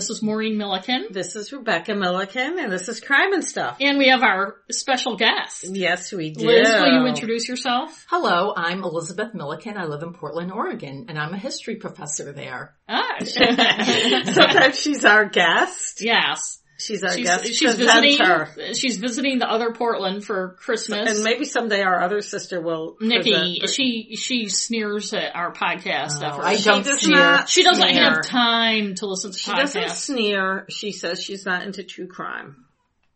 Hi, 0.00 0.02
this 0.02 0.08
is 0.08 0.22
Maureen 0.22 0.56
Milliken. 0.56 1.08
This 1.10 1.36
is 1.36 1.52
Rebecca 1.52 1.94
Milliken, 1.94 2.58
and 2.58 2.72
this 2.72 2.88
is 2.88 3.00
Crime 3.00 3.34
and 3.34 3.44
Stuff. 3.44 3.76
And 3.80 3.98
we 3.98 4.08
have 4.08 4.22
our 4.22 4.56
special 4.70 5.16
guest. 5.16 5.66
Yes, 5.68 6.10
we 6.10 6.30
do. 6.30 6.46
Liz, 6.46 6.70
will 6.70 7.02
you 7.02 7.06
introduce 7.06 7.46
yourself? 7.46 8.06
Hello, 8.08 8.54
I'm 8.56 8.82
Elizabeth 8.82 9.34
Milliken. 9.34 9.76
I 9.76 9.84
live 9.84 10.02
in 10.02 10.14
Portland, 10.14 10.52
Oregon, 10.52 11.04
and 11.10 11.18
I'm 11.18 11.34
a 11.34 11.36
history 11.36 11.76
professor 11.76 12.32
there. 12.32 12.76
Ah. 12.88 13.16
Sometimes 13.20 14.80
she's 14.80 15.04
our 15.04 15.26
guest. 15.26 16.00
Yes. 16.00 16.59
She's 16.80 17.02
our 17.04 17.12
She's, 17.12 17.26
guest. 17.26 17.46
she's 17.46 17.60
'cause 17.62 17.76
visiting. 17.76 18.74
She's 18.74 18.96
visiting 18.96 19.38
the 19.38 19.46
other 19.50 19.72
Portland 19.72 20.24
for 20.24 20.56
Christmas. 20.60 21.10
And 21.10 21.22
maybe 21.24 21.44
someday 21.44 21.82
our 21.82 22.00
other 22.02 22.20
sister 22.22 22.60
will. 22.60 22.96
Nikki, 23.00 23.58
present. 23.60 23.74
she 23.74 24.16
she 24.16 24.48
sneers 24.48 25.12
at 25.12 25.36
our 25.36 25.52
podcast. 25.52 26.20
Oh. 26.22 26.40
I 26.40 26.56
She 26.56 26.64
don't 26.70 26.84
does 26.84 27.00
sneer. 27.02 27.16
not 27.18 27.48
she 27.48 27.62
doesn't 27.62 27.88
sneer. 27.88 28.02
have 28.02 28.24
time 28.26 28.94
to 28.96 29.06
listen 29.06 29.32
to 29.32 29.38
podcasts. 29.38 29.56
She 29.56 29.80
doesn't 29.80 29.90
sneer. 29.90 30.66
She 30.70 30.92
says 30.92 31.22
she's 31.22 31.44
not 31.44 31.62
into 31.64 31.82
true 31.84 32.06
crime. 32.06 32.64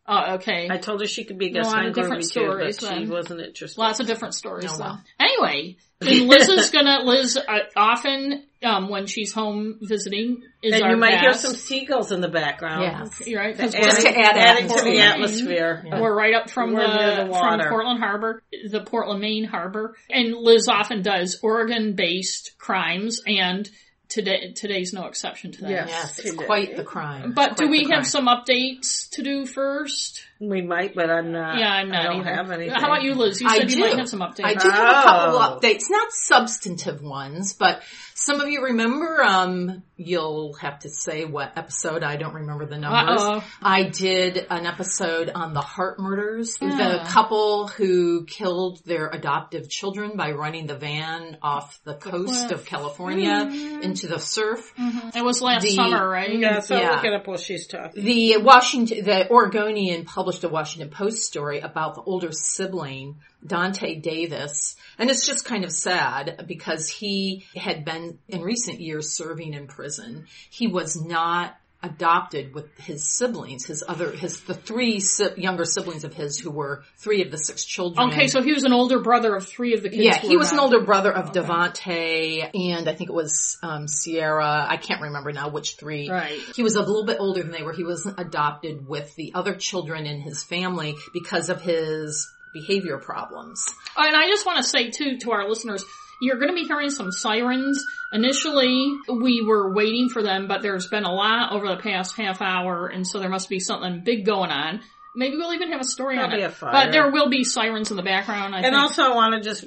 Oh, 0.07 0.35
okay. 0.35 0.69
I 0.71 0.77
told 0.77 1.01
her 1.01 1.07
she 1.07 1.25
could 1.25 1.39
be 1.39 1.47
a 1.47 1.51
A 1.51 1.53
guest 1.55 1.71
lot 1.71 1.79
on 1.79 1.87
of 1.87 1.95
different 1.95 2.23
Groovy 2.25 2.33
too, 2.35 2.41
stories, 2.45 2.77
but 2.79 2.99
she 2.99 3.07
wasn't 3.07 3.41
interested. 3.41 3.81
Lots 3.81 4.01
of 4.01 4.07
different 4.07 4.35
stories 4.35 4.71
Oh, 4.71 4.77
though. 4.77 4.85
well. 4.85 5.03
Anyway, 5.19 5.77
and 6.03 6.29
Liz 6.29 6.47
is 6.49 6.71
gonna, 6.71 7.01
Liz, 7.05 7.39
uh, 7.39 7.59
often, 7.75 8.45
um, 8.63 8.91
when 8.91 9.07
she's 9.07 9.33
home 9.33 9.79
visiting, 9.81 10.43
is 10.63 10.75
and 10.75 10.83
our 10.83 10.91
you 10.91 10.97
might 10.99 11.21
hear 11.21 11.33
some 11.33 11.55
seagulls 11.55 12.13
in 12.13 12.21
the 12.21 12.29
background. 12.29 12.83
Yes. 12.83 13.27
You're 13.27 13.41
right, 13.41 13.57
'cause 13.57 13.75
Adding, 13.75 13.85
Just 13.91 14.01
to 14.03 14.09
add 14.11 14.37
adding 14.37 14.69
to 14.69 14.75
atmosphere. 14.75 14.93
the 14.93 15.01
atmosphere. 15.01 15.85
Yeah. 15.87 16.01
We're 16.03 16.15
right 16.15 16.35
up 16.35 16.51
from 16.51 16.75
We're 16.75 16.87
the, 16.87 17.25
the 17.25 17.33
from. 17.33 17.61
Portland 17.71 18.01
Harbor, 18.01 18.43
the 18.71 18.81
Portland, 18.83 19.21
Maine 19.23 19.45
Harbor. 19.45 19.97
And 20.11 20.35
Liz 20.37 20.69
often 20.69 21.01
does 21.01 21.41
Oregon-based 21.43 22.57
crimes, 22.59 23.21
and 23.27 23.69
today 24.15 24.53
today's 24.53 24.93
no 24.93 25.07
exception 25.07 25.51
to 25.53 25.63
that. 25.63 25.71
Yes. 25.71 25.89
Yes, 25.89 26.21
she 26.23 26.29
it's 26.29 26.37
did. 26.37 26.47
quite 26.47 26.77
the 26.77 26.85
crime. 26.85 27.33
But 27.33 27.57
do 27.57 27.69
we 27.69 27.85
the 27.85 27.95
have 27.95 28.07
some 28.07 28.29
updates 28.29 29.11
to 29.11 29.23
do 29.23 29.45
first? 29.45 30.25
We 30.49 30.63
might, 30.63 30.95
but 30.95 31.11
I'm 31.11 31.33
not. 31.33 31.59
yeah, 31.59 31.73
I'm 31.73 31.89
not 31.89 32.01
I 32.01 32.03
don't 32.05 32.21
either. 32.21 32.35
have 32.35 32.51
anything. 32.51 32.75
How 32.75 32.87
about 32.87 33.03
you, 33.03 33.15
Liz? 33.15 33.41
You 33.41 33.49
I 33.49 33.59
said 33.59 33.71
you 33.71 33.77
do. 33.77 33.83
might 33.83 33.99
have 33.99 34.09
some 34.09 34.21
updates. 34.21 34.45
I 34.45 34.55
do 34.55 34.69
have 34.69 34.89
a 34.89 35.03
couple 35.03 35.37
Oh. 35.39 35.53
of 35.57 35.63
updates, 35.63 35.85
not 35.91 36.09
substantive 36.13 37.03
ones, 37.03 37.53
but 37.55 37.83
some 38.17 38.41
of 38.41 38.49
you 38.49 38.63
remember, 38.65 39.23
um, 39.23 39.83
you'll 39.97 40.55
have 40.55 40.79
to 40.81 40.89
say 40.89 41.25
what 41.25 41.53
episode, 41.57 42.03
I 42.03 42.17
don't 42.17 42.35
remember 42.35 42.65
the 42.65 42.79
numbers. 42.79 43.21
Uh-oh. 43.21 43.45
I 43.63 43.85
did 43.85 44.47
an 44.51 44.67
episode 44.67 45.31
on 45.35 45.53
the 45.53 45.61
Hart 45.61 45.99
murders, 45.99 46.57
Yeah. 46.61 46.69
the 46.77 46.99
hmm. 47.01 47.07
couple 47.07 47.69
who 47.69 48.25
killed 48.25 48.81
their 48.85 49.09
adoptive 49.09 49.69
children 49.69 50.17
by 50.17 50.31
running 50.33 50.67
the 50.67 50.77
van 50.77 51.39
off 51.43 51.79
the 51.85 51.95
coast 51.95 52.49
cliff. 52.49 52.61
of 52.61 52.65
California 52.67 53.31
mm-hmm. 53.31 53.83
into 53.83 54.07
the 54.07 54.19
surf. 54.19 54.73
Mm-hmm. 54.79 55.17
It 55.19 55.25
was 55.25 55.43
last 55.43 55.63
The- 55.65 55.71
summer, 55.75 56.09
right? 56.09 56.37
Yeah, 56.39 56.61
so 56.61 56.77
Yeah. 56.79 56.93
look 56.93 57.05
it 57.05 57.13
up 57.13 57.27
while 57.27 57.37
she's 57.37 57.67
talking. 57.67 58.05
The 58.05 58.37
Washington, 58.39 59.05
the 59.05 59.29
Oregonian 59.31 60.05
published 60.05 60.34
a 60.43 60.49
Washington 60.49 60.91
Post 60.91 61.23
story 61.23 61.61
about 61.61 61.95
the 61.95 62.03
older 62.03 62.33
sibling, 62.33 63.21
Dante 63.47 63.95
Davis. 63.95 64.75
And 64.99 65.09
it's 65.09 65.27
just 65.27 65.45
kind 65.45 65.65
of 65.65 65.71
sad 65.71 66.45
because 66.49 66.89
he 66.89 67.45
had 67.55 67.85
been 67.85 68.19
in 68.27 68.43
recent 68.43 68.81
years 68.81 69.15
serving 69.15 69.55
in 69.55 69.69
prison. 69.69 70.27
He 70.51 70.67
was 70.67 71.01
not 71.01 71.57
adopted 71.85 72.55
with 72.55 72.67
his 72.79 73.07
siblings, 73.07 73.67
his 73.67 73.85
other, 73.87 74.11
his, 74.11 74.41
the 74.43 74.55
three 74.55 75.01
si- 75.01 75.35
younger 75.37 75.65
siblings 75.65 76.05
of 76.05 76.15
his 76.15 76.39
who 76.39 76.51
were 76.51 76.83
three 76.97 77.23
of 77.23 77.31
the 77.31 77.37
six 77.37 77.65
children. 77.65 78.09
Okay, 78.09 78.27
so 78.27 78.43
he 78.43 78.53
was 78.53 78.65
an 78.65 78.73
older 78.73 79.01
brother 79.01 79.37
of 79.37 79.47
three 79.47 79.75
of 79.75 79.83
the 79.83 79.91
kids. 79.91 80.03
Yeah, 80.03 80.19
he 80.19 80.37
was 80.37 80.53
an 80.53 80.59
older 80.59 80.81
brother 80.81 81.13
of 81.13 81.33
Devonte, 81.33 82.51
and 82.55 82.89
I 82.89 82.95
think 82.95 83.11
it 83.11 83.15
was 83.15 83.59
um, 83.63 83.87
Sierra. 83.87 84.67
I 84.69 84.79
can't 84.79 85.03
remember 85.03 85.33
now 85.33 85.51
which 85.51 85.77
three. 85.77 86.09
Right. 86.09 86.39
He 86.57 86.63
was 86.63 86.77
a 86.77 86.81
little 86.81 87.05
bit 87.05 87.19
older 87.21 87.43
than 87.43 87.53
they 87.53 87.63
were. 87.63 87.73
He 87.73 87.85
wasn't 87.85 88.19
adopted 88.19 88.89
with 88.89 89.15
the 89.17 89.33
other 89.35 89.55
children 89.55 90.07
in 90.07 90.21
his 90.21 90.43
family 90.43 90.95
because 91.13 91.51
of 91.51 91.61
his 91.61 92.31
behavior 92.55 92.99
problems. 92.99 93.67
And 93.97 94.17
I 94.17 94.29
just 94.29 94.47
want 94.47 94.59
to 94.59 94.69
say 94.69 94.91
too 94.91 95.19
to 95.19 95.33
our 95.33 95.49
listeners, 95.49 95.85
you're 96.25 96.39
going 96.39 96.49
to 96.49 96.55
be 96.55 96.65
hearing 96.65 96.91
some 96.91 97.13
sirens. 97.13 97.85
Initially, 98.13 98.95
we 99.09 99.43
were 99.47 99.73
waiting 99.75 100.09
for 100.09 100.23
them, 100.23 100.49
but 100.49 100.63
there's 100.63 100.89
been 100.89 101.05
a 101.05 101.13
lot 101.13 101.53
over 101.53 101.69
the 101.69 101.77
past 101.77 102.17
half 102.17 102.41
hour, 102.41 102.87
and 102.87 103.07
so 103.07 103.19
there 103.19 103.29
must 103.29 103.49
be 103.49 103.61
something 103.61 104.03
big 104.05 104.25
going 104.25 104.51
on. 104.51 104.81
Maybe 105.17 105.37
we'll 105.37 105.55
even 105.55 105.71
have 105.71 105.81
a 105.81 105.85
story 105.85 106.17
Probably 106.17 106.43
on 106.43 106.51
it. 106.51 106.57
But 106.61 106.91
there 106.91 107.11
will 107.13 107.29
be 107.31 107.45
sirens 107.45 107.91
in 107.93 107.97
the 107.97 108.03
background. 108.03 108.53
I 108.55 108.59
And 108.59 108.67
think. 108.67 108.77
also, 108.77 109.03
I 109.05 109.15
want 109.15 109.35
to 109.35 109.49
just, 109.49 109.65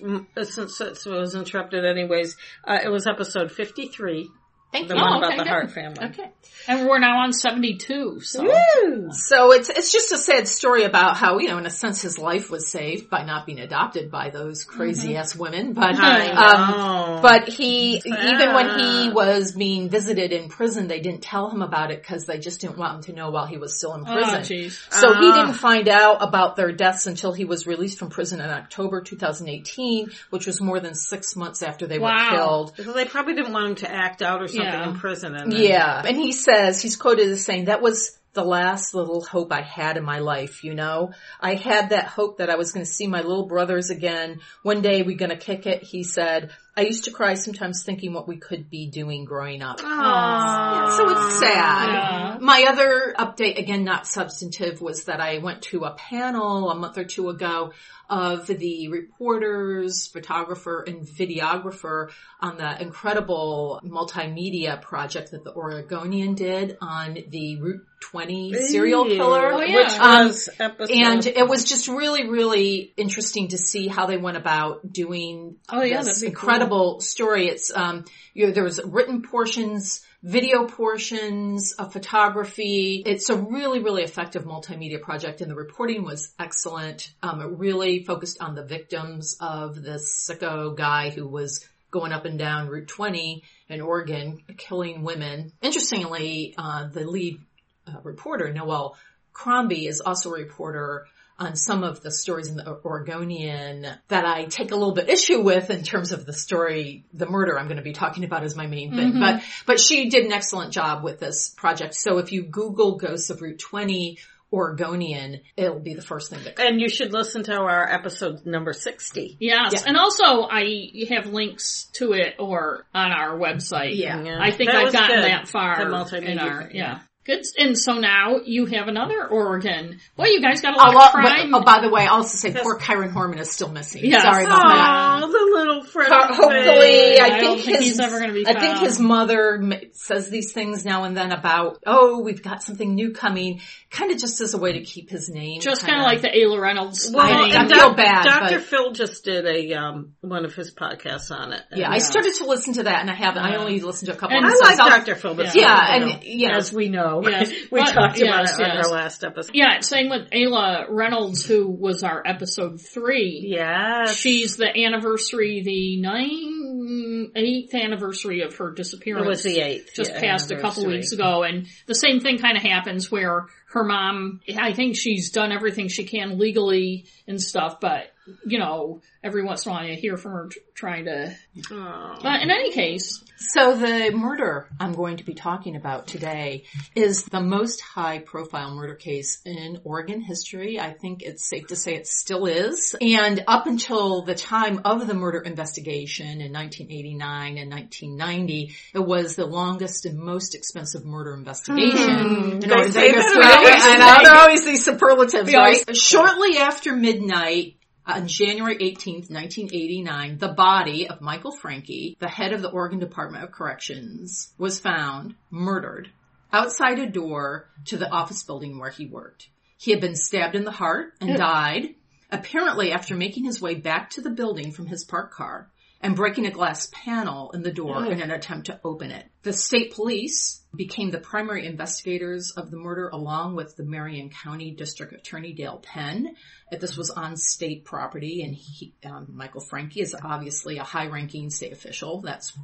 since 0.51 0.81
it 1.05 1.09
was 1.09 1.35
interrupted 1.35 1.85
anyways, 1.85 2.35
uh, 2.65 2.79
it 2.83 2.89
was 2.89 3.07
episode 3.07 3.51
53, 3.51 4.29
Thank 4.71 4.89
the 4.89 4.95
you. 4.95 5.01
one 5.01 5.13
Oh, 5.13 5.17
about 5.19 5.27
okay, 5.29 5.37
the 5.37 5.43
good. 5.43 5.49
Hart 5.49 5.71
family. 5.71 6.05
Okay. 6.07 6.29
and 6.67 6.87
we're 6.87 6.99
now 6.99 7.19
on 7.23 7.31
72. 7.31 8.19
So 8.21 8.43
Woo! 8.43 9.09
So 9.11 9.53
it's 9.53 9.69
it's 9.69 9.91
just 9.93 10.11
a 10.11 10.17
sad 10.17 10.47
story 10.47 10.83
about 10.83 11.15
how 11.15 11.39
you 11.39 11.47
know 11.47 11.57
in 11.57 11.65
a 11.65 11.69
sense 11.69 12.01
his 12.01 12.17
life 12.19 12.49
was 12.49 12.69
saved 12.69 13.09
by 13.09 13.23
not 13.23 13.45
being 13.45 13.59
adopted 13.59 14.11
by 14.11 14.29
those 14.29 14.63
crazy 14.65 15.15
ass 15.15 15.35
women, 15.35 15.73
but 15.73 15.95
um. 15.97 17.21
But 17.21 17.47
he, 17.49 17.95
even 18.05 18.53
when 18.53 18.77
he 18.77 19.09
was 19.09 19.53
being 19.53 19.89
visited 19.89 20.31
in 20.31 20.49
prison, 20.49 20.87
they 20.87 20.99
didn't 20.99 21.21
tell 21.23 21.49
him 21.49 21.61
about 21.61 21.89
it 21.91 22.01
because 22.01 22.25
they 22.25 22.37
just 22.37 22.61
didn't 22.61 22.77
want 22.77 22.95
him 22.97 23.01
to 23.03 23.13
know 23.13 23.31
while 23.31 23.45
he 23.47 23.57
was 23.57 23.77
still 23.77 23.93
in 23.95 24.01
Oh, 24.07 24.13
prison. 24.13 24.41
jeez. 24.41 24.71
so 24.93 25.13
he 25.13 25.29
Ah. 25.29 25.33
didn't 25.45 25.53
find 25.55 25.87
out 25.87 26.17
about 26.21 26.55
their 26.57 26.71
deaths 26.71 27.07
until 27.07 27.31
he 27.33 27.45
was 27.45 27.65
released 27.65 27.97
from 27.99 28.09
prison 28.09 28.39
in 28.41 28.49
October 28.49 29.01
2018, 29.01 30.11
which 30.29 30.45
was 30.45 30.61
more 30.61 30.79
than 30.79 30.93
six 30.93 31.35
months 31.35 31.63
after 31.63 31.87
they 31.87 31.99
Wow. 31.99 32.11
were 32.31 32.37
killed. 32.37 32.73
So 32.77 32.91
they 32.93 33.05
probably 33.05 33.33
didn't 33.33 33.53
want 33.53 33.69
him 33.69 33.75
to 33.75 33.91
act 33.91 34.21
out 34.21 34.41
or 34.41 34.47
something 34.47 34.56
Yeah. 34.63 34.89
in 34.89 34.99
prison. 34.99 35.35
And 35.35 35.51
then- 35.51 35.61
Yeah. 35.61 36.01
And 36.05 36.17
he 36.17 36.31
says, 36.31 36.81
he's 36.81 36.95
quoted 36.95 37.29
as 37.29 37.43
saying, 37.45 37.65
that 37.65 37.81
was 37.81 38.17
the 38.33 38.43
last 38.43 38.93
little 38.93 39.21
hope 39.23 39.51
I 39.51 39.61
had 39.61 39.97
in 39.97 40.03
my 40.03 40.19
life, 40.19 40.63
you 40.63 40.75
know? 40.75 41.11
I 41.41 41.55
had 41.55 41.89
that 41.89 42.05
hope 42.05 42.37
that 42.37 42.49
I 42.51 42.55
was 42.55 42.71
going 42.71 42.85
to 42.85 42.91
see 42.91 43.07
my 43.07 43.21
little 43.21 43.47
brothers 43.47 43.89
again. 43.89 44.41
One 44.61 44.81
day 44.81 45.01
we're 45.01 45.17
going 45.17 45.31
to 45.31 45.37
kick 45.37 45.65
it. 45.65 45.81
He 45.83 46.03
said, 46.03 46.51
I 46.77 46.81
used 46.81 47.05
to 47.05 47.11
cry 47.11 47.33
sometimes 47.33 47.83
thinking 47.83 48.13
what 48.13 48.27
we 48.27 48.37
could 48.37 48.69
be 48.69 48.87
doing 48.87 49.25
growing 49.25 49.63
up. 49.63 49.79
Aww. 49.79 50.95
So 50.95 51.09
it's 51.09 51.39
sad. 51.39 51.89
Yeah. 51.89 52.37
My 52.39 52.65
other 52.69 53.15
update, 53.17 53.57
again, 53.57 53.83
not 53.83 54.05
substantive, 54.05 54.79
was 54.79 55.05
that 55.05 55.19
I 55.19 55.39
went 55.39 55.63
to 55.63 55.85
a 55.85 55.91
panel 55.95 56.69
a 56.69 56.75
month 56.75 56.99
or 56.99 57.03
two 57.03 57.29
ago 57.29 57.73
of 58.09 58.47
the 58.47 58.87
reporters, 58.89 60.07
photographer, 60.07 60.83
and 60.87 61.01
videographer 61.05 62.09
on 62.39 62.57
the 62.57 62.81
incredible 62.81 63.81
multimedia 63.83 64.81
project 64.81 65.31
that 65.31 65.43
the 65.43 65.53
Oregonian 65.53 66.35
did 66.35 66.77
on 66.79 67.17
the 67.29 67.59
Route 67.59 67.81
20 67.99 68.53
serial 68.53 69.05
killer. 69.05 69.51
Oh, 69.53 69.61
yeah. 69.61 69.75
Which 69.75 69.99
Um, 69.99 70.27
was 70.27 70.49
episode. 70.59 70.93
And 70.93 71.25
it 71.25 71.47
was 71.47 71.63
just 71.65 71.87
really, 71.87 72.29
really 72.29 72.93
interesting 72.95 73.49
to 73.49 73.57
see 73.57 73.87
how 73.87 74.05
they 74.05 74.17
went 74.17 74.37
about 74.37 74.93
doing 74.93 75.55
Oh, 75.67 75.81
yeah, 75.81 76.03
this 76.03 76.21
that'd 76.21 76.33
be 76.33 76.35
incredible 76.67 76.99
story. 76.99 77.47
It's 77.47 77.71
um, 77.73 78.05
you 78.33 78.47
know, 78.47 78.53
there 78.53 78.63
was 78.63 78.81
written 78.83 79.21
portions, 79.21 80.05
video 80.21 80.67
portions, 80.67 81.73
a 81.79 81.89
photography. 81.89 83.01
It's 83.05 83.29
a 83.29 83.35
really, 83.35 83.79
really 83.79 84.03
effective 84.03 84.43
multimedia 84.43 85.01
project, 85.01 85.41
and 85.41 85.49
the 85.49 85.55
reporting 85.55 86.03
was 86.03 86.33
excellent. 86.39 87.11
Um, 87.23 87.41
it 87.41 87.45
really 87.45 88.03
focused 88.03 88.41
on 88.41 88.55
the 88.55 88.63
victims 88.63 89.37
of 89.39 89.81
this 89.81 90.27
sicko 90.29 90.75
guy 90.75 91.09
who 91.09 91.27
was 91.27 91.65
going 91.89 92.11
up 92.11 92.25
and 92.25 92.37
down 92.37 92.67
Route 92.67 92.87
20 92.87 93.43
in 93.69 93.81
Oregon, 93.81 94.39
killing 94.57 95.03
women. 95.03 95.53
Interestingly, 95.61 96.53
uh, 96.57 96.87
the 96.87 97.05
lead 97.05 97.39
uh, 97.87 97.99
reporter, 98.03 98.51
Noelle 98.51 98.97
Crombie, 99.31 99.87
is 99.87 100.01
also 100.01 100.31
a 100.31 100.33
reporter 100.33 101.07
on 101.39 101.55
some 101.55 101.83
of 101.83 102.01
the 102.01 102.11
stories 102.11 102.47
in 102.47 102.55
the 102.57 102.67
Oregonian 102.83 103.85
that 104.07 104.25
I 104.25 104.45
take 104.45 104.71
a 104.71 104.75
little 104.75 104.93
bit 104.93 105.09
issue 105.09 105.41
with 105.41 105.69
in 105.69 105.83
terms 105.83 106.11
of 106.11 106.25
the 106.25 106.33
story, 106.33 107.05
the 107.13 107.29
murder 107.29 107.57
I'm 107.59 107.67
going 107.67 107.77
to 107.77 107.83
be 107.83 107.93
talking 107.93 108.23
about 108.23 108.43
is 108.43 108.55
my 108.55 108.67
main 108.67 108.95
thing. 108.95 109.09
Mm-hmm. 109.11 109.19
But, 109.19 109.43
but 109.65 109.79
she 109.79 110.09
did 110.09 110.25
an 110.25 110.31
excellent 110.33 110.73
job 110.73 111.03
with 111.03 111.19
this 111.19 111.49
project. 111.49 111.93
So 111.95 112.17
if 112.17 112.31
you 112.31 112.43
Google 112.43 112.97
Ghosts 112.97 113.29
of 113.29 113.41
Route 113.41 113.59
20 113.59 114.17
Oregonian, 114.51 115.41
it'll 115.57 115.79
be 115.79 115.93
the 115.93 116.01
first 116.01 116.29
thing 116.31 116.43
that 116.45 116.55
comes. 116.55 116.69
and 116.69 116.79
you 116.81 116.87
should 116.89 117.11
listen 117.13 117.43
to 117.43 117.53
our 117.53 117.87
episode 117.91 118.45
number 118.45 118.71
60. 118.73 119.37
Yes, 119.39 119.73
Yeah. 119.73 119.81
and 119.87 119.97
also 119.97 120.47
I 120.49 120.89
have 121.09 121.27
links 121.27 121.87
to 121.95 122.13
it 122.13 122.35
or 122.39 122.85
on 122.93 123.11
our 123.11 123.37
website. 123.37 123.95
Yeah. 123.97 124.23
Yeah. 124.23 124.37
I 124.41 124.51
think 124.51 124.71
That 124.71 124.85
I've 124.87 124.93
gotten 124.93 125.17
good. 125.21 125.25
that 125.25 125.47
far 125.49 125.83
The 125.83 125.91
multimedia 125.91 126.27
in 126.29 126.39
our 126.39 126.63
thing, 126.63 126.75
yeah. 126.77 126.99
Good. 127.27 127.43
And 127.59 127.77
so 127.77 127.93
now 127.99 128.37
you 128.45 128.65
have 128.67 128.87
another 128.87 129.27
Oregon. 129.27 129.99
Well, 130.15 130.31
you 130.33 130.41
guys 130.41 130.61
got 130.61 130.73
a 130.73 130.77
lot 130.77 130.87
A 130.87 130.89
of 130.89 130.95
lot, 130.95 131.11
crime. 131.11 131.51
but, 131.51 131.61
oh, 131.61 131.63
by 131.63 131.81
the 131.81 131.89
way, 131.89 132.03
I 132.03 132.07
also 132.07 132.37
say 132.37 132.53
poor 132.59 132.79
Kyron 132.79 133.11
Horman 133.13 133.37
is 133.39 133.51
still 133.51 133.69
missing. 133.69 134.05
Yes. 134.05 134.21
Sorry 134.23 134.45
about 134.45 134.63
that. 134.63 135.19
Oh, 135.23 135.27
the 135.27 135.57
little 135.57 135.83
friend. 135.83 136.11
Ho- 136.11 136.33
Hopefully 136.33 137.19
I, 137.19 137.25
I 137.25 137.39
think 137.39 137.61
think 137.61 137.75
his, 137.77 137.85
he's 137.85 137.99
ever 137.99 138.19
gonna 138.19 138.33
be 138.33 138.47
I 138.47 138.59
think 138.59 138.79
his 138.79 138.99
mother 138.99 139.61
says 139.91 140.29
these 140.29 140.53
things 140.53 140.85
now 140.85 141.03
and 141.03 141.15
then 141.17 141.31
about, 141.31 141.79
oh, 141.85 142.21
we've 142.21 142.41
got 142.41 142.63
something 142.63 142.95
new 142.95 143.11
coming, 143.11 143.61
kind 143.91 144.11
of 144.11 144.17
just 144.17 144.39
as 144.41 144.53
a 144.53 144.57
way 144.57 144.73
to 144.73 144.81
keep 144.81 145.09
his 145.09 145.29
name. 145.29 145.59
Just 145.61 145.85
kind 145.85 145.99
of 145.99 146.05
like 146.05 146.21
the 146.21 146.29
Ayla 146.29 146.59
Reynolds 146.61 147.11
Well, 147.13 147.25
I- 147.27 147.49
I 147.49 147.67
feel 147.67 147.93
bad, 147.93 148.23
Dr. 148.23 148.55
but- 148.55 148.63
Phil 148.63 148.91
just 148.93 149.23
did 149.25 149.45
a 149.45 149.73
um, 149.73 150.13
one 150.21 150.45
of 150.45 150.55
his 150.55 150.73
podcasts 150.73 151.31
on 151.31 151.51
it. 151.53 151.61
Yeah, 151.75 151.89
I 151.91 151.97
started 151.97 152.33
to 152.35 152.45
listen 152.45 152.73
to 152.75 152.83
that 152.83 153.01
and 153.01 153.11
I 153.11 153.15
haven't. 153.15 153.43
I 153.43 153.57
only 153.57 153.79
listened 153.81 154.07
to 154.09 154.15
a 154.15 154.17
couple 154.17 154.37
And 154.37 154.45
I 154.45 154.53
like 154.63 154.77
Dr. 154.77 155.15
Phil, 155.15 155.35
but 155.35 155.47
Yeah. 155.47 155.51
some 155.51 155.61
Yeah, 155.61 155.95
and, 156.15 156.23
you 156.23 156.47
know, 156.47 156.55
as 156.55 156.71
we 156.71 156.87
know, 156.89 157.16
Yes. 157.25 157.49
we 157.71 157.79
But- 157.79 157.93
talked 157.93 158.19
about 158.19 158.41
yes, 158.41 158.59
it 158.59 158.63
on 158.63 158.75
yes. 158.77 158.85
our 158.87 158.91
last 158.93 159.23
episode. 159.23 159.51
yeah, 159.55 159.79
same 159.79 160.09
with 160.09 160.29
Ayla 160.31 160.85
Reynolds, 160.89 161.45
who 161.45 161.69
was 161.69 162.03
our 162.03 162.21
episode 162.25 162.81
three. 162.81 163.43
Yes. 163.47 164.15
She's 164.15 164.57
the 164.57 164.67
anniversary, 164.85 165.61
the 165.63 165.99
nine, 166.01 167.31
eighth 167.35 167.73
anniversary 167.73 168.41
of 168.41 168.55
her 168.57 168.71
disappearance. 168.71 169.25
it 169.25 169.29
was 169.29 169.43
the 169.43 169.59
eighth. 169.59 169.93
just 169.95 170.11
yeah, 170.13 170.19
passed 170.21 170.51
a 170.51 170.59
couple 170.59 170.85
weeks 170.85 171.11
ago 171.11 171.43
and 171.43 171.67
the 171.85 171.95
same 171.95 172.19
thing 172.19 172.37
kind 172.37 172.57
of 172.57 172.63
happens 172.63 173.11
where 173.11 173.45
her 173.71 173.83
mom 173.83 174.39
I 174.57 174.73
think 174.73 174.95
she's 174.95 175.31
done 175.31 175.51
everything 175.51 175.87
she 175.89 176.05
can 176.05 176.37
legally 176.37 177.05
and 177.27 177.41
stuff 177.41 177.79
but 177.81 178.11
you 178.45 178.59
know 178.59 179.01
every 179.23 179.43
once 179.43 179.65
in 179.65 179.71
a 179.71 179.75
while 179.75 179.85
you 179.85 179.95
hear 179.95 180.17
from 180.17 180.31
her 180.33 180.49
trying 180.73 181.05
to 181.05 181.35
but 181.69 182.41
in 182.41 182.49
any 182.51 182.71
case 182.71 183.23
So 183.39 183.75
the 183.75 184.11
murder 184.11 184.67
I'm 184.79 184.93
going 184.93 185.17
to 185.17 185.23
be 185.23 185.35
talking 185.35 185.75
about 185.75 186.07
today 186.07 186.63
is 186.95 187.23
the 187.23 187.39
most 187.39 187.81
high 187.81 188.17
profile 188.17 188.73
murder 188.73 188.95
case 188.95 189.41
in 189.45 189.79
Oregon 189.83 190.21
history. 190.21 190.79
I 190.79 190.91
think 190.91 191.21
it's 191.21 191.47
safe 191.47 191.67
to 191.67 191.75
say 191.75 191.93
it 191.93 192.07
still 192.07 192.47
is. 192.47 192.95
And 192.99 193.43
up 193.47 193.67
until 193.67 194.23
the 194.23 194.33
time 194.33 194.81
of 194.85 195.05
the 195.05 195.13
murder 195.13 195.39
investigation 195.39 196.41
in 196.41 196.51
1989 196.51 197.57
and 197.59 197.71
1990, 197.71 198.75
it 198.95 198.99
was 198.99 199.35
the 199.35 199.45
longest 199.45 200.07
and 200.07 200.17
most 200.17 200.55
expensive 200.55 201.05
murder 201.05 201.35
investigation. 201.35 202.63
in 202.63 202.71
Oregon 202.71 202.91
say 202.91 203.13
history. 203.13 203.43
always, 203.43 203.83
I 203.83 203.97
know, 203.97 204.23
there 204.23 204.33
are 204.33 204.41
always 204.41 204.65
these 204.65 204.83
superlatives, 204.83 205.53
right? 205.53 205.95
Shortly 205.95 206.57
after 206.57 206.95
midnight, 206.95 207.75
on 208.07 208.27
January 208.27 208.77
18th, 208.77 209.29
1989, 209.29 210.37
the 210.37 210.47
body 210.47 211.09
of 211.09 211.19
Michael 211.19 211.51
Francke, 211.51 212.17
the 212.19 212.29
head 212.29 212.53
of 212.53 212.61
the 212.61 212.69
Oregon 212.69 212.99
Department 212.99 213.43
of 213.43 213.51
Corrections, 213.51 214.53
was 214.57 214.79
found 214.79 215.35
murdered 215.51 216.09
outside 216.51 216.99
a 216.99 217.09
door 217.09 217.69
to 217.85 217.97
the 217.97 218.09
office 218.09 218.43
building 218.43 218.79
where 218.79 218.89
he 218.89 219.05
worked. 219.05 219.49
He 219.77 219.91
had 219.91 219.99
been 219.99 220.15
stabbed 220.15 220.55
in 220.55 220.63
the 220.63 220.71
heart 220.71 221.13
and 221.19 221.37
died, 221.37 221.95
apparently 222.31 222.93
after 222.93 223.15
making 223.15 223.43
his 223.43 223.61
way 223.61 223.75
back 223.75 224.11
to 224.11 224.21
the 224.21 224.29
building 224.29 224.71
from 224.71 224.85
his 224.87 225.03
parked 225.03 225.33
car 225.33 225.69
and 225.99 226.15
breaking 226.15 226.45
a 226.45 226.51
glass 226.51 226.89
panel 226.93 227.51
in 227.51 227.61
the 227.61 227.71
door 227.71 228.05
in 228.05 228.21
an 228.21 228.31
attempt 228.31 228.67
to 228.67 228.79
open 228.83 229.11
it. 229.11 229.25
The 229.47 229.53
state 229.53 229.93
police 229.93 230.61
became 230.75 231.09
the 231.09 231.19
primary 231.19 231.65
investigators 231.65 232.51
of 232.57 232.69
the 232.69 232.75
murder 232.75 233.07
along 233.07 233.55
with 233.55 233.77
the 233.77 233.83
Marion 233.85 234.29
County 234.29 234.71
District 234.71 235.13
Attorney 235.13 235.53
Dale 235.53 235.81
Penn. 235.81 236.35
This 236.69 236.97
was 236.97 237.09
on 237.11 237.37
state 237.37 237.85
property 237.85 238.43
and 238.43 238.53
he, 238.53 238.93
um, 239.05 239.27
Michael 239.29 239.61
Francke 239.61 240.01
is 240.01 240.13
obviously 240.21 240.79
a 240.79 240.83
high 240.83 241.07
ranking 241.07 241.49
state 241.49 241.71
official. 241.71 242.19
That's 242.19 242.59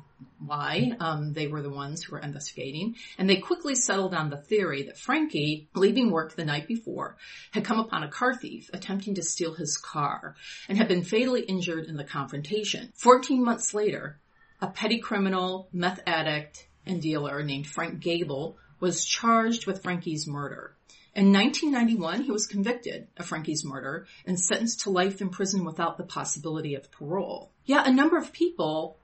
why 0.45 0.91
um, 0.99 1.31
they 1.31 1.47
were 1.47 1.61
the 1.61 1.69
ones 1.69 2.03
who 2.03 2.11
were 2.11 2.19
investigating. 2.19 2.95
And 3.17 3.29
they 3.29 3.37
quickly 3.37 3.75
settled 3.75 4.13
on 4.13 4.29
the 4.29 4.35
theory 4.35 4.83
that 4.83 4.97
Francke, 4.97 5.67
leaving 5.75 6.11
work 6.11 6.35
the 6.35 6.43
night 6.43 6.67
before, 6.67 7.15
had 7.51 7.63
come 7.63 7.79
upon 7.79 8.03
a 8.03 8.09
car 8.09 8.35
thief 8.35 8.69
attempting 8.73 9.15
to 9.15 9.23
steal 9.23 9.53
his 9.53 9.77
car 9.77 10.35
and 10.67 10.77
had 10.77 10.89
been 10.89 11.05
fatally 11.05 11.43
injured 11.43 11.85
in 11.85 11.95
the 11.95 12.03
confrontation. 12.03 12.91
Fourteen 12.97 13.41
months 13.41 13.73
later, 13.73 14.19
a 14.59 14.67
petty 14.67 14.99
criminal, 14.99 15.69
meth 15.71 16.01
addict, 16.05 16.67
and 16.85 17.01
dealer 17.01 17.43
named 17.43 17.67
Frank 17.67 17.99
Gable 17.99 18.57
was 18.79 19.05
charged 19.05 19.65
with 19.65 19.81
Francke's 19.81 20.27
murder. 20.27 20.75
In 21.15 21.31
1991, 21.31 22.23
he 22.23 22.31
was 22.31 22.47
convicted 22.47 23.07
of 23.17 23.27
Francke's 23.27 23.63
murder 23.63 24.07
and 24.25 24.39
sentenced 24.39 24.81
to 24.81 24.89
life 24.89 25.21
in 25.21 25.29
prison 25.29 25.63
without 25.63 25.97
the 25.97 26.03
possibility 26.03 26.73
of 26.73 26.91
parole. 26.91 27.51
Yet 27.65 27.87
a 27.87 27.93
number 27.93 28.17
of 28.17 28.33
people 28.33 28.97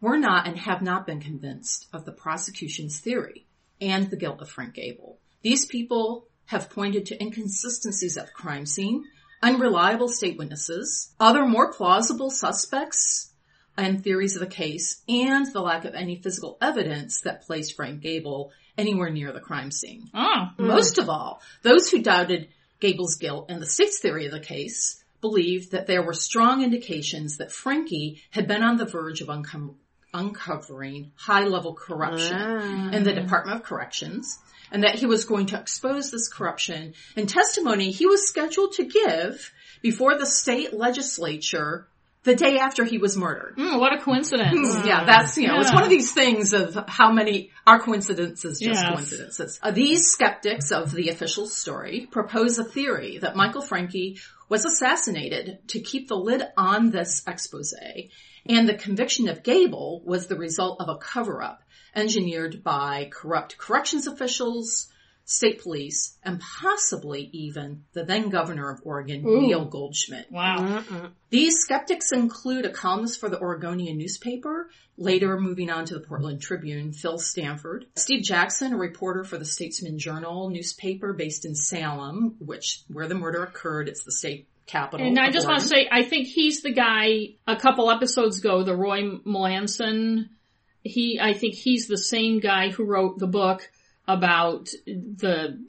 were 0.00 0.16
not 0.16 0.46
and 0.46 0.56
have 0.56 0.82
not 0.82 1.06
been 1.06 1.20
convinced 1.20 1.88
of 1.92 2.04
the 2.04 2.12
prosecution's 2.12 3.00
theory 3.00 3.44
and 3.80 4.08
the 4.08 4.16
guilt 4.16 4.40
of 4.40 4.48
Frank 4.48 4.74
Gable. 4.74 5.18
These 5.42 5.66
people 5.66 6.28
have 6.46 6.70
pointed 6.70 7.06
to 7.06 7.20
inconsistencies 7.20 8.16
at 8.16 8.26
the 8.26 8.32
crime 8.32 8.64
scene, 8.64 9.04
unreliable 9.42 10.08
state 10.08 10.38
witnesses, 10.38 11.12
other 11.20 11.44
more 11.44 11.72
plausible 11.72 12.30
suspects 12.30 13.27
and 13.78 14.02
theories 14.02 14.34
of 14.36 14.40
the 14.40 14.46
case, 14.46 15.00
and 15.08 15.46
the 15.52 15.60
lack 15.62 15.84
of 15.84 15.94
any 15.94 16.16
physical 16.16 16.58
evidence 16.60 17.20
that 17.22 17.42
placed 17.46 17.74
Frank 17.76 18.00
Gable 18.02 18.50
anywhere 18.76 19.08
near 19.10 19.32
the 19.32 19.40
crime 19.40 19.70
scene. 19.70 20.10
oh 20.12 20.50
Most 20.58 20.98
of 20.98 21.08
all, 21.08 21.40
those 21.62 21.88
who 21.88 22.02
doubted 22.02 22.48
Gable's 22.80 23.14
guilt 23.16 23.46
and 23.48 23.62
the 23.62 23.66
state's 23.66 24.00
theory 24.00 24.26
of 24.26 24.32
the 24.32 24.40
case 24.40 25.02
believed 25.20 25.72
that 25.72 25.86
there 25.86 26.02
were 26.02 26.12
strong 26.12 26.62
indications 26.62 27.38
that 27.38 27.48
Francke 27.50 28.20
had 28.30 28.46
been 28.46 28.62
on 28.62 28.76
the 28.76 28.84
verge 28.84 29.20
of 29.20 29.28
uncom- 29.28 29.74
uncovering 30.14 31.12
high-level 31.16 31.74
corruption 31.74 32.36
Ah. 32.36 32.90
in 32.90 33.02
the 33.04 33.12
Department 33.12 33.58
of 33.58 33.64
Corrections 33.64 34.38
and 34.70 34.82
that 34.84 34.96
he 34.96 35.06
was 35.06 35.24
going 35.24 35.46
to 35.46 35.58
expose 35.60 36.10
this 36.10 36.28
corruption 36.28 36.94
in 37.16 37.26
testimony 37.26 37.90
he 37.90 38.06
was 38.06 38.28
scheduled 38.28 38.72
to 38.74 38.84
give 38.84 39.52
before 39.82 40.16
the 40.18 40.26
state 40.26 40.72
legislature 40.72 41.88
the 42.28 42.36
day 42.36 42.58
after 42.58 42.84
he 42.84 42.98
was 42.98 43.16
murdered. 43.16 43.56
Mm, 43.56 43.80
what 43.80 43.94
a 43.94 43.98
coincidence 43.98 44.84
Yeah, 44.84 45.04
that's, 45.04 45.38
you 45.38 45.48
know, 45.48 45.60
it's 45.60 45.72
one 45.72 45.82
of 45.82 45.88
these 45.88 46.12
things 46.12 46.52
of 46.52 46.78
how 46.86 47.10
many 47.10 47.50
are 47.66 47.80
coincidences 47.80 48.60
just 48.60 48.82
Yes. 48.82 48.94
coincidences. 48.94 49.58
Uh, 49.62 49.70
these 49.70 50.10
skeptics 50.10 50.70
of 50.70 50.92
the 50.92 51.08
official 51.08 51.46
story 51.46 52.06
propose 52.10 52.58
a 52.58 52.64
theory 52.64 53.18
that 53.18 53.34
Michael 53.34 53.62
Francke 53.62 54.20
was 54.50 54.66
assassinated 54.66 55.58
to 55.68 55.80
keep 55.80 56.08
the 56.08 56.16
lid 56.16 56.42
on 56.56 56.90
this 56.90 57.22
expose 57.26 57.72
and 58.46 58.68
the 58.68 58.74
conviction 58.74 59.28
of 59.28 59.42
Gable 59.42 60.02
was 60.04 60.26
the 60.26 60.36
result 60.36 60.80
of 60.80 60.88
a 60.88 60.96
cover-up 60.96 61.62
engineered 61.94 62.62
by 62.62 63.10
corrupt 63.10 63.56
corrections 63.58 64.06
officials, 64.06 64.88
state 65.30 65.62
police, 65.62 66.16
and 66.24 66.40
possibly 66.40 67.28
even 67.34 67.84
the 67.92 68.02
then 68.02 68.30
governor 68.30 68.70
of 68.70 68.80
Oregon, 68.82 69.22
Neil 69.22 69.66
Goldschmidt. 69.66 70.32
wow 70.32 70.56
Mm-mm. 70.80 71.10
These 71.28 71.58
skeptics 71.58 72.12
include 72.12 72.64
a 72.64 72.70
columnist 72.70 73.20
for 73.20 73.28
the 73.28 73.38
Oregonian 73.38 73.98
newspaper, 73.98 74.70
later 74.96 75.38
moving 75.38 75.68
on 75.68 75.84
to 75.84 75.94
the 75.94 76.00
Portland 76.00 76.40
Tribune, 76.40 76.92
Phil 76.92 77.18
Stanford. 77.18 77.84
Steve 77.94 78.24
Jackson, 78.24 78.72
a 78.72 78.78
reporter 78.78 79.22
for 79.22 79.36
the 79.36 79.44
Statesman 79.44 79.98
Journal 79.98 80.48
newspaper 80.48 81.12
based 81.12 81.44
in 81.44 81.54
Salem, 81.54 82.36
which 82.38 82.80
where 82.88 83.06
the 83.06 83.14
murder 83.14 83.42
occurred. 83.42 83.90
It's 83.90 84.04
the 84.04 84.12
state 84.12 84.48
capital. 84.66 85.06
and 85.06 85.18
I 85.18 85.26
of 85.26 85.34
just 85.34 85.46
want 85.46 85.60
to 85.60 85.68
say, 85.68 85.86
I 85.92 86.04
think 86.04 86.26
he's 86.26 86.62
the 86.62 86.72
guy 86.72 87.34
a 87.46 87.56
couple 87.56 87.90
episodes 87.90 88.38
ago, 88.38 88.62
the 88.62 88.74
Roy 88.74 89.02
Melanson. 89.26 90.30
He, 90.82 91.20
I 91.20 91.34
think 91.34 91.54
he's 91.54 91.86
the 91.86 91.98
same 91.98 92.40
guy 92.40 92.70
who 92.70 92.84
wrote 92.84 93.18
the 93.18 93.26
book 93.26 93.68
about 94.08 94.68
the, 94.86 95.62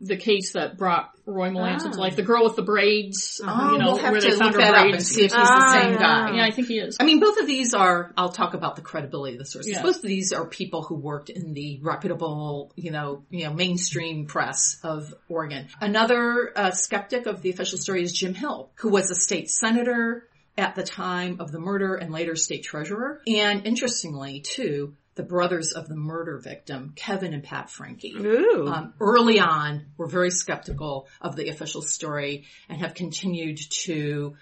the 0.00 0.16
case 0.16 0.52
that 0.52 0.76
brought 0.76 1.10
Roy 1.24 1.48
Melanson 1.48 1.90
to 1.92 1.98
Ah. 1.98 2.02
life. 2.02 2.14
The 2.16 2.22
girl 2.22 2.44
with 2.44 2.54
the 2.54 2.62
braids, 2.62 3.40
Oh, 3.42 3.72
you 3.72 3.78
know, 3.78 3.86
we'll 3.86 3.96
have 3.96 4.12
where 4.12 4.20
to 4.20 4.30
they 4.30 4.36
found 4.36 4.54
look 4.54 4.62
her 4.64 4.70
that 4.72 4.74
up 4.86 4.92
and 4.92 5.02
see 5.02 5.22
if 5.24 5.32
he's 5.32 5.32
the 5.32 5.38
Ah, 5.40 5.72
same 5.82 5.94
guy. 5.94 6.36
yeah, 6.36 6.44
I 6.44 6.50
think 6.52 6.68
he 6.68 6.78
is. 6.78 6.98
I 7.00 7.04
mean, 7.04 7.18
both 7.18 7.38
of 7.40 7.46
these 7.46 7.72
are, 7.74 8.12
I'll 8.16 8.28
talk 8.28 8.54
about 8.54 8.76
the 8.76 8.82
credibility 8.82 9.34
of 9.34 9.38
the 9.40 9.46
sources. 9.46 9.72
Yes. 9.72 9.82
Both 9.82 9.96
of 9.96 10.02
these 10.02 10.32
are 10.32 10.46
people 10.46 10.82
who 10.82 10.94
worked 10.96 11.30
in 11.30 11.54
the 11.54 11.80
reputable, 11.82 12.72
you 12.76 12.90
know, 12.92 13.24
you 13.30 13.44
know, 13.44 13.54
mainstream 13.54 14.26
press 14.26 14.78
of 14.84 15.12
Oregon. 15.28 15.66
Another 15.80 16.52
uh, 16.54 16.70
skeptic 16.72 17.26
of 17.26 17.40
the 17.42 17.50
official 17.50 17.78
story 17.78 18.02
is 18.02 18.12
Jim 18.12 18.34
Hill, 18.34 18.70
who 18.76 18.90
was 18.90 19.10
a 19.10 19.14
state 19.16 19.50
senator 19.50 20.28
at 20.58 20.74
the 20.76 20.82
time 20.84 21.38
of 21.40 21.50
the 21.52 21.58
murder 21.58 21.96
and 21.96 22.12
later 22.12 22.36
state 22.36 22.62
treasurer. 22.64 23.20
And 23.26 23.66
interestingly, 23.66 24.40
too, 24.42 24.94
the 25.16 25.22
brothers 25.22 25.72
of 25.72 25.88
the 25.88 25.96
murder 25.96 26.38
victim, 26.38 26.92
Kevin 26.94 27.34
and 27.34 27.42
Pat 27.42 27.68
Francke. 27.68 28.14
Ooh. 28.14 28.68
um, 28.68 28.94
early 29.00 29.40
on 29.40 29.86
were 29.96 30.06
very 30.06 30.30
skeptical 30.30 31.08
of 31.20 31.34
the 31.36 31.48
official 31.48 31.82
story 31.82 32.44
and 32.68 32.80
have 32.80 32.94
continued 32.94 33.58
to 33.84 34.36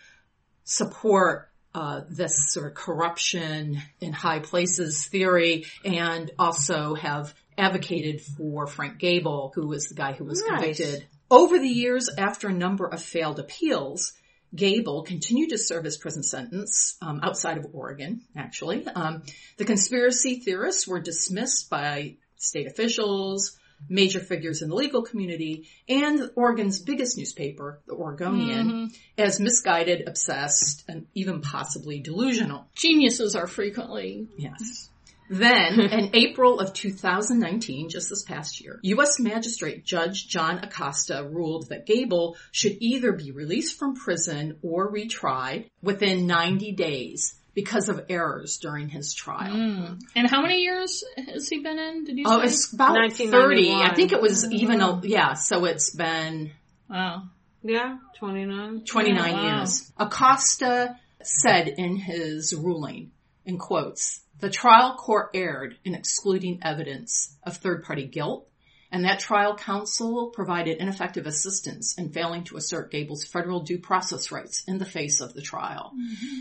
support 0.64 1.50
uh, 1.74 2.02
this 2.08 2.52
sort 2.52 2.66
of 2.66 2.74
corruption 2.74 3.80
in 4.00 4.12
high 4.12 4.38
places 4.38 5.06
theory 5.06 5.64
and 5.84 6.30
also 6.38 6.94
have 6.94 7.34
advocated 7.58 8.20
for 8.20 8.66
Frank 8.66 8.98
Gable, 8.98 9.52
who 9.54 9.66
was 9.66 9.86
the 9.88 9.94
guy 9.94 10.12
who 10.12 10.24
was 10.24 10.40
Nice. 10.42 10.60
convicted. 10.60 11.06
Over 11.30 11.58
the 11.58 11.68
years, 11.68 12.08
after 12.16 12.48
a 12.48 12.52
number 12.52 12.86
of 12.86 13.02
failed 13.02 13.40
appeals, 13.40 14.12
Gable 14.54 15.02
continued 15.02 15.50
to 15.50 15.58
serve 15.58 15.84
his 15.84 15.96
prison 15.96 16.22
sentence 16.22 16.96
um, 17.02 17.20
outside 17.22 17.58
of 17.58 17.66
Oregon, 17.72 18.22
actually. 18.36 18.86
Um, 18.86 19.22
the 19.56 19.64
conspiracy 19.64 20.40
theorists 20.40 20.86
were 20.86 21.00
dismissed 21.00 21.68
by 21.70 22.16
state 22.36 22.66
officials, 22.66 23.58
major 23.88 24.20
figures 24.20 24.62
in 24.62 24.68
the 24.68 24.74
legal 24.74 25.02
community, 25.02 25.68
and 25.88 26.30
Oregon's 26.36 26.80
biggest 26.80 27.18
newspaper, 27.18 27.80
the 27.86 27.94
Oregonian, 27.94 28.92
as 29.18 29.40
misguided, 29.40 30.08
obsessed, 30.08 30.84
and 30.88 31.06
even 31.14 31.40
possibly 31.40 32.00
delusional. 32.00 32.66
Geniuses 32.74 33.34
are 33.36 33.46
frequently 33.46 34.28
Yes. 34.36 34.88
Then, 35.30 35.80
in 35.80 36.10
April 36.14 36.60
of 36.60 36.72
2019, 36.74 37.88
just 37.88 38.10
this 38.10 38.22
past 38.22 38.60
year, 38.60 38.78
U.S. 38.82 39.18
Magistrate 39.18 39.84
Judge 39.84 40.28
John 40.28 40.58
Acosta 40.58 41.26
ruled 41.30 41.68
that 41.70 41.86
Gable 41.86 42.36
should 42.52 42.76
either 42.80 43.12
be 43.12 43.30
released 43.30 43.78
from 43.78 43.94
prison 43.94 44.58
or 44.62 44.92
retried 44.92 45.70
within 45.82 46.26
90 46.26 46.72
days 46.72 47.34
because 47.54 47.88
of 47.88 48.04
errors 48.08 48.58
during 48.58 48.88
his 48.88 49.14
trial. 49.14 49.52
Hmm. 49.54 49.94
And 50.16 50.28
how 50.28 50.42
many 50.42 50.60
years 50.62 51.02
has 51.16 51.48
he 51.48 51.60
been 51.60 51.78
in? 51.78 52.04
Did 52.04 52.18
you 52.18 52.24
Oh, 52.26 52.40
say? 52.40 52.46
it's 52.46 52.72
about 52.72 53.12
30. 53.12 53.70
I 53.72 53.94
think 53.94 54.12
it 54.12 54.20
was 54.20 54.50
even 54.52 54.80
a, 54.80 55.00
yeah, 55.04 55.34
so 55.34 55.64
it's 55.64 55.90
been 55.94 56.50
wow. 56.90 57.22
Yeah, 57.62 57.96
29. 58.18 58.82
29 58.84 59.32
Wow. 59.32 59.58
years. 59.60 59.90
Acosta 59.96 60.98
said 61.22 61.68
in 61.68 61.96
his 61.96 62.52
ruling, 62.54 63.12
in 63.46 63.56
quotes, 63.56 64.20
the 64.40 64.50
trial 64.50 64.96
court 64.96 65.30
erred 65.34 65.76
in 65.84 65.94
excluding 65.94 66.60
evidence 66.62 67.36
of 67.44 67.56
third 67.56 67.84
party 67.84 68.04
guilt 68.06 68.48
and 68.92 69.04
that 69.04 69.18
trial 69.18 69.56
counsel 69.56 70.30
provided 70.30 70.78
ineffective 70.78 71.26
assistance 71.26 71.98
in 71.98 72.10
failing 72.10 72.44
to 72.44 72.56
assert 72.56 72.92
Gable's 72.92 73.24
federal 73.24 73.60
due 73.60 73.78
process 73.78 74.30
rights 74.30 74.62
in 74.68 74.78
the 74.78 74.84
face 74.84 75.20
of 75.20 75.34
the 75.34 75.42
trial. 75.42 75.92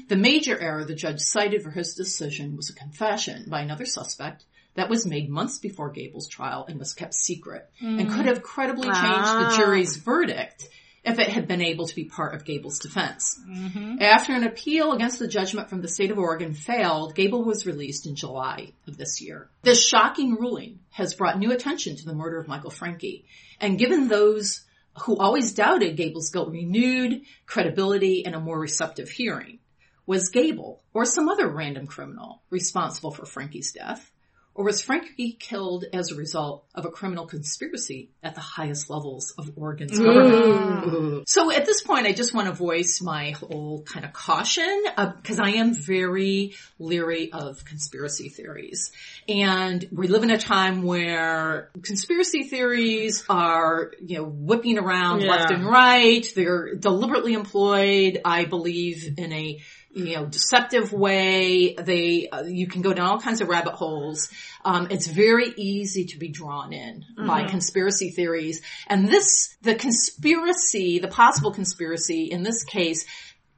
The 0.08 0.16
major 0.16 0.60
error 0.60 0.86
the 0.86 0.94
judge 0.94 1.20
cited 1.20 1.64
for 1.64 1.72
his 1.72 1.96
decision 1.96 2.56
was 2.56 2.70
a 2.70 2.76
confession 2.76 3.46
by 3.48 3.62
another 3.62 3.86
suspect 3.86 4.46
that 4.76 4.90
was 4.90 5.06
made 5.06 5.30
months 5.30 5.58
before 5.60 5.92
Gable's 5.92 6.28
trial 6.28 6.66
and 6.68 6.78
was 6.80 6.94
kept 6.94 7.16
secret 7.16 7.70
and 7.80 8.10
could 8.12 8.26
have 8.26 8.44
credibly 8.44 8.88
changed 8.88 9.00
the 9.00 9.48
Ah. 9.50 9.56
jury's 9.58 9.98
verdict 9.98 10.68
if 11.04 11.20
it 11.20 11.28
had 11.28 11.48
been 11.48 11.62
able 11.62 11.86
to 11.86 11.96
be 11.96 12.06
part 12.06 12.34
of 12.34 12.46
Gable's 12.46 12.80
defense. 12.80 13.40
Mm-hmm. 13.48 14.02
After 14.02 14.34
an 14.34 14.46
appeal 14.46 14.94
against 14.94 15.20
the 15.20 15.28
judgment 15.28 15.70
from 15.70 15.82
the 15.82 15.90
state 15.90 16.12
of 16.12 16.18
Oregon 16.18 16.54
failed, 16.54 17.16
Gable 17.16 17.44
was 17.44 17.66
released 17.66 18.08
in 18.08 18.16
July 18.16 18.72
of 18.88 18.98
this 18.98 19.22
year. 19.22 19.50
This 19.64 19.86
shocking 19.86 20.36
ruling 20.36 20.80
has 20.92 21.14
brought 21.14 21.38
new 21.38 21.52
attention 21.52 21.98
to 21.98 22.06
the 22.06 22.16
murder 22.16 22.40
of 22.40 22.48
Michael 22.48 22.72
Francke, 22.72 23.26
and 23.60 23.78
given 23.78 24.08
those 24.08 24.66
who 25.02 25.18
always 25.18 25.54
doubted 25.54 25.98
Gable's 25.98 26.30
guilt 26.30 26.52
renewed 26.52 27.22
credibility 27.46 28.26
and 28.26 28.36
a 28.36 28.40
more 28.40 28.60
receptive 28.60 29.10
hearing. 29.10 29.60
Was 30.06 30.30
Gable 30.30 30.84
or 30.94 31.06
some 31.06 31.30
other 31.30 31.48
random 31.48 31.88
criminal 31.88 32.44
responsible 32.50 33.12
for 33.12 33.24
Francke's 33.24 33.72
death? 33.72 34.12
Or 34.56 34.66
was 34.66 34.84
Francke 34.84 35.40
killed 35.40 35.86
as 35.94 36.12
a 36.12 36.16
result 36.16 36.66
of 36.76 36.86
a 36.86 36.90
criminal 36.90 37.26
conspiracy 37.26 38.12
at 38.22 38.36
the 38.36 38.42
highest 38.42 38.88
levels 38.88 39.34
of 39.38 39.52
Oregon's 39.56 40.00
mm. 40.00 40.04
government? 40.04 41.30
So 41.30 41.52
at 41.52 41.66
this 41.66 41.82
point, 41.82 42.06
I 42.06 42.14
just 42.14 42.36
want 42.36 42.48
to 42.48 42.54
voice 42.54 43.02
my 43.02 43.32
whole 43.32 43.82
kind 43.82 44.06
of 44.06 44.14
caution 44.14 44.84
uh, 44.96 45.14
because 45.16 45.40
I 45.40 45.52
am 45.52 45.74
very 45.74 46.56
leery 46.78 47.32
of 47.32 47.66
conspiracy 47.66 48.30
theories. 48.30 48.92
And 49.28 49.84
we 49.92 50.08
live 50.08 50.22
in 50.22 50.30
a 50.30 50.38
time 50.38 50.84
where 50.84 51.72
conspiracy 51.82 52.44
theories 52.44 53.26
are, 53.28 53.92
you 54.06 54.18
know, 54.18 54.26
whipping 54.26 54.78
around 54.78 55.22
Yeah. 55.22 55.32
left 55.32 55.52
and 55.52 55.66
right. 55.66 56.32
They're 56.36 56.76
deliberately 56.76 57.34
employed, 57.34 58.22
I 58.24 58.46
believe, 58.46 59.16
in 59.18 59.34
a 59.34 59.62
you 59.94 60.16
know, 60.16 60.26
deceptive 60.26 60.92
way. 60.92 61.76
They, 61.76 62.28
uh, 62.30 62.44
you 62.44 62.68
can 62.68 62.82
go 62.82 62.94
down 62.94 63.08
all 63.08 63.22
kinds 63.22 63.42
of 63.42 63.48
rabbit 63.48 63.74
holes. 63.74 64.30
Um, 64.66 64.88
it's 64.90 65.08
very 65.08 65.54
easy 65.56 66.06
to 66.06 66.18
be 66.18 66.30
drawn 66.30 66.74
in 66.74 67.06
by 67.28 67.46
conspiracy 67.46 68.10
theories. 68.10 68.62
And 68.88 69.08
this, 69.08 69.56
the 69.62 69.76
conspiracy, 69.76 71.00
the 71.00 71.08
possible 71.08 71.52
conspiracy 71.52 72.26
in 72.26 72.44
this 72.44 72.64
case, 72.64 73.06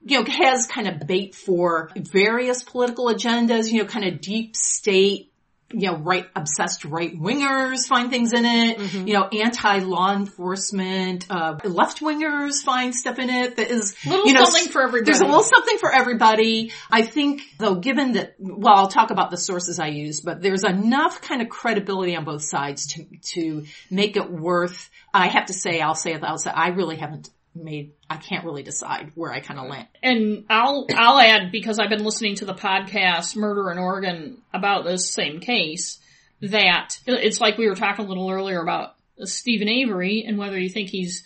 you 0.03 0.19
know, 0.19 0.31
has 0.31 0.67
kind 0.67 0.87
of 0.87 1.07
bait 1.07 1.33
for 1.33 1.89
various 1.95 2.63
political 2.63 3.05
agendas, 3.05 3.71
you 3.71 3.79
know, 3.79 3.85
kind 3.85 4.05
of 4.05 4.21
deep 4.21 4.55
state 4.55 5.31
you 5.77 5.91
know, 5.91 5.97
right, 5.97 6.25
obsessed 6.35 6.85
right 6.85 7.13
wingers 7.13 7.87
find 7.87 8.09
things 8.09 8.31
in 8.31 8.45
it. 8.45 8.93
You 8.93 9.13
know, 9.13 9.25
anti-law 9.25 10.15
enforcement, 10.15 11.25
uh, 11.29 11.57
left 11.65 11.99
wingers 11.99 12.63
find 12.63 12.95
stuff 12.95 13.19
in 13.19 13.29
it 13.29 13.57
that 13.57 13.69
is, 13.69 13.95
Little 14.05 14.25
you 14.25 14.33
know, 14.33 14.45
something 14.45 14.71
for 14.71 14.81
everybody. 14.81 15.11
There's 15.11 15.21
a 15.21 15.25
little 15.25 15.43
something 15.43 15.77
for 15.77 15.91
everybody. 15.93 16.71
I 16.89 17.01
think 17.01 17.41
though, 17.59 17.75
given 17.75 18.13
that, 18.13 18.35
well, 18.39 18.75
I'll 18.75 18.87
talk 18.87 19.11
about 19.11 19.31
the 19.31 19.37
sources 19.37 19.79
I 19.79 19.87
use, 19.87 20.21
but 20.21 20.41
there's 20.41 20.63
enough 20.63 21.21
kind 21.21 21.41
of 21.41 21.49
credibility 21.49 22.15
on 22.15 22.23
both 22.23 22.43
sides 22.43 22.87
to, 22.93 23.05
to 23.33 23.65
make 23.91 24.15
it 24.15 24.31
worth, 24.31 24.89
I 25.13 25.27
have 25.27 25.47
to 25.47 25.53
say, 25.53 25.81
I'll 25.81 25.95
say 25.95 26.13
at 26.13 26.21
the 26.21 26.27
outset, 26.27 26.57
I 26.57 26.69
really 26.69 26.95
haven't 26.95 27.29
made, 27.55 27.93
I 28.09 28.17
can't 28.17 28.45
really 28.45 28.63
decide 28.63 29.11
where 29.15 29.31
I 29.31 29.39
kind 29.39 29.59
of 29.59 29.67
land. 29.67 29.87
And 30.03 30.45
I'll 30.49 30.87
I'll 30.93 31.19
add 31.19 31.51
because 31.51 31.79
I've 31.79 31.89
been 31.89 32.03
listening 32.03 32.35
to 32.35 32.45
the 32.45 32.53
podcast 32.53 33.35
Murder 33.35 33.71
in 33.71 33.77
Oregon 33.77 34.41
about 34.53 34.85
this 34.85 35.11
same 35.11 35.39
case 35.39 35.99
that 36.41 36.99
it's 37.07 37.39
like 37.39 37.57
we 37.57 37.67
were 37.67 37.75
talking 37.75 38.05
a 38.05 38.07
little 38.07 38.29
earlier 38.29 38.61
about 38.61 38.95
Steven 39.23 39.69
Avery 39.69 40.25
and 40.27 40.37
whether 40.37 40.59
you 40.59 40.69
think 40.69 40.89
he's 40.89 41.23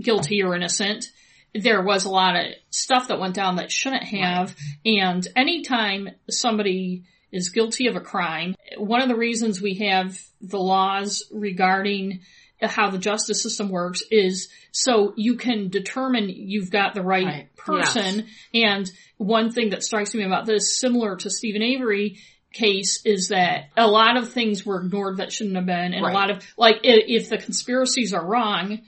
guilty 0.00 0.42
or 0.42 0.56
innocent. 0.56 1.06
There 1.54 1.82
was 1.82 2.04
a 2.04 2.10
lot 2.10 2.36
of 2.36 2.46
stuff 2.70 3.08
that 3.08 3.20
went 3.20 3.34
down 3.34 3.56
that 3.56 3.70
shouldn't 3.70 4.04
have. 4.04 4.56
And 4.86 5.26
anytime 5.36 6.08
somebody 6.30 7.04
is 7.30 7.50
guilty 7.50 7.88
of 7.88 7.96
a 7.96 8.00
crime, 8.00 8.54
one 8.78 9.02
of 9.02 9.08
the 9.08 9.16
reasons 9.16 9.60
we 9.60 9.74
have 9.90 10.18
the 10.40 10.58
laws 10.58 11.28
regarding 11.30 12.20
Uh, 12.62 12.68
how 12.68 12.90
the 12.90 12.98
justice 12.98 13.42
system 13.42 13.68
works 13.68 14.02
is 14.10 14.48
so 14.70 15.12
you 15.16 15.36
can 15.36 15.68
determine 15.68 16.28
you've 16.28 16.70
got 16.70 16.94
the 16.94 17.02
right, 17.02 17.26
Right. 17.26 17.56
person. 17.56 18.26
And 18.54 18.90
one 19.18 19.50
thing 19.50 19.70
that 19.70 19.82
strikes 19.82 20.14
me 20.14 20.22
about 20.24 20.46
this, 20.46 20.78
similar 20.78 21.16
to 21.16 21.30
Steven 21.30 21.62
Avery 21.62 22.18
case, 22.52 23.02
is 23.04 23.28
that 23.28 23.70
a 23.76 23.86
lot 23.86 24.16
of 24.16 24.30
things 24.32 24.64
were 24.64 24.80
ignored 24.82 25.16
that 25.18 25.32
shouldn't 25.32 25.56
have 25.56 25.66
been, 25.66 25.92
and 25.94 26.04
Right. 26.04 26.12
a 26.12 26.14
lot 26.14 26.30
of 26.30 26.44
like 26.56 26.80
if 26.84 27.28
the 27.28 27.38
conspiracies 27.38 28.12
are 28.14 28.24
wrong, 28.24 28.80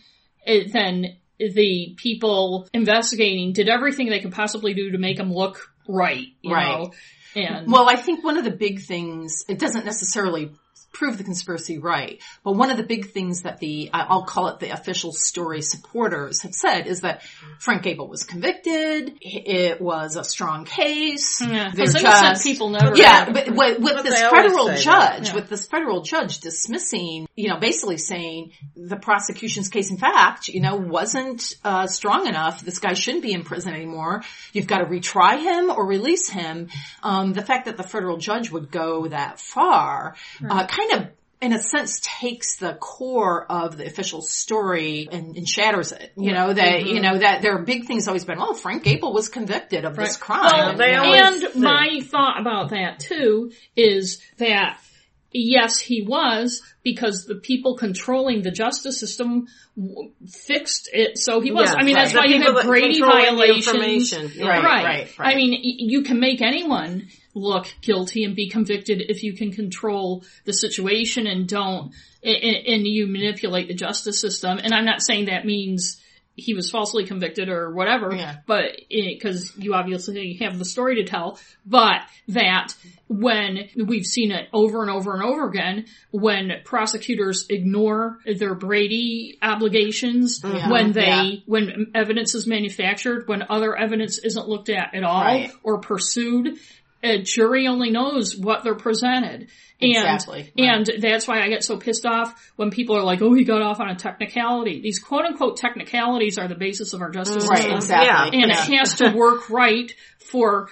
it, 0.47 0.73
then 0.73 1.17
the 1.39 1.95
people 1.97 2.69
investigating 2.73 3.53
did 3.53 3.69
everything 3.69 4.09
they 4.09 4.21
could 4.21 4.33
possibly 4.33 4.73
do 4.75 4.93
to 4.93 4.99
make 4.99 5.17
them 5.17 5.33
look 5.33 5.71
right, 5.89 6.29
you 6.43 6.53
Right. 6.53 6.79
know. 6.79 6.93
And 7.37 7.67
Well, 7.71 7.89
I 7.89 7.97
think 7.97 8.23
one 8.23 8.37
of 8.37 8.45
the 8.45 8.53
big 8.53 8.81
things, 8.83 9.45
it 9.49 9.59
doesn't 9.59 9.85
necessarily 9.85 10.53
prove 10.95 11.19
the 11.19 11.25
conspiracy 11.25 11.79
right, 11.79 12.23
but 12.45 12.53
one 12.53 12.71
of 12.71 12.77
the 12.79 12.83
big 12.85 13.11
things 13.11 13.43
that 13.43 13.59
the, 13.59 13.91
I'll 13.93 14.25
call 14.25 14.49
it 14.49 14.61
the 14.61 14.71
official 14.71 15.13
story 15.13 15.61
supporters 15.61 16.43
have 16.43 16.55
said 16.55 16.87
is 16.87 17.03
that 17.03 17.23
Frank 17.59 17.83
Gable 17.83 18.09
was 18.09 18.23
convicted, 18.25 19.19
it 19.21 19.81
was 19.81 20.17
a 20.17 20.25
strong 20.25 20.65
case, 20.65 21.41
yeah, 21.43 21.71
they're 21.75 21.87
because 21.87 21.97
innocent 21.97 22.29
just- 22.37 22.45
people 22.45 22.71
never. 22.71 22.97
yeah, 22.97 23.31
but 23.31 23.51
with, 23.51 23.79
with 23.81 23.95
But 23.95 24.03
this 24.05 24.21
federal 24.21 24.69
judge, 24.77 25.29
Yeah. 25.29 25.35
with 25.35 25.49
this 25.49 25.67
federal 25.67 26.03
judge 26.03 26.39
dismissing, 26.41 27.27
you 27.37 27.49
know, 27.49 27.59
basically 27.59 27.99
saying 27.99 28.53
the 28.77 28.97
prosecution's 28.97 29.69
case, 29.69 29.91
in 29.91 29.97
fact, 29.99 30.49
you 30.49 30.61
know, 30.61 30.77
wasn't 30.77 31.55
uh, 31.65 31.87
strong 31.87 32.27
enough. 32.27 32.63
This 32.65 32.79
guy 32.79 32.95
shouldn't 32.95 33.23
be 33.23 33.33
in 33.33 33.43
prison 33.43 33.75
anymore. 33.75 34.23
You've 34.53 34.67
got 34.69 34.79
to 34.79 34.85
retry 34.85 35.41
him 35.41 35.71
or 35.71 35.85
release 35.87 36.29
him. 36.29 36.69
Um, 37.03 37.33
the 37.33 37.43
fact 37.43 37.67
that 37.67 37.77
the 37.77 37.83
federal 37.83 38.17
judge 38.19 38.51
would 38.51 38.71
go 38.71 39.09
that 39.09 39.41
far, 39.41 40.15
uh, 40.49 40.67
kind 40.67 40.84
of. 40.93 41.09
In 41.41 41.53
a 41.53 41.61
sense, 41.61 42.01
takes 42.03 42.57
the 42.57 42.73
core 42.73 43.45
of 43.53 43.77
the 43.77 43.85
official 43.85 44.23
story 44.23 45.09
and, 45.13 45.37
and 45.37 45.47
shatters 45.47 45.93
it. 45.93 46.13
You 46.17 46.33
know 46.33 46.55
that 46.55 46.85
you 46.87 46.95
mm-hmm. 46.95 47.03
know 47.03 47.19
that 47.19 47.43
there 47.43 47.55
are 47.55 47.63
big 47.63 47.85
things 47.85 48.09
always 48.09 48.25
been. 48.25 48.39
Oh, 48.39 48.55
Frank 48.55 48.83
Gable 48.83 49.13
was 49.13 49.29
convicted 49.29 49.85
of 49.85 49.95
this 49.95 50.17
crime. 50.17 50.41
Well, 50.43 50.77
they 50.77 50.93
you 50.93 50.97
and 50.97 51.55
my 51.57 52.01
thought 52.03 52.41
about 52.41 52.71
that 52.71 52.99
too 52.99 53.53
is 53.77 54.23
that 54.39 54.79
yes, 55.35 55.79
he 55.79 56.03
was 56.03 56.63
because 56.83 57.27
the 57.27 57.35
people 57.35 57.77
controlling 57.77 58.43
the 58.43 58.51
justice 58.51 58.99
system 58.99 59.47
w- 59.77 60.13
fixed 60.27 60.89
it, 60.93 61.19
so 61.19 61.41
he 61.41 61.51
was. 61.51 61.71
Yeah, 61.71 61.77
I 61.77 61.83
mean, 61.83 61.97
that's 61.97 62.15
right. 62.15 62.23
why 62.23 62.27
The 62.29 62.33
you 62.33 62.39
people 62.39 62.55
have 62.55 62.63
that 62.63 62.69
Brady 62.69 63.01
violations. 63.01 64.39
Right, 64.39 64.63
right. 64.63 64.85
right, 64.85 65.19
right. 65.19 65.35
I 65.35 65.37
mean, 65.37 65.59
you 65.61 66.03
can 66.03 66.21
make 66.21 66.41
anyone 66.41 67.09
look 67.35 67.67
guilty 67.83 68.25
and 68.25 68.35
be 68.37 68.49
convicted 68.49 69.03
if 69.09 69.23
you 69.23 69.35
can 69.35 69.53
control 69.53 70.25
the 70.45 70.53
situation 70.53 71.27
and 71.27 71.49
don't, 71.49 71.93
and, 72.23 72.37
and 72.67 72.87
you 72.87 73.07
manipulate 73.07 73.69
the 73.69 73.75
justice 73.75 74.21
system. 74.21 74.59
And 74.59 74.73
I'm 74.73 74.85
not 74.85 75.03
saying 75.03 75.27
that 75.27 75.45
means 75.45 76.01
he 76.37 76.53
was 76.55 76.69
falsely 76.69 77.07
convicted 77.07 77.49
or 77.49 77.73
whatever, 77.73 78.13
Yeah. 78.13 78.39
but 78.47 78.73
because 78.91 79.53
you 79.57 79.75
obviously 79.75 80.35
have 80.41 80.59
the 80.59 80.65
story 80.65 80.97
to 80.97 81.05
tell, 81.05 81.39
but 81.65 82.01
that 82.29 82.75
when 83.07 83.69
we've 83.77 84.05
seen 84.05 84.33
it 84.33 84.49
over 84.53 84.83
and 84.83 84.91
over 84.91 85.15
and 85.15 85.23
over 85.23 85.47
again, 85.49 85.85
when 86.11 86.51
prosecutors 86.65 87.47
ignore 87.51 88.19
their 88.27 88.57
Brady 88.57 89.39
obligations, 89.43 90.41
Yeah. 90.43 90.71
when 90.71 90.91
they, 90.93 91.07
Yeah. 91.07 91.35
when 91.47 91.93
evidence 91.95 92.35
is 92.35 92.49
manufactured, 92.49 93.29
when 93.29 93.45
other 93.49 93.77
evidence 93.77 94.19
isn't 94.19 94.49
looked 94.49 94.71
at 94.71 94.93
at 94.93 95.05
all 95.05 95.23
Right. 95.23 95.53
or 95.63 95.79
pursued, 95.79 96.59
a 97.05 97.23
jury 97.23 97.67
only 97.69 97.91
knows 97.91 98.37
what 98.37 98.65
they're 98.65 98.75
presented. 98.75 99.49
And, 99.81 99.91
Exactly, 99.97 100.53
right. 100.59 100.69
and 100.69 100.91
that's 101.03 101.27
why 101.29 101.41
I 101.43 101.49
get 101.49 101.63
so 101.65 101.77
pissed 101.77 102.07
off 102.07 102.53
when 102.57 102.71
people 102.71 102.97
are 102.97 103.03
like, 103.03 103.21
oh, 103.23 103.35
he 103.35 103.45
got 103.45 103.61
off 103.61 103.81
on 103.81 103.91
a 103.91 103.97
technicality. 103.97 104.81
These 104.81 104.99
quote 105.01 105.25
unquote 105.25 105.57
technicalities 105.59 106.39
are 106.39 106.49
the 106.49 106.55
basis 106.55 106.93
of 106.95 107.03
our 107.03 107.11
justice 107.11 107.47
Right, 107.49 107.59
system. 107.59 107.77
exactly. 107.77 108.41
And 108.43 108.51
Yeah. 108.51 108.63
it 108.65 108.79
has 108.79 108.95
to 108.97 109.11
work 109.15 109.51
right 109.51 109.93
for 110.19 110.69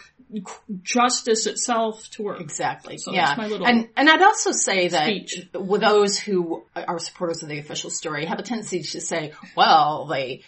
justice 0.83 1.47
itself 1.47 2.09
to 2.11 2.23
work. 2.23 2.41
Exactly. 2.41 2.97
So 2.99 3.13
yeah. 3.13 3.27
that's 3.27 3.39
my 3.39 3.47
little 3.49 3.67
and 3.67 3.89
and 3.97 4.09
I'd 4.09 4.23
also 4.23 4.53
say 4.53 4.89
that 4.89 5.07
speech. 5.07 5.47
with 5.55 5.81
those 5.83 6.19
who 6.19 6.65
are 6.75 6.99
supporters 6.99 7.43
of 7.43 7.49
the 7.49 7.59
official 7.59 7.91
story 7.91 8.25
have 8.27 8.39
a 8.39 8.43
tendency 8.43 8.83
to 8.83 9.01
say, 9.01 9.33
well, 9.57 10.07
they 10.07 10.43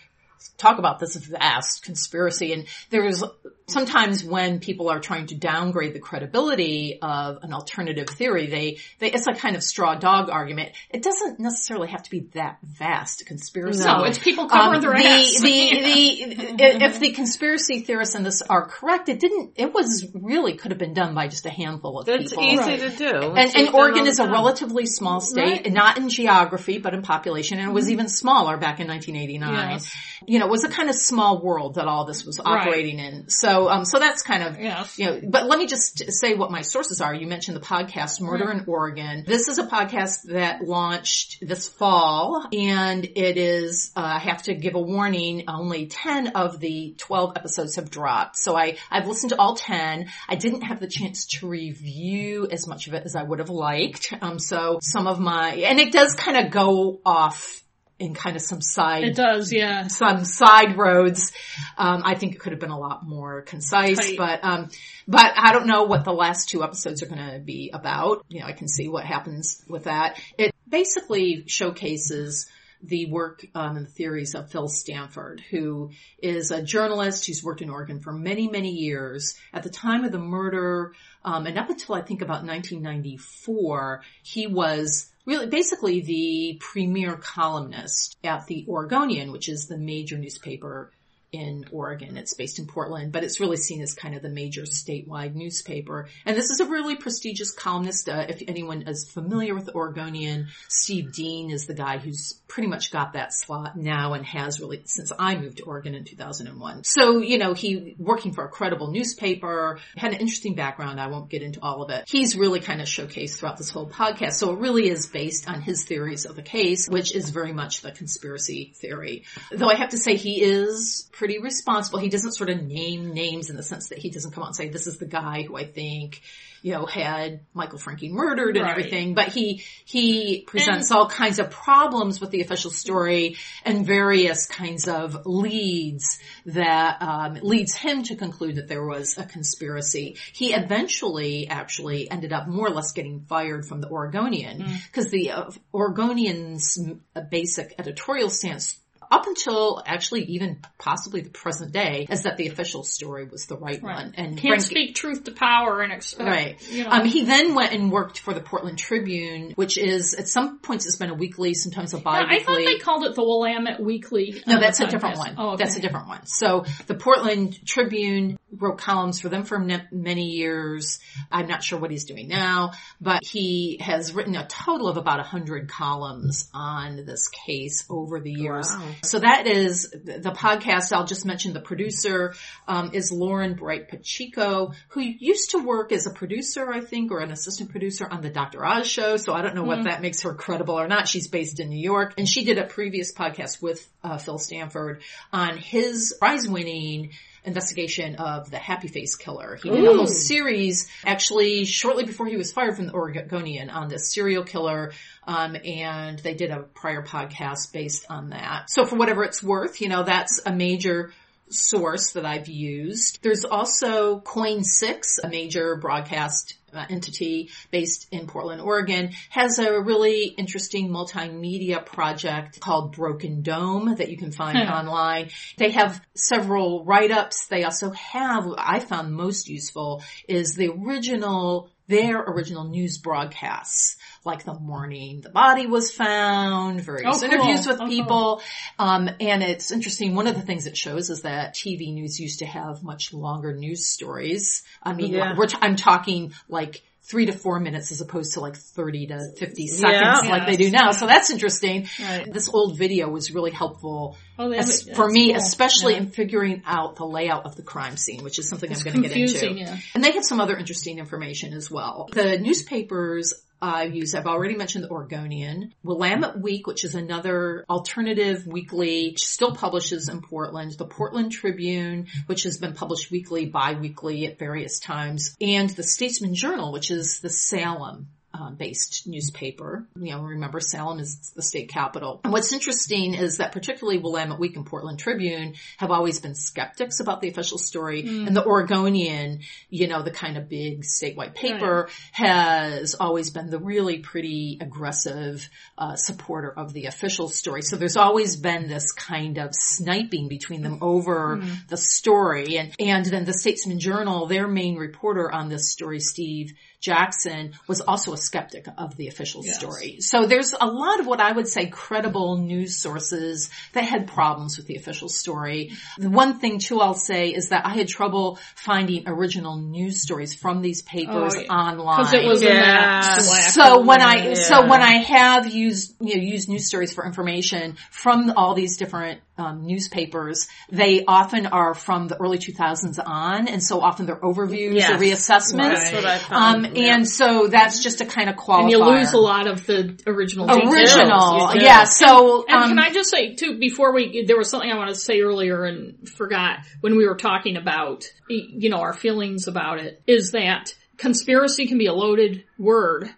talk 0.59 0.79
about 0.79 1.01
this 1.01 1.17
vast 1.17 1.83
conspiracy 1.85 2.53
and 2.53 2.67
there's 2.91 3.23
sometimes 3.67 4.23
when 4.23 4.61
people 4.61 4.89
are 4.91 5.01
trying 5.01 5.27
to 5.27 5.35
downgrade 5.35 5.95
the 5.95 5.99
credibility 5.99 6.99
of 7.01 7.39
an 7.43 7.53
alternative 7.53 8.09
theory, 8.09 8.47
they, 8.47 8.79
they, 8.99 9.11
it's 9.13 9.27
a 9.27 9.33
kind 9.33 9.57
of 9.57 9.63
straw 9.63 9.95
dog 9.95 10.29
argument. 10.31 10.73
It 10.91 11.03
doesn't 11.03 11.41
necessarily 11.41 11.89
have 11.89 12.03
to 12.03 12.11
be 12.11 12.21
that 12.35 12.59
vast 12.63 13.23
a 13.23 13.25
conspiracy. 13.25 13.85
No, 13.85 14.05
it's 14.05 14.19
people 14.19 14.49
covering 14.49 14.77
Um, 14.77 14.81
their 14.83 14.93
the, 14.93 15.07
ass. 15.07 15.41
the, 15.41 15.47
the, 15.49 16.85
if 16.85 17.01
the 17.01 17.13
conspiracy 17.13 17.81
theorists 17.81 18.15
in 18.15 18.23
this 18.23 18.43
are 18.43 18.67
correct, 18.67 19.09
it 19.09 19.19
didn't, 19.21 19.53
it 19.57 19.73
was 19.73 20.07
really 20.15 20.55
could 20.57 20.71
have 20.71 20.79
been 20.79 20.95
done 20.95 21.15
by 21.15 21.29
just 21.29 21.47
a 21.47 21.51
handful 21.51 22.01
of 22.01 22.09
It's 22.09 22.31
people. 22.33 22.45
easy 22.45 22.57
Right. 22.59 22.81
to 22.81 22.91
do. 22.91 23.07
And, 23.31 23.39
It's 23.39 23.55
and 23.55 23.67
done 23.67 23.75
Oregon 23.75 24.07
is 24.07 24.19
a 24.21 24.27
relatively 24.29 24.87
small 24.87 25.21
state, 25.21 25.45
Right. 25.65 25.73
not 25.73 25.99
in 25.99 26.09
geography, 26.09 26.79
but 26.79 26.95
in 26.95 27.03
population, 27.03 27.59
and 27.59 27.71
it 27.71 27.73
was 27.73 27.91
even 27.91 28.09
smaller 28.09 28.57
back 28.57 28.81
in 28.81 28.87
1989. 28.89 29.71
Yes. 29.71 29.95
You 30.27 30.39
know, 30.39 30.47
it 30.47 30.51
was 30.51 30.65
a 30.65 30.69
kind 30.69 30.89
of 30.89 30.95
small 30.95 31.43
world 31.43 31.75
that 31.75 31.87
all 31.87 32.05
this 32.05 32.25
was 32.25 32.41
operating 32.41 32.99
in. 32.99 33.29
So, 33.29 33.69
um, 33.69 33.85
so 33.85 33.99
that's 33.99 34.23
kind 34.23 34.43
of, 34.43 34.61
Yes. 34.61 34.99
you 34.99 35.07
know, 35.07 35.21
but 35.29 35.47
let 35.47 35.59
me 35.59 35.67
just 35.67 36.13
say 36.13 36.35
what 36.35 36.51
my 36.51 36.63
sources 36.63 37.01
are. 37.01 37.15
You 37.15 37.27
mentioned 37.27 37.57
the 37.57 37.61
podcast 37.61 38.21
Murder 38.21 38.51
in 38.51 38.65
Oregon. 38.67 39.25
This 39.27 39.49
is 39.49 39.59
a 39.59 39.67
podcast 39.67 40.25
that 40.29 40.63
launched 40.63 41.39
this 41.47 41.69
fall, 41.69 42.47
and 42.53 43.05
it 43.05 43.37
is, 43.37 43.93
uh, 43.97 44.01
I 44.01 44.19
have 44.19 44.43
to 44.45 44.55
give 44.55 44.75
a 44.75 44.81
warning, 44.81 45.45
only 45.49 45.87
10 45.87 46.29
of 46.29 46.61
the 46.61 46.95
12 46.99 47.33
episodes 47.37 47.77
have 47.77 47.91
dropped. 47.91 48.37
So 48.37 48.57
I, 48.57 48.77
I've 48.91 49.07
listened 49.07 49.31
to 49.31 49.39
all 49.39 49.57
10. 49.57 50.07
I 50.29 50.35
didn't 50.37 50.63
have 50.63 50.81
the 50.81 50.87
chance 50.89 51.27
to 51.27 51.49
review 51.49 52.47
as 52.51 52.67
much 52.67 52.87
of 52.87 52.95
it 52.95 53.03
as 53.05 53.17
I 53.17 53.23
would 53.23 53.39
have 53.39 53.51
liked. 53.51 54.13
Um, 54.21 54.39
so 54.39 54.79
some 54.83 55.07
of 55.07 55.19
my, 55.21 55.55
and 55.55 55.81
it 55.81 55.93
does 55.93 56.15
kind 56.15 56.37
of 56.37 56.51
go 56.53 57.01
off 57.05 57.63
in 57.99 58.15
kind 58.15 58.35
of 58.37 58.43
some 58.43 58.61
side 58.61 59.05
It 59.05 59.17
does, 59.17 59.53
yeah. 59.53 59.87
some 59.87 60.25
side 60.25 60.77
roads. 60.77 61.33
Um, 61.79 62.03
I 62.05 62.15
think 62.15 62.35
it 62.35 62.39
could 62.39 62.53
have 62.53 62.61
been 62.61 62.71
a 62.71 62.79
lot 62.79 63.07
more 63.07 63.43
concise, 63.43 63.99
Tight. 63.99 64.19
but, 64.19 64.45
um, 64.45 64.69
but 65.07 65.33
I 65.37 65.53
don't 65.53 65.67
know 65.67 65.85
what 65.85 66.05
the 66.05 66.13
last 66.13 66.49
two 66.49 66.63
episodes 66.65 67.03
are 67.03 67.07
going 67.07 67.31
to 67.33 67.39
be 67.39 67.71
about. 67.73 68.25
You 68.29 68.41
know, 68.41 68.47
I 68.47 68.53
can 68.53 68.69
see 68.69 68.89
what 68.89 69.05
happens 69.05 69.63
with 69.69 69.85
that. 69.85 70.21
It 70.37 70.55
basically 70.69 71.45
showcases 71.47 72.49
the 72.83 73.07
work 73.07 73.47
um, 73.55 73.77
and 73.77 73.87
the 73.87 73.91
theories 73.91 74.35
of 74.35 74.51
Phil 74.51 74.69
Stanford, 74.69 75.43
who 75.51 75.91
is 76.19 76.51
a 76.51 76.63
journalist 76.63 77.27
who's 77.27 77.43
worked 77.43 77.63
in 77.63 77.71
Oregon 77.71 78.01
for 78.01 78.13
many, 78.13 78.49
many 78.49 78.71
years. 78.73 79.35
At 79.53 79.63
the 79.63 79.71
time 79.71 80.05
of 80.05 80.13
the 80.13 80.19
murder, 80.19 80.93
um, 81.25 81.47
and 81.47 81.59
up 81.59 81.71
until 81.71 81.95
I 81.95 82.03
think 82.03 82.21
about 82.21 82.45
1994, 82.45 84.03
he 84.23 84.47
was 84.47 85.11
really 85.27 85.47
basically 85.47 86.01
the 86.01 86.59
premier 86.61 87.17
columnist 87.17 88.17
at 88.25 88.47
the 88.47 88.67
Oregonian, 88.69 89.33
which 89.33 89.49
is 89.49 89.67
the 89.67 89.79
major 89.79 90.19
newspaper 90.19 90.93
in 91.35 91.65
Oregon. 91.73 92.17
It's 92.17 92.35
based 92.35 92.59
in 92.59 92.67
Portland, 92.67 93.13
but 93.13 93.25
it's 93.25 93.41
really 93.41 93.57
seen 93.57 93.83
as 93.83 93.95
kind 93.95 94.15
of 94.15 94.23
the 94.23 94.29
major 94.29 94.63
statewide 94.63 95.35
newspaper. 95.35 96.09
And 96.25 96.37
this 96.37 96.51
is 96.51 96.61
a 96.61 96.67
really 96.67 96.97
prestigious 96.97 97.51
columnist. 97.51 98.09
Uh, 98.09 98.27
if 98.29 98.43
anyone 98.47 98.83
is 98.83 99.11
familiar 99.11 99.55
with 99.55 99.67
the 99.67 99.75
Oregonian, 99.75 100.49
Steve 100.69 101.13
Duin 101.13 101.51
is 101.51 101.67
the 101.67 101.75
guy 101.75 101.99
who's 101.99 102.35
pretty 102.47 102.69
much 102.69 102.93
got 102.93 103.15
that 103.15 103.33
slot 103.33 103.77
now 103.77 104.13
and 104.13 104.25
has 104.25 104.61
really 104.61 104.83
since 104.85 105.11
I 105.19 105.37
moved 105.37 105.59
to 105.59 105.65
Oregon 105.65 105.95
in 105.95 106.05
2001. 106.05 106.85
So, 106.85 107.19
you 107.19 107.39
know, 107.39 107.53
he 107.53 107.97
working 107.99 108.33
for 108.33 108.45
a 108.45 108.49
credible 108.49 108.91
newspaper, 108.91 109.81
had 109.97 110.13
an 110.13 110.21
interesting 110.21 110.55
background. 110.55 111.01
I 111.01 111.09
won't 111.09 111.29
get 111.29 111.43
into 111.43 111.61
all 111.61 111.83
of 111.83 111.91
it. 111.91 112.05
He's 112.07 112.37
really 112.37 112.61
kind 112.61 112.81
of 112.81 112.87
showcased 112.87 113.39
throughout 113.39 113.57
this 113.57 113.71
whole 113.71 113.89
podcast. 113.89 114.35
So 114.35 114.53
it 114.53 114.61
really 114.61 114.89
is 114.89 115.09
based 115.09 115.49
on 115.49 115.63
his 115.63 115.85
theories 115.85 116.27
of 116.27 116.37
the 116.37 116.43
case, 116.43 116.89
which 116.89 117.15
is 117.15 117.31
very 117.31 117.53
much 117.53 117.81
the 117.81 117.91
conspiracy 117.91 118.73
theory. 118.77 119.25
Though 119.51 119.69
I 119.69 119.75
have 119.75 119.91
to 119.91 119.99
say 119.99 120.17
he 120.17 120.43
is 120.43 121.09
pretty 121.25 121.39
responsible. 121.39 121.99
He 122.01 122.11
doesn't 122.11 122.33
sort 122.33 122.51
of 122.51 122.63
name 122.63 123.15
names 123.15 123.49
in 123.49 123.57
the 123.57 123.63
sense 123.63 123.89
that 123.89 123.97
he 123.97 124.11
doesn't 124.11 124.33
come 124.33 124.43
out 124.43 124.49
and 124.49 124.57
say, 124.57 124.69
this 124.69 124.87
is 124.87 124.99
the 124.99 125.07
guy 125.07 125.41
who 125.41 125.57
I 125.57 125.65
think, 125.65 126.21
you 126.61 126.73
know, 126.73 126.85
had 126.85 127.41
Michael 127.55 127.79
Francke 127.79 128.11
murdered 128.11 128.59
and 128.59 128.65
Right. 128.67 128.71
everything, 128.73 129.15
but 129.15 129.29
he, 129.29 129.65
he 129.87 130.43
presents 130.47 130.91
all 130.93 131.09
kinds 131.09 131.39
of 131.39 131.51
problems 131.51 132.21
with 132.21 132.31
the 132.31 132.43
official 132.43 132.71
story 132.71 133.37
and 133.65 133.87
various 133.87 134.45
kinds 134.47 134.87
of 134.87 135.25
leads 135.25 136.19
that, 136.45 137.01
um, 137.01 137.39
leads 137.43 137.73
him 137.73 138.03
to 138.03 138.17
conclude 138.17 138.57
that 138.57 138.69
there 138.69 138.85
was 138.85 139.17
a 139.17 139.25
conspiracy. 139.25 140.19
He 140.35 140.53
eventually 140.53 141.49
actually 141.49 142.11
ended 142.11 142.35
up 142.35 142.49
more 142.49 142.67
or 142.67 142.71
less 142.71 142.93
getting 142.93 143.23
fired 143.23 143.65
from 143.65 143.81
the 143.81 143.89
Oregonian 143.89 144.67
because 144.93 145.11
the 145.11 145.31
uh, 145.31 145.51
Oregonian's 145.73 146.79
uh, 147.17 147.23
basic 147.23 147.75
editorial 147.79 148.29
stance 148.29 148.79
up 149.11 149.27
until 149.27 149.83
actually 149.85 150.25
even 150.25 150.61
possibly 150.79 151.21
the 151.21 151.31
present 151.31 151.73
day 151.73 152.07
is 152.11 152.23
that 152.25 152.37
the 152.37 152.49
official 152.49 152.83
story 152.83 153.25
was 153.25 153.47
the 153.47 153.57
right, 153.57 153.83
one. 153.83 154.15
And 154.17 154.37
Can't 154.39 154.41
Frank- 154.55 154.63
speak 154.63 154.95
truth 154.95 155.25
to 155.25 155.33
power 155.33 155.81
and 155.83 155.93
expect, 155.93 156.29
Right. 156.29 156.71
you 156.71 156.85
know. 156.85 156.91
Um, 156.91 157.05
he 157.07 157.25
then 157.25 157.55
went 157.55 157.73
and 157.73 157.91
worked 157.91 158.19
for 158.19 158.35
the 158.35 158.41
Portland 158.41 158.79
Tribune, 158.79 159.53
which 159.57 159.79
is 159.79 160.15
at 160.15 160.29
some 160.29 160.59
points 160.59 160.87
it's 160.87 160.97
been 160.97 161.11
a 161.11 161.15
weekly, 161.15 161.55
sometimes 161.55 161.95
a 161.95 161.99
bi-weekly. 161.99 162.37
I 162.37 162.43
thought 162.43 162.57
they 162.57 162.79
called 162.79 163.05
it 163.05 163.15
the 163.15 163.23
Willamette 163.23 163.81
Weekly. 163.81 164.43
No, 164.47 164.57
uh, 164.57 164.61
that's 164.61 164.81
a 164.81 164.87
different 164.87 165.19
one. 165.19 165.35
Oh, 165.39 165.51
okay. 165.55 165.65
That's 165.65 165.77
a 165.77 165.81
different 165.81 166.09
one. 166.09 166.27
So 166.27 166.65
the 166.87 166.95
Portland 166.95 167.59
Tribune 167.67 168.39
wrote 168.57 168.79
columns 168.79 169.21
for 169.21 169.29
them 169.29 169.43
for 169.43 169.59
ne- 169.59 169.83
many 169.91 170.27
years. 170.31 171.01
I'm 171.33 171.49
not 171.49 171.65
sure 171.65 171.79
what 171.79 171.91
he's 171.91 172.05
doing 172.05 172.29
now, 172.29 172.71
but 173.01 173.21
he 173.25 173.79
has 173.81 174.13
written 174.15 174.37
a 174.37 174.47
total 174.47 174.87
of 174.89 174.97
about 174.97 175.19
a 175.19 175.25
hundred 175.25 175.69
columns 175.69 176.49
on 176.55 177.05
this 177.05 177.29
case 177.29 177.85
over 177.91 178.21
the 178.21 178.31
years. 178.31 178.69
Wow. 178.71 178.87
So 179.03 179.19
that 179.19 179.47
is 179.47 179.91
the 179.91 180.35
podcast. 180.37 180.93
I'll 180.93 181.07
just 181.07 181.25
mention 181.25 181.53
the 181.53 181.61
producer 181.61 182.35
um, 182.69 182.91
is 182.93 183.11
Lauren 183.11 183.55
Bright 183.55 183.89
Pacheco, 183.89 184.73
who 184.89 185.01
used 185.01 185.51
to 185.51 185.59
work 185.59 185.93
as 185.93 186.07
a 186.07 186.11
producer, 186.11 186.73
I 186.73 186.81
think, 186.81 187.11
or 187.11 187.21
an 187.21 187.31
assistant 187.31 187.71
producer 187.71 188.07
on 188.11 188.23
the 188.23 188.31
Dr. 188.31 188.65
Oz 188.65 188.87
show. 188.87 189.17
So 189.17 189.33
I 189.33 189.43
don't 189.43 189.55
know 189.55 189.65
what 189.65 189.85
that 189.85 190.03
makes 190.03 190.23
her 190.23 190.35
credible 190.35 190.79
or 190.79 190.89
not. 190.89 191.09
She's 191.09 191.29
based 191.29 191.61
in 191.61 191.69
New 191.69 191.83
York, 191.83 192.15
and 192.19 192.29
she 192.29 192.45
did 192.45 192.59
a 192.59 192.65
previous 192.65 193.13
podcast 193.13 193.63
with 193.63 193.87
uh, 194.03 194.19
Phil 194.19 194.39
Stanford 194.39 195.03
on 195.33 195.57
his 195.57 196.15
prize-winning 196.19 197.11
investigation 197.45 198.17
of 198.17 198.51
the 198.51 198.59
Happy 198.59 198.89
Face 198.89 199.17
Killer. 199.17 199.59
He 199.63 199.71
did 199.71 199.85
a 199.85 199.95
whole 199.95 200.07
series 200.07 200.89
actually 201.05 201.65
shortly 201.65 202.05
before 202.05 202.27
he 202.27 202.37
was 202.37 202.53
fired 202.53 202.77
from 202.77 202.87
the 202.87 202.95
Oregonian 202.95 203.71
on 203.71 203.89
this 203.89 204.13
serial 204.13 204.45
killer. 204.45 204.93
Um, 205.27 205.57
and 205.65 206.19
they 206.19 206.35
did 206.35 206.51
a 206.51 206.61
prior 206.61 207.03
podcast 207.03 207.73
based 207.73 208.07
on 208.11 208.31
that. 208.31 208.71
So 208.71 208.85
for 208.85 208.97
whatever 208.97 209.25
it's 209.25 209.43
worth, 209.43 209.81
you 209.81 209.89
know, 209.89 210.03
that's 210.03 210.41
a 210.45 210.53
major 210.53 211.13
source 211.51 212.13
that 212.13 212.25
I've 212.25 212.49
used. 212.49 213.21
There's 213.23 213.45
also 213.45 214.21
KOIN 214.21 214.65
6, 214.65 215.19
a 215.23 215.29
major 215.29 215.77
broadcast 215.77 216.55
uh, 216.73 216.85
entity 216.91 217.51
based 217.71 218.09
in 218.11 218.27
Portland, 218.27 218.61
Oregon, 218.61 219.11
has 219.31 219.59
a 219.59 219.81
really 219.81 220.25
interesting 220.25 220.89
multimedia 220.89 221.85
project 221.85 222.59
called 222.61 222.97
Broken 222.97 223.43
Dome 223.43 223.95
that 223.97 224.11
you 224.11 224.17
can 224.17 224.33
find 224.33 224.59
Hmm. 224.59 224.73
online. 224.73 225.31
They 225.57 225.71
have 225.71 226.01
several 226.15 226.85
write-ups. 226.85 227.47
They 227.47 227.63
also 227.65 227.91
have, 227.91 228.45
I 228.59 228.81
found 228.81 229.13
most 229.15 229.49
useful, 229.49 230.03
is 230.29 230.55
the 230.55 230.71
original 230.71 231.71
their 231.87 232.21
original 232.21 232.65
news 232.65 232.99
broadcasts, 232.99 233.97
like 234.25 234.45
the 234.45 234.55
morning 234.55 235.21
the 235.21 235.29
body 235.31 235.67
was 235.67 235.91
found, 235.91 236.81
various 236.81 237.17
Oh, 237.17 237.21
cool. 237.21 237.31
interviews 237.33 237.67
with 237.67 237.77
Oh, 237.77 237.79
cool. 237.81 237.89
people, 237.89 238.43
um, 238.79 239.11
and 239.21 239.43
it's 239.43 239.71
interesting. 239.71 240.15
One 240.15 240.27
of 240.27 240.35
the 240.35 240.43
things 240.43 240.67
it 240.67 240.77
shows 240.77 241.11
is 241.11 241.23
that 241.23 241.55
TV 241.55 241.93
news 241.93 242.19
used 242.19 242.39
to 242.39 242.47
have 242.47 242.83
much 242.83 243.13
longer 243.13 243.55
news 243.55 243.87
stories. 243.89 244.63
I 244.83 244.95
mean, 244.95 245.13
Yeah. 245.13 245.35
we're 245.37 245.47
t- 245.47 245.59
I'm 245.61 245.77
talking 245.77 246.33
like 246.49 246.83
three 247.07 247.27
to 247.27 247.33
four 247.33 247.61
minutes 247.61 247.93
as 247.93 248.01
opposed 248.01 248.33
to 248.33 248.41
like 248.41 248.57
30 248.57 249.09
to 249.09 249.21
50 249.37 249.67
seconds 249.67 250.25
Yeah. 250.25 250.31
like 250.31 250.47
they 250.47 250.57
do 250.57 250.71
now. 250.71 250.93
So 250.93 251.07
that's 251.07 251.29
interesting. 251.29 251.87
Right. 252.01 252.33
This 252.33 252.49
old 252.49 252.79
video 252.79 253.11
was 253.11 253.31
really 253.31 253.51
helpful 253.51 254.17
Oh, 254.39 254.51
as- 254.53 254.89
for 254.91 255.09
me, 255.09 255.29
cool. 255.33 255.37
especially 255.37 255.93
Yeah. 255.95 256.01
in 256.01 256.11
figuring 256.11 256.63
out 256.67 256.97
the 256.97 257.07
layout 257.07 257.47
of 257.47 257.57
the 257.57 257.63
crime 257.63 257.97
scene, 257.97 258.23
which 258.25 258.39
is 258.39 258.49
something 258.49 258.73
I'm 258.73 258.81
going 258.83 259.03
to 259.03 259.09
get 259.09 259.17
into. 259.17 259.53
yeah. 259.55 259.77
And 259.95 260.03
they 260.03 260.13
have 260.13 260.25
some 260.25 260.41
other 260.41 260.57
interesting 260.57 260.99
information 260.99 261.53
as 261.53 261.71
well. 261.71 262.09
The 262.13 262.39
newspapers 262.39 263.35
I've 263.63 263.95
used, 263.95 264.15
I've 264.15 264.27
already 264.27 264.57
mentioned 264.57 264.85
the 264.85 264.91
Oregonian, 264.91 265.73
Willamette 265.83 266.39
Week, 266.39 266.67
which 266.67 266.85
is 266.85 266.95
another 266.95 267.65
alternative 267.71 268.47
weekly, 268.47 269.15
still 269.17 269.55
publishes 269.55 270.09
in 270.11 270.21
Portland, 270.21 270.73
the 270.73 270.85
Portland 270.85 271.33
Tribune, 271.33 272.09
which 272.27 272.43
has 272.43 272.59
been 272.59 272.75
published 272.75 273.11
weekly, 273.11 273.47
bi-weekly 273.47 274.27
at 274.27 274.39
various 274.39 274.79
times, 274.81 275.35
and 275.41 275.71
the 275.71 275.83
Statesman 275.83 276.35
Journal, 276.35 276.73
which 276.73 276.91
is 276.91 277.21
the 277.21 277.31
Salem 277.31 278.09
um, 278.35 278.57
based 278.57 279.07
newspaper. 279.07 279.87
You 279.95 280.13
know, 280.13 280.23
remember 280.23 280.59
Salem 280.59 280.99
is 280.99 281.33
the 281.37 281.43
state 281.43 281.69
capital. 281.69 282.21
And 282.25 282.33
what's 282.33 282.53
interesting 282.53 283.15
is 283.15 283.39
that 283.39 283.53
particularly 283.53 283.99
Willamette 283.99 284.41
Week 284.41 284.57
and 284.57 284.67
Portland 284.67 284.99
Tribune 284.99 285.55
have 285.77 285.93
always 285.93 286.19
been 286.19 286.35
skeptics 286.35 286.99
about 286.99 287.21
the 287.21 287.29
official 287.29 287.59
story. 287.59 288.03
And 288.27 288.35
the 288.35 288.45
Oregonian, 288.45 289.41
you 289.71 289.87
know, 289.87 290.03
the 290.03 290.11
kind 290.11 290.37
of 290.37 290.49
big 290.49 290.83
statewide 290.83 291.35
paper 291.35 291.89
has 292.11 292.97
always 292.97 293.31
been 293.31 293.51
the 293.51 293.59
really 293.59 293.99
pretty 294.01 294.59
aggressive 294.61 295.49
uh, 295.79 295.95
supporter 295.95 296.51
of 296.51 296.73
the 296.73 296.87
official 296.87 297.29
story. 297.29 297.63
So 297.63 297.77
there's 297.77 297.97
always 297.97 298.37
been 298.37 298.67
this 298.67 298.91
kind 298.91 299.39
of 299.39 299.51
sniping 299.53 300.27
between 300.29 300.63
them 300.63 300.79
over 300.81 301.41
the 301.69 301.77
story. 301.77 302.59
And, 302.59 302.75
and 302.81 303.05
then 303.07 303.25
the 303.25 303.33
Statesman 303.33 303.79
Journal, 303.79 304.27
their 304.27 304.49
main 304.49 304.77
reporter 304.77 305.31
on 305.31 305.49
this 305.49 305.71
story, 305.71 306.01
Steve 306.01 306.53
Jackson 306.85 307.55
was 307.67 307.81
also 307.81 308.13
a 308.13 308.17
skeptic 308.19 308.67
of 308.77 308.95
the 308.97 309.09
official 309.09 309.43
Yes. 309.43 309.57
story. 309.59 309.97
So 310.01 310.27
there's 310.27 310.53
a 310.53 310.67
lot 310.67 311.01
of 311.01 311.07
what 311.07 311.19
I 311.19 311.33
would 311.33 311.49
say 311.49 311.67
credible 311.67 312.37
news 312.37 312.77
sources 312.77 313.49
that 313.73 313.85
had 313.85 314.07
problems 314.07 314.59
with 314.59 314.67
the 314.67 314.77
official 314.77 315.09
story. 315.09 315.73
The 315.97 316.11
one 316.11 316.39
thing 316.41 316.59
too 316.59 316.81
I'll 316.83 316.93
say 316.93 317.31
is 317.31 317.49
that 317.49 317.65
I 317.65 317.71
had 317.71 317.89
trouble 317.89 318.39
finding 318.55 319.05
original 319.09 319.57
news 319.57 320.03
stories 320.03 320.35
from 320.35 320.61
these 320.61 320.83
papers 320.83 321.35
Oh, 321.37 321.41
yeah. 321.41 321.49
online. 321.53 321.97
Because 322.01 322.13
it 322.13 322.25
was 322.27 322.43
Yeah. 322.43 323.19
slack 323.19 323.51
So 323.53 323.81
when 323.81 324.03
I 324.03 324.17
Yeah. 324.29 324.35
so 324.35 324.67
when 324.69 324.83
I 324.83 324.99
have 324.99 325.47
used 325.51 325.95
you 326.01 326.17
know 326.17 326.23
used 326.23 326.51
news 326.51 326.67
stories 326.67 326.93
for 326.93 327.07
information 327.07 327.77
from 327.91 328.31
all 328.37 328.55
these 328.55 328.77
different 328.77 329.21
um, 329.37 329.67
newspapers, 329.67 330.47
they 330.71 331.05
often 331.07 331.47
are 331.47 331.75
from 331.75 332.09
the 332.09 332.17
early 332.21 332.39
2000s 332.39 332.99
on, 333.05 333.49
and 333.49 333.63
so 333.63 333.81
often 333.81 334.07
they're 334.07 334.17
overviews 334.21 334.75
Yes. 334.75 334.91
or 334.93 335.03
reassessments. 335.03 336.05
I 336.05 336.19
found. 336.19 336.67
Um, 336.67 336.73
and 336.77 337.09
so 337.09 337.49
that's 337.49 337.83
just 337.83 338.01
a 338.01 338.07
kind 338.07 338.31
of 338.31 338.37
qualifier. 338.37 338.61
and 338.63 338.71
you 338.71 338.85
lose 338.85 339.13
a 339.13 339.19
lot 339.19 339.47
of 339.47 339.67
the 339.67 340.01
original. 340.07 340.51
Original, 340.51 341.55
yeah. 341.57 341.85
So 341.85 342.45
And 342.49 342.57
um, 342.63 342.69
can 342.71 342.79
I 342.79 342.91
just 342.93 343.11
say 343.11 343.35
too, 343.35 343.59
before 343.59 343.93
we, 343.93 344.25
there 344.27 344.37
was 344.37 344.49
something 344.51 344.71
I 344.71 344.77
wanted 344.77 344.95
to 344.95 345.01
say 345.01 345.21
earlier 345.21 345.65
and 345.65 346.09
forgot 346.09 346.59
when 346.81 346.97
we 346.97 347.07
were 347.07 347.17
talking 347.17 347.57
about, 347.57 348.05
you 348.29 348.71
know, 348.71 348.79
our 348.79 348.93
feelings 348.93 349.49
about 349.49 349.79
it, 349.79 350.01
is 350.07 350.33
that 350.33 350.75
conspiracy 350.97 351.67
can 351.67 351.79
be 351.79 351.87
a 351.87 351.93
loaded 351.93 352.45
word. 352.59 353.11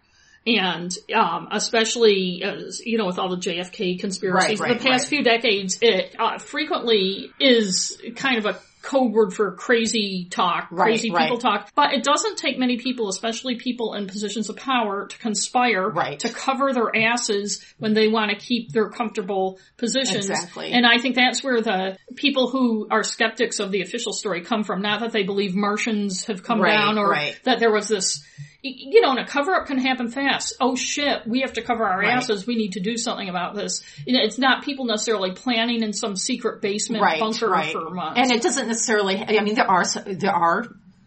And, 0.47 0.93
um, 1.15 1.49
especially, 1.51 2.43
as, 2.45 2.81
you 2.85 2.99
know, 2.99 3.07
with 3.07 3.19
all 3.19 3.29
the 3.31 3.37
JFK 3.37 3.99
conspiracies, 3.99 4.61
Right, 4.61 4.71
right, 4.71 4.79
the 4.79 4.89
past 4.89 5.05
right. 5.05 5.09
few 5.09 5.23
decades, 5.25 5.79
it 5.83 6.15
uh, 6.19 6.39
frequently 6.39 7.33
is 7.41 8.01
kind 8.15 8.39
of 8.39 8.47
a 8.47 8.59
code 8.83 9.11
word 9.13 9.35
for 9.35 9.51
crazy 9.51 10.29
talk, 10.31 10.69
crazy 10.69 11.11
people 11.11 11.39
talk. 11.39 11.69
But 11.75 11.93
it 11.93 12.05
doesn't 12.05 12.39
take 12.39 12.57
many 12.57 12.77
people, 12.77 13.09
especially 13.09 13.57
people 13.57 13.95
in 13.95 14.07
positions 14.07 14.49
of 14.49 14.55
power, 14.55 15.09
to 15.09 15.19
conspire 15.19 15.89
Right. 15.91 16.21
to 16.21 16.29
cover 16.29 16.73
their 16.73 16.95
asses 16.95 17.65
when 17.79 17.95
they 17.95 18.07
want 18.07 18.31
to 18.31 18.37
keep 18.37 18.71
their 18.71 18.89
comfortable 18.89 19.59
positions. 19.77 20.31
Exactly. 20.31 20.71
And 20.71 20.87
I 20.87 20.99
think 20.99 21.17
that's 21.17 21.43
where 21.43 21.61
the 21.61 21.99
people 22.15 22.49
who 22.49 22.87
are 22.89 23.03
skeptics 23.03 23.59
of 23.59 23.73
the 23.73 23.83
official 23.83 24.13
story 24.13 24.43
come 24.43 24.63
from. 24.63 24.83
Not 24.83 25.01
that 25.01 25.11
they 25.11 25.25
believe 25.25 25.57
Martians 25.57 26.27
have 26.27 26.45
come 26.45 26.63
down 26.63 26.97
or 26.97 27.13
that 27.43 27.59
there 27.59 27.73
was 27.73 27.89
this, 27.89 28.25
you 28.62 29.01
know, 29.01 29.11
and 29.11 29.21
a 29.21 29.27
cover 29.27 29.55
up 29.55 29.66
can 29.66 29.79
happen 29.79 30.09
fast. 30.11 30.55
Oh 30.61 30.75
shit, 30.77 31.27
we 31.27 31.40
have 31.42 31.53
to 31.55 31.62
cover 31.62 31.85
our 31.85 32.01
Right. 32.01 32.09
asses. 32.16 32.47
We 32.47 32.57
need 32.57 32.73
to 32.73 32.81
do 32.81 32.97
something 32.97 33.29
about 33.29 33.55
this. 33.55 33.83
You 34.07 34.14
know, 34.14 34.21
it's 34.23 34.38
not 34.38 34.64
people 34.64 34.85
necessarily 34.87 35.33
planning 35.33 35.83
in 35.83 35.92
some 35.92 36.16
secret 36.16 36.61
basement 36.62 37.03
right, 37.03 37.21
bunker 37.21 37.49
right. 37.49 37.73
for 37.73 37.90
months. 37.90 38.21
And 38.21 38.31
it 38.33 38.42
doesn't 38.42 38.66
necessarily. 38.66 39.16
I 39.19 39.40
mean, 39.42 39.55
there 39.55 39.71
are 39.71 39.85
there 40.07 40.35
are 40.35 40.64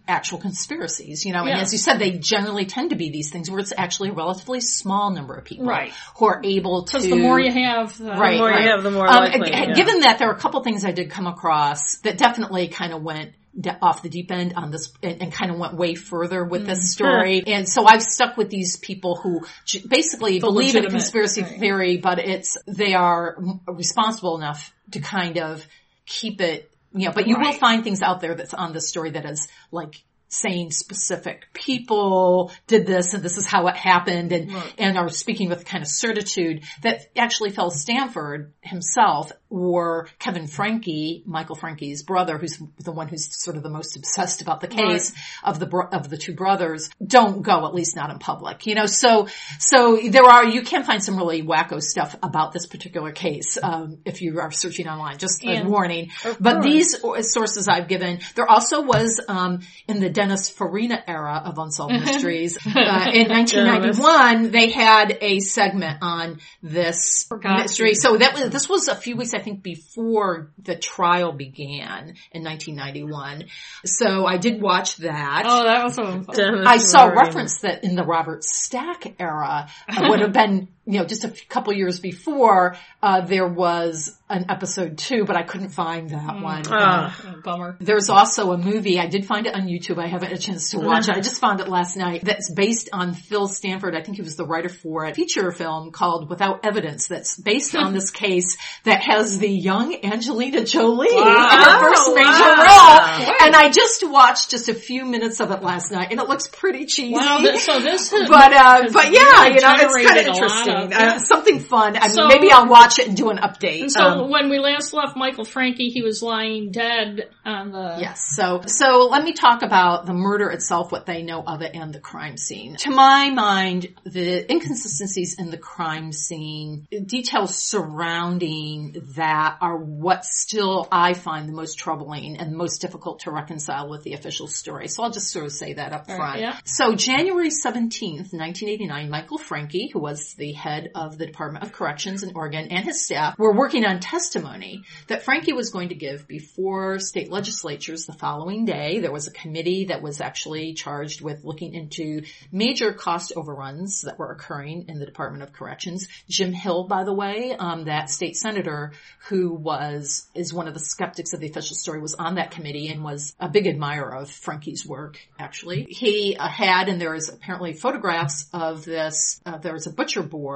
actual 0.08 0.40
conspiracies, 0.40 1.24
you 1.24 1.32
know, 1.34 1.42
and 1.42 1.50
Yeah. 1.50 1.60
as 1.62 1.72
you 1.72 1.78
said, 1.78 2.00
they 2.00 2.18
generally 2.18 2.66
tend 2.66 2.90
to 2.90 2.96
be 2.96 3.12
these 3.12 3.30
things 3.30 3.48
where 3.52 3.60
it's 3.60 3.72
actually 3.78 4.10
a 4.10 4.14
relatively 4.14 4.60
small 4.60 5.12
number 5.12 5.36
of 5.36 5.46
people 5.46 5.68
Right. 5.68 5.92
who 6.18 6.26
are 6.26 6.42
able 6.44 6.84
to. 6.86 6.94
because 6.98 7.08
the 7.10 7.16
more 7.16 7.40
you 7.40 7.52
have, 7.52 7.96
the 7.96 8.06
Right, 8.14 8.40
more 8.40 8.50
you 8.50 8.58
have, 8.70 8.82
the 8.82 8.90
more 8.90 9.08
Um, 9.08 9.26
likely, 9.26 9.52
g- 9.52 9.52
yeah. 9.52 9.74
Given 9.74 10.00
that 10.00 10.18
there 10.18 10.28
are 10.30 10.34
a 10.34 10.40
couple 10.40 10.64
things 10.64 10.84
I 10.84 10.92
did 10.94 11.12
come 11.12 11.28
across 11.28 11.98
that 12.00 12.18
definitely 12.18 12.70
kind 12.70 12.92
of 12.92 13.04
went 13.04 13.34
de- 13.34 13.39
off 13.82 14.04
the 14.04 14.10
deep 14.10 14.32
end 14.32 14.54
on 14.56 14.72
this 14.72 14.92
and, 15.02 15.22
and 15.22 15.34
kind 15.34 15.52
of 15.52 15.58
went 15.58 15.76
way 15.76 15.96
further 15.96 16.46
with 16.46 16.64
Mm. 16.64 16.68
this 16.68 16.92
story. 16.92 17.44
And 17.46 17.68
so 17.68 17.86
I've 17.86 18.04
stuck 18.04 18.38
with 18.38 18.50
these 18.50 18.78
people 18.78 19.16
who 19.16 19.42
j- 19.66 19.84
basically 19.88 20.40
believe 20.40 20.76
in 20.76 20.86
a 20.86 20.90
conspiracy 20.90 21.42
right. 21.42 21.60
theory, 21.60 21.98
but 21.98 22.20
it's, 22.20 22.58
they 22.68 22.94
are 22.94 23.38
responsible 23.68 24.38
enough 24.38 24.74
to 24.92 25.00
kind 25.00 25.38
of 25.38 25.66
keep 26.06 26.42
it, 26.42 26.72
you 26.94 27.08
know, 27.08 27.12
but 27.14 27.28
you 27.28 27.38
will 27.38 27.54
find 27.54 27.84
things 27.84 28.02
out 28.02 28.22
there 28.22 28.36
that's 28.36 28.54
on 28.54 28.74
this 28.74 28.88
story 28.88 29.12
that 29.12 29.26
is 29.26 29.48
like, 29.72 29.96
saying 30.32 30.70
specific 30.70 31.48
people 31.54 32.52
did 32.68 32.86
this 32.86 33.16
and 33.16 33.24
this 33.24 33.38
is 33.38 33.48
how 33.48 33.66
it 33.66 33.76
happened 33.76 34.32
and, 34.32 34.52
and 34.78 34.96
are 34.96 35.10
speaking 35.10 35.50
with 35.50 35.66
kind 35.66 35.82
of 35.82 35.88
certitude 35.90 36.64
that 36.84 37.10
actually 37.18 37.50
Phil 37.50 37.72
Stanford 37.72 38.54
himself 38.62 39.32
or 39.50 40.08
Kevin 40.20 40.44
Francke, 40.46 41.26
Michael 41.26 41.56
Francke's 41.56 42.04
brother, 42.04 42.38
who's 42.38 42.60
the 42.84 42.92
one 42.92 43.08
who's 43.08 43.28
sort 43.42 43.58
of 43.58 43.64
the 43.64 43.70
most 43.70 43.98
obsessed 43.98 44.42
about 44.42 44.62
the 44.62 44.68
case 44.68 45.12
of 45.44 45.60
the, 45.60 45.66
bro- 45.66 45.88
of 45.92 46.10
the 46.10 46.18
two 46.18 46.34
brothers, 46.34 46.90
don't 47.04 47.42
go, 47.42 47.66
at 47.66 47.74
least 47.74 47.96
not 47.96 48.12
in 48.12 48.20
public, 48.20 48.68
you 48.68 48.76
know, 48.76 48.86
so, 48.86 49.28
so 49.58 49.98
there 49.98 50.24
are, 50.26 50.46
you 50.46 50.62
can 50.62 50.84
find 50.84 51.04
some 51.04 51.18
really 51.18 51.42
wacko 51.42 51.82
stuff 51.82 52.16
about 52.22 52.52
this 52.52 52.68
particular 52.68 53.12
case, 53.12 53.58
um, 53.62 53.98
if 54.06 54.22
you 54.22 54.40
are 54.40 54.52
searching 54.52 54.88
online, 54.88 55.18
just 55.18 55.44
a 55.44 55.48
And- 55.50 55.70
warning. 55.70 56.12
But 56.40 56.62
these 56.62 56.96
sources 57.32 57.68
I've 57.68 57.88
given, 57.88 58.20
there 58.36 58.48
also 58.48 58.82
was, 58.84 59.20
um, 59.28 59.62
in 59.88 60.00
the 60.00 60.10
Dennis 60.10 60.50
Farina 60.50 61.04
era 61.08 61.42
of 61.44 61.58
Unsolved 61.58 61.94
Mysteries, 61.94 62.58
uh, 62.68 63.10
in 63.12 63.30
1991, 63.30 64.52
they 64.52 64.70
had 64.70 65.18
a 65.22 65.40
segment 65.40 66.00
on 66.02 66.40
this 66.62 67.28
mystery. 67.64 67.94
So 67.96 68.18
that 68.18 68.34
was, 68.34 68.50
this 68.52 68.70
was 68.70 68.88
a 68.88 68.96
few 68.96 69.16
weeks, 69.16 69.34
I 69.40 69.42
think, 69.44 69.64
before 69.64 70.52
the 70.62 70.76
trial 70.76 71.32
began 71.32 72.16
in 72.32 72.44
1991. 72.44 73.46
So 73.86 74.26
I 74.26 74.38
did 74.38 74.62
watch 74.62 74.98
that. 74.98 75.44
oh, 75.46 75.64
that 75.64 75.84
was 75.86 75.96
so 75.96 76.24
fun. 76.24 76.68
I 76.68 76.78
saw 76.78 77.06
reference 77.06 77.60
that 77.62 77.84
in 77.84 77.96
the 77.96 78.04
Robert 78.04 78.44
Stack 78.44 79.16
era 79.20 79.70
would 79.98 80.20
have 80.20 80.34
been, 80.34 80.68
you 80.90 81.00
know, 81.00 81.06
just 81.06 81.24
a 81.24 81.30
couple 81.50 81.72
years 81.74 82.00
before, 82.00 82.76
uh, 83.04 83.22
there 83.22 83.48
was 83.48 84.18
an 84.28 84.46
episode 84.50 84.98
two, 84.98 85.24
but 85.24 85.36
I 85.36 85.44
couldn't 85.44 85.70
find 85.70 86.10
that 86.10 86.42
one. 86.42 86.64
Ah. 86.68 87.16
Oh, 87.26 87.42
bummer. 87.44 87.78
There's 87.80 88.10
also 88.10 88.52
a 88.52 88.58
movie, 88.58 89.00
I 89.00 89.06
did 89.06 89.26
find 89.26 89.46
it 89.46 89.54
on 89.54 89.68
YouTube, 89.68 90.02
I 90.02 90.08
haven't 90.08 90.30
had 90.30 90.38
a 90.38 90.42
chance 90.42 90.72
to 90.72 90.80
watch 90.80 91.08
it, 91.08 91.16
I 91.16 91.22
just 91.22 91.40
found 91.40 91.60
it 91.60 91.68
last 91.68 91.96
night, 91.96 92.24
that's 92.26 92.52
based 92.52 92.90
on 92.92 93.14
Phil 93.14 93.48
Stanford, 93.48 93.96
I 93.96 94.02
think 94.02 94.18
he 94.18 94.24
was 94.24 94.36
the 94.36 94.46
writer 94.46 94.70
for 94.70 95.06
it, 95.06 95.16
feature 95.16 95.52
film 95.52 95.92
called 95.92 96.28
Without 96.28 96.66
Evidence 96.66 97.08
that's 97.08 97.38
based 97.40 97.76
on 97.76 97.94
this 97.94 98.10
case 98.26 98.58
that 98.84 99.04
has 99.04 99.38
the 99.38 99.50
young 99.50 99.96
Angelina 100.04 100.64
Jolie 100.64 101.08
in 101.08 101.24
her 101.24 101.80
first 101.80 102.16
major 102.16 102.28
wow. 102.28 103.18
role. 103.20 103.36
And 103.42 103.56
I 103.56 103.70
just 103.72 104.10
watched 104.10 104.50
just 104.50 104.70
a 104.70 104.74
few 104.74 105.06
minutes 105.06 105.40
of 105.40 105.52
it 105.52 105.62
last 105.62 105.92
night 105.92 106.08
and 106.12 106.20
it 106.20 106.28
looks 106.28 106.48
pretty 106.48 106.86
cheesy. 106.86 107.14
Wow, 107.14 107.38
th- 107.40 107.62
so 107.62 107.80
this 107.80 108.10
has, 108.12 108.28
but 108.28 108.54
uh, 108.54 108.90
but 108.92 109.12
yeah, 109.12 109.46
you 109.48 109.62
know, 109.62 109.76
it's 109.78 110.08
kind 110.08 110.28
of 110.28 110.36
a 110.36 110.40
lot 110.82 110.92
interesting. 110.92 111.10
of- 111.16 111.22
uh, 111.22 111.26
something 111.26 111.60
fun. 111.60 111.98
I 111.98 112.08
mean, 112.08 112.12
So- 112.12 112.28
maybe 112.28 112.52
I'll 112.52 112.68
watch 112.68 113.00
it 113.00 113.08
and 113.08 113.16
do 113.18 113.30
an 113.30 113.38
update. 113.38 113.90
So 113.92 114.02
Um, 114.04 114.30
when 114.30 114.50
we 114.50 114.60
last 114.60 114.94
left 114.94 115.16
Michael 115.16 115.46
Francke, 115.46 115.76
he 115.78 116.02
was 116.02 116.22
lying 116.24 116.72
dead 116.72 117.30
on 117.46 117.72
the. 117.72 117.98
Yes. 118.00 118.20
So, 118.36 118.62
so 118.66 119.08
let 119.12 119.24
me 119.24 119.34
talk 119.34 119.62
about 119.62 120.06
the 120.06 120.14
murder 120.14 120.50
itself, 120.50 120.92
what 120.92 121.06
they 121.06 121.24
know 121.24 121.44
of 121.46 121.62
it, 121.62 121.72
and 121.76 121.94
the 121.94 122.00
crime 122.00 122.38
scene. 122.38 122.76
To 122.78 122.92
my 122.92 123.30
mind, 123.30 123.88
the 124.06 124.50
inconsistencies 124.52 125.36
in 125.38 125.50
the 125.52 125.58
crime 125.58 126.12
scene, 126.12 126.88
details 127.06 127.56
surrounding 127.56 128.96
that 129.16 129.58
are 129.62 129.78
what 129.78 130.26
still 130.26 130.88
I 130.92 131.14
find 131.14 131.48
the 131.48 131.54
most 131.54 131.78
troubling 131.80 132.38
and 132.38 132.54
most 132.56 132.80
difficult 132.82 133.20
to 133.22 133.32
reconcile 133.32 133.90
with 133.90 134.04
the 134.04 134.14
official 134.14 134.48
story. 134.48 134.88
So 134.88 135.04
I'll 135.04 135.12
just 135.12 135.32
sort 135.32 135.46
of 135.46 135.52
say 135.52 135.74
that 135.74 135.94
up 135.94 136.06
front. 136.06 136.20
right, 136.22 136.40
yeah. 136.40 136.58
So 136.66 136.96
January 136.96 137.50
17th, 137.50 138.32
1989, 138.34 139.10
Michael 139.10 139.38
Francke, 139.38 139.92
who 139.92 140.00
was 140.00 140.34
the 140.38 140.54
head 140.54 140.69
head 140.70 140.92
of 140.96 141.18
the 141.18 141.26
Department 141.26 141.64
of 141.64 141.72
Corrections 141.72 142.24
in 142.24 142.36
Oregon 142.36 142.68
and 142.70 142.86
his 142.86 143.04
staff 143.04 143.38
were 143.38 143.56
working 143.56 143.86
on 143.86 144.00
testimony 144.00 144.84
that 145.08 145.26
Francke 145.26 145.56
was 145.56 145.72
going 145.72 145.90
to 145.90 145.96
give 145.96 146.28
before 146.28 147.00
state 147.00 147.32
legislatures 147.32 148.06
the 148.06 148.14
following 148.14 148.66
day. 148.66 149.00
There 149.00 149.12
was 149.12 149.28
a 149.28 149.32
committee 149.32 149.86
that 149.86 150.02
was 150.02 150.22
actually 150.22 150.74
charged 150.74 151.22
with 151.22 151.44
looking 151.44 151.74
into 151.74 152.24
major 152.52 152.94
cost 152.94 153.34
overruns 153.36 154.02
that 154.02 154.20
were 154.20 154.32
occurring 154.32 154.86
in 154.90 155.00
the 155.00 155.06
Department 155.06 155.44
of 155.44 155.54
Corrections. 155.54 156.08
Jim 156.30 156.54
Hill, 156.54 156.86
by 156.88 157.04
the 157.04 157.14
way, 157.14 157.56
um, 157.58 157.86
that 157.86 158.10
state 158.10 158.36
senator 158.36 158.94
who 159.28 159.54
was 159.54 160.28
is 160.36 160.54
one 160.54 160.68
of 160.68 160.74
the 160.74 160.80
skeptics 160.80 161.34
of 161.34 161.40
the 161.40 161.50
official 161.50 161.76
story, 161.76 162.00
was 162.00 162.14
on 162.14 162.36
that 162.36 162.52
committee 162.52 162.90
and 162.90 163.04
was 163.04 163.36
a 163.40 163.50
big 163.50 163.66
admirer 163.68 164.16
of 164.16 164.30
Francke's 164.30 164.86
work. 164.86 165.18
Actually, 165.40 165.88
he 165.90 166.36
uh, 166.38 166.48
had, 166.48 166.90
and 166.90 167.02
there 167.02 167.16
is 167.16 167.30
apparently 167.30 167.74
photographs 167.74 168.48
of 168.54 168.86
this. 168.86 169.42
Uh, 169.46 169.58
there 169.58 169.74
was 169.74 169.88
a 169.88 169.92
butcher 169.92 170.22
board 170.22 170.49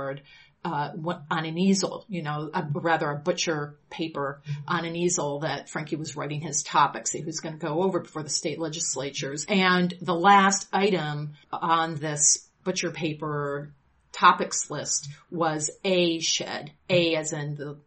uh, 0.66 0.92
on 1.30 1.46
an 1.46 1.58
easel, 1.58 2.06
you 2.08 2.22
know, 2.22 2.50
a, 2.54 2.66
rather 2.74 3.10
a 3.10 3.18
butcher 3.18 3.76
paper 3.90 4.42
on 4.68 4.86
an 4.86 4.96
easel 4.96 5.40
that 5.40 5.70
Francke 5.70 5.98
was 5.98 6.16
writing 6.16 6.42
his 6.42 6.64
topics 6.64 7.12
that 7.12 7.20
he 7.20 7.26
was 7.26 7.42
going 7.42 7.58
to 7.58 7.66
go 7.66 7.84
over 7.84 8.00
before 8.00 8.24
the 8.24 8.30
state 8.30 8.60
legislatures. 8.60 9.46
And 9.50 9.94
the 10.02 10.16
last 10.16 10.68
item 10.72 11.34
on 11.52 11.96
this 11.96 12.48
butcher 12.64 12.92
paper 12.92 13.74
topics 14.14 14.70
list 14.70 15.10
was 15.32 15.72
a 15.84 16.20
shed, 16.20 16.72
A 16.90 17.16
as 17.16 17.34
in 17.34 17.56
the 17.56 17.78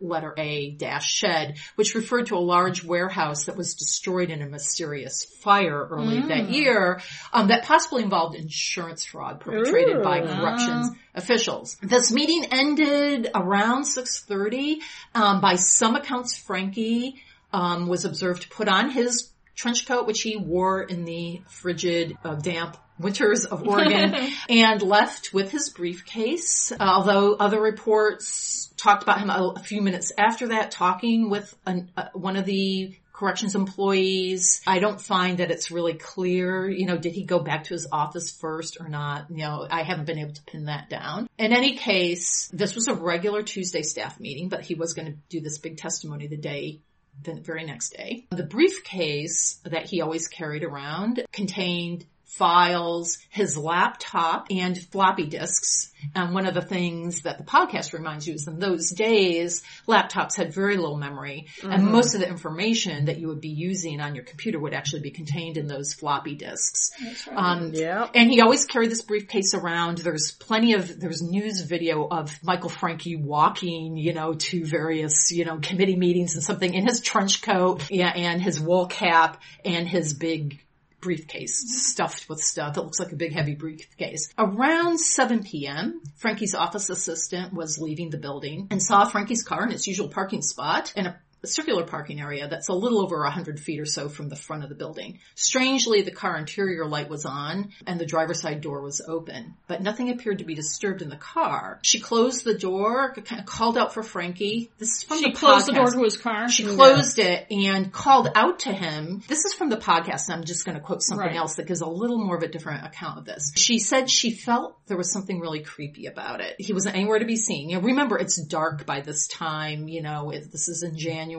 letter 0.00 0.34
A 0.36 0.70
dash 0.70 1.08
shed, 1.08 1.58
which 1.76 1.94
referred 1.94 2.26
to 2.26 2.36
a 2.36 2.38
large 2.38 2.82
warehouse 2.82 3.44
that 3.44 3.56
was 3.56 3.74
destroyed 3.74 4.30
in 4.30 4.42
a 4.42 4.46
mysterious 4.46 5.24
fire 5.42 5.86
early 5.90 6.22
mm. 6.22 6.28
that 6.28 6.48
year, 6.48 7.00
um, 7.32 7.48
that 7.48 7.64
possibly 7.64 8.02
involved 8.02 8.34
insurance 8.34 9.04
fraud 9.04 9.40
perpetrated 9.40 9.98
Ooh. 9.98 10.02
by 10.02 10.20
corrections 10.20 10.90
officials. 11.14 11.76
This 11.82 12.12
meeting 12.12 12.46
ended 12.50 13.30
around 13.34 13.84
6.30. 13.84 14.78
Um, 15.14 15.40
by 15.40 15.56
some 15.56 15.96
accounts, 15.96 16.38
Francke, 16.38 17.14
um, 17.52 17.86
was 17.86 18.04
observed 18.04 18.42
to 18.42 18.48
put 18.48 18.68
on 18.68 18.90
his 18.90 19.30
trench 19.54 19.86
coat, 19.86 20.06
which 20.06 20.22
he 20.22 20.36
wore 20.36 20.82
in 20.82 21.04
the 21.04 21.42
frigid, 21.48 22.18
uh, 22.24 22.34
damp 22.34 22.76
winters 22.98 23.44
of 23.44 23.62
Oregon 23.68 24.14
and 24.48 24.82
left 24.82 25.32
with 25.32 25.50
his 25.50 25.70
briefcase. 25.70 26.72
Uh, 26.72 26.76
although 26.80 27.34
other 27.34 27.60
reports 27.60 28.72
talked 28.76 29.02
about 29.02 29.20
him 29.20 29.30
a, 29.30 29.54
a, 29.56 29.60
few 29.60 29.82
minutes 29.82 30.12
after 30.18 30.48
that 30.48 30.70
talking 30.70 31.30
with 31.30 31.54
an, 31.66 31.90
uh, 31.96 32.08
one 32.12 32.36
of 32.36 32.44
the 32.44 32.94
corrections 33.14 33.54
employees. 33.54 34.60
I 34.66 34.80
don't 34.80 35.00
find 35.00 35.38
that 35.38 35.50
it's 35.50 35.70
really 35.70 35.94
clear, 35.94 36.68
you 36.68 36.84
know, 36.84 36.98
did 36.98 37.12
he 37.12 37.24
go 37.24 37.38
back 37.38 37.64
to 37.64 37.74
his 37.74 37.86
office 37.90 38.30
first 38.30 38.76
or 38.80 38.88
not? 38.88 39.30
You 39.30 39.38
know, 39.38 39.66
I 39.70 39.84
haven't 39.84 40.04
been 40.04 40.18
able 40.18 40.34
to 40.34 40.42
pin 40.42 40.66
that 40.66 40.90
down. 40.90 41.28
In 41.38 41.52
any 41.52 41.76
case, 41.76 42.50
this 42.52 42.74
was 42.74 42.88
a 42.88 42.94
regular 42.94 43.42
Tuesday 43.42 43.82
staff 43.82 44.20
meeting, 44.20 44.48
but 44.48 44.62
he 44.62 44.74
was 44.74 44.92
going 44.92 45.06
to 45.06 45.18
do 45.28 45.40
this 45.40 45.58
big 45.58 45.78
testimony 45.78 46.26
the 46.26 46.36
day 46.36 46.80
the 47.22 47.34
very 47.34 47.64
next 47.64 47.90
day. 47.90 48.26
The 48.30 48.42
briefcase 48.42 49.60
that 49.64 49.88
he 49.88 50.00
always 50.00 50.26
carried 50.26 50.64
around 50.64 51.24
contained 51.32 52.04
files, 52.36 53.18
his 53.30 53.56
laptop, 53.56 54.48
and 54.50 54.76
floppy 54.76 55.26
disks. 55.26 55.90
And 56.14 56.34
one 56.34 56.46
of 56.46 56.54
the 56.54 56.62
things 56.62 57.22
that 57.22 57.38
the 57.38 57.44
podcast 57.44 57.92
reminds 57.92 58.26
you 58.26 58.34
is 58.34 58.48
in 58.48 58.58
those 58.58 58.90
days, 58.90 59.62
laptops 59.86 60.36
had 60.36 60.52
very 60.52 60.76
little 60.76 60.96
memory, 60.96 61.46
mm-hmm. 61.58 61.70
and 61.70 61.86
most 61.86 62.14
of 62.14 62.20
the 62.20 62.28
information 62.28 63.06
that 63.06 63.18
you 63.18 63.28
would 63.28 63.40
be 63.40 63.50
using 63.50 64.00
on 64.00 64.14
your 64.14 64.24
computer 64.24 64.58
would 64.58 64.74
actually 64.74 65.02
be 65.02 65.12
contained 65.12 65.56
in 65.56 65.68
those 65.68 65.94
floppy 65.94 66.34
disks. 66.34 66.90
Right. 67.28 67.36
Um, 67.36 67.70
yeah. 67.72 68.08
And 68.14 68.30
he 68.30 68.40
always 68.40 68.66
carried 68.66 68.90
this 68.90 69.02
briefcase 69.02 69.54
around. 69.54 69.98
There's 69.98 70.32
plenty 70.32 70.74
of 70.74 71.00
there's 71.00 71.22
news 71.22 71.62
video 71.62 72.06
of 72.08 72.36
Michael 72.42 72.70
Francke 72.70 73.22
walking, 73.22 73.96
you 73.96 74.12
know, 74.12 74.34
to 74.34 74.64
various 74.64 75.30
you 75.30 75.44
know 75.44 75.58
committee 75.62 75.96
meetings 75.96 76.34
and 76.34 76.42
something 76.42 76.74
in 76.74 76.86
his 76.86 77.00
trench 77.00 77.42
coat, 77.42 77.90
yeah, 77.90 78.12
and 78.14 78.42
his 78.42 78.60
wool 78.60 78.86
cap 78.86 79.40
and 79.64 79.88
his 79.88 80.14
big 80.14 80.60
briefcase 81.04 81.62
stuffed 81.86 82.28
with 82.28 82.40
stuff. 82.40 82.76
It 82.76 82.80
looks 82.80 82.98
like 82.98 83.12
a 83.12 83.16
big 83.16 83.32
heavy 83.32 83.54
briefcase. 83.54 84.32
Around 84.36 84.98
7 84.98 85.44
p.m., 85.44 86.00
Francke's 86.16 86.54
office 86.54 86.90
assistant 86.90 87.52
was 87.52 87.78
leaving 87.78 88.10
the 88.10 88.18
building 88.18 88.66
and 88.70 88.82
saw 88.82 89.04
Francke's 89.04 89.44
car 89.44 89.64
in 89.64 89.70
its 89.70 89.86
usual 89.86 90.08
parking 90.08 90.42
spot 90.42 90.92
and 90.96 91.06
a 91.06 91.14
a 91.14 91.20
circular 91.46 91.84
parking 91.84 92.20
area 92.20 92.48
that's 92.48 92.68
a 92.68 92.74
little 92.74 93.02
over 93.02 93.20
100 93.20 93.60
feet 93.60 93.80
or 93.80 93.86
so 93.86 94.08
from 94.08 94.28
the 94.28 94.36
front 94.36 94.62
of 94.62 94.68
the 94.68 94.74
building. 94.74 95.18
Strangely, 95.34 96.02
the 96.02 96.10
car 96.10 96.36
interior 96.36 96.86
light 96.86 97.08
was 97.08 97.24
on 97.24 97.70
and 97.86 98.00
the 98.00 98.06
driver's 98.06 98.40
side 98.40 98.60
door 98.60 98.80
was 98.82 99.00
open, 99.06 99.54
but 99.66 99.82
nothing 99.82 100.10
appeared 100.10 100.38
to 100.38 100.44
be 100.44 100.54
disturbed 100.54 101.02
in 101.02 101.08
the 101.08 101.16
car. 101.16 101.78
She 101.82 102.00
closed 102.00 102.44
the 102.44 102.54
door, 102.54 103.14
kind 103.14 103.40
of 103.40 103.46
called 103.46 103.78
out 103.78 103.94
for 103.94 104.02
Francke. 104.02 104.70
This 104.78 104.96
is 104.96 105.02
from 105.02 105.18
she 105.18 105.30
the 105.30 105.36
closed 105.36 105.64
podcast. 105.64 105.66
the 105.66 105.72
door 105.72 105.90
to 105.90 106.02
his 106.02 106.16
car. 106.16 106.48
She 106.48 106.64
closed 106.64 107.18
yeah. 107.18 107.24
it 107.24 107.46
and 107.50 107.92
called 107.92 108.28
out 108.34 108.60
to 108.60 108.72
him. 108.72 109.22
This 109.28 109.44
is 109.44 109.54
from 109.54 109.68
the 109.68 109.76
podcast, 109.76 110.28
and 110.28 110.38
I'm 110.38 110.44
just 110.44 110.64
going 110.64 110.76
to 110.76 110.82
quote 110.82 111.02
something 111.02 111.26
right. 111.26 111.36
else 111.36 111.56
that 111.56 111.66
gives 111.66 111.80
a 111.80 111.86
little 111.86 112.18
more 112.18 112.36
of 112.36 112.42
a 112.42 112.48
different 112.48 112.84
account 112.84 113.18
of 113.18 113.24
this. 113.24 113.52
She 113.56 113.78
said 113.78 114.10
she 114.10 114.30
felt 114.30 114.76
there 114.86 114.96
was 114.96 115.12
something 115.12 115.40
really 115.40 115.62
creepy 115.62 116.06
about 116.06 116.40
it. 116.40 116.56
He 116.58 116.72
wasn't 116.72 116.96
anywhere 116.96 117.18
to 117.18 117.24
be 117.24 117.36
seen. 117.36 117.70
You 117.70 117.76
know, 117.76 117.82
remember, 117.82 118.18
it's 118.18 118.40
dark 118.42 118.86
by 118.86 119.00
this 119.00 119.26
time. 119.28 119.88
You 119.88 120.02
know, 120.02 120.30
it, 120.30 120.50
this 120.50 120.68
is 120.68 120.82
in 120.82 120.96
January. 120.96 121.33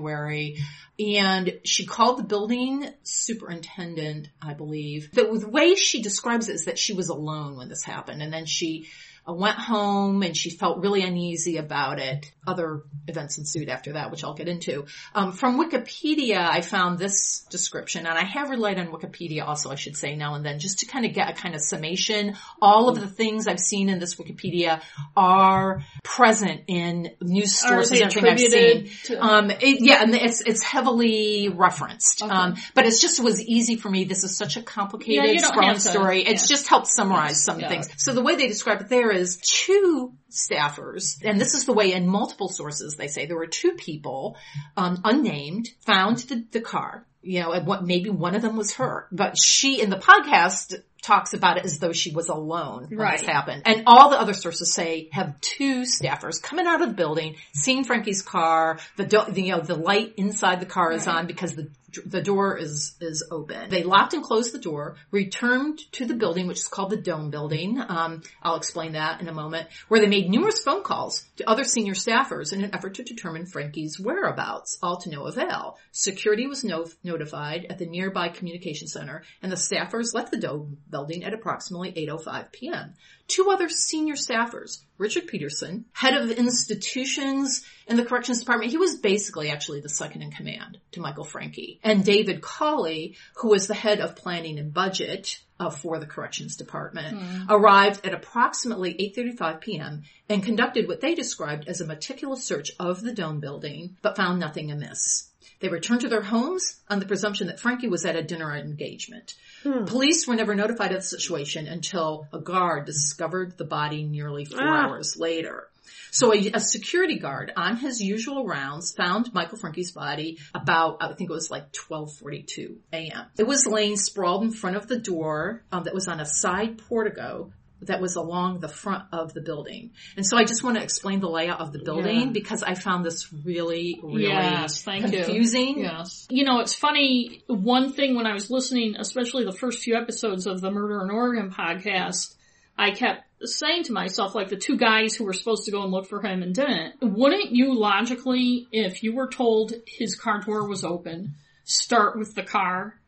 And 0.98 1.60
she 1.66 1.86
called 1.86 2.20
the 2.20 2.24
building 2.24 2.88
superintendent, 3.04 4.30
I 4.42 4.54
believe. 4.54 5.12
The, 5.12 5.26
the 5.26 5.50
way 5.50 5.76
she 5.76 6.02
describes 6.02 6.48
it 6.48 6.56
is 6.56 6.66
that 6.66 6.80
she 6.80 6.94
was 6.94 7.10
alone 7.10 7.58
when 7.58 7.68
this 7.68 7.84
happened. 7.84 8.22
And 8.22 8.32
then 8.32 8.46
she 8.46 8.88
went 9.32 9.58
home 9.58 10.22
and 10.22 10.38
she 10.38 10.52
felt 10.52 10.80
really 10.80 11.02
uneasy 11.02 11.58
about 11.58 12.00
it. 12.00 12.32
Other 12.48 12.84
events 13.08 13.40
ensued 13.40 13.70
after 13.70 13.94
that, 13.94 14.12
which 14.12 14.24
I'll 14.24 14.36
get 14.36 14.48
into. 14.48 14.86
Um, 15.16 15.32
from 15.32 15.60
Wikipedia, 15.60 16.38
I 16.38 16.62
found 16.62 17.00
this 17.00 17.40
description, 17.50 18.06
and 18.06 18.16
I 18.16 18.24
have 18.24 18.52
relied 18.52 18.78
on 18.78 18.90
Wikipedia 18.90 19.44
also, 19.48 19.72
I 19.72 19.76
should 19.76 19.98
say, 19.98 20.16
now 20.16 20.36
and 20.36 20.46
then, 20.46 20.60
just 20.60 20.80
to 20.80 20.86
kind 20.86 21.06
of 21.06 21.14
get 21.14 21.28
a 21.28 21.34
kind 21.34 21.56
of 21.56 21.62
summation. 21.62 22.36
All 22.62 22.88
of 22.88 23.00
the 23.00 23.08
things 23.08 23.48
I've 23.48 23.60
seen 23.60 23.90
in 23.90 23.98
this 23.98 24.16
Wikipedia 24.16 24.82
are 25.18 25.84
present 26.04 26.62
in 26.68 27.12
news 27.20 27.58
sources. 27.58 28.00
Everything 28.00 28.26
I've 28.28 28.40
seen. 28.40 28.90
To- 29.06 29.26
um, 29.26 29.50
it, 29.50 29.82
yeah, 29.82 30.04
and 30.04 30.14
it's 30.14 30.42
it's 30.42 30.62
heavily 30.62 31.50
referenced. 31.50 32.22
Okay. 32.22 32.32
Um, 32.32 32.56
but 32.76 32.86
it's 32.86 33.02
just 33.02 33.18
it 33.18 33.24
was 33.24 33.42
easy 33.42 33.76
for 33.76 33.90
me. 33.90 34.04
This 34.04 34.24
is 34.24 34.38
such 34.38 34.56
a 34.56 34.62
complicated, 34.62 35.34
yeah, 35.34 35.48
sprawling 35.48 35.80
story. 35.80 36.24
Yeah. 36.24 36.32
It's 36.32 36.48
just 36.48 36.68
helped 36.68 36.88
summarize 36.88 37.44
some 37.44 37.60
yeah. 37.60 37.70
things. 37.70 37.90
So 37.98 38.14
the 38.14 38.22
way 38.22 38.36
they 38.36 38.48
describe 38.48 38.82
it 38.82 38.90
there 38.90 39.15
is 39.16 39.38
two 39.38 40.14
staffers, 40.30 41.24
and 41.24 41.40
this 41.40 41.54
is 41.54 41.66
the 41.66 41.74
way 41.74 41.94
in 41.94 42.08
multiple 42.08 42.50
sources 42.50 42.96
they 42.96 43.08
say 43.08 43.26
there 43.26 43.38
were 43.38 43.48
two 43.48 43.72
people, 43.72 44.38
um, 44.78 45.02
unnamed, 45.04 45.70
found 45.86 46.18
the, 46.20 46.46
the 46.52 46.62
car. 46.62 47.06
You 47.22 47.42
know, 47.42 47.54
and 47.54 47.66
what 47.66 47.84
maybe 47.84 48.12
one 48.12 48.36
of 48.36 48.44
them 48.44 48.56
was 48.56 48.76
her, 48.76 49.08
but 49.12 49.36
she 49.42 49.82
in 49.82 49.90
the 49.90 49.98
podcast 49.98 50.76
talks 51.06 51.34
about 51.34 51.58
it 51.58 51.66
as 51.66 51.80
though 51.80 51.94
she 51.94 52.12
was 52.12 52.30
alone 52.30 52.88
when 52.90 53.00
right. 53.00 53.20
this 53.20 53.28
happened. 53.28 53.62
And 53.66 53.84
all 53.86 54.10
the 54.10 54.20
other 54.20 54.34
sources 54.34 54.74
say 54.74 55.10
have 55.12 55.40
two 55.40 55.84
staffers 55.84 56.42
coming 56.42 56.66
out 56.66 56.82
of 56.82 56.90
the 56.90 56.96
building, 56.96 57.36
seeing 57.54 57.84
Francke's 57.84 58.22
car, 58.22 58.80
the, 58.98 59.06
do- 59.06 59.26
the 59.30 59.42
you 59.42 59.52
know 59.52 59.62
the 59.62 59.76
light 59.76 60.14
inside 60.18 60.60
the 60.60 60.66
car 60.66 60.92
is 60.92 61.08
on 61.08 61.28
because 61.28 61.56
the 61.56 61.70
the 62.06 62.22
door 62.22 62.58
is 62.58 62.96
is 63.00 63.28
open. 63.32 63.70
They 63.70 63.84
locked 63.84 64.14
and 64.14 64.24
closed 64.24 64.54
the 64.54 64.60
door, 64.60 64.96
returned 65.12 65.80
to 65.94 66.06
the 66.06 66.16
building, 66.16 66.48
which 66.48 66.60
is 66.60 66.68
called 66.68 66.90
the 66.90 66.98
Dome 66.98 67.30
Building. 67.30 67.80
Um, 67.80 68.22
I'll 68.42 68.56
explain 68.56 68.94
that 68.94 69.22
in 69.22 69.28
a 69.28 69.34
moment. 69.34 69.70
Where 69.88 70.00
they 70.00 70.08
made 70.08 70.30
numerous 70.30 70.62
phone 70.62 70.84
calls 70.84 71.24
to 71.38 71.50
other 71.50 71.64
senior 71.64 71.94
staffers 71.94 72.54
in 72.54 72.64
an 72.64 72.74
effort 72.74 72.96
to 72.96 73.04
determine 73.04 73.46
Francke's 73.46 74.00
whereabouts, 74.00 74.78
all 74.82 74.98
to 74.98 75.10
no 75.10 75.26
avail. 75.28 75.78
Security 75.92 76.48
was 76.48 76.64
no- 76.64 76.88
notified 77.04 77.66
at 77.70 77.78
the 77.78 77.86
nearby 77.86 78.30
communication 78.30 78.88
center, 78.88 79.24
and 79.42 79.52
the 79.52 79.56
staffers 79.56 80.14
left 80.14 80.32
the 80.32 80.38
Dome 80.38 80.78
Building 80.96 81.26
at 81.26 81.34
approximately 81.34 81.92
8:05 81.92 82.52
p.m 82.54 82.96
two 83.28 83.50
other 83.50 83.70
senior 83.70 84.16
staffers, 84.16 84.80
Richard 84.98 85.28
Peterson, 85.28 85.86
head 85.94 86.14
of 86.14 86.32
institutions 86.32 87.66
in 87.88 87.98
the 87.98 88.06
corrections 88.06 88.40
department. 88.40 88.72
He 88.72 88.78
was 88.78 88.98
basically 88.98 89.50
actually 89.50 89.82
the 89.82 89.90
second 89.90 90.22
in 90.22 90.32
command 90.32 90.80
to 90.92 91.02
Michael 91.02 91.26
Francke. 91.26 91.80
And 91.84 92.06
David 92.06 92.42
Cawley, 92.42 93.16
who 93.36 93.50
was 93.50 93.68
the 93.68 93.74
head 93.74 94.00
of 94.00 94.16
planning 94.16 94.60
and 94.60 94.74
budget 94.74 95.42
uh, 95.60 95.70
for 95.70 96.00
the 96.00 96.06
corrections 96.06 96.56
department, 96.56 97.18
mm. 97.18 97.46
arrived 97.50 98.06
at 98.06 98.14
approximately 98.14 98.94
8.35 99.16 99.62
p.m. 99.62 100.04
and 100.30 100.44
conducted 100.44 100.88
what 100.88 101.02
they 101.02 101.16
described 101.16 101.68
as 101.68 101.82
a 101.82 101.86
meticulous 101.86 102.44
search 102.44 102.72
of 102.80 103.02
the 103.02 103.14
dome 103.14 103.40
building, 103.40 103.98
but 104.02 104.16
found 104.16 104.40
nothing 104.40 104.72
amiss. 104.72 105.30
They 105.60 105.70
returned 105.70 106.02
to 106.02 106.10
their 106.10 106.22
homes 106.22 106.80
on 106.90 107.00
the 107.00 107.06
presumption 107.06 107.48
that 107.48 107.60
Francke 107.60 107.90
was 107.90 108.06
at 108.06 108.16
a 108.16 108.24
dinner 108.24 108.56
engagement. 108.56 109.36
Hmm. 109.64 109.86
Police 109.86 110.28
were 110.28 110.36
never 110.36 110.56
notified 110.56 110.92
of 110.92 110.98
the 110.98 111.08
situation 111.08 111.68
until 111.68 112.28
a 112.34 112.40
guard 112.40 112.86
discovered 112.86 113.58
the 113.58 113.66
body 113.66 114.04
nearly 114.04 114.46
four 114.46 114.62
ah. 114.62 114.86
hours 114.86 115.16
later. 115.18 115.68
So 116.12 116.34
a, 116.34 116.52
a, 116.54 116.60
security 116.60 117.20
guard 117.20 117.52
on 117.58 117.78
his 117.78 118.02
usual 118.02 118.46
rounds 118.46 118.94
found 118.94 119.34
Michael 119.34 119.58
Francke's 119.58 119.92
body 119.92 120.40
about, 120.54 120.98
I 121.02 121.14
think 121.14 121.30
it 121.30 121.34
was 121.34 121.52
like 121.52 121.76
1242 121.76 122.78
a.m. 122.94 123.26
It 123.38 123.46
was 123.46 123.68
laying 123.68 123.98
sprawled 123.98 124.44
in 124.44 124.52
front 124.52 124.78
of 124.78 124.88
the 124.88 124.98
door 124.98 125.64
um, 125.72 125.84
that 125.84 125.94
was 125.94 126.08
on 126.08 126.20
a 126.20 126.26
side 126.26 126.78
portico 126.78 127.52
that 127.82 128.02
was 128.02 128.16
along 128.16 128.60
the 128.62 128.68
front 128.68 129.04
of 129.12 129.34
the 129.34 129.42
building. 129.42 129.92
And 130.16 130.26
so 130.26 130.38
I 130.38 130.44
just 130.46 130.64
want 130.64 130.78
to 130.78 130.84
explain 130.84 131.20
the 131.20 131.30
layout 131.30 131.60
of 131.60 131.72
the 131.74 131.80
building 131.80 132.20
Yeah. 132.20 132.30
because 132.32 132.64
I 132.64 132.74
found 132.74 133.06
this 133.06 133.32
really, 133.32 134.00
really 134.02 134.24
Yes, 134.28 134.82
thank 134.84 135.12
you. 135.12 135.24
confusing. 135.24 135.80
Yes. 135.80 136.26
You 136.30 136.46
know, 136.46 136.60
it's 136.60 136.74
funny. 136.74 137.44
One 137.48 137.92
thing 137.92 138.16
when 138.16 138.26
I 138.26 138.34
was 138.34 138.50
listening, 138.50 138.96
especially 138.98 139.44
the 139.46 139.52
first 139.52 139.80
few 139.84 139.96
episodes 139.96 140.48
of 140.48 140.62
the 140.62 140.72
Murder 140.72 141.04
in 141.04 141.12
Oregon 141.12 141.52
podcast, 141.52 142.36
I 142.78 142.92
kept 142.92 143.24
saying 143.44 143.84
to 143.84 143.94
myself, 143.94 144.34
like 144.36 144.50
the 144.50 144.56
two 144.58 144.78
guys 144.78 145.16
who 145.16 145.24
were 145.26 145.34
supposed 145.34 145.66
to 145.66 145.72
go 145.72 145.84
and 145.84 145.92
look 145.92 146.08
for 146.08 146.22
him 146.22 146.42
and 146.42 146.56
didn't, 146.56 146.96
wouldn't 147.02 147.52
you 147.52 147.74
logically, 147.78 148.68
if 148.72 149.04
you 149.04 149.14
were 149.14 149.28
told 149.30 149.74
his 149.86 150.16
car 150.16 150.42
door 150.42 150.68
was 150.68 150.84
open, 150.84 151.36
start 151.66 152.18
with 152.18 152.36
the 152.36 152.44
car 152.44 153.00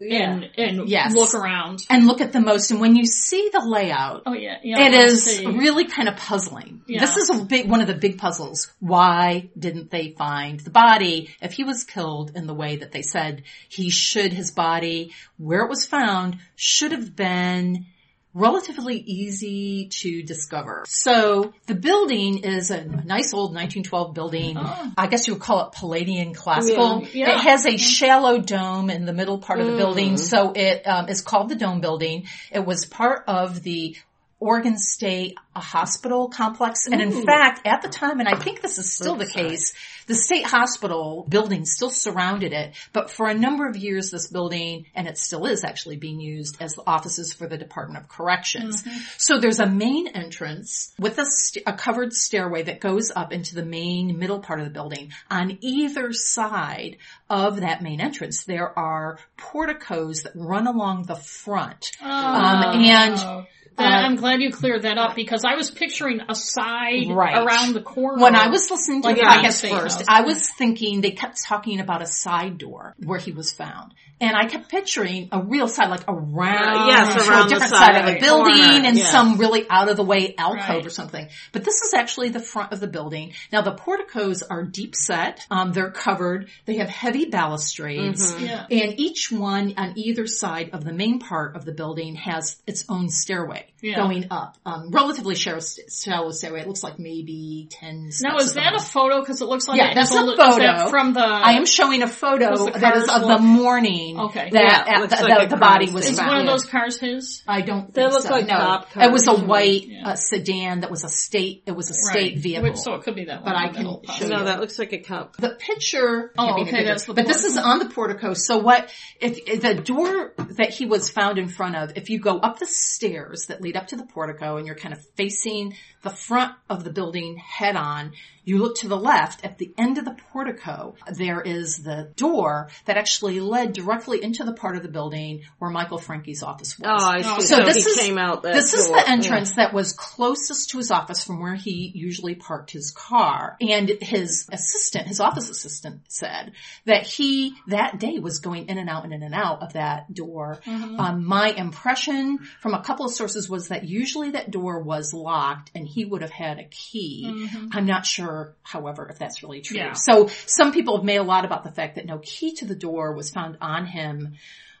and, 0.00 0.50
and 0.56 0.88
Yes. 0.88 1.14
look 1.14 1.34
around? 1.34 1.84
And 1.88 2.06
look 2.06 2.20
at 2.20 2.32
the 2.32 2.40
most, 2.40 2.70
and 2.70 2.80
when 2.80 2.96
you 2.96 3.06
see 3.06 3.50
the 3.52 3.60
layout, 3.64 4.22
Oh 4.26 4.32
yeah, 4.34 4.58
yeah. 4.62 4.88
it 4.88 5.16
see. 5.16 5.46
really 5.46 5.86
kind 5.86 6.08
of 6.08 6.16
puzzling. 6.16 6.82
Yeah. 6.86 7.00
This 7.00 7.16
is 7.16 7.30
a 7.30 7.44
big, 7.44 7.68
one 7.70 7.80
of 7.80 7.86
the 7.86 7.94
big 7.94 8.18
puzzles. 8.18 8.72
Why 8.80 9.50
didn't 9.58 9.90
they 9.90 10.10
find 10.10 10.60
the 10.60 10.70
body 10.70 11.34
if 11.40 11.52
he 11.52 11.64
was 11.64 11.84
killed 11.84 12.32
in 12.34 12.46
the 12.46 12.54
way 12.54 12.76
that 12.76 12.92
they 12.92 13.02
said 13.02 13.42
he 13.68 13.90
should? 13.90 14.32
His 14.32 14.50
body, 14.50 15.12
where 15.38 15.60
it 15.60 15.68
was 15.68 15.86
found, 15.86 16.38
should 16.56 16.92
have 16.92 17.14
been 17.16 17.86
relatively 18.34 18.96
easy 18.98 19.86
to 19.86 20.22
discover. 20.22 20.84
So 20.88 21.54
the 21.66 21.74
building 21.74 22.38
is 22.38 22.70
a 22.70 22.84
nice 22.84 23.32
old 23.32 23.54
1912 23.54 24.12
building. 24.14 24.56
Oh. 24.58 24.92
I 24.98 25.06
guess 25.06 25.26
you 25.26 25.34
would 25.34 25.42
call 25.42 25.66
it 25.66 25.72
Palladian 25.72 26.34
classical. 26.34 27.02
Yeah. 27.02 27.08
Yeah. 27.28 27.34
It 27.36 27.40
has 27.42 27.64
a 27.64 27.76
shallow 27.76 28.38
dome 28.38 28.90
in 28.90 29.06
the 29.06 29.12
middle 29.12 29.38
part 29.38 29.60
of 29.60 29.66
the 29.66 29.72
Mm. 29.72 29.78
building, 29.78 30.16
so 30.16 30.52
it 30.54 30.86
um, 30.86 31.08
is 31.08 31.20
called 31.20 31.48
the 31.48 31.54
Dome 31.54 31.80
Building. 31.80 32.26
It 32.52 32.64
was 32.64 32.84
part 32.86 33.24
of 33.28 33.62
the 33.62 33.96
Oregon 34.40 34.76
State 34.78 35.38
Hospital 35.56 36.28
complex. 36.28 36.86
And 36.86 37.00
in 37.00 37.12
Ooh. 37.12 37.24
fact, 37.24 37.66
at 37.66 37.82
the 37.82 37.88
time, 37.88 38.18
and 38.20 38.28
I 38.28 38.36
think 38.36 38.60
this 38.60 38.78
is 38.78 38.92
still 38.92 39.14
the 39.14 39.26
case, 39.26 39.72
the 40.06 40.14
state 40.14 40.44
hospital 40.44 41.24
building 41.28 41.64
still 41.64 41.90
surrounded 41.90 42.52
it. 42.52 42.74
But 42.92 43.10
for 43.10 43.28
a 43.28 43.34
number 43.34 43.68
of 43.68 43.76
years, 43.76 44.10
this 44.10 44.26
building, 44.26 44.86
and 44.94 45.06
it 45.06 45.16
still 45.16 45.46
is 45.46 45.64
actually 45.64 45.96
being 45.96 46.20
used 46.20 46.60
as 46.60 46.78
offices 46.86 47.32
for 47.32 47.46
the 47.46 47.56
Department 47.56 48.02
of 48.02 48.08
Corrections. 48.10 48.84
So 49.16 49.38
there's 49.38 49.60
a 49.60 49.66
main 49.66 50.08
entrance 50.08 50.92
with 50.98 51.18
a, 51.18 51.24
st- 51.24 51.64
a 51.66 51.72
covered 51.72 52.12
stairway 52.12 52.64
that 52.64 52.80
goes 52.80 53.12
up 53.14 53.32
into 53.32 53.54
the 53.54 53.64
main 53.64 54.18
middle 54.18 54.40
part 54.40 54.58
of 54.58 54.66
the 54.66 54.72
building. 54.72 55.12
On 55.30 55.56
either 55.60 56.12
side 56.12 56.96
of 57.30 57.60
that 57.60 57.80
main 57.80 58.00
entrance, 58.00 58.44
there 58.44 58.76
are 58.76 59.18
porticos 59.36 60.22
that 60.24 60.32
run 60.34 60.66
along 60.66 61.04
the 61.04 61.16
front. 61.16 61.92
Um, 62.02 62.84
and 62.84 63.14
Oh. 63.16 63.46
That- 63.76 63.84
uh, 63.86 64.06
I'm 64.06 64.16
glad 64.16 64.40
you 64.40 64.50
cleared 64.52 64.82
that 64.82 64.98
up 64.98 65.14
because 65.16 65.44
I 65.44 65.54
was 65.56 65.70
picturing 65.70 66.20
a 66.28 66.34
side 66.34 67.08
Right. 67.08 67.36
around 67.36 67.74
the 67.74 67.80
corner. 67.82 68.22
When 68.22 68.34
I 68.36 68.48
was 68.48 68.70
listening 68.70 69.02
to 69.02 69.08
Like 69.08 69.16
the 69.16 69.22
podcast 69.22 69.68
first, 69.68 69.98
house. 69.98 70.06
I 70.08 70.20
was 70.22 70.48
thinking 70.50 71.00
they 71.00 71.10
kept 71.12 71.42
talking 71.44 71.80
about 71.80 72.02
a 72.02 72.06
side 72.06 72.58
door 72.58 72.94
where 73.02 73.18
he 73.18 73.32
was 73.32 73.52
found. 73.52 73.94
And 74.20 74.36
I 74.36 74.46
kept 74.46 74.68
picturing 74.70 75.28
a 75.32 75.42
real 75.42 75.66
side, 75.66 75.90
like 75.90 76.04
around, 76.06 76.82
Uh, 76.82 76.86
yes, 76.86 77.14
to 77.24 77.28
around 77.30 77.40
a 77.40 77.42
the 77.42 77.48
different 77.50 77.72
side 77.74 77.78
side, 77.78 77.96
of 77.96 78.00
of 78.02 78.06
the 78.06 78.12
the 78.14 78.20
building 78.20 78.54
corner, 78.64 78.86
and 78.88 78.96
yeah. 78.96 79.04
some 79.06 79.36
really 79.38 79.66
out 79.68 79.88
of 79.90 79.96
the 79.96 80.04
way 80.04 80.34
alcove 80.38 80.68
Right. 80.68 80.86
or 80.86 80.90
something. 80.90 81.28
But 81.50 81.64
this 81.64 81.74
is 81.82 81.92
actually 81.94 82.28
the 82.28 82.38
front 82.40 82.72
of 82.72 82.78
the 82.78 82.86
building. 82.86 83.32
Now 83.50 83.62
the 83.62 83.72
porticos 83.72 84.42
are 84.48 84.62
deep 84.62 84.94
set. 84.94 85.44
Um, 85.50 85.72
they're 85.72 85.90
covered. 85.90 86.48
They 86.64 86.76
have 86.76 86.88
heavy 86.88 87.24
balustrades. 87.24 88.32
Mm-hmm. 88.32 88.44
yeah. 88.44 88.66
And 88.70 89.00
each 89.00 89.32
one 89.32 89.74
on 89.76 89.94
either 89.96 90.28
side 90.28 90.70
of 90.72 90.84
the 90.84 90.92
main 90.92 91.18
part 91.18 91.56
of 91.56 91.64
the 91.64 91.72
building 91.72 92.14
has 92.14 92.56
its 92.68 92.84
own 92.88 93.08
stairway 93.08 93.63
day. 93.66 93.73
Yeah. 93.84 93.96
going 93.96 94.28
up. 94.30 94.56
Um, 94.64 94.90
relatively 94.90 95.34
shallow, 95.34 95.60
shallow 95.60 96.30
stairway. 96.30 96.60
It 96.62 96.66
looks 96.66 96.82
like 96.82 96.98
maybe 96.98 97.68
10 97.70 98.10
steps. 98.10 98.22
Now 98.22 98.38
is 98.38 98.54
that 98.54 98.74
a 98.74 98.80
photo? 98.80 99.20
Because 99.20 99.42
it 99.42 99.44
looks 99.44 99.68
like 99.68 99.76
Yeah, 99.78 99.90
it- 99.90 99.94
that's 99.94 100.10
is 100.10 100.16
a 100.16 100.20
is 100.24 100.36
that 100.38 100.76
photo. 100.78 100.88
from 100.90 101.12
the. 101.12 101.20
I 101.20 101.52
am 101.52 101.66
showing 101.66 102.02
a 102.02 102.08
photo 102.08 102.70
that 102.70 102.96
is 102.96 103.08
of 103.10 103.22
look- 103.22 103.38
the 103.38 103.44
morning 103.44 104.18
Okay. 104.18 104.48
that 104.52 104.86
Yeah, 104.88 105.02
at 105.02 105.10
the, 105.10 105.16
like 105.28 105.48
the, 105.50 105.56
the 105.56 105.60
body 105.60 105.90
was 105.90 106.04
scene. 106.04 106.12
Is 106.14 106.18
found. 106.18 106.30
one 106.30 106.40
of 106.40 106.46
those 106.46 106.64
cars 106.64 106.98
his? 106.98 107.42
I 107.46 107.60
don't 107.60 107.92
They 107.92 108.02
think 108.02 108.14
look 108.14 108.22
so. 108.22 108.30
like 108.30 108.46
no. 108.46 108.56
cop 108.56 108.96
It 108.96 109.12
was 109.12 109.26
a 109.26 109.34
white 109.34 109.86
Yeah. 109.86 110.08
uh, 110.10 110.14
sedan 110.16 110.80
that 110.80 110.90
was 110.90 111.04
a 111.04 111.08
state. 111.10 111.62
It 111.66 111.72
was 111.76 111.90
a 111.90 111.94
state 111.94 112.34
Right. 112.34 112.38
vehicle. 112.38 112.70
Which, 112.70 112.78
so 112.78 112.94
it 112.94 113.02
could 113.02 113.14
be 113.16 113.26
that 113.26 113.42
one. 113.44 113.52
But 113.52 113.56
I 113.56 113.68
can 113.68 113.84
show 113.84 114.00
possibly. 114.04 114.28
you. 114.28 114.38
No, 114.38 114.44
that 114.44 114.60
looks 114.60 114.78
like 114.78 114.92
a 114.94 114.98
cup. 114.98 115.36
The 115.36 115.50
picture. 115.50 116.32
Oh, 116.38 116.44
can't 116.44 116.56
be 116.56 116.60
any 116.62 116.70
okay, 116.70 116.76
bigger, 116.78 116.88
that's 116.88 117.04
the 117.04 117.14
But 117.14 117.26
this 117.26 117.44
is 117.44 117.58
on 117.58 117.78
the 117.80 117.86
portico. 117.86 118.32
So 118.34 118.58
what? 118.58 118.88
If, 119.20 119.38
if 119.46 119.60
the 119.60 119.74
door 119.74 120.32
that 120.56 120.70
he 120.70 120.86
was 120.86 121.10
found 121.10 121.38
in 121.38 121.48
front 121.48 121.76
of, 121.76 121.92
if 121.96 122.08
you 122.10 122.18
go 122.18 122.38
up 122.38 122.58
the 122.58 122.66
stairs 122.66 123.46
that 123.48 123.60
lead 123.60 123.73
up 123.76 123.88
to 123.88 123.96
the 123.96 124.06
portico, 124.06 124.56
and 124.56 124.66
you're 124.66 124.76
kind 124.76 124.94
of 124.94 125.04
facing 125.16 125.74
the 126.02 126.10
front 126.10 126.54
of 126.68 126.84
the 126.84 126.92
building 126.92 127.36
head 127.36 127.76
on, 127.76 128.12
you 128.44 128.58
look 128.58 128.76
to 128.78 128.88
the 128.88 128.96
left. 128.96 129.44
At 129.44 129.58
the 129.58 129.72
end 129.78 129.98
of 129.98 130.04
the 130.04 130.16
portico, 130.32 130.94
there 131.16 131.40
is 131.40 131.78
the 131.78 132.12
door 132.16 132.68
that 132.86 132.96
actually 132.96 133.40
led 133.40 133.72
directly 133.72 134.22
into 134.22 134.44
the 134.44 134.52
part 134.52 134.76
of 134.76 134.82
the 134.82 134.88
building 134.88 135.42
where 135.58 135.70
Michael 135.70 135.98
Francke's 135.98 136.42
office 136.42 136.78
was. 136.78 136.88
Oh, 136.88 137.06
I 137.06 137.22
see. 137.22 137.28
Oh, 137.30 137.38
So, 137.40 137.56
so 137.58 137.64
this 137.64 137.84
he 137.84 137.90
is- 137.90 137.98
came 138.00 138.18
out 138.18 138.42
that 138.42 138.54
This 138.54 138.74
is 138.74 138.88
the 138.88 139.08
entrance 139.08 139.54
that 139.56 139.72
was 139.72 139.92
closest 139.92 140.70
to 140.70 140.78
his 140.78 140.90
office 140.90 141.24
from 141.24 141.40
where 141.40 141.54
he 141.54 141.90
usually 141.94 142.34
parked 142.34 142.70
his 142.70 142.90
car. 142.90 143.56
And 143.60 143.88
his 144.00 144.48
assistant, 144.52 145.06
his 145.08 145.20
office 145.20 145.48
assistant 145.50 146.02
said 146.08 146.52
that 146.84 147.06
he 147.06 147.54
that 147.68 147.98
day 147.98 148.18
was 148.18 148.38
going 148.38 148.68
in 148.68 148.78
and 148.78 148.88
out 148.90 149.04
and 149.04 149.12
in 149.12 149.22
and 149.22 149.34
out 149.34 149.62
of 149.62 149.72
that 149.74 150.12
door. 150.12 150.60
Mm-hmm. 150.66 151.00
Um, 151.00 151.24
my 151.24 151.48
impression 151.50 152.38
from 152.60 152.74
a 152.74 152.82
couple 152.82 153.06
of 153.06 153.12
sources 153.12 153.48
was 153.48 153.68
that 153.68 153.84
usually 153.84 154.30
that 154.32 154.50
door 154.50 154.80
was 154.82 155.12
locked 155.14 155.70
and 155.74 155.86
he 155.86 156.04
would 156.04 156.22
have 156.22 156.30
had 156.30 156.58
a 156.58 156.64
key. 156.64 157.48
I'm 157.72 157.86
not 157.86 158.06
sure, 158.06 158.33
however, 158.62 159.08
if 159.10 159.18
that's 159.18 159.42
really 159.42 159.60
true. 159.60 159.78
Yeah. 159.78 159.92
So 159.92 160.28
some 160.46 160.72
people 160.72 160.96
have 160.96 161.04
made 161.04 161.16
a 161.16 161.22
lot 161.22 161.44
about 161.44 161.64
the 161.64 161.72
fact 161.72 161.96
that 161.96 162.06
no 162.06 162.18
key 162.22 162.54
to 162.56 162.64
the 162.64 162.74
door 162.74 163.12
was 163.14 163.30
found 163.30 163.58
on 163.60 163.86
him. 163.86 164.34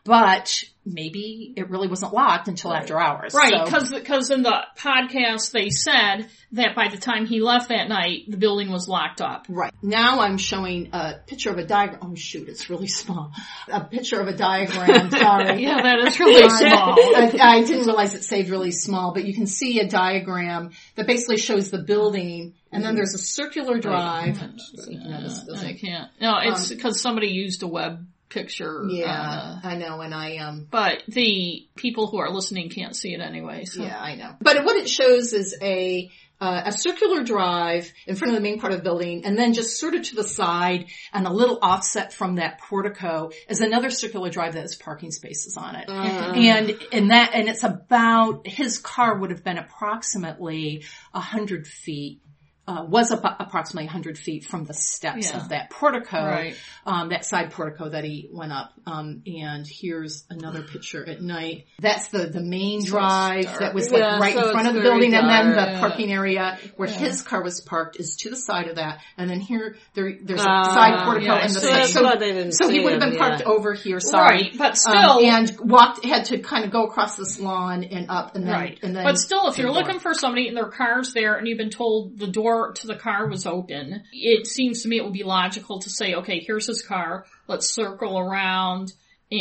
But 0.04 0.62
maybe 0.84 1.54
it 1.56 1.70
really 1.70 1.88
wasn't 1.88 2.12
locked 2.12 2.46
until 2.48 2.74
after 2.74 3.00
hours. 3.00 3.32
Right, 3.32 3.66
So- 3.66 3.88
because 3.94 4.30
in 4.30 4.42
the 4.42 4.62
podcast 4.76 5.50
they 5.50 5.70
said 5.70 6.28
that 6.52 6.76
by 6.76 6.88
the 6.88 6.98
time 6.98 7.24
he 7.24 7.40
left 7.40 7.70
that 7.70 7.88
night, 7.88 8.24
the 8.28 8.36
building 8.36 8.70
was 8.70 8.86
locked 8.86 9.22
up. 9.22 9.46
Right. 9.48 9.72
Now 9.82 10.20
I'm 10.20 10.36
showing 10.36 10.90
a 10.92 11.14
picture 11.26 11.50
of 11.50 11.56
a 11.56 11.64
diagram. 11.64 12.00
Oh 12.02 12.14
shoot, 12.14 12.48
it's 12.50 12.68
really 12.68 12.86
small. 12.86 13.32
A 13.72 13.80
picture 13.82 14.20
of 14.20 14.28
a 14.28 14.36
diagram. 14.36 15.10
Sorry. 15.10 15.62
Yeah, 15.62 15.80
that 15.80 15.98
is 16.06 16.20
really 16.20 16.48
small. 16.50 16.98
I, 16.98 17.32
I 17.40 17.64
didn't 17.64 17.86
realize 17.86 18.14
it 18.14 18.24
saved 18.24 18.50
really 18.50 18.72
small, 18.72 19.14
but 19.14 19.24
you 19.24 19.32
can 19.32 19.46
see 19.46 19.80
a 19.80 19.88
diagram 19.88 20.72
that 20.96 21.06
basically 21.06 21.38
shows 21.38 21.70
the 21.70 21.78
building 21.82 22.52
and 22.70 22.84
then 22.84 22.94
there's 22.94 23.14
a 23.14 23.18
circular 23.18 23.78
drive. 23.78 24.38
This 24.74 25.64
I 25.64 25.72
can't. 25.80 26.10
No, 26.20 26.36
it's 26.42 26.70
um, 26.70 26.76
because 26.76 27.00
somebody 27.00 27.28
used 27.28 27.62
a 27.62 27.68
web 27.68 28.06
picture. 28.34 28.84
Yeah, 28.88 29.10
uh, 29.10 29.60
I 29.62 29.76
know, 29.76 30.00
and 30.00 30.14
I 30.14 30.36
um 30.38 30.66
but 30.70 31.02
the 31.08 31.66
people 31.76 32.08
who 32.08 32.18
are 32.18 32.30
listening 32.30 32.68
can't 32.68 32.94
see 32.94 33.14
it 33.14 33.20
anyway. 33.20 33.64
So. 33.64 33.82
Yeah, 33.82 33.98
I 33.98 34.16
know. 34.16 34.32
But 34.40 34.64
what 34.64 34.76
it 34.76 34.88
shows 34.88 35.32
is 35.32 35.56
a 35.62 36.10
uh, 36.40 36.62
a 36.66 36.72
circular 36.72 37.22
drive 37.22 37.90
in 38.06 38.16
front 38.16 38.34
of 38.34 38.36
the 38.36 38.42
main 38.42 38.60
part 38.60 38.72
of 38.72 38.80
the 38.80 38.82
building, 38.82 39.24
and 39.24 39.38
then 39.38 39.54
just 39.54 39.78
sort 39.78 39.94
of 39.94 40.02
to 40.02 40.16
the 40.16 40.24
side 40.24 40.86
and 41.12 41.26
a 41.26 41.32
little 41.32 41.58
offset 41.62 42.12
from 42.12 42.34
that 42.36 42.60
portico 42.60 43.30
is 43.48 43.60
another 43.60 43.88
circular 43.88 44.28
drive 44.30 44.54
that 44.54 44.60
has 44.62 44.74
parking 44.74 45.10
spaces 45.10 45.56
on 45.56 45.76
it. 45.76 45.88
And 45.88 46.70
in 46.92 47.08
that, 47.08 47.30
and 47.34 47.48
it's 47.48 47.62
about 47.62 48.46
his 48.46 48.78
car 48.78 49.16
would 49.16 49.30
have 49.30 49.44
been 49.44 49.58
approximately 49.58 50.84
a 51.14 51.20
hundred 51.20 51.66
feet. 51.66 52.20
Uh, 52.66 52.82
was 52.88 53.12
ap- 53.12 53.36
approximately 53.40 53.84
100 53.86 54.16
feet 54.16 54.42
from 54.46 54.64
the 54.64 54.72
steps 54.72 55.30
Yeah. 55.30 55.36
of 55.36 55.50
that 55.50 55.68
portico, 55.68 56.16
Right. 56.24 56.56
um, 56.86 57.10
that 57.10 57.26
side 57.26 57.50
portico 57.52 57.90
that 57.90 58.04
he 58.04 58.30
went 58.32 58.52
up. 58.52 58.72
Um, 58.86 59.22
and 59.26 59.66
here's 59.68 60.24
another 60.30 60.62
picture 60.62 61.06
at 61.06 61.20
night. 61.20 61.66
That's 61.78 62.08
the, 62.08 62.20
the 62.26 62.40
main 62.40 62.80
So 62.80 62.92
drive 62.92 63.44
dark. 63.44 63.58
that 63.60 63.74
was 63.74 63.90
like 63.90 64.00
Yeah, 64.00 64.18
right 64.18 64.32
so 64.34 64.46
in 64.46 64.52
front 64.52 64.68
of 64.68 64.74
the 64.74 64.80
building 64.80 65.10
very 65.10 65.22
and 65.22 65.28
then 65.28 65.50
the 65.50 65.56
dark. 65.72 65.78
parking 65.80 66.10
area 66.10 66.56
where 66.76 66.88
Yeah. 66.88 66.94
his 66.96 67.20
car 67.20 67.42
was 67.42 67.60
parked 67.60 68.00
is 68.00 68.16
to 68.22 68.30
the 68.30 68.36
side 68.36 68.68
of 68.68 68.76
that. 68.76 69.00
And 69.18 69.28
then 69.28 69.40
here, 69.40 69.76
there, 69.92 70.14
there's 70.22 70.40
a 70.40 70.48
Ah, 70.48 70.74
side 70.74 71.04
portico 71.04 71.32
and 71.34 71.50
the 71.54 71.60
so 71.60 71.68
side. 71.68 71.86
So, 71.88 72.02
why 72.02 72.16
they 72.16 72.32
didn't 72.32 72.52
so 72.52 72.70
he 72.70 72.80
would 72.80 72.92
have 72.92 73.00
been 73.02 73.18
parked 73.18 73.42
over 73.42 73.74
here, 73.74 74.00
sorry. 74.00 74.42
Right, 74.44 74.56
but 74.56 74.70
Um, 74.70 74.74
still, 74.76 75.20
and 75.20 75.52
walked, 75.60 76.02
had 76.06 76.24
to 76.26 76.38
kind 76.38 76.64
of 76.64 76.70
go 76.70 76.84
across 76.86 77.16
this 77.16 77.38
lawn 77.38 77.84
and 77.84 78.06
up 78.08 78.36
and 78.36 78.46
then, 78.46 78.54
right. 78.54 78.78
and 78.82 78.96
then. 78.96 79.04
but 79.04 79.18
still, 79.18 79.48
if 79.48 79.58
you're 79.58 79.70
looking 79.70 79.98
for 79.98 80.14
somebody 80.14 80.48
and 80.48 80.56
their 80.56 80.70
car's 80.70 81.12
there 81.12 81.34
and 81.34 81.46
you've 81.46 81.58
been 81.58 81.68
told 81.68 82.18
the 82.18 82.26
door 82.26 82.53
to 82.74 82.86
the 82.86 82.96
car 82.96 83.28
was 83.28 83.46
open, 83.46 84.02
it 84.12 84.46
seems 84.46 84.82
to 84.82 84.88
me 84.88 84.98
it 84.98 85.04
would 85.04 85.12
be 85.12 85.24
logical 85.24 85.80
to 85.80 85.90
say, 85.90 86.14
okay, 86.14 86.40
here's 86.40 86.66
his 86.66 86.82
car. 86.82 87.26
Let's 87.46 87.74
circle 87.74 88.18
around 88.18 88.92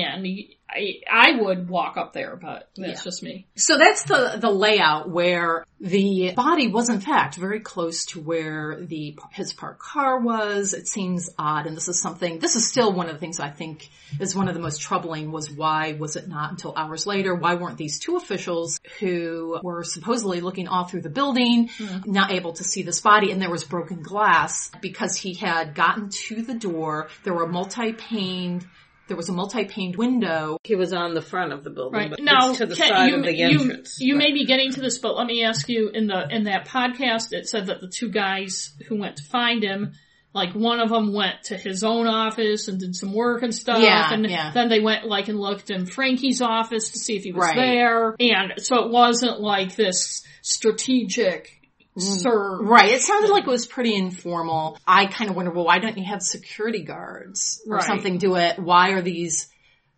and 0.01 0.25
I, 0.73 1.01
I 1.09 1.39
would 1.39 1.69
walk 1.69 1.97
up 1.97 2.13
there, 2.13 2.35
but 2.35 2.69
that's 2.75 2.99
Yeah. 2.99 3.03
just 3.03 3.23
me. 3.23 3.47
So 3.55 3.77
that's 3.77 4.03
the, 4.03 4.37
the 4.39 4.49
layout 4.49 5.09
where 5.09 5.65
the 5.79 6.31
body 6.35 6.67
was 6.67 6.89
in 6.89 7.01
fact 7.01 7.35
very 7.35 7.59
close 7.59 8.05
to 8.07 8.21
where 8.21 8.79
the, 8.81 9.17
his 9.31 9.53
parked 9.53 9.81
car 9.81 10.19
was. 10.19 10.73
It 10.73 10.87
seems 10.87 11.29
odd 11.37 11.67
and 11.67 11.75
this 11.75 11.87
is 11.87 12.01
something, 12.01 12.39
this 12.39 12.55
is 12.55 12.67
still 12.67 12.91
one 12.91 13.07
of 13.07 13.13
the 13.13 13.19
things 13.19 13.39
I 13.39 13.49
think 13.49 13.89
is 14.19 14.35
one 14.35 14.47
of 14.47 14.53
the 14.53 14.61
most 14.61 14.81
troubling 14.81 15.31
was 15.31 15.51
why 15.51 15.93
was 15.93 16.15
it 16.15 16.27
not 16.27 16.51
until 16.51 16.73
hours 16.75 17.05
later? 17.05 17.35
Why 17.35 17.55
weren't 17.55 17.77
these 17.77 17.99
two 17.99 18.15
officials 18.15 18.79
who 18.99 19.59
were 19.61 19.83
supposedly 19.83 20.41
looking 20.41 20.67
all 20.67 20.85
through 20.85 21.01
the 21.01 21.09
building 21.09 21.69
hmm. 21.77 22.11
not 22.11 22.31
able 22.31 22.53
to 22.53 22.63
see 22.63 22.81
this 22.83 23.01
body 23.01 23.31
and 23.31 23.41
there 23.41 23.51
was 23.51 23.63
broken 23.63 24.01
glass 24.01 24.71
because 24.81 25.15
he 25.15 25.33
had 25.33 25.75
gotten 25.75 26.09
to 26.09 26.41
the 26.41 26.53
door. 26.53 27.09
There 27.23 27.33
were 27.33 27.47
multi-paned 27.47 28.65
there 29.07 29.17
was 29.17 29.29
a 29.29 29.33
multi-paned 29.33 29.95
window 29.97 30.57
He 30.63 30.75
was 30.75 30.93
on 30.93 31.13
the 31.13 31.21
front 31.21 31.51
of 31.53 31.63
the 31.63 31.69
building, 31.69 31.99
Right. 31.99 32.09
but 32.09 32.19
Now, 32.21 32.53
to 32.53 32.65
the 32.65 32.75
Ken, 32.75 32.87
side 32.89 33.07
you, 33.09 33.15
of 33.17 33.23
the 33.23 33.35
you, 33.35 33.83
you 33.99 34.15
Right. 34.15 34.27
may 34.27 34.31
be 34.33 34.45
getting 34.45 34.71
to 34.71 34.81
this, 34.81 34.97
but 34.99 35.15
let 35.17 35.27
me 35.27 35.43
ask 35.43 35.67
you, 35.69 35.89
in 35.89 36.07
the, 36.07 36.27
in 36.29 36.43
that 36.43 36.67
podcast, 36.67 37.33
it 37.33 37.47
said 37.47 37.67
that 37.67 37.81
the 37.81 37.87
two 37.89 38.09
guys 38.09 38.73
who 38.87 38.95
went 38.97 39.17
to 39.17 39.23
find 39.23 39.61
him, 39.63 39.93
like 40.33 40.53
one 40.55 40.79
of 40.79 40.89
them 40.89 41.13
went 41.13 41.43
to 41.43 41.57
his 41.57 41.83
own 41.83 42.07
office 42.07 42.67
and 42.67 42.79
did 42.79 42.95
some 42.95 43.13
work 43.13 43.43
and 43.43 43.53
stuff, 43.53 43.81
Yeah, 43.83 44.11
and 44.13 44.27
yeah. 44.29 44.51
then 44.53 44.69
they 44.69 44.79
went 44.79 45.05
like 45.05 45.27
and 45.27 45.39
looked 45.39 45.69
in 45.69 45.85
Francke's 45.85 46.41
office 46.41 46.89
to 46.91 46.97
see 46.99 47.15
if 47.17 47.23
he 47.23 47.31
was 47.31 47.45
Right. 47.45 47.55
there, 47.55 48.15
and 48.19 48.53
so 48.57 48.85
it 48.85 48.89
wasn't 48.91 49.39
like 49.41 49.75
this 49.75 50.25
strategic 50.41 51.59
Mm. 51.97 52.01
sir. 52.01 52.61
Right. 52.63 52.91
It 52.91 53.01
sounded 53.01 53.29
like 53.31 53.43
it 53.43 53.49
was 53.49 53.65
pretty 53.67 53.95
informal. 53.95 54.79
I 54.87 55.05
kind 55.05 55.29
of 55.29 55.35
wonder, 55.35 55.51
well, 55.51 55.65
why 55.65 55.79
don't 55.79 55.97
you 55.97 56.05
have 56.05 56.21
security 56.23 56.81
guards 56.83 57.61
or 57.67 57.75
Right. 57.77 57.83
something 57.85 58.17
do 58.17 58.35
it? 58.35 58.57
Why 58.59 58.89
are 58.91 59.01
these 59.01 59.47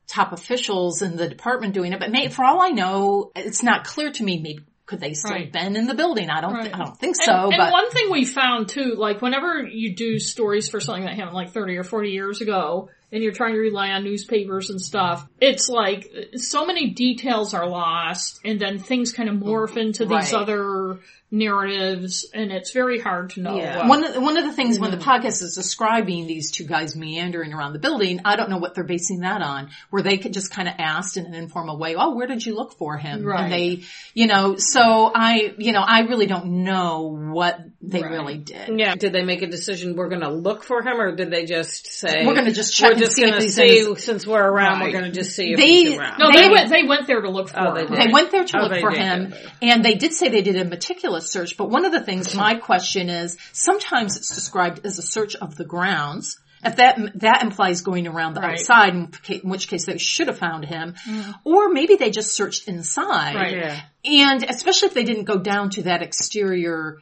top 0.08 0.34
officials 0.34 1.02
in 1.02 1.16
the 1.16 1.28
department 1.30 1.74
doing 1.74 1.94
it? 1.94 2.00
But 2.00 2.12
may, 2.12 2.28
for 2.28 2.44
all 2.44 2.62
I 2.62 2.70
know, 2.70 3.32
it's 3.36 3.64
not 3.64 3.86
clear 3.86 4.12
to 4.12 4.24
me. 4.24 4.40
Maybe 4.40 4.60
could 4.86 5.00
they 5.00 5.14
still 5.16 5.32
Right. 5.32 5.52
been 5.52 5.76
in 5.76 5.88
the 5.88 5.96
building? 5.96 6.30
I 6.30 6.42
don't. 6.42 6.54
Right. 6.54 6.64
Th- 6.66 6.76
I 6.76 6.78
don't 6.80 6.98
think 7.00 7.16
so. 7.16 7.32
and 7.50 7.58
but 7.58 7.72
one 7.72 7.90
thing 7.90 8.12
we 8.12 8.24
found 8.26 8.68
too, 8.70 8.94
like 8.98 9.22
whenever 9.22 9.64
you 9.64 9.96
do 9.96 10.20
stories 10.20 10.70
for 10.70 10.80
something 10.80 11.06
that 11.06 11.16
happened 11.16 11.34
like 11.36 11.52
30 11.52 11.78
or 11.78 11.84
40 11.84 12.12
years 12.12 12.40
ago, 12.42 12.90
and 13.12 13.24
you're 13.24 13.32
trying 13.34 13.54
to 13.54 13.60
rely 13.60 13.90
on 13.92 14.04
newspapers 14.04 14.70
and 14.70 14.80
stuff, 14.82 15.26
it's 15.42 15.70
like 15.70 16.12
so 16.36 16.66
many 16.68 16.90
details 16.92 17.54
are 17.56 17.68
lost, 17.68 18.40
and 18.46 18.60
then 18.60 18.78
things 18.78 19.12
kind 19.12 19.30
of 19.30 19.36
morph 19.38 19.76
into 19.78 20.06
these 20.06 20.12
Right. 20.12 20.34
other 20.34 21.00
narratives, 21.36 22.26
and 22.34 22.52
it's 22.52 22.72
very 22.72 23.00
hard 23.00 23.32
to 23.32 23.42
know. 23.42 23.58
Yeah. 23.58 23.78
what- 23.80 23.88
One 23.88 24.04
of, 24.04 24.14
the- 24.14 24.22
one 24.22 24.38
of 24.38 24.44
the 24.46 24.54
things 24.54 24.80
when 24.80 24.92
the 24.92 24.98
Mm-hmm. 24.98 25.10
podcast 25.10 25.44
is 25.44 25.54
describing 25.56 26.26
these 26.28 26.52
two 26.52 26.66
guys 26.66 26.96
meandering 26.96 27.54
around 27.54 27.74
the 27.74 27.80
building, 27.80 28.22
I 28.26 28.36
don't 28.36 28.50
know 28.50 28.58
what 28.58 28.74
they're 28.76 28.84
basing 28.84 29.20
that 29.20 29.42
on, 29.42 29.70
where 29.90 30.02
they 30.02 30.18
could 30.18 30.34
just 30.34 30.52
kind 30.52 30.68
of 30.68 30.76
asked 30.80 31.18
in 31.18 31.26
an 31.26 31.34
informal 31.34 31.78
way, 31.78 31.96
oh, 31.96 32.16
where 32.16 32.28
did 32.28 32.46
you 32.46 32.56
look 32.56 32.78
for 32.78 32.98
him? 32.98 33.24
Right. 33.26 33.44
And 33.44 33.52
they, 33.54 33.84
you 34.14 34.28
know, 34.28 34.56
so 34.58 35.12
I, 35.14 35.54
you 35.58 35.72
know, 35.72 35.82
I 35.86 36.02
really 36.02 36.26
don't 36.28 36.64
know 36.64 37.02
what 37.32 37.60
they 37.92 38.02
Right. 38.02 38.12
really 38.12 38.38
did. 38.38 38.80
Yeah. 38.80 38.96
Did 38.96 39.14
they 39.14 39.24
make 39.24 39.42
a 39.42 39.48
decision 39.48 39.96
we're 39.96 40.10
going 40.10 40.22
to 40.22 40.30
look 40.30 40.64
for 40.64 40.82
him 40.82 41.00
or 41.00 41.16
did 41.16 41.32
they 41.32 41.46
just 41.46 41.88
say 41.88 42.26
We're 42.26 42.36
gonna 42.36 42.52
just 42.52 42.76
check 42.76 42.94
we're 42.94 43.00
just 43.00 43.18
gonna 43.20 43.42
he's 43.42 43.56
see 43.56 43.80
in 43.86 43.96
since 43.98 44.26
we're 44.26 44.42
around 44.44 44.80
Right. 44.80 44.94
we're 44.94 45.00
going 45.00 45.12
to 45.12 45.18
just 45.18 45.36
see 45.36 45.52
if 45.52 45.58
They- 45.58 45.66
he's 45.68 45.98
around. 45.98 46.20
no, 46.20 46.32
they- 46.32 46.44
they, 46.44 46.50
went. 46.50 46.70
They 46.70 46.84
went 46.84 47.08
there 47.08 47.22
to 47.22 47.30
look 47.30 47.50
oh, 47.50 47.54
for 47.54 47.68
Oh, 47.70 47.74
they 47.76 47.82
him. 47.82 47.88
did. 47.88 48.00
They 48.02 48.12
went 48.14 48.32
there 48.32 48.44
to 48.44 48.58
Oh, 48.60 48.68
look 48.68 48.80
for 48.80 48.92
him, 48.92 49.34
and 49.62 49.84
they 49.86 49.96
did 49.96 50.14
say 50.14 50.30
they 50.30 50.42
did 50.42 50.56
a 50.58 50.66
meticulous 50.66 51.32
search. 51.32 51.58
But 51.58 51.70
one 51.70 51.86
of 51.86 51.92
the 51.92 52.02
things, 52.02 52.34
my 52.36 52.56
question 52.70 53.10
is, 53.10 53.38
sometimes 53.54 54.18
it's 54.18 54.34
described 54.34 54.86
as 54.86 55.00
a 55.00 55.04
search 55.04 55.36
of 55.36 55.56
the 55.56 55.66
grounds. 55.66 56.40
If 56.64 56.78
that 56.78 56.98
that 57.20 57.44
implies 57.44 57.82
going 57.82 58.08
around 58.08 58.34
the 58.34 58.42
Right. 58.42 58.54
outside, 58.54 58.96
in, 58.96 59.12
which 59.44 59.68
case 59.68 59.86
they 59.86 60.00
should 60.00 60.28
have 60.28 60.40
found 60.40 60.66
him, 60.66 60.96
mm. 61.08 61.36
or 61.44 61.70
maybe 61.70 61.96
they 61.96 62.10
just 62.10 62.36
searched 62.36 62.68
inside. 62.68 63.36
Right. 63.36 63.58
Yeah. 63.58 63.82
And 64.06 64.44
especially 64.50 64.88
if 64.88 64.96
they 64.96 65.04
didn't 65.04 65.26
go 65.26 65.38
down 65.38 65.70
to 65.72 65.84
that 65.84 66.02
exterior, 66.02 66.98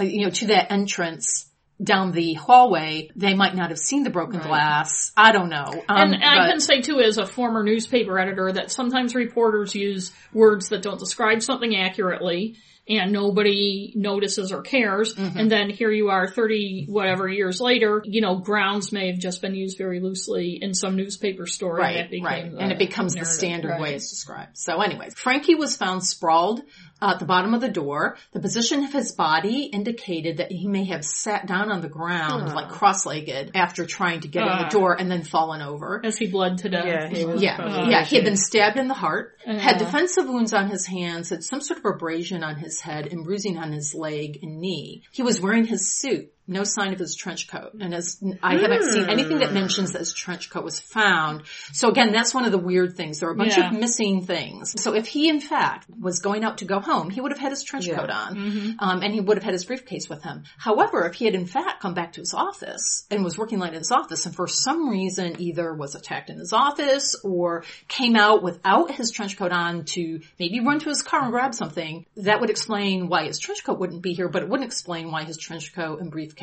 you 0.00 0.24
know, 0.24 0.30
to 0.30 0.46
that 0.48 0.70
entrance 0.72 1.46
down 1.82 2.12
the 2.12 2.34
hallway, 2.34 3.08
they 3.16 3.32
might 3.32 3.54
not 3.54 3.70
have 3.70 3.78
seen 3.78 4.02
the 4.04 4.10
broken 4.10 4.38
Right. 4.40 4.46
glass. 4.48 5.12
I 5.16 5.32
don't 5.32 5.48
know. 5.48 5.64
Um, 5.88 6.12
And 6.12 6.22
I 6.22 6.36
but- 6.38 6.50
can 6.50 6.60
say 6.60 6.82
too, 6.82 7.00
as 7.00 7.16
a 7.16 7.24
former 7.24 7.62
newspaper 7.62 8.18
editor, 8.18 8.52
that 8.52 8.70
sometimes 8.70 9.14
reporters 9.14 9.74
use 9.74 10.12
words 10.34 10.68
that 10.68 10.82
don't 10.82 10.98
describe 10.98 11.40
something 11.42 11.74
accurately 11.74 12.56
and 12.88 13.12
nobody 13.12 13.92
notices 13.94 14.52
or 14.52 14.62
cares. 14.62 15.14
Mm-hmm. 15.14 15.38
And 15.38 15.50
then 15.50 15.70
here 15.70 15.90
you 15.92 16.08
are 16.10 16.26
30 16.28 16.86
whatever 16.88 17.28
years 17.28 17.60
later, 17.60 18.02
you 18.04 18.20
know, 18.20 18.36
grounds 18.36 18.90
may 18.92 19.06
have 19.10 19.18
just 19.18 19.40
been 19.40 19.54
used 19.54 19.78
very 19.78 20.00
loosely 20.00 20.58
in 20.60 20.74
some 20.74 20.96
newspaper 20.96 21.46
story. 21.46 21.82
and 21.82 21.94
Right, 21.96 22.12
it 22.12 22.22
right. 22.22 22.52
and 22.58 22.72
it 22.72 22.78
becomes 22.78 23.14
the 23.14 23.24
standard 23.24 23.70
Right. 23.70 23.80
way 23.80 23.94
it's 23.94 24.10
described. 24.10 24.58
So 24.58 24.80
anyways, 24.82 25.14
Francke 25.14 25.56
was 25.56 25.76
found 25.76 26.04
sprawled 26.04 26.62
at 27.02 27.18
the 27.18 27.24
bottom 27.24 27.54
of 27.54 27.60
the 27.60 27.68
door. 27.68 28.16
The 28.32 28.40
position 28.40 28.84
of 28.84 28.92
his 28.92 29.12
body 29.12 29.64
indicated 29.64 30.36
that 30.38 30.52
he 30.52 30.66
may 30.68 30.84
have 30.86 31.04
sat 31.04 31.46
down 31.46 31.70
on 31.70 31.80
the 31.80 31.88
ground, 31.88 32.52
like 32.54 32.68
cross-legged, 32.68 33.52
after 33.54 33.86
trying 33.86 34.20
to 34.20 34.28
get 34.28 34.42
in 34.42 34.48
Ah. 34.48 34.64
the 34.64 34.70
door 34.70 34.96
and 34.98 35.10
then 35.10 35.22
fallen 35.22 35.62
over. 35.62 36.00
As 36.04 36.18
he 36.18 36.26
bled 36.26 36.58
to 36.58 36.68
death. 36.68 36.84
Yeah, 36.86 37.08
he 37.08 37.24
was 37.24 37.42
Yeah, 37.42 37.56
probably 37.56 37.90
yeah, 37.90 38.04
he 38.04 38.16
had 38.16 38.24
been 38.24 38.36
stabbed 38.36 38.78
in 38.78 38.88
the 38.88 38.94
heart, 38.94 39.36
had 39.46 39.78
defensive 39.78 40.28
wounds 40.28 40.52
on 40.52 40.68
his 40.68 40.86
hands, 40.86 41.30
had 41.30 41.42
some 41.42 41.60
sort 41.60 41.78
of 41.78 41.84
abrasion 41.84 42.42
on 42.44 42.56
his 42.56 42.80
head 42.80 43.06
and 43.06 43.24
bruising 43.24 43.58
on 43.58 43.72
his 43.72 43.94
leg 43.94 44.38
and 44.42 44.60
knee. 44.60 45.02
He 45.12 45.22
was 45.22 45.40
wearing 45.40 45.64
his 45.64 45.90
suit, 45.90 46.32
no 46.50 46.64
sign 46.64 46.92
of 46.92 46.98
his 46.98 47.14
trench 47.14 47.48
coat. 47.48 47.72
And 47.80 47.94
as 47.94 48.22
I 48.42 48.56
haven't 48.58 48.84
seen 48.90 49.08
anything 49.08 49.38
that 49.38 49.52
mentions 49.52 49.92
that 49.92 50.00
his 50.00 50.12
trench 50.12 50.50
coat 50.50 50.64
was 50.64 50.80
found. 50.80 51.42
So 51.72 51.88
again, 51.88 52.12
that's 52.12 52.34
one 52.34 52.44
of 52.44 52.52
the 52.52 52.58
weird 52.58 52.96
things. 52.96 53.20
There 53.20 53.28
are 53.28 53.32
a 53.32 53.36
bunch 53.36 53.56
Yeah. 53.56 53.72
of 53.72 53.78
missing 53.78 54.26
things. 54.26 54.80
So 54.82 54.94
if 54.94 55.06
he 55.06 55.28
in 55.28 55.40
fact 55.40 55.86
was 55.98 56.18
going 56.18 56.44
out 56.44 56.58
to 56.58 56.64
go 56.64 56.80
home, 56.80 57.08
he 57.10 57.20
would 57.20 57.32
have 57.32 57.38
had 57.40 57.50
his 57.52 57.62
trench 57.62 57.86
Yeah. 57.86 57.96
coat 57.98 58.10
on. 58.10 58.36
Mm-hmm. 58.36 58.70
Um, 58.80 59.02
and 59.02 59.14
he 59.14 59.20
would 59.20 59.36
have 59.36 59.44
had 59.44 59.52
his 59.54 59.64
briefcase 59.64 60.08
with 60.08 60.22
him. 60.22 60.42
However, 60.58 61.06
if 61.06 61.14
he 61.14 61.24
had 61.24 61.34
in 61.34 61.46
fact 61.46 61.80
come 61.80 61.94
back 61.94 62.12
to 62.14 62.20
his 62.20 62.34
office 62.34 63.06
and 63.10 63.22
was 63.24 63.38
working 63.38 63.60
late 63.60 63.72
in 63.72 63.78
his 63.78 63.92
office 63.92 64.26
and 64.26 64.34
for 64.34 64.48
some 64.48 64.88
reason 64.88 65.40
either 65.40 65.72
was 65.72 65.94
attacked 65.94 66.30
in 66.30 66.38
his 66.38 66.52
office 66.52 67.14
or 67.22 67.62
came 67.88 68.16
out 68.16 68.42
without 68.42 68.90
his 68.90 69.12
trench 69.12 69.36
coat 69.38 69.52
on 69.52 69.84
to 69.84 70.20
maybe 70.38 70.60
run 70.60 70.80
to 70.80 70.88
his 70.88 71.02
car 71.02 71.22
and 71.22 71.30
grab 71.30 71.54
something, 71.54 72.04
that 72.16 72.40
would 72.40 72.50
explain 72.50 73.08
why 73.08 73.26
his 73.26 73.38
trench 73.38 73.62
coat 73.64 73.78
wouldn't 73.78 74.02
be 74.02 74.14
here, 74.14 74.28
but 74.28 74.42
it 74.42 74.48
wouldn't 74.48 74.66
explain 74.66 75.10
why 75.12 75.22
his 75.24 75.36
trench 75.38 75.72
coat 75.74 76.00
and 76.00 76.10
briefcase 76.10 76.39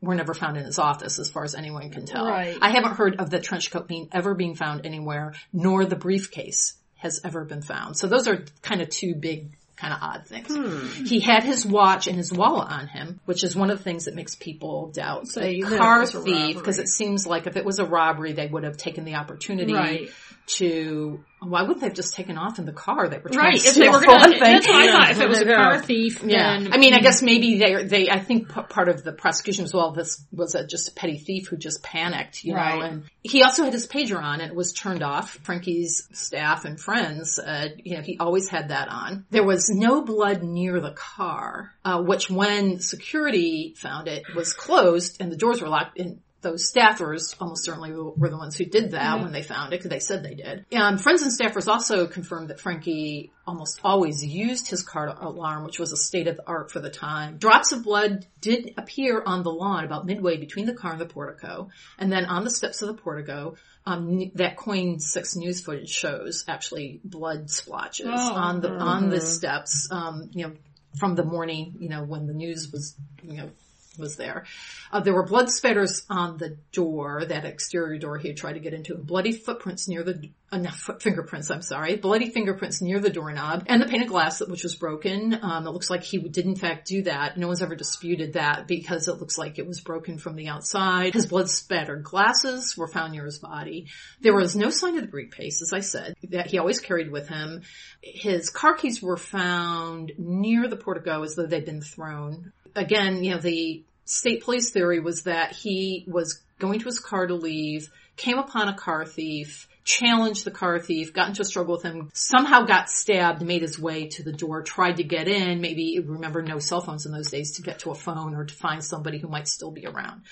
were 0.00 0.14
never 0.14 0.34
found 0.34 0.56
in 0.56 0.64
his 0.64 0.78
office 0.78 1.18
as 1.18 1.30
far 1.30 1.44
as 1.44 1.54
anyone 1.54 1.90
can 1.90 2.04
tell. 2.04 2.26
Right. 2.26 2.56
I 2.60 2.70
haven't 2.70 2.92
heard 2.96 3.16
of 3.20 3.30
the 3.30 3.40
trench 3.40 3.70
coat 3.70 3.88
being 3.88 4.08
ever 4.12 4.34
being 4.34 4.54
found 4.54 4.84
anywhere, 4.84 5.34
nor 5.52 5.84
the 5.84 5.96
briefcase 5.96 6.74
has 6.96 7.20
ever 7.24 7.44
been 7.44 7.62
found. 7.62 7.96
So 7.96 8.06
those 8.06 8.28
are 8.28 8.44
kind 8.62 8.80
of 8.82 8.88
two 8.90 9.14
big 9.14 9.56
kind 9.76 9.92
of 9.92 9.98
odd 10.02 10.26
things. 10.26 11.08
He 11.08 11.20
had 11.20 11.42
his 11.42 11.66
watch 11.66 12.06
and 12.06 12.16
his 12.16 12.32
wallet 12.32 12.70
on 12.70 12.86
him, 12.86 13.20
which 13.24 13.42
is 13.42 13.56
one 13.56 13.70
of 13.70 13.78
the 13.78 13.84
things 13.84 14.04
that 14.04 14.14
makes 14.14 14.34
people 14.36 14.92
doubt 14.92 15.26
a 15.36 15.60
that 15.62 15.78
car 15.78 16.06
thief 16.06 16.56
because 16.56 16.78
it 16.78 16.88
seems 16.88 17.26
like 17.26 17.46
if 17.46 17.56
it 17.56 17.64
was 17.64 17.78
a 17.80 17.84
robbery, 17.84 18.32
they 18.34 18.46
would 18.46 18.62
have 18.64 18.76
taken 18.76 19.04
the 19.04 19.16
opportunity 19.16 19.74
Right. 19.74 20.10
to. 20.58 21.24
Why 21.50 21.62
wouldn't 21.62 21.80
they 21.80 21.86
have 21.86 21.94
just 21.96 22.14
taken 22.14 22.36
off 22.38 22.58
in 22.58 22.64
the 22.64 22.72
car? 22.72 23.08
They 23.08 23.18
were 23.18 23.30
trying 23.30 23.52
Right. 23.52 23.60
to 23.60 23.68
If 23.68 23.74
they 23.74 23.80
steal 23.82 23.92
were 23.92 24.00
gonna, 24.00 24.18
one 24.18 24.30
that's 24.38 24.66
what 24.66 24.76
I 24.76 24.90
thought. 24.92 25.10
If 25.10 25.20
it 25.20 25.28
was 25.28 25.40
a 25.40 25.44
car 25.44 25.78
thief, 25.82 26.22
Yeah, 26.24 26.58
then 26.60 26.72
I 26.72 26.78
mean, 26.78 26.94
I 26.94 27.00
guess 27.00 27.22
maybe 27.22 27.58
they, 27.58 27.84
they, 27.84 28.10
I 28.10 28.18
think 28.18 28.48
part 28.48 28.88
of 28.88 29.04
the 29.04 29.12
prosecution 29.12 29.64
as 29.64 29.72
well, 29.74 29.92
this 29.92 30.24
was 30.32 30.54
a, 30.54 30.66
just 30.66 30.88
a 30.88 30.92
petty 30.92 31.18
thief 31.18 31.48
who 31.48 31.56
just 31.56 31.82
panicked, 31.82 32.44
you 32.44 32.54
Right. 32.54 32.78
know, 32.78 32.84
and 32.84 33.04
he 33.22 33.42
also 33.42 33.64
had 33.64 33.72
his 33.72 33.86
pager 33.86 34.20
on 34.22 34.40
and 34.40 34.50
it 34.50 34.56
was 34.56 34.72
turned 34.72 35.02
off. 35.02 35.38
Francke's 35.42 36.08
staff 36.12 36.64
and 36.64 36.80
friends, 36.80 37.38
uh, 37.38 37.68
you 37.82 37.96
know, 37.96 38.02
he 38.02 38.16
always 38.18 38.48
had 38.48 38.68
that 38.68 38.88
on. 38.88 39.24
There 39.30 39.44
was 39.44 39.68
no 39.70 40.02
blood 40.02 40.42
near 40.42 40.80
the 40.80 40.92
car, 40.92 41.72
uh, 41.84 42.02
which 42.02 42.30
when 42.30 42.80
security 42.80 43.74
found 43.76 44.08
it 44.08 44.24
was 44.34 44.52
closed 44.52 45.18
and 45.20 45.30
the 45.30 45.36
doors 45.36 45.60
were 45.60 45.68
locked 45.68 45.98
and 45.98 46.20
those 46.44 46.72
staffers 46.72 47.34
almost 47.40 47.64
certainly 47.64 47.90
were 47.92 48.28
the 48.28 48.36
ones 48.36 48.56
who 48.56 48.64
did 48.64 48.92
that 48.92 49.20
when 49.20 49.32
they 49.32 49.42
found 49.42 49.72
it 49.72 49.78
because 49.78 49.90
they 49.90 49.98
said 49.98 50.22
they 50.22 50.34
did. 50.34 50.64
And 50.70 51.00
friends 51.00 51.22
and 51.22 51.32
staffers 51.32 51.66
also 51.66 52.06
confirmed 52.06 52.50
that 52.50 52.58
Francke 52.60 53.30
almost 53.46 53.80
always 53.82 54.24
used 54.24 54.68
his 54.68 54.84
car 54.84 55.08
alarm, 55.08 55.64
which 55.64 55.80
was 55.80 55.92
a 55.92 55.96
state 55.96 56.28
of 56.28 56.36
the 56.36 56.46
art 56.46 56.70
for 56.70 56.78
the 56.78 56.90
time. 56.90 57.38
Drops 57.38 57.72
of 57.72 57.82
blood 57.82 58.26
did 58.40 58.74
appear 58.76 59.20
on 59.26 59.42
the 59.42 59.50
lawn 59.50 59.84
about 59.84 60.06
midway 60.06 60.36
between 60.36 60.66
the 60.66 60.74
car 60.74 60.92
and 60.92 61.00
the 61.00 61.06
portico, 61.06 61.68
and 61.98 62.12
then 62.12 62.24
on 62.26 62.44
the 62.44 62.50
steps 62.50 62.80
of 62.82 62.88
the 62.88 62.94
portico. 63.02 63.56
Um, 63.86 64.30
that 64.36 64.56
KOIN 64.56 64.98
6 64.98 65.36
News 65.36 65.60
footage 65.60 65.90
shows 65.90 66.44
actually 66.48 67.00
blood 67.04 67.50
splotches 67.50 68.06
Oh. 68.08 68.34
on 68.34 68.60
the 68.62 68.70
on 68.70 69.10
the 69.10 69.20
steps. 69.20 69.88
Um, 69.90 70.30
you 70.32 70.46
know, 70.46 70.54
from 70.98 71.16
the 71.16 71.24
morning, 71.24 71.74
you 71.80 71.88
know, 71.90 72.02
when 72.02 72.26
the 72.26 72.32
news 72.32 72.70
was, 72.72 72.96
you 73.22 73.36
know, 73.36 73.50
was 73.98 74.16
there. 74.16 74.44
Uh, 74.92 75.00
there 75.00 75.14
were 75.14 75.26
blood 75.26 75.50
spatters 75.50 76.04
on 76.08 76.38
the 76.38 76.56
door, 76.72 77.24
that 77.24 77.44
exterior 77.44 77.98
door 77.98 78.18
he 78.18 78.28
had 78.28 78.36
tried 78.36 78.54
to 78.54 78.60
get 78.60 78.74
into, 78.74 78.94
bloody 78.94 79.32
footprints 79.32 79.88
near 79.88 80.02
the, 80.02 80.30
uh, 80.52 80.70
foot, 80.70 81.02
fingerprints, 81.02 81.50
I'm 81.50 81.62
sorry, 81.62 81.96
bloody 81.96 82.30
fingerprints 82.30 82.80
near 82.80 83.00
the 83.00 83.10
doorknob, 83.10 83.64
and 83.66 83.82
the 83.82 83.86
pane 83.86 84.02
of 84.02 84.08
glass 84.08 84.40
which 84.40 84.62
was 84.62 84.76
broken. 84.76 85.38
Um, 85.42 85.66
it 85.66 85.70
looks 85.70 85.90
like 85.90 86.04
he 86.04 86.18
did 86.18 86.44
in 86.44 86.56
fact 86.56 86.86
do 86.86 87.02
that. 87.02 87.36
No 87.36 87.48
one's 87.48 87.62
ever 87.62 87.74
disputed 87.74 88.34
that 88.34 88.66
because 88.66 89.08
it 89.08 89.18
looks 89.18 89.36
like 89.36 89.58
it 89.58 89.66
was 89.66 89.80
broken 89.80 90.18
from 90.18 90.36
the 90.36 90.48
outside. 90.48 91.14
His 91.14 91.26
blood 91.26 91.50
spattered 91.50 92.04
glasses 92.04 92.76
were 92.76 92.88
found 92.88 93.12
near 93.12 93.24
his 93.24 93.38
body. 93.38 93.88
There 94.20 94.34
was 94.34 94.54
no 94.54 94.70
sign 94.70 94.96
of 94.96 95.02
the 95.02 95.08
briefcase, 95.08 95.60
as 95.62 95.72
I 95.72 95.80
said, 95.80 96.14
that 96.30 96.46
he 96.46 96.58
always 96.58 96.80
carried 96.80 97.10
with 97.10 97.28
him. 97.28 97.62
His 98.00 98.50
car 98.50 98.74
keys 98.74 99.02
were 99.02 99.16
found 99.16 100.12
near 100.18 100.68
the 100.68 100.76
portico 100.76 101.22
as 101.22 101.34
though 101.34 101.46
they'd 101.46 101.64
been 101.64 101.80
thrown. 101.80 102.52
Again, 102.76 103.22
you 103.22 103.32
know, 103.32 103.40
the 103.40 103.84
state 104.04 104.42
police 104.42 104.70
theory 104.70 105.00
was 105.00 105.24
that 105.24 105.52
he 105.52 106.04
was 106.06 106.42
going 106.58 106.80
to 106.80 106.86
his 106.86 106.98
car 106.98 107.26
to 107.26 107.34
leave, 107.34 107.90
came 108.16 108.38
upon 108.38 108.68
a 108.68 108.74
car 108.74 109.04
thief, 109.04 109.68
challenged 109.84 110.44
the 110.44 110.50
car 110.50 110.78
thief, 110.78 111.12
got 111.12 111.28
into 111.28 111.42
a 111.42 111.44
struggle 111.44 111.74
with 111.74 111.82
him, 111.82 112.10
somehow 112.14 112.62
got 112.62 112.88
stabbed, 112.88 113.42
made 113.42 113.62
his 113.62 113.78
way 113.78 114.08
to 114.08 114.22
the 114.22 114.32
door, 114.32 114.62
tried 114.62 114.96
to 114.96 115.04
get 115.04 115.28
in, 115.28 115.60
maybe 115.60 115.98
remember 116.00 116.42
no 116.42 116.58
cell 116.58 116.80
phones 116.80 117.06
in 117.06 117.12
those 117.12 117.30
days 117.30 117.56
to 117.56 117.62
get 117.62 117.80
to 117.80 117.90
a 117.90 117.94
phone 117.94 118.34
or 118.34 118.44
to 118.44 118.54
find 118.54 118.82
somebody 118.82 119.18
who 119.18 119.28
might 119.28 119.48
still 119.48 119.70
be 119.70 119.86
around. 119.86 120.22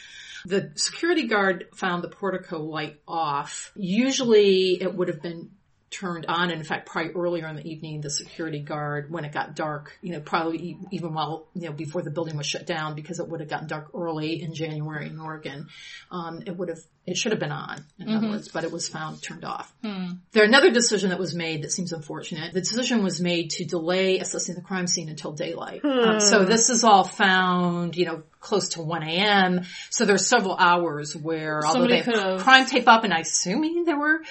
The 0.44 0.72
security 0.74 1.28
guard 1.28 1.68
found 1.74 2.02
the 2.02 2.08
portico 2.08 2.58
light 2.60 3.00
off. 3.06 3.72
Usually 3.76 4.80
it 4.82 4.92
would 4.92 5.08
have 5.08 5.22
been 5.22 5.50
turned 5.92 6.26
on. 6.26 6.50
And 6.50 6.58
in 6.58 6.64
fact, 6.64 6.88
probably 6.88 7.12
earlier 7.12 7.46
in 7.46 7.56
the 7.56 7.66
evening, 7.66 8.00
the 8.00 8.10
security 8.10 8.60
guard, 8.60 9.10
when 9.10 9.24
it 9.24 9.32
got 9.32 9.54
dark, 9.54 9.96
you 10.00 10.12
know, 10.12 10.20
probably 10.20 10.78
even 10.90 11.14
while, 11.14 11.46
you 11.54 11.68
know, 11.68 11.72
before 11.72 12.02
the 12.02 12.10
building 12.10 12.36
was 12.36 12.46
shut 12.46 12.66
down, 12.66 12.94
because 12.94 13.20
it 13.20 13.28
would 13.28 13.40
have 13.40 13.48
gotten 13.48 13.68
dark 13.68 13.90
early 13.94 14.42
in 14.42 14.54
January 14.54 15.06
in 15.06 15.20
Oregon, 15.20 15.68
um, 16.10 16.42
it 16.46 16.56
would 16.56 16.68
have, 16.68 16.78
it 17.06 17.16
should 17.16 17.32
have 17.32 17.40
been 17.40 17.52
on, 17.52 17.84
in 17.98 18.06
mm-hmm. 18.06 18.16
other 18.16 18.28
words, 18.28 18.48
but 18.48 18.64
it 18.64 18.72
was 18.72 18.88
found 18.88 19.22
turned 19.22 19.44
off. 19.44 19.72
Hmm. 19.82 20.12
There 20.32 20.44
another 20.44 20.70
decision 20.70 21.10
that 21.10 21.18
was 21.18 21.34
made 21.34 21.62
that 21.62 21.72
seems 21.72 21.92
unfortunate. 21.92 22.54
The 22.54 22.60
decision 22.60 23.02
was 23.02 23.20
made 23.20 23.50
to 23.50 23.64
delay 23.64 24.18
assessing 24.18 24.54
the 24.54 24.60
crime 24.60 24.86
scene 24.86 25.08
until 25.08 25.32
daylight. 25.32 25.82
Hmm. 25.82 25.88
Um, 25.88 26.20
so 26.20 26.44
this 26.44 26.70
is 26.70 26.84
all 26.84 27.04
found, 27.04 27.96
you 27.96 28.06
know, 28.06 28.22
close 28.40 28.70
to 28.70 28.82
1 28.82 29.02
a.m. 29.02 29.62
So 29.90 30.04
there's 30.04 30.26
several 30.26 30.56
hours 30.56 31.16
where, 31.16 31.60
Somebody 31.62 32.02
although 32.02 32.12
they 32.12 32.30
have 32.30 32.42
crime 32.42 32.66
tape 32.66 32.88
up 32.88 33.04
and 33.04 33.12
I 33.12 33.20
assuming 33.20 33.84
there 33.84 33.98
were 33.98 34.22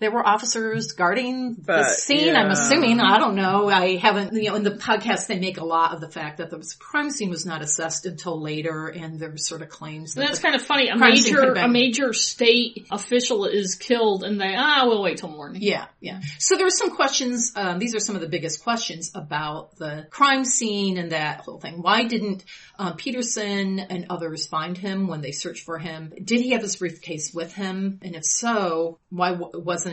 there 0.00 0.10
were 0.10 0.26
officers 0.26 0.92
guarding 0.92 1.54
but, 1.54 1.76
the 1.76 1.84
scene. 1.84 2.26
Yeah. 2.28 2.40
I'm 2.40 2.50
assuming. 2.50 3.00
I 3.00 3.18
don't 3.18 3.36
know. 3.36 3.68
I 3.68 3.96
haven't, 3.96 4.32
you 4.32 4.50
know, 4.50 4.56
in 4.56 4.62
the 4.62 4.70
podcast 4.70 5.26
they 5.26 5.38
make 5.38 5.58
a 5.58 5.64
lot 5.64 5.92
of 5.94 6.00
the 6.00 6.08
fact 6.08 6.38
that 6.38 6.50
the 6.50 6.74
crime 6.78 7.10
scene 7.10 7.28
was 7.28 7.44
not 7.44 7.62
assessed 7.62 8.06
until 8.06 8.40
later 8.40 8.88
and 8.88 9.20
there 9.20 9.30
were 9.30 9.36
sort 9.36 9.60
of 9.62 9.68
claims 9.68 10.14
that 10.14 10.22
That's 10.22 10.38
kind 10.40 10.54
of 10.54 10.62
funny. 10.62 10.88
A 10.88 10.96
major, 10.96 11.52
a 11.52 11.68
major 11.68 12.12
state 12.14 12.86
official 12.90 13.44
is 13.44 13.74
killed 13.74 14.24
and 14.24 14.40
they, 14.40 14.54
ah, 14.56 14.84
we'll 14.86 15.02
wait 15.02 15.18
till 15.18 15.30
morning. 15.30 15.60
Yeah, 15.62 15.86
yeah. 16.00 16.20
So 16.38 16.56
there 16.56 16.64
were 16.64 16.70
some 16.70 16.96
questions, 16.96 17.52
um, 17.54 17.78
these 17.78 17.94
are 17.94 18.00
some 18.00 18.14
of 18.14 18.22
the 18.22 18.28
biggest 18.28 18.64
questions 18.64 19.10
about 19.14 19.76
the 19.76 20.06
crime 20.10 20.44
scene 20.44 20.96
and 20.96 21.12
that 21.12 21.40
whole 21.40 21.60
thing. 21.60 21.82
Why 21.82 22.04
didn't 22.04 22.44
um, 22.78 22.96
Peterson 22.96 23.78
and 23.78 24.06
others 24.08 24.46
find 24.46 24.78
him 24.78 25.08
when 25.08 25.20
they 25.20 25.32
searched 25.32 25.64
for 25.64 25.78
him? 25.78 26.14
Did 26.24 26.40
he 26.40 26.52
have 26.52 26.62
his 26.62 26.76
briefcase 26.76 27.34
with 27.34 27.52
him? 27.52 28.00
And 28.02 28.16
if 28.16 28.24
so, 28.24 28.98
why 29.10 29.32
w- 29.32 29.62
wasn't 29.62 29.89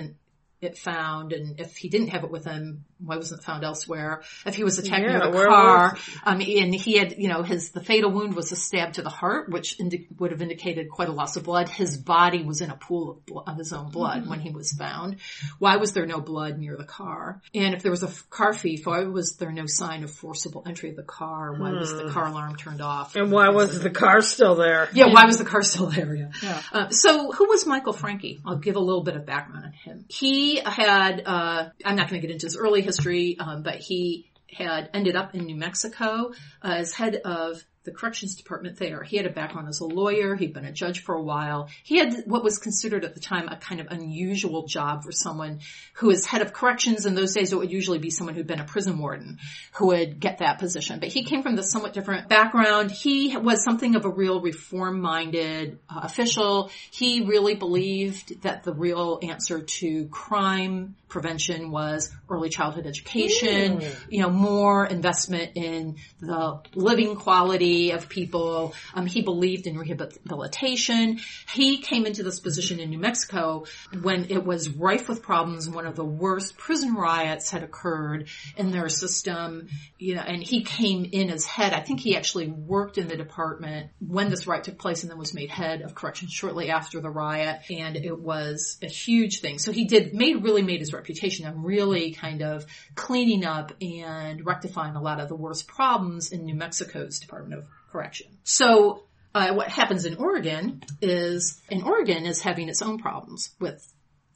it 0.61 0.77
found? 0.77 1.33
And 1.33 1.59
if 1.59 1.77
he 1.77 1.89
didn't 1.89 2.09
have 2.09 2.23
it 2.23 2.31
with 2.31 2.45
him, 2.45 2.85
why 2.99 3.17
wasn't 3.17 3.41
it 3.41 3.43
found 3.43 3.63
elsewhere? 3.63 4.23
If 4.45 4.55
he 4.55 4.63
was 4.63 4.79
attacked 4.79 5.03
yeah, 5.03 5.19
near 5.19 5.31
the 5.31 5.45
car, 5.45 5.97
um, 6.23 6.41
and 6.41 6.73
he 6.73 6.97
had, 6.97 7.15
you 7.17 7.27
know, 7.27 7.43
his, 7.43 7.71
the 7.71 7.81
fatal 7.81 8.11
wound 8.11 8.35
was 8.35 8.51
a 8.51 8.55
stab 8.55 8.93
to 8.93 9.01
the 9.01 9.09
heart, 9.09 9.49
which 9.49 9.79
indi- 9.79 10.07
would 10.17 10.31
have 10.31 10.41
indicated 10.41 10.89
quite 10.89 11.09
a 11.09 11.11
loss 11.11 11.35
of 11.35 11.43
blood. 11.43 11.69
His 11.69 11.97
body 11.97 12.43
was 12.43 12.61
in 12.61 12.69
a 12.69 12.75
pool 12.75 13.11
of, 13.11 13.25
blo- 13.25 13.43
of 13.45 13.57
his 13.57 13.73
own 13.73 13.91
blood 13.91 14.21
mm-hmm. 14.21 14.29
when 14.29 14.39
he 14.39 14.51
was 14.51 14.71
found. 14.71 15.17
Why 15.59 15.77
was 15.77 15.93
there 15.93 16.05
no 16.05 16.19
blood 16.19 16.57
near 16.57 16.75
the 16.75 16.83
car? 16.83 17.41
And 17.53 17.73
if 17.73 17.83
there 17.83 17.91
was 17.91 18.03
a 18.03 18.07
f- 18.07 18.29
car 18.29 18.53
thief, 18.53 18.85
why 18.85 19.03
was 19.03 19.35
there 19.35 19.51
no 19.51 19.65
sign 19.67 20.03
of 20.03 20.11
forcible 20.11 20.63
entry 20.65 20.89
of 20.89 20.95
the 20.95 21.03
car? 21.03 21.53
Why 21.53 21.71
was 21.73 21.91
the 21.91 22.03
hmm. 22.03 22.09
car 22.09 22.27
alarm 22.27 22.55
turned 22.55 22.81
off? 22.81 23.15
And 23.15 23.31
why 23.31 23.49
was 23.49 23.79
the 23.79 23.89
car 23.89 24.21
still 24.21 24.55
there? 24.55 24.89
Yeah, 24.93 25.13
why 25.13 25.25
was 25.25 25.37
the 25.37 25.45
car 25.45 25.61
still 25.61 25.87
there? 25.87 26.15
Yeah. 26.15 26.31
yeah. 26.41 26.61
Uh, 26.71 26.89
so 26.89 27.31
who 27.31 27.47
was 27.47 27.65
Michael 27.65 27.93
Francke? 27.93 28.39
I'll 28.45 28.57
give 28.57 28.75
a 28.75 28.79
little 28.79 29.03
bit 29.03 29.15
of 29.15 29.25
background 29.25 29.65
on 29.65 29.71
him. 29.71 30.05
He 30.07 30.59
had, 30.59 31.23
uh, 31.25 31.69
I'm 31.85 31.95
not 31.95 32.09
going 32.09 32.21
to 32.21 32.27
get 32.27 32.33
into 32.33 32.47
his 32.47 32.57
early 32.57 32.86
history, 32.88 33.38
um, 33.39 33.63
but 33.63 33.75
he 33.75 34.29
had 34.51 34.89
ended 34.93 35.15
up 35.15 35.35
in 35.35 35.45
New 35.45 35.55
Mexico 35.55 36.31
uh, 36.63 36.67
as 36.67 36.93
head 36.93 37.15
of 37.15 37.63
the 37.88 37.93
corrections 37.93 38.35
department 38.35 38.77
there. 38.77 39.01
He 39.01 39.15
had 39.15 39.25
a 39.25 39.29
background 39.29 39.69
as 39.69 39.79
a 39.79 39.85
lawyer. 39.85 40.35
He'd 40.35 40.53
been 40.53 40.65
a 40.65 40.73
judge 40.73 41.03
for 41.03 41.15
a 41.15 41.21
while. 41.21 41.69
He 41.83 41.97
had 41.97 42.23
what 42.25 42.43
was 42.43 42.57
considered 42.57 43.05
at 43.05 43.13
the 43.13 43.21
time 43.21 43.47
a 43.47 43.55
kind 43.55 43.79
of 43.79 43.88
unusual 43.89 44.67
job 44.67 45.03
for 45.05 45.13
someone 45.13 45.61
who 45.93 46.09
is 46.09 46.25
head 46.25 46.41
of 46.41 46.51
corrections. 46.51 47.05
In 47.05 47.15
those 47.15 47.33
days, 47.33 47.53
it 47.53 47.55
would 47.55 47.71
usually 47.71 47.97
be 47.97 48.09
someone 48.09 48.35
who'd 48.35 48.45
been 48.45 48.59
a 48.59 48.65
prison 48.65 48.99
warden 48.99 49.39
who 49.75 49.88
would 49.88 50.19
get 50.19 50.39
that 50.39 50.59
position. 50.59 50.99
But 50.99 51.09
he 51.09 51.23
came 51.23 51.43
from 51.43 51.55
this 51.55 51.71
somewhat 51.71 51.93
different 51.93 52.27
background. 52.27 52.91
He 52.91 53.38
was 53.38 53.63
something 53.63 53.95
of 53.95 54.03
a 54.03 54.09
real 54.09 54.41
reform-minded 54.41 55.79
uh, 55.89 55.99
official. 56.03 56.69
He 56.91 57.23
really 57.23 57.55
believed 57.55 58.41
that 58.41 58.63
the 58.63 58.73
real 58.73 59.19
answer 59.23 59.61
to 59.61 60.07
crime 60.07 60.97
prevention 61.07 61.71
was 61.71 62.11
early 62.29 62.49
childhood 62.49 62.85
education, 62.85 63.79
mm. 63.79 63.95
you 64.09 64.21
know, 64.21 64.29
more 64.29 64.85
investment 64.85 65.51
in 65.55 65.95
the 66.19 66.61
living 66.75 67.15
quality 67.15 67.91
of 67.91 68.09
people. 68.09 68.73
Um, 68.93 69.05
he 69.05 69.21
believed 69.21 69.67
in 69.67 69.77
rehabilitation. 69.77 71.19
He 71.51 71.77
came 71.77 72.05
into 72.05 72.23
this 72.23 72.39
position 72.39 72.79
in 72.79 72.89
New 72.89 72.99
Mexico 72.99 73.65
when 74.01 74.29
it 74.29 74.45
was 74.45 74.69
rife 74.69 75.07
with 75.07 75.21
problems. 75.21 75.69
One 75.69 75.85
of 75.85 75.95
the 75.95 76.05
worst 76.05 76.57
prison 76.57 76.93
riots 76.93 77.51
had 77.51 77.63
occurred 77.63 78.27
in 78.57 78.71
their 78.71 78.89
system, 78.89 79.69
you 79.97 80.15
know, 80.15 80.21
and 80.21 80.43
he 80.43 80.63
came 80.63 81.05
in 81.05 81.29
as 81.29 81.45
head. 81.45 81.73
I 81.73 81.81
think 81.81 82.01
he 82.01 82.17
actually 82.17 82.47
worked 82.47 82.97
in 82.97 83.07
the 83.07 83.17
department 83.17 83.91
when 83.99 84.29
this 84.29 84.45
riot 84.45 84.65
took 84.65 84.77
place 84.77 85.03
and 85.03 85.11
then 85.11 85.17
was 85.17 85.33
made 85.33 85.49
head 85.49 85.81
of 85.81 85.95
corrections 85.95 86.31
shortly 86.31 86.69
after 86.69 86.99
the 86.99 87.09
riot. 87.09 87.61
And 87.69 87.95
it 87.95 88.19
was 88.19 88.77
a 88.81 88.87
huge 88.87 89.39
thing. 89.39 89.59
So 89.59 89.71
he 89.71 89.85
did, 89.85 90.13
made, 90.13 90.43
really 90.43 90.63
made 90.63 90.81
his 90.81 90.93
reputation 90.97 91.47
of 91.47 91.63
really 91.63 92.11
kind 92.11 92.41
of 92.41 92.65
cleaning 92.95 93.45
up 93.45 93.71
and 93.81 94.45
rectifying 94.45 94.95
a 94.95 95.01
lot 95.01 95.19
of 95.19 95.29
the 95.29 95.35
worst 95.35 95.67
problems 95.67 96.31
in 96.31 96.45
New 96.45 96.55
Mexico's 96.55 97.19
Department 97.19 97.61
of 97.61 97.67
Correction. 97.91 98.27
So 98.43 99.03
uh, 99.33 99.53
what 99.53 99.69
happens 99.69 100.05
in 100.05 100.15
Oregon 100.15 100.81
is, 101.01 101.61
in 101.69 101.83
Oregon 101.83 102.25
is 102.25 102.41
having 102.41 102.69
its 102.69 102.81
own 102.81 102.97
problems 102.97 103.51
with 103.59 103.87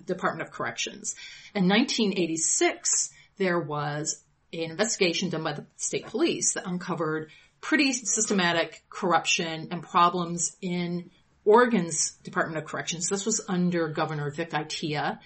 Department 0.06 0.48
of 0.48 0.54
Corrections. 0.54 1.16
In 1.56 1.68
1986, 1.68 3.12
there 3.38 3.60
was 3.60 4.22
an 4.54 4.72
investigation 4.72 5.30
done 5.30 5.44
by 5.44 5.54
the 5.54 5.66
state 5.78 6.08
police 6.08 6.54
that 6.54 6.68
uncovered 6.68 7.32
pretty 7.62 7.94
systematic 7.94 8.84
corruption 8.90 9.70
and 9.72 9.84
problems 9.84 10.56
in 10.62 11.10
Oregon's 11.46 12.12
Department 12.24 12.58
of 12.58 12.66
Corrections. 12.66 13.08
This 13.08 13.26
was 13.26 13.42
under 13.48 13.88
Governor 13.88 14.30
Vic 14.32 14.52
Atiyeh. 14.52 15.20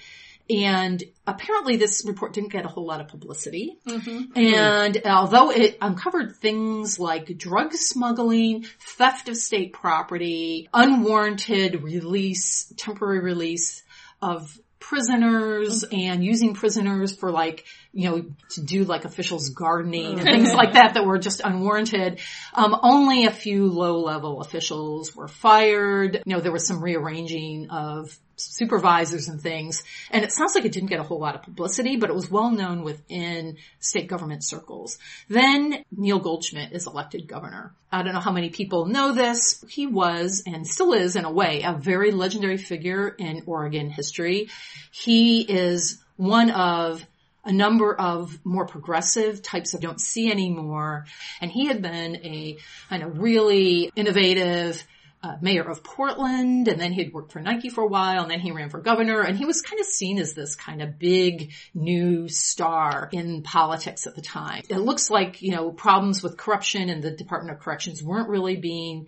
And 0.50 1.04
apparently 1.26 1.78
this 1.78 2.04
report 2.06 2.34
didn't 2.34 2.52
get 2.52 2.66
a 2.66 2.68
whole 2.68 2.86
lot 2.86 3.02
of 3.02 3.08
publicity. 3.08 3.78
Mm-hmm. 3.88 4.38
And 4.38 5.02
although 5.06 5.50
it 5.50 5.78
uncovered 5.82 6.36
things 6.36 7.00
like 7.00 7.38
drug 7.38 7.74
smuggling, 7.74 8.66
theft 8.80 9.28
of 9.30 9.38
state 9.38 9.74
property, 9.74 10.70
unwarranted 10.74 11.82
release, 11.82 12.72
temporary 12.78 13.20
release 13.20 13.82
of 14.22 14.60
prisoners 14.80 15.84
mm-hmm. 15.84 16.00
and 16.00 16.24
using 16.24 16.54
prisoners 16.54 17.16
for 17.16 17.32
like, 17.32 17.66
you 17.96 18.10
know, 18.10 18.26
to 18.50 18.62
do 18.62 18.84
like 18.84 19.06
officials 19.06 19.50
gardening 19.50 20.20
and 20.20 20.24
things 20.24 20.54
like 20.54 20.74
that 20.74 20.96
that 20.96 21.06
were 21.06 21.18
just 21.18 21.40
unwarranted. 21.40 22.20
Um, 22.54 22.78
only 22.84 23.26
a 23.26 23.32
few 23.32 23.68
low 23.68 24.02
level 24.02 24.42
officials 24.42 25.16
were 25.16 25.30
fired. 25.30 26.22
You 26.26 26.36
know, 26.36 26.42
there 26.42 26.52
was 26.52 26.68
some 26.68 26.84
rearranging 26.84 27.70
of 27.70 28.16
supervisors 28.36 29.30
and 29.30 29.40
things. 29.40 29.82
And 30.12 30.26
it 30.26 30.34
sounds 30.34 30.56
like 30.56 30.66
it 30.66 30.74
didn't 30.74 30.90
get 30.90 31.00
a 31.00 31.04
whole 31.04 31.22
lot 31.22 31.36
of 31.36 31.44
publicity, 31.44 31.96
but 31.96 32.10
it 32.10 32.14
was 32.14 32.30
well 32.30 32.52
known 32.52 32.84
within 32.84 33.56
state 33.80 34.10
government 34.10 34.44
circles. 34.44 34.98
Then 35.30 35.86
Neil 35.96 36.20
Goldschmidt 36.20 36.74
is 36.74 36.88
elected 36.88 37.30
governor. 37.30 37.74
I 37.94 38.04
don't 38.04 38.14
know 38.14 38.20
how 38.20 38.34
many 38.34 38.50
people 38.50 38.88
know 38.88 39.14
this. 39.14 39.64
He 39.70 39.88
was 39.88 40.44
and 40.46 40.68
still 40.68 40.92
is 40.92 41.16
in 41.16 41.24
a 41.24 41.32
way 41.32 41.62
a 41.64 41.72
very 41.72 42.12
legendary 42.12 42.58
figure 42.58 43.08
in 43.08 43.44
Oregon 43.46 43.90
history. 43.90 44.50
He 44.92 45.44
is 45.44 46.04
one 46.18 46.52
of 46.52 47.06
a 47.46 47.54
number 47.54 47.94
of 47.94 48.38
more 48.44 48.66
progressive 48.66 49.42
types 49.42 49.74
of 49.74 49.82
don't 49.82 50.02
see 50.02 50.32
anymore. 50.32 51.06
And 51.40 51.52
he 51.52 51.68
had 51.68 51.82
been 51.82 52.16
a 52.18 52.58
kind 52.90 53.04
of 53.04 53.20
really 53.20 53.92
innovative, 53.96 54.84
uh, 55.26 55.38
mayor 55.42 55.64
of 55.64 55.84
Portland, 55.84 56.68
and 56.68 56.80
then 56.80 56.92
he 56.92 57.04
had 57.04 57.12
worked 57.12 57.32
for 57.32 57.40
Nike 57.40 57.70
for 57.70 57.82
a 57.82 57.88
while, 57.88 58.22
and 58.22 58.30
then 58.30 58.40
he 58.40 58.52
ran 58.52 58.70
for 58.70 58.80
governor, 58.80 59.22
and 59.22 59.36
he 59.36 59.46
was 59.46 59.62
kind 59.62 59.80
of 59.80 59.88
seen 59.88 60.20
as 60.20 60.34
this 60.34 60.56
kind 60.56 60.84
of 60.84 61.00
big 61.00 61.52
new 61.74 62.28
star 62.28 63.10
in 63.12 63.42
politics 63.42 64.06
at 64.06 64.16
the 64.16 64.22
time. 64.22 64.64
It 64.70 64.78
looks 64.78 65.10
like, 65.10 65.42
you 65.42 65.52
know, 65.52 65.72
problems 65.72 66.22
with 66.22 66.38
corruption 66.38 66.90
and 66.90 67.02
the 67.02 67.10
Department 67.10 67.58
of 67.58 67.64
Corrections 67.64 68.04
weren't 68.04 68.30
really 68.30 68.56
being 68.56 69.08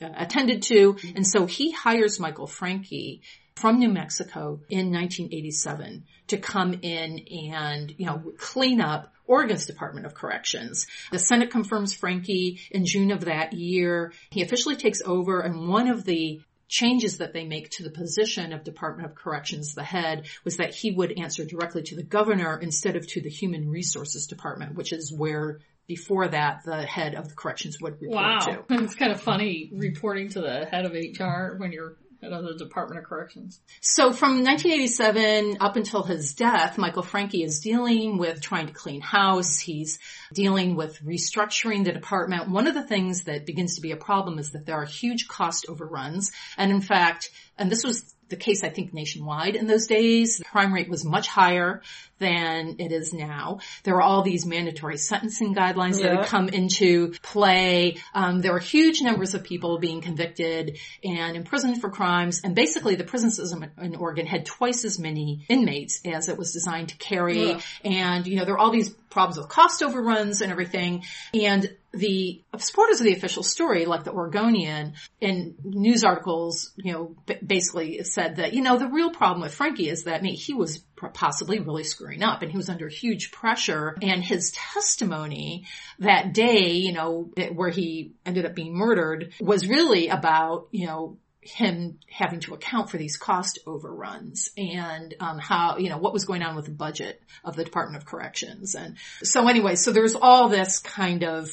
uh, 0.00 0.08
attended 0.16 0.62
to. 0.62 0.96
And 1.16 1.26
so 1.26 1.46
he 1.46 1.72
hires 1.72 2.20
Michael 2.20 2.46
Francke 2.46 3.20
from 3.56 3.78
New 3.78 3.88
Mexico 3.90 4.60
in 4.68 4.90
1987 4.92 6.04
to 6.28 6.38
come 6.38 6.74
in 6.82 7.18
and, 7.52 7.94
you 7.98 8.06
know, 8.06 8.22
clean 8.38 8.80
up 8.80 9.12
Oregon's 9.26 9.66
Department 9.66 10.06
of 10.06 10.14
Corrections. 10.14 10.86
The 11.12 11.18
Senate 11.18 11.50
confirms 11.50 11.96
Francke 11.96 12.60
in 12.70 12.84
June 12.84 13.10
of 13.10 13.26
that 13.26 13.52
year. 13.52 14.12
He 14.30 14.42
officially 14.42 14.76
takes 14.76 15.02
over 15.02 15.40
and 15.40 15.68
one 15.68 15.88
of 15.88 16.04
the 16.04 16.40
changes 16.68 17.18
that 17.18 17.32
they 17.32 17.44
make 17.44 17.68
to 17.70 17.82
the 17.82 17.90
position 17.90 18.52
of 18.52 18.62
Department 18.62 19.08
of 19.10 19.16
Corrections, 19.16 19.74
the 19.74 19.82
head, 19.82 20.26
was 20.44 20.56
that 20.58 20.72
he 20.74 20.92
would 20.92 21.18
answer 21.18 21.44
directly 21.44 21.82
to 21.82 21.96
the 21.96 22.02
governor 22.02 22.56
instead 22.58 22.94
of 22.96 23.06
to 23.08 23.20
the 23.20 23.28
Human 23.28 23.68
Resources 23.68 24.28
Department, 24.28 24.76
which 24.76 24.92
is 24.92 25.12
where 25.12 25.58
before 25.88 26.28
that 26.28 26.60
the 26.64 26.82
head 26.86 27.16
of 27.16 27.28
the 27.28 27.34
corrections 27.34 27.80
would 27.80 28.00
report 28.00 28.14
Wow. 28.24 28.38
to. 28.38 28.64
It's 28.84 28.94
kind 28.94 29.10
of 29.10 29.20
funny 29.20 29.70
reporting 29.74 30.28
to 30.30 30.40
the 30.40 30.64
head 30.64 30.84
of 30.84 30.92
HR 30.92 31.56
when 31.56 31.72
you're 31.72 31.96
of 32.22 32.58
Department 32.58 33.00
of 33.00 33.06
Corrections. 33.06 33.60
So 33.80 34.12
from 34.12 34.44
1987 34.44 35.58
up 35.60 35.76
until 35.76 36.02
his 36.02 36.34
death, 36.34 36.78
Michael 36.78 37.02
Francke 37.02 37.44
is 37.44 37.60
dealing 37.60 38.18
with 38.18 38.40
trying 38.40 38.66
to 38.66 38.72
clean 38.72 39.00
house. 39.00 39.58
He's 39.58 39.98
dealing 40.32 40.76
with 40.76 41.02
restructuring 41.04 41.84
the 41.84 41.92
department. 41.92 42.50
One 42.50 42.66
of 42.66 42.74
the 42.74 42.86
things 42.86 43.24
that 43.24 43.46
begins 43.46 43.76
to 43.76 43.80
be 43.80 43.92
a 43.92 43.96
problem 43.96 44.38
is 44.38 44.50
that 44.52 44.66
there 44.66 44.76
are 44.76 44.84
huge 44.84 45.28
cost 45.28 45.66
overruns. 45.68 46.30
And 46.56 46.70
in 46.70 46.80
fact, 46.80 47.30
and 47.56 47.70
this 47.70 47.84
was 47.84 48.14
the 48.30 48.36
case, 48.36 48.64
I 48.64 48.70
think, 48.70 48.94
nationwide 48.94 49.56
in 49.56 49.66
those 49.66 49.86
days. 49.86 50.38
The 50.38 50.44
crime 50.44 50.72
rate 50.72 50.88
was 50.88 51.04
much 51.04 51.28
higher 51.28 51.82
than 52.18 52.76
it 52.78 52.92
is 52.92 53.12
now. 53.14 53.60
There 53.82 53.94
were 53.94 54.02
all 54.02 54.22
these 54.22 54.44
mandatory 54.44 54.98
sentencing 54.98 55.54
guidelines 55.54 55.94
that 55.96 56.04
Yeah. 56.04 56.16
had 56.18 56.26
come 56.26 56.48
into 56.50 57.12
play. 57.22 57.96
Um, 58.14 58.40
there 58.42 58.52
were 58.52 58.58
huge 58.58 59.00
numbers 59.00 59.34
of 59.34 59.42
people 59.42 59.78
being 59.78 60.02
convicted 60.02 60.78
and 61.02 61.34
imprisoned 61.34 61.80
for 61.80 61.88
crimes. 61.88 62.42
And 62.44 62.54
basically, 62.54 62.94
the 62.94 63.04
prison 63.04 63.30
system 63.30 63.64
in 63.80 63.96
Oregon 63.96 64.26
had 64.26 64.44
twice 64.44 64.84
as 64.84 64.98
many 64.98 65.46
inmates 65.48 66.00
as 66.04 66.28
it 66.28 66.36
was 66.36 66.52
designed 66.52 66.90
to 66.90 66.96
carry. 66.98 67.48
Yeah. 67.48 67.60
And, 67.84 68.26
you 68.26 68.36
know, 68.36 68.44
there 68.44 68.54
are 68.54 68.58
all 68.58 68.70
these 68.70 68.90
problems 69.08 69.38
with 69.38 69.48
cost 69.48 69.82
overruns 69.82 70.40
and 70.42 70.52
everything. 70.52 71.04
And 71.32 71.74
the 71.92 72.42
supporters 72.58 73.00
of 73.00 73.04
the 73.04 73.14
official 73.14 73.42
story, 73.42 73.84
like 73.84 74.04
the 74.04 74.12
Oregonian, 74.12 74.94
in 75.20 75.56
news 75.64 76.04
articles, 76.04 76.72
you 76.76 76.92
know, 76.92 77.16
basically 77.44 78.02
said 78.04 78.36
that, 78.36 78.54
you 78.54 78.62
know, 78.62 78.78
the 78.78 78.86
real 78.86 79.10
problem 79.10 79.42
with 79.42 79.56
Francke 79.56 79.90
is 79.90 80.04
that 80.04 80.20
I 80.20 80.22
mean, 80.22 80.36
he 80.36 80.54
was 80.54 80.84
possibly 81.14 81.58
really 81.58 81.84
screwing 81.84 82.22
up 82.22 82.42
and 82.42 82.50
he 82.50 82.56
was 82.56 82.68
under 82.68 82.88
huge 82.88 83.32
pressure. 83.32 83.96
And 84.02 84.22
his 84.22 84.52
testimony 84.52 85.66
that 85.98 86.32
day, 86.32 86.72
you 86.72 86.92
know, 86.92 87.32
where 87.52 87.70
he 87.70 88.12
ended 88.24 88.46
up 88.46 88.54
being 88.54 88.76
murdered 88.76 89.32
was 89.40 89.68
really 89.68 90.08
about, 90.08 90.68
you 90.70 90.86
know, 90.86 91.18
him 91.42 91.98
having 92.08 92.40
to 92.40 92.52
account 92.52 92.90
for 92.90 92.98
these 92.98 93.16
cost 93.16 93.58
overruns 93.66 94.50
and 94.58 95.14
um, 95.20 95.38
how 95.38 95.78
you 95.78 95.88
know 95.88 95.96
what 95.96 96.12
was 96.12 96.26
going 96.26 96.42
on 96.42 96.54
with 96.54 96.66
the 96.66 96.70
budget 96.70 97.22
of 97.42 97.56
the 97.56 97.64
Department 97.64 97.96
of 97.96 98.06
Corrections. 98.06 98.74
And 98.74 98.96
so 99.22 99.48
anyway 99.48 99.74
so 99.76 99.90
there's 99.90 100.14
all 100.14 100.50
this 100.50 100.78
kind 100.80 101.24
of 101.24 101.50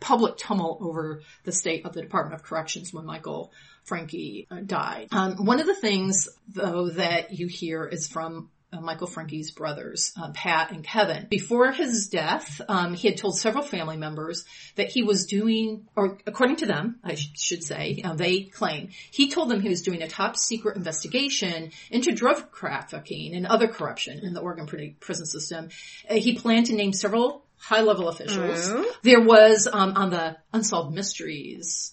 public 0.00 0.36
tumult 0.36 0.82
over 0.82 1.22
the 1.44 1.52
state 1.52 1.86
of 1.86 1.92
the 1.94 2.02
Department 2.02 2.34
of 2.34 2.42
Corrections 2.42 2.92
when 2.92 3.06
Michael 3.06 3.52
Francke 3.88 4.46
uh, 4.50 4.60
died. 4.64 5.08
Um, 5.12 5.44
one 5.44 5.60
of 5.60 5.66
the 5.66 5.74
things 5.74 6.28
though 6.48 6.90
that 6.90 7.32
you 7.32 7.46
hear 7.46 7.86
is 7.86 8.08
from 8.08 8.50
uh, 8.74 8.80
Michael 8.80 9.06
Francke's 9.06 9.50
brothers, 9.50 10.12
uh, 10.20 10.30
Pat 10.32 10.72
and 10.72 10.82
Kevin. 10.82 11.26
Before 11.30 11.70
his 11.70 12.08
death, 12.08 12.60
um, 12.68 12.94
he 12.94 13.08
had 13.08 13.16
told 13.16 13.38
several 13.38 13.62
family 13.62 13.96
members 13.96 14.44
that 14.76 14.88
he 14.88 15.02
was 15.02 15.26
doing, 15.26 15.86
or 15.94 16.18
according 16.26 16.56
to 16.56 16.66
them, 16.66 16.98
I 17.04 17.14
sh- 17.14 17.30
should 17.36 17.62
say, 17.62 18.00
uh, 18.04 18.14
they 18.14 18.42
claim, 18.42 18.88
he 19.10 19.30
told 19.30 19.48
them 19.48 19.60
he 19.60 19.68
was 19.68 19.82
doing 19.82 20.02
a 20.02 20.08
top 20.08 20.36
secret 20.36 20.76
investigation 20.76 21.70
into 21.90 22.12
drug 22.12 22.52
trafficking 22.52 23.34
and 23.34 23.46
other 23.46 23.68
corruption 23.68 24.20
in 24.20 24.34
the 24.34 24.40
Oregon 24.40 24.66
pri- 24.66 24.96
prison 24.98 25.26
system. 25.26 25.68
Uh, 26.08 26.14
he 26.14 26.36
planned 26.36 26.66
to 26.66 26.74
name 26.74 26.92
several 26.92 27.43
high-level 27.64 28.08
officials. 28.08 28.70
Mhm. 28.70 28.84
There 29.02 29.20
was 29.22 29.68
um, 29.72 29.94
on 29.96 30.10
the 30.10 30.36
Unsolved 30.52 30.94
Mysteries 30.94 31.92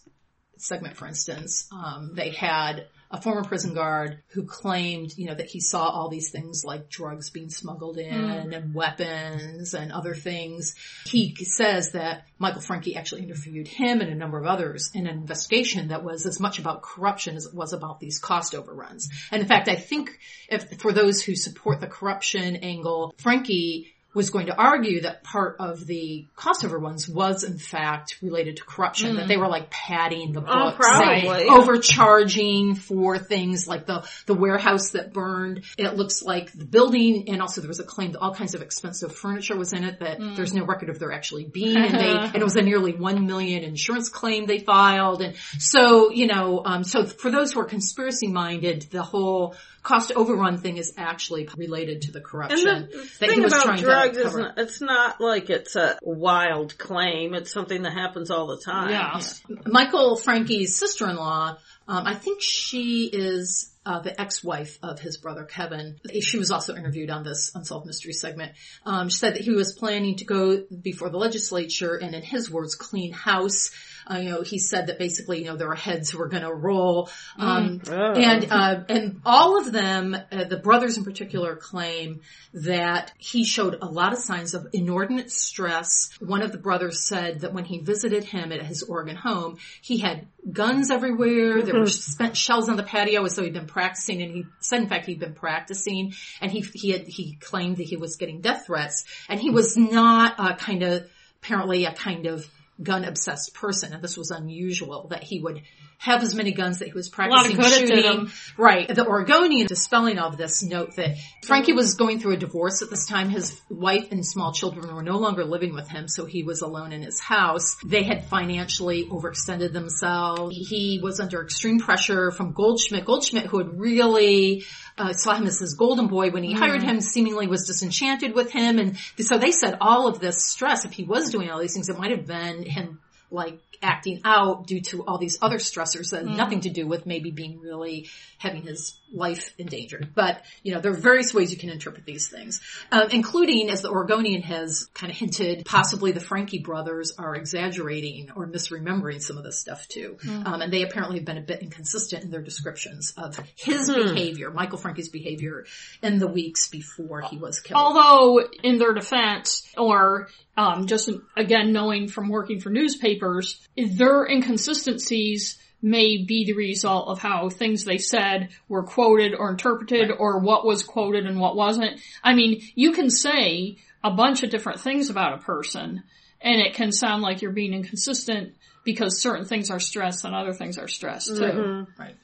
segment, 0.57 0.95
for 0.95 1.07
instance, 1.07 1.67
um, 1.71 2.11
they 2.13 2.29
had 2.29 2.87
a 3.13 3.21
former 3.21 3.43
prison 3.43 3.73
guard 3.73 4.19
who 4.27 4.45
claimed, 4.45 5.11
you 5.17 5.25
know, 5.25 5.35
that 5.35 5.47
he 5.47 5.59
saw 5.59 5.89
all 5.89 6.07
these 6.07 6.29
things 6.29 6.63
like 6.63 6.89
drugs 6.89 7.29
being 7.29 7.49
smuggled 7.49 7.97
in 7.97 8.53
and 8.53 8.73
weapons 8.73 9.73
and 9.73 9.91
other 9.91 10.15
things. 10.15 10.75
He 11.05 11.35
says 11.35 11.91
that 11.91 12.23
Michael 12.39 12.61
Francke 12.61 12.95
actually 12.95 13.23
interviewed 13.23 13.67
him 13.67 13.99
and 13.99 14.09
a 14.09 14.15
number 14.15 14.39
of 14.39 14.45
others 14.45 14.91
in 14.93 15.07
an 15.07 15.17
investigation 15.17 15.89
that 15.89 16.05
was 16.05 16.25
as 16.25 16.39
much 16.39 16.57
about 16.57 16.83
corruption 16.83 17.35
as 17.35 17.47
it 17.47 17.53
was 17.53 17.73
about 17.73 17.99
these 17.99 18.17
cost 18.17 18.55
overruns. 18.55 19.09
And 19.29 19.41
in 19.41 19.47
fact, 19.47 19.67
I 19.67 19.75
think 19.75 20.17
if 20.47 20.79
for 20.79 20.93
those 20.93 21.21
who 21.21 21.35
support 21.35 21.81
the 21.81 21.87
corruption 21.87 22.55
angle, 22.57 23.13
Francke 23.17 23.87
was 24.13 24.29
going 24.29 24.47
to 24.47 24.55
argue 24.55 25.01
that 25.01 25.23
part 25.23 25.55
of 25.59 25.85
the 25.85 26.25
cost 26.35 26.65
overruns 26.65 27.07
was 27.07 27.43
in 27.43 27.57
fact 27.57 28.17
related 28.21 28.57
to 28.57 28.63
corruption, 28.65 29.15
that 29.15 29.27
they 29.27 29.37
were 29.37 29.47
like 29.47 29.69
padding 29.69 30.33
the 30.33 30.41
Oh, 30.41 30.71
books, 30.71 30.77
probably. 30.77 31.47
and 31.47 31.49
overcharging 31.49 32.75
for 32.75 33.17
things 33.17 33.67
like 33.67 33.85
the, 33.85 34.07
the 34.25 34.33
warehouse 34.33 34.91
that 34.91 35.13
burned. 35.13 35.63
It 35.77 35.95
looks 35.95 36.21
like 36.23 36.51
the 36.51 36.65
building 36.65 37.29
and 37.29 37.41
also 37.41 37.61
there 37.61 37.67
was 37.67 37.79
a 37.79 37.83
claim 37.85 38.11
that 38.11 38.19
all 38.19 38.33
kinds 38.35 38.53
of 38.55 38.61
expensive 38.61 39.15
furniture 39.15 39.55
was 39.55 39.73
in 39.73 39.83
it 39.83 39.99
that 39.99 40.19
there's 40.35 40.53
no 40.53 40.65
record 40.65 40.89
of 40.89 40.99
there 40.99 41.11
actually 41.11 41.45
being 41.45 41.77
and 41.77 41.93
they, 41.93 42.09
and 42.11 42.35
it 42.35 42.43
was 42.43 42.55
a 42.55 42.61
nearly 42.61 42.93
one 42.93 43.25
million 43.25 43.63
insurance 43.63 44.09
claim 44.09 44.45
they 44.45 44.59
filed. 44.59 45.21
And 45.21 45.35
so, 45.57 46.11
you 46.11 46.27
know, 46.27 46.61
um, 46.65 46.83
so 46.83 47.05
for 47.05 47.31
those 47.31 47.53
who 47.53 47.59
are 47.61 47.65
conspiracy 47.65 48.27
minded, 48.27 48.83
the 48.91 49.03
whole 49.03 49.55
cost 49.83 50.11
overrun 50.15 50.57
thing 50.57 50.77
is 50.77 50.93
actually 50.97 51.47
related 51.57 52.03
to 52.03 52.11
the 52.11 52.21
corruption 52.21 52.67
And 52.67 52.89
corruption 52.89 53.01
the 53.01 53.17
that 53.19 53.29
he 53.29 53.35
thing 53.35 53.43
was 53.43 53.53
about 53.53 53.63
trying 53.65 53.81
drugs 53.81 54.17
to 54.17 54.23
is 54.23 54.31
cover. 54.31 54.41
not, 54.41 54.57
it's 54.57 54.81
not 54.81 55.21
like 55.21 55.49
it's 55.49 55.75
a 55.75 55.97
wild 56.01 56.77
claim. 56.77 57.33
It's 57.33 57.51
something 57.51 57.81
that 57.83 57.93
happens 57.93 58.31
all 58.31 58.47
the 58.47 58.61
time. 58.63 58.89
Yes. 58.89 59.41
Michael 59.65 60.15
Francke's 60.17 60.75
sister-in-law, 60.75 61.57
um, 61.87 62.05
I 62.05 62.15
think 62.15 62.41
she 62.41 63.05
is 63.05 63.73
uh, 63.85 63.99
the 63.99 64.19
ex-wife 64.21 64.77
of 64.83 64.99
his 64.99 65.17
brother 65.17 65.43
Kevin. 65.43 65.99
She 66.21 66.37
was 66.37 66.51
also 66.51 66.75
interviewed 66.75 67.09
on 67.09 67.23
this 67.23 67.51
Unsolved 67.55 67.87
Mystery 67.87 68.13
segment. 68.13 68.51
Um, 68.85 69.09
she 69.09 69.17
said 69.17 69.33
that 69.33 69.41
he 69.41 69.51
was 69.51 69.73
planning 69.73 70.17
to 70.17 70.25
go 70.25 70.63
before 70.81 71.09
the 71.09 71.17
legislature 71.17 71.95
and 71.95 72.13
in 72.13 72.21
his 72.21 72.51
words, 72.51 72.75
clean 72.75 73.11
house. 73.11 73.71
Uh, 74.11 74.17
you 74.17 74.29
know, 74.29 74.41
he 74.41 74.59
said 74.59 74.87
that 74.87 74.99
basically, 74.99 75.39
you 75.39 75.45
know, 75.45 75.55
there 75.55 75.67
were 75.67 75.75
heads 75.75 76.09
who 76.09 76.17
were 76.17 76.27
going 76.27 76.43
to 76.43 76.53
roll. 76.53 77.09
Um, 77.37 77.81
Oh. 77.89 78.13
and, 78.13 78.51
uh, 78.51 78.83
and 78.89 79.21
all 79.25 79.57
of 79.59 79.71
them, 79.71 80.15
uh, 80.31 80.43
the 80.45 80.57
brothers 80.57 80.97
in 80.97 81.03
particular 81.03 81.55
claim 81.55 82.21
that 82.53 83.13
he 83.17 83.45
showed 83.45 83.77
a 83.81 83.85
lot 83.85 84.11
of 84.11 84.19
signs 84.19 84.53
of 84.53 84.67
inordinate 84.73 85.31
stress. 85.31 86.09
One 86.19 86.41
of 86.41 86.51
the 86.51 86.57
brothers 86.57 86.99
said 87.07 87.41
that 87.41 87.53
when 87.53 87.63
he 87.63 87.79
visited 87.79 88.25
him 88.25 88.51
at 88.51 88.61
his 88.61 88.83
Oregon 88.83 89.15
home, 89.15 89.57
he 89.81 89.99
had 89.99 90.27
guns 90.51 90.91
everywhere. 90.91 91.61
There 91.61 91.79
were 91.79 91.87
spent 91.87 92.35
shells 92.35 92.67
on 92.67 92.75
the 92.75 92.83
patio 92.83 93.23
as 93.23 93.35
though 93.35 93.43
he'd 93.43 93.53
been 93.53 93.67
practicing 93.67 94.21
and 94.21 94.31
he 94.31 94.45
said 94.59 94.81
in 94.81 94.89
fact 94.89 95.05
he'd 95.05 95.19
been 95.19 95.33
practicing 95.35 96.13
and 96.41 96.51
he, 96.51 96.65
he 96.73 96.89
had, 96.91 97.07
he 97.07 97.37
claimed 97.39 97.77
that 97.77 97.83
he 97.87 97.95
was 97.95 98.17
getting 98.17 98.41
death 98.41 98.65
threats 98.65 99.05
and 99.29 99.39
he 99.39 99.49
was 99.49 99.77
not 99.77 100.35
a 100.37 100.55
kind 100.55 100.83
of, 100.83 101.07
apparently 101.43 101.85
a 101.85 101.93
kind 101.93 102.27
of 102.27 102.47
gun 102.83 103.05
obsessed 103.05 103.53
person 103.53 103.93
and 103.93 104.03
this 104.03 104.17
was 104.17 104.31
unusual 104.31 105.07
that 105.09 105.23
he 105.23 105.39
would 105.39 105.61
have 106.01 106.23
as 106.23 106.33
many 106.33 106.51
guns 106.51 106.79
that 106.79 106.87
he 106.87 106.93
was 106.93 107.09
practicing 107.09 107.55
good 107.55 107.71
it 107.71 107.87
did 107.87 108.03
shooting. 108.03 108.31
Right. 108.57 108.87
The 108.87 109.05
Oregonian 109.05 109.67
dispelling 109.67 110.17
of 110.17 110.35
this 110.35 110.63
note 110.63 110.95
that 110.95 111.17
Francke 111.43 111.75
was 111.75 111.93
going 111.93 112.19
through 112.19 112.33
a 112.33 112.37
divorce 112.37 112.81
at 112.81 112.89
this 112.89 113.05
time. 113.05 113.29
His 113.29 113.61
wife 113.69 114.11
and 114.11 114.25
small 114.25 114.51
children 114.51 114.95
were 114.95 115.03
no 115.03 115.19
longer 115.19 115.45
living 115.45 115.75
with 115.75 115.87
him, 115.87 116.07
so 116.07 116.25
he 116.25 116.41
was 116.41 116.63
alone 116.63 116.91
in 116.91 117.03
his 117.03 117.19
house. 117.19 117.77
They 117.85 118.01
had 118.01 118.25
financially 118.25 119.05
overextended 119.05 119.73
themselves. 119.73 120.57
He 120.57 120.99
was 121.03 121.19
under 121.19 121.43
extreme 121.43 121.79
pressure 121.79 122.31
from 122.31 122.53
Goldschmidt. 122.53 123.05
Goldschmidt, 123.05 123.45
who 123.45 123.59
had 123.59 123.79
really 123.79 124.65
uh, 124.97 125.13
saw 125.13 125.35
him 125.35 125.45
as 125.45 125.59
his 125.59 125.75
golden 125.75 126.07
boy 126.07 126.31
when 126.31 126.41
he 126.41 126.53
hired 126.53 126.81
him, 126.81 126.99
seemingly 126.99 127.45
was 127.45 127.67
disenchanted 127.67 128.33
with 128.33 128.51
him. 128.51 128.79
And 128.79 128.97
so 129.19 129.37
they 129.37 129.51
said 129.51 129.77
all 129.79 130.07
of 130.07 130.19
this 130.19 130.47
stress, 130.47 130.83
if 130.83 130.93
he 130.93 131.03
was 131.03 131.29
doing 131.29 131.51
all 131.51 131.59
these 131.59 131.75
things, 131.75 131.89
it 131.89 131.99
might 131.99 132.09
have 132.09 132.25
been 132.25 132.63
him 132.63 132.99
like 133.31 133.59
acting 133.81 134.21
out 134.23 134.67
due 134.67 134.81
to 134.81 135.03
all 135.05 135.17
these 135.17 135.39
other 135.41 135.57
stressors 135.57 136.11
that 136.11 136.27
had 136.27 136.37
nothing 136.37 136.61
to 136.61 136.69
do 136.69 136.85
with 136.85 137.05
maybe 137.05 137.31
being 137.31 137.59
really 137.59 138.09
having 138.37 138.61
his 138.61 138.97
life 139.13 139.53
endangered. 139.57 140.09
But, 140.13 140.43
you 140.63 140.73
know, 140.73 140.81
there 140.81 140.91
are 140.91 140.95
various 140.95 141.33
ways 141.33 141.51
you 141.51 141.57
can 141.57 141.69
interpret 141.69 142.05
these 142.05 142.29
things, 142.29 142.61
um, 142.91 143.09
including, 143.11 143.69
as 143.69 143.81
the 143.81 143.89
Oregonian 143.89 144.41
has 144.43 144.87
kind 144.93 145.11
of 145.11 145.17
hinted, 145.17 145.65
possibly 145.65 146.11
the 146.11 146.19
Francke 146.19 146.63
brothers 146.63 147.13
are 147.17 147.35
exaggerating 147.35 148.31
or 148.35 148.47
misremembering 148.47 149.21
some 149.21 149.37
of 149.37 149.43
this 149.43 149.59
stuff 149.59 149.87
too. 149.87 150.17
Um, 150.45 150.61
and 150.61 150.71
they 150.71 150.83
apparently 150.83 151.17
have 151.17 151.25
been 151.25 151.37
a 151.37 151.41
bit 151.41 151.61
inconsistent 151.61 152.23
in 152.23 152.31
their 152.31 152.41
descriptions 152.41 153.13
of 153.17 153.39
his 153.55 153.89
behavior, 153.89 154.51
Michael 154.51 154.77
Francke's 154.77 155.09
behavior 155.09 155.65
in 156.01 156.19
the 156.19 156.27
weeks 156.27 156.69
before 156.69 157.21
he 157.21 157.37
was 157.37 157.59
killed. 157.59 157.79
Although, 157.81 158.47
in 158.63 158.77
their 158.77 158.93
defense, 158.93 159.67
or 159.77 160.29
um, 160.61 160.85
just 160.85 161.09
again 161.35 161.73
knowing 161.73 162.07
from 162.07 162.29
working 162.29 162.59
for 162.59 162.69
newspapers, 162.69 163.59
their 163.75 164.25
inconsistencies 164.25 165.57
may 165.81 166.23
be 166.23 166.45
the 166.45 166.53
result 166.53 167.07
of 167.07 167.17
how 167.17 167.49
things 167.49 167.83
they 167.83 167.97
said 167.97 168.49
were 168.69 168.83
quoted 168.83 169.33
or 169.33 169.49
interpreted 169.49 170.09
right. 170.09 170.19
or 170.19 170.37
what 170.37 170.63
was 170.63 170.83
quoted 170.83 171.25
and 171.25 171.39
what 171.39 171.55
wasn't. 171.55 171.99
I 172.23 172.35
mean, 172.35 172.61
you 172.75 172.91
can 172.91 173.09
say 173.09 173.77
a 174.03 174.11
bunch 174.11 174.43
of 174.43 174.51
different 174.51 174.79
things 174.79 175.09
about 175.09 175.33
a 175.33 175.41
person 175.41 176.03
and 176.39 176.61
it 176.61 176.75
can 176.75 176.91
sound 176.91 177.23
like 177.23 177.41
you're 177.41 177.51
being 177.51 177.73
inconsistent 177.73 178.53
because 178.83 179.19
certain 179.19 179.45
things 179.45 179.71
are 179.71 179.79
stressed 179.79 180.25
and 180.25 180.35
other 180.35 180.53
things 180.53 180.77
are 180.77 180.87
stressed 180.87 181.29
too. 181.29 181.41
Mm-hmm. 181.41 182.01
Right. 182.01 182.15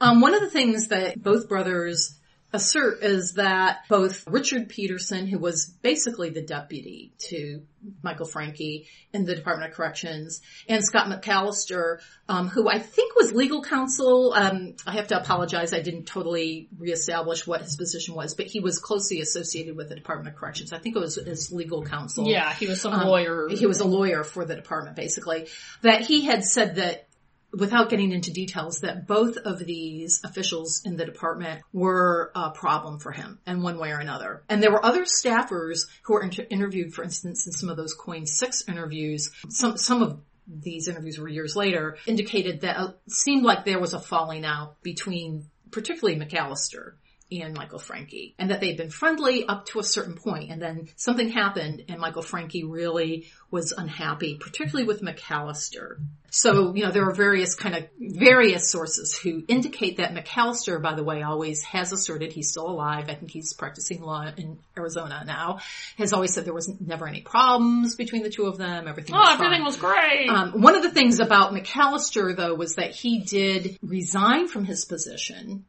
Um, 0.00 0.20
one 0.20 0.34
of 0.34 0.40
the 0.40 0.50
things 0.50 0.88
that 0.88 1.22
both 1.22 1.48
brothers 1.48 2.18
assert 2.52 3.02
is 3.02 3.34
that 3.34 3.80
both 3.88 4.26
Richard 4.26 4.68
Peterson, 4.68 5.26
who 5.26 5.38
was 5.38 5.66
basically 5.66 6.30
the 6.30 6.42
deputy 6.42 7.12
to 7.28 7.62
Michael 8.02 8.26
Francke 8.26 8.86
in 9.12 9.24
the 9.24 9.34
Department 9.34 9.70
of 9.70 9.76
Corrections, 9.76 10.40
and 10.68 10.82
Scott 10.82 11.08
McAllister, 11.08 11.98
um, 12.28 12.48
who 12.48 12.68
I 12.68 12.78
think 12.78 13.14
was 13.16 13.32
legal 13.32 13.62
counsel. 13.62 14.32
Um, 14.34 14.74
I 14.86 14.92
have 14.92 15.08
to 15.08 15.20
apologize, 15.20 15.72
I 15.72 15.80
didn't 15.80 16.06
totally 16.06 16.68
reestablish 16.78 17.46
what 17.46 17.60
his 17.60 17.76
position 17.76 18.14
was, 18.14 18.34
but 18.34 18.46
he 18.46 18.60
was 18.60 18.78
closely 18.78 19.20
associated 19.20 19.76
with 19.76 19.90
the 19.90 19.94
Department 19.94 20.34
of 20.34 20.40
Corrections. 20.40 20.72
I 20.72 20.78
think 20.78 20.96
it 20.96 21.00
was 21.00 21.16
his 21.16 21.52
legal 21.52 21.84
counsel. 21.84 22.26
Yeah, 22.26 22.52
he 22.54 22.66
was 22.66 22.80
some 22.80 22.94
um, 22.94 23.06
lawyer. 23.06 23.48
He 23.48 23.66
was 23.66 23.80
a 23.80 23.86
lawyer 23.86 24.24
for 24.24 24.44
the 24.44 24.56
department, 24.56 24.96
basically. 24.96 25.48
That 25.82 26.00
he 26.00 26.24
had 26.24 26.44
said 26.44 26.76
that 26.76 27.07
without 27.52 27.90
getting 27.90 28.12
into 28.12 28.32
details, 28.32 28.80
that 28.80 29.06
both 29.06 29.36
of 29.36 29.58
these 29.58 30.20
officials 30.24 30.82
in 30.84 30.96
the 30.96 31.04
department 31.04 31.62
were 31.72 32.30
a 32.34 32.50
problem 32.50 32.98
for 32.98 33.12
him 33.12 33.38
in 33.46 33.62
one 33.62 33.78
way 33.78 33.90
or 33.90 33.98
another. 33.98 34.42
And 34.48 34.62
there 34.62 34.70
were 34.70 34.84
other 34.84 35.04
staffers 35.04 35.86
who 36.02 36.14
were 36.14 36.22
inter- 36.22 36.46
interviewed, 36.50 36.94
for 36.94 37.02
instance, 37.02 37.46
in 37.46 37.52
some 37.52 37.68
of 37.68 37.76
those 37.76 37.94
KOIN 37.94 38.26
6 38.26 38.68
interviews. 38.68 39.30
Some, 39.48 39.76
some 39.76 40.02
of 40.02 40.20
these 40.46 40.88
interviews 40.88 41.18
were 41.18 41.28
years 41.28 41.56
later, 41.56 41.96
indicated 42.06 42.62
that 42.62 42.80
it 42.80 43.12
seemed 43.12 43.44
like 43.44 43.64
there 43.64 43.80
was 43.80 43.94
a 43.94 44.00
falling 44.00 44.44
out 44.44 44.82
between 44.82 45.46
particularly 45.70 46.18
McAllister 46.18 46.94
and 47.30 47.54
Michael 47.54 47.78
Francke 47.78 48.34
and 48.38 48.50
that 48.50 48.60
they'd 48.60 48.76
been 48.76 48.90
friendly 48.90 49.46
up 49.46 49.66
to 49.66 49.78
a 49.78 49.84
certain 49.84 50.14
point 50.14 50.50
and 50.50 50.60
then 50.60 50.88
something 50.96 51.28
happened 51.28 51.84
and 51.88 52.00
Michael 52.00 52.22
Francke 52.22 52.62
really 52.66 53.28
was 53.50 53.72
unhappy, 53.72 54.36
particularly 54.36 54.86
with 54.86 55.02
McAllister. 55.02 55.96
So, 56.30 56.74
you 56.74 56.84
know, 56.84 56.90
there 56.90 57.08
are 57.08 57.14
various 57.14 57.54
kind 57.54 57.74
of, 57.74 57.88
various 57.98 58.70
sources 58.70 59.16
who 59.16 59.42
indicate 59.48 59.96
that 59.96 60.14
McAllister, 60.14 60.80
by 60.82 60.94
the 60.94 61.02
way, 61.02 61.22
always 61.22 61.62
has 61.62 61.92
asserted 61.92 62.32
he's 62.32 62.50
still 62.50 62.68
alive. 62.68 63.06
I 63.08 63.14
think 63.14 63.30
he's 63.30 63.54
practicing 63.54 64.02
law 64.02 64.30
in 64.36 64.58
Arizona 64.76 65.22
now. 65.26 65.60
Has 65.96 66.12
always 66.12 66.34
said 66.34 66.44
there 66.44 66.52
was 66.52 66.70
never 66.80 67.08
any 67.08 67.22
problems 67.22 67.96
between 67.96 68.22
the 68.22 68.30
two 68.30 68.46
of 68.46 68.58
them. 68.58 68.86
Everything 68.88 69.14
oh, 69.14 69.18
was 69.18 69.30
everything 69.32 69.58
fine. 69.58 69.64
was 69.64 69.76
great. 69.76 70.28
Um, 70.28 70.60
one 70.60 70.76
of 70.76 70.82
the 70.82 70.90
things 70.90 71.20
about 71.20 71.52
McAllister 71.52 72.36
though 72.36 72.54
was 72.54 72.74
that 72.74 72.94
he 72.94 73.20
did 73.20 73.78
resign 73.82 74.48
from 74.48 74.64
his 74.64 74.84
position 74.84 75.64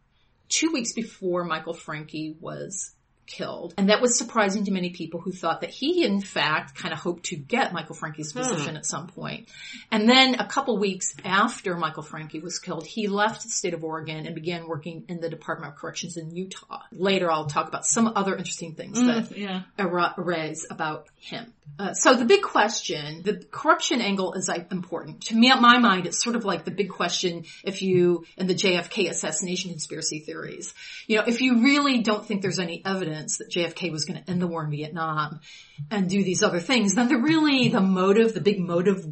two 0.50 0.72
weeks 0.72 0.93
before 0.93 1.45
Michael 1.45 1.74
Francke 1.74 2.39
was 2.39 2.93
killed. 3.30 3.74
And 3.78 3.89
that 3.89 4.02
was 4.02 4.18
surprising 4.18 4.66
to 4.66 4.72
many 4.72 4.89
people 4.89 5.22
who 5.22 5.32
thought 5.32 5.62
that 5.62 5.70
he 5.70 6.04
in 6.04 6.20
fact 6.20 6.76
kind 6.76 6.93
of 6.93 7.00
hoped 7.00 7.26
to 7.26 7.36
get 7.36 7.72
Michael 7.72 7.95
Francke's 7.95 8.32
hmm. 8.32 8.39
position 8.39 8.72
hmm. 8.72 8.78
at 8.78 8.86
some 8.86 9.08
point. 9.08 9.47
And 9.91 10.10
then 10.10 10.36
a 10.36 10.47
couple 10.47 10.78
weeks 10.78 11.16
after 11.24 11.78
Michael 11.78 12.04
Francke 12.04 12.41
was 12.41 12.60
killed, 12.60 12.86
he 12.86 13.08
left 13.08 13.43
the 13.43 13.50
state 13.50 13.74
of 13.74 13.84
Oregon 13.84 14.26
and 14.26 14.36
began 14.36 14.68
working 14.68 15.06
in 15.08 15.22
the 15.22 15.30
Department 15.30 15.74
of 15.74 15.80
Corrections 15.80 16.18
in 16.18 16.36
Utah. 16.36 16.82
Later 16.91 17.32
I'll 17.32 17.45
talk 17.45 17.68
about 17.68 17.86
some 17.86 18.12
other 18.16 18.36
interesting 18.36 18.74
things 18.74 19.00
mm, 19.00 19.28
that 19.28 19.38
yeah. 19.38 19.62
arise 19.78 20.66
about 20.70 21.08
him. 21.16 21.54
Uh, 21.78 21.93
so 21.93 22.13
the 22.13 22.26
big 22.26 22.41
question, 22.41 23.22
the 23.24 23.45
corruption 23.51 24.01
angle 24.01 24.34
is 24.34 24.47
like, 24.47 24.72
important. 24.72 25.22
To 25.26 25.36
me, 25.36 25.49
at 25.49 25.61
my 25.61 25.78
mind, 25.78 26.07
it's 26.07 26.22
sort 26.22 26.36
of 26.36 26.43
like 26.43 26.65
the 26.65 26.72
big 26.72 26.89
question 26.89 27.45
if 27.63 27.82
you, 27.82 28.26
in 28.38 28.47
the 28.47 28.53
JFK 28.53 29.09
assassination 29.09 29.72
conspiracy 29.72 30.20
theories, 30.20 30.74
you 31.07 31.17
know, 31.17 31.24
if 31.26 31.39
you 31.39 31.63
really 31.63 32.01
don't 32.01 32.26
think 32.26 32.41
there's 32.41 32.59
any 32.59 32.82
evidence 32.86 33.38
that 33.38 33.49
JFK 33.49 33.91
was 33.91 34.05
going 34.05 34.22
to 34.22 34.30
end 34.30 34.41
the 34.41 34.47
war 34.47 34.65
in 34.65 34.72
Vietnam 34.72 35.39
and 35.89 36.09
do 36.09 36.22
these 36.24 36.43
other 36.43 36.59
things, 36.59 36.95
then 36.95 37.07
the 37.07 37.17
really, 37.17 37.70
the 37.70 37.82
motive, 37.82 38.34
the 38.34 38.41
big 38.41 38.59
motive 38.59 39.05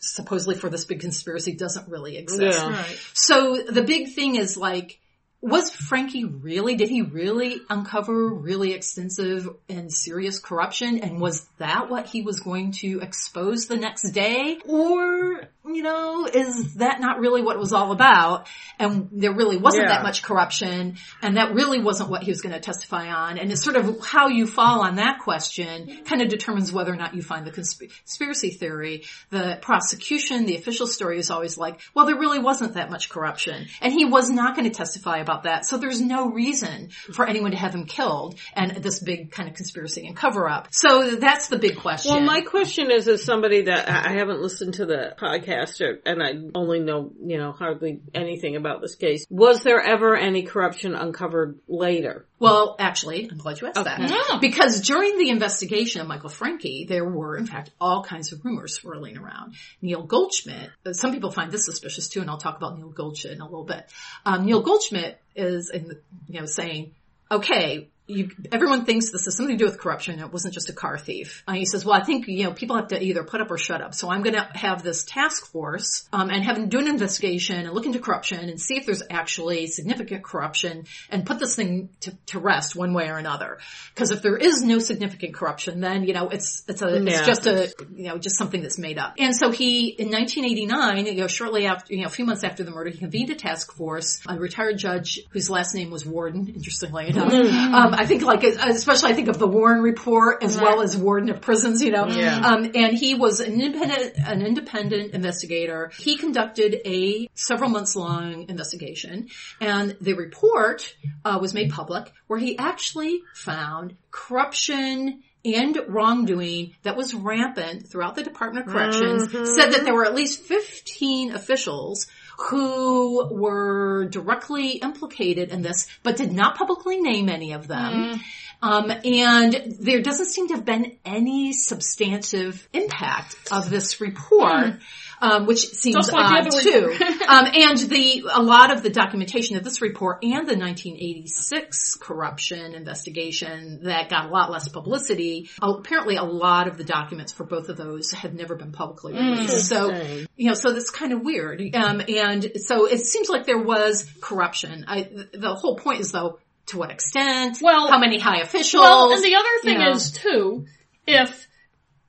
supposedly 0.00 0.56
for 0.56 0.68
this 0.68 0.84
big 0.84 1.00
conspiracy 1.00 1.54
doesn't 1.54 1.88
really 1.88 2.16
exist. 2.16 2.58
Yeah. 2.58 2.70
Right. 2.70 3.00
So 3.14 3.62
the 3.62 3.82
big 3.82 4.12
thing 4.12 4.36
is 4.36 4.56
like, 4.56 4.99
was 5.42 5.70
Francke 5.70 6.42
really, 6.42 6.74
did 6.74 6.90
he 6.90 7.02
really 7.02 7.60
uncover 7.70 8.28
really 8.28 8.74
extensive 8.74 9.48
and 9.68 9.90
serious 9.90 10.38
corruption? 10.38 10.98
And 10.98 11.20
was 11.20 11.46
that 11.58 11.88
what 11.88 12.06
he 12.06 12.22
was 12.22 12.40
going 12.40 12.72
to 12.80 13.00
expose 13.00 13.66
the 13.66 13.76
next 13.76 14.10
day? 14.10 14.58
Or, 14.66 15.48
you 15.64 15.82
know, 15.82 16.26
is 16.26 16.74
that 16.74 17.00
not 17.00 17.18
really 17.18 17.42
what 17.42 17.56
it 17.56 17.58
was 17.58 17.72
all 17.72 17.92
about? 17.92 18.48
And 18.78 19.08
there 19.12 19.34
really 19.34 19.56
wasn't 19.56 19.84
yeah. 19.84 19.96
that 19.96 20.02
much 20.02 20.22
corruption 20.22 20.96
and 21.22 21.36
that 21.36 21.54
really 21.54 21.80
wasn't 21.80 22.10
what 22.10 22.22
he 22.22 22.30
was 22.30 22.40
going 22.40 22.54
to 22.54 22.60
testify 22.60 23.08
on. 23.08 23.38
And 23.38 23.50
it's 23.50 23.64
sort 23.64 23.76
of 23.76 24.04
how 24.04 24.28
you 24.28 24.46
fall 24.46 24.82
on 24.82 24.96
that 24.96 25.18
question 25.20 26.04
kind 26.04 26.22
of 26.22 26.28
determines 26.28 26.72
whether 26.72 26.92
or 26.92 26.96
not 26.96 27.14
you 27.14 27.22
find 27.22 27.46
the 27.46 27.50
conspiracy 27.50 28.50
theory. 28.50 29.04
The 29.30 29.58
prosecution, 29.60 30.46
the 30.46 30.56
official 30.56 30.86
story 30.86 31.18
is 31.18 31.30
always 31.30 31.56
like, 31.56 31.80
well, 31.94 32.06
there 32.06 32.18
really 32.18 32.38
wasn't 32.38 32.74
that 32.74 32.90
much 32.90 33.08
corruption. 33.08 33.66
And 33.80 33.92
he 33.92 34.04
was 34.04 34.30
not 34.30 34.54
going 34.54 34.70
to 34.70 34.74
testify 34.74 35.18
about 35.18 35.30
about 35.30 35.44
that. 35.44 35.64
So 35.66 35.78
there's 35.78 36.00
no 36.00 36.30
reason 36.30 36.90
for 37.12 37.26
anyone 37.26 37.52
to 37.52 37.56
have 37.56 37.74
him 37.74 37.86
killed 37.86 38.38
and 38.54 38.70
this 38.76 39.00
big 39.00 39.30
kind 39.30 39.48
of 39.48 39.54
conspiracy 39.54 40.06
and 40.06 40.16
cover 40.16 40.48
up. 40.48 40.68
So 40.70 41.16
that's 41.16 41.48
the 41.48 41.58
big 41.58 41.78
question. 41.78 42.12
Well, 42.12 42.24
my 42.24 42.40
question 42.40 42.90
is, 42.90 43.08
as 43.08 43.24
somebody 43.24 43.62
that 43.62 43.88
I 43.88 44.12
haven't 44.12 44.40
listened 44.40 44.74
to 44.74 44.86
the 44.86 45.14
podcast 45.18 45.48
or, 45.52 45.98
and 46.06 46.22
I 46.22 46.34
only 46.54 46.80
know, 46.80 47.12
you 47.24 47.38
know, 47.38 47.52
hardly 47.52 48.00
anything 48.14 48.56
about 48.56 48.80
this 48.80 48.94
case, 48.94 49.24
was 49.30 49.62
there 49.62 49.80
ever 49.80 50.16
any 50.16 50.42
corruption 50.42 50.94
uncovered 50.94 51.58
later? 51.68 52.26
Well, 52.38 52.76
actually, 52.78 53.28
I'm 53.30 53.38
glad 53.38 53.60
you 53.60 53.66
asked 53.68 53.78
okay. 53.78 53.96
that. 53.96 54.10
Yeah. 54.10 54.38
Because 54.40 54.80
during 54.80 55.18
the 55.18 55.28
investigation 55.30 56.00
of 56.00 56.08
Michael 56.08 56.30
Francke, 56.30 56.88
there 56.88 57.04
were, 57.04 57.36
in 57.36 57.46
fact, 57.46 57.70
all 57.80 58.02
kinds 58.02 58.32
of 58.32 58.44
rumors 58.44 58.74
swirling 58.74 59.18
around. 59.18 59.54
Neil 59.82 60.02
Goldschmidt, 60.02 60.70
some 60.92 61.12
people 61.12 61.30
find 61.30 61.52
this 61.52 61.66
suspicious 61.66 62.08
too, 62.08 62.20
and 62.20 62.30
I'll 62.30 62.38
talk 62.38 62.56
about 62.56 62.76
Neil 62.76 62.88
Goldschmidt 62.88 63.34
in 63.34 63.40
a 63.40 63.44
little 63.44 63.64
bit. 63.64 63.90
Um, 64.24 64.46
Neil 64.46 64.62
Goldschmidt 64.62 65.20
is, 65.36 65.70
in, 65.70 65.98
you 66.28 66.40
know, 66.40 66.46
saying, 66.46 66.94
okay, 67.30 67.90
you, 68.10 68.30
everyone 68.52 68.84
thinks 68.84 69.10
this 69.10 69.24
has 69.24 69.36
something 69.36 69.56
to 69.56 69.64
do 69.64 69.70
with 69.70 69.78
corruption. 69.78 70.18
It 70.18 70.32
wasn't 70.32 70.54
just 70.54 70.70
a 70.70 70.72
car 70.72 70.98
thief. 70.98 71.42
Uh, 71.46 71.54
he 71.54 71.64
says, 71.64 71.84
well, 71.84 71.94
I 71.94 72.04
think, 72.04 72.26
you 72.28 72.44
know, 72.44 72.52
people 72.52 72.76
have 72.76 72.88
to 72.88 73.02
either 73.02 73.24
put 73.24 73.40
up 73.40 73.50
or 73.50 73.58
shut 73.58 73.80
up. 73.80 73.94
So 73.94 74.10
I'm 74.10 74.22
going 74.22 74.34
to 74.34 74.48
have 74.54 74.82
this 74.82 75.04
task 75.04 75.46
force, 75.46 76.08
um, 76.12 76.30
and 76.30 76.44
have 76.44 76.56
them 76.56 76.68
do 76.68 76.78
an 76.78 76.86
investigation 76.86 77.56
and 77.56 77.72
look 77.72 77.86
into 77.86 77.98
corruption 77.98 78.48
and 78.48 78.60
see 78.60 78.76
if 78.76 78.86
there's 78.86 79.02
actually 79.10 79.66
significant 79.66 80.24
corruption 80.24 80.84
and 81.10 81.24
put 81.24 81.38
this 81.38 81.54
thing 81.54 81.90
to, 82.00 82.16
to 82.26 82.38
rest 82.38 82.76
one 82.76 82.92
way 82.92 83.08
or 83.08 83.18
another. 83.18 83.58
Cause 83.94 84.10
if 84.10 84.22
there 84.22 84.36
is 84.36 84.62
no 84.62 84.78
significant 84.78 85.34
corruption, 85.34 85.80
then, 85.80 86.04
you 86.04 86.14
know, 86.14 86.28
it's, 86.28 86.64
it's 86.68 86.82
a, 86.82 87.00
yeah. 87.00 87.18
it's 87.18 87.26
just 87.26 87.46
a, 87.46 87.72
you 87.94 88.04
know, 88.04 88.18
just 88.18 88.36
something 88.36 88.62
that's 88.62 88.78
made 88.78 88.98
up. 88.98 89.14
And 89.18 89.34
so 89.34 89.50
he, 89.50 89.88
in 89.88 90.10
1989, 90.10 91.06
you 91.06 91.14
know, 91.14 91.26
shortly 91.26 91.66
after, 91.66 91.94
you 91.94 92.00
know, 92.00 92.06
a 92.06 92.10
few 92.10 92.24
months 92.24 92.44
after 92.44 92.64
the 92.64 92.70
murder, 92.70 92.90
he 92.90 92.98
convened 92.98 93.30
a 93.30 93.34
task 93.34 93.72
force, 93.72 94.20
a 94.28 94.38
retired 94.38 94.78
judge 94.78 95.20
whose 95.30 95.50
last 95.50 95.74
name 95.74 95.90
was 95.90 96.04
Warden, 96.04 96.48
interestingly 96.48 97.08
enough. 97.08 97.32
Mm-hmm. 97.32 97.74
Um, 97.74 97.94
I 98.00 98.06
think 98.06 98.22
like, 98.22 98.42
especially 98.44 99.10
I 99.10 99.14
think 99.14 99.28
of 99.28 99.38
the 99.38 99.46
Warren 99.46 99.82
report 99.82 100.42
as 100.42 100.56
right. 100.56 100.64
well 100.64 100.80
as 100.80 100.96
Warden 100.96 101.28
of 101.28 101.42
Prisons, 101.42 101.82
you 101.82 101.90
know. 101.90 102.06
Yeah. 102.06 102.38
Um, 102.38 102.70
and 102.74 102.96
he 102.96 103.14
was 103.14 103.40
an 103.40 103.60
independent, 103.60 104.16
an 104.16 104.40
independent 104.40 105.12
investigator. 105.12 105.90
He 105.98 106.16
conducted 106.16 106.80
a 106.86 107.28
several 107.34 107.68
months 107.68 107.94
long 107.94 108.48
investigation 108.48 109.28
and 109.60 109.98
the 110.00 110.14
report, 110.14 110.94
uh, 111.26 111.38
was 111.42 111.52
made 111.52 111.72
public 111.72 112.10
where 112.26 112.38
he 112.38 112.56
actually 112.56 113.20
found 113.34 113.96
corruption 114.10 115.22
and 115.44 115.78
wrongdoing 115.86 116.74
that 116.82 116.96
was 116.96 117.14
rampant 117.14 117.86
throughout 117.86 118.14
the 118.14 118.22
Department 118.22 118.66
of 118.66 118.72
Corrections, 118.72 119.28
mm-hmm. 119.28 119.44
said 119.44 119.72
that 119.72 119.84
there 119.84 119.94
were 119.94 120.06
at 120.06 120.14
least 120.14 120.42
15 120.42 121.34
officials 121.34 122.06
who 122.48 123.26
were 123.30 124.06
directly 124.06 124.72
implicated 124.72 125.50
in 125.50 125.62
this, 125.62 125.86
but 126.02 126.16
did 126.16 126.32
not 126.32 126.56
publicly 126.56 127.00
name 127.00 127.28
any 127.28 127.52
of 127.52 127.68
them. 127.68 127.92
Mm. 127.92 128.20
Um, 128.62 128.90
and 128.90 129.76
there 129.80 130.02
doesn't 130.02 130.26
seem 130.26 130.48
to 130.48 130.54
have 130.54 130.64
been 130.64 130.98
any 131.04 131.52
substantive 131.52 132.68
impact 132.72 133.36
of 133.50 133.70
this 133.70 134.00
report. 134.00 134.52
Mm 134.52 134.80
um, 135.20 135.46
which 135.46 135.68
seems 135.70 136.10
like 136.10 136.46
odd 136.46 136.50
too. 136.50 136.96
um, 137.28 137.46
and 137.52 137.78
the 137.78 138.24
a 138.32 138.42
lot 138.42 138.72
of 138.72 138.82
the 138.82 138.90
documentation 138.90 139.56
of 139.56 139.64
this 139.64 139.82
report 139.82 140.22
and 140.22 140.48
the 140.48 140.56
1986 140.56 141.96
corruption 141.96 142.74
investigation 142.74 143.80
that 143.84 144.08
got 144.08 144.26
a 144.26 144.28
lot 144.28 144.50
less 144.50 144.68
publicity. 144.68 145.50
Apparently, 145.60 146.16
a 146.16 146.24
lot 146.24 146.68
of 146.68 146.78
the 146.78 146.84
documents 146.84 147.32
for 147.32 147.44
both 147.44 147.68
of 147.68 147.76
those 147.76 148.10
have 148.12 148.34
never 148.34 148.56
been 148.56 148.72
publicly 148.72 149.12
released. 149.12 149.54
Mm. 149.54 149.60
So 149.60 150.26
you 150.36 150.48
know, 150.48 150.54
so 150.54 150.72
that's 150.72 150.90
kind 150.90 151.12
of 151.12 151.20
weird. 151.22 151.60
Um, 151.74 152.00
and 152.08 152.52
so 152.56 152.86
it 152.86 153.04
seems 153.04 153.28
like 153.28 153.44
there 153.44 153.62
was 153.62 154.10
corruption. 154.20 154.84
I, 154.88 155.08
the 155.32 155.54
whole 155.54 155.76
point 155.76 156.00
is 156.00 156.12
though, 156.12 156.38
to 156.70 156.78
what 156.78 156.90
extent? 156.90 157.58
Well, 157.62 157.88
how 157.88 157.98
many 157.98 158.18
high 158.18 158.40
officials? 158.40 158.82
Well, 158.82 159.12
and 159.12 159.22
the 159.22 159.34
other 159.34 159.48
thing 159.62 159.78
you 159.80 159.86
know, 159.86 159.90
is 159.92 160.10
too, 160.12 160.66
if 161.06 161.46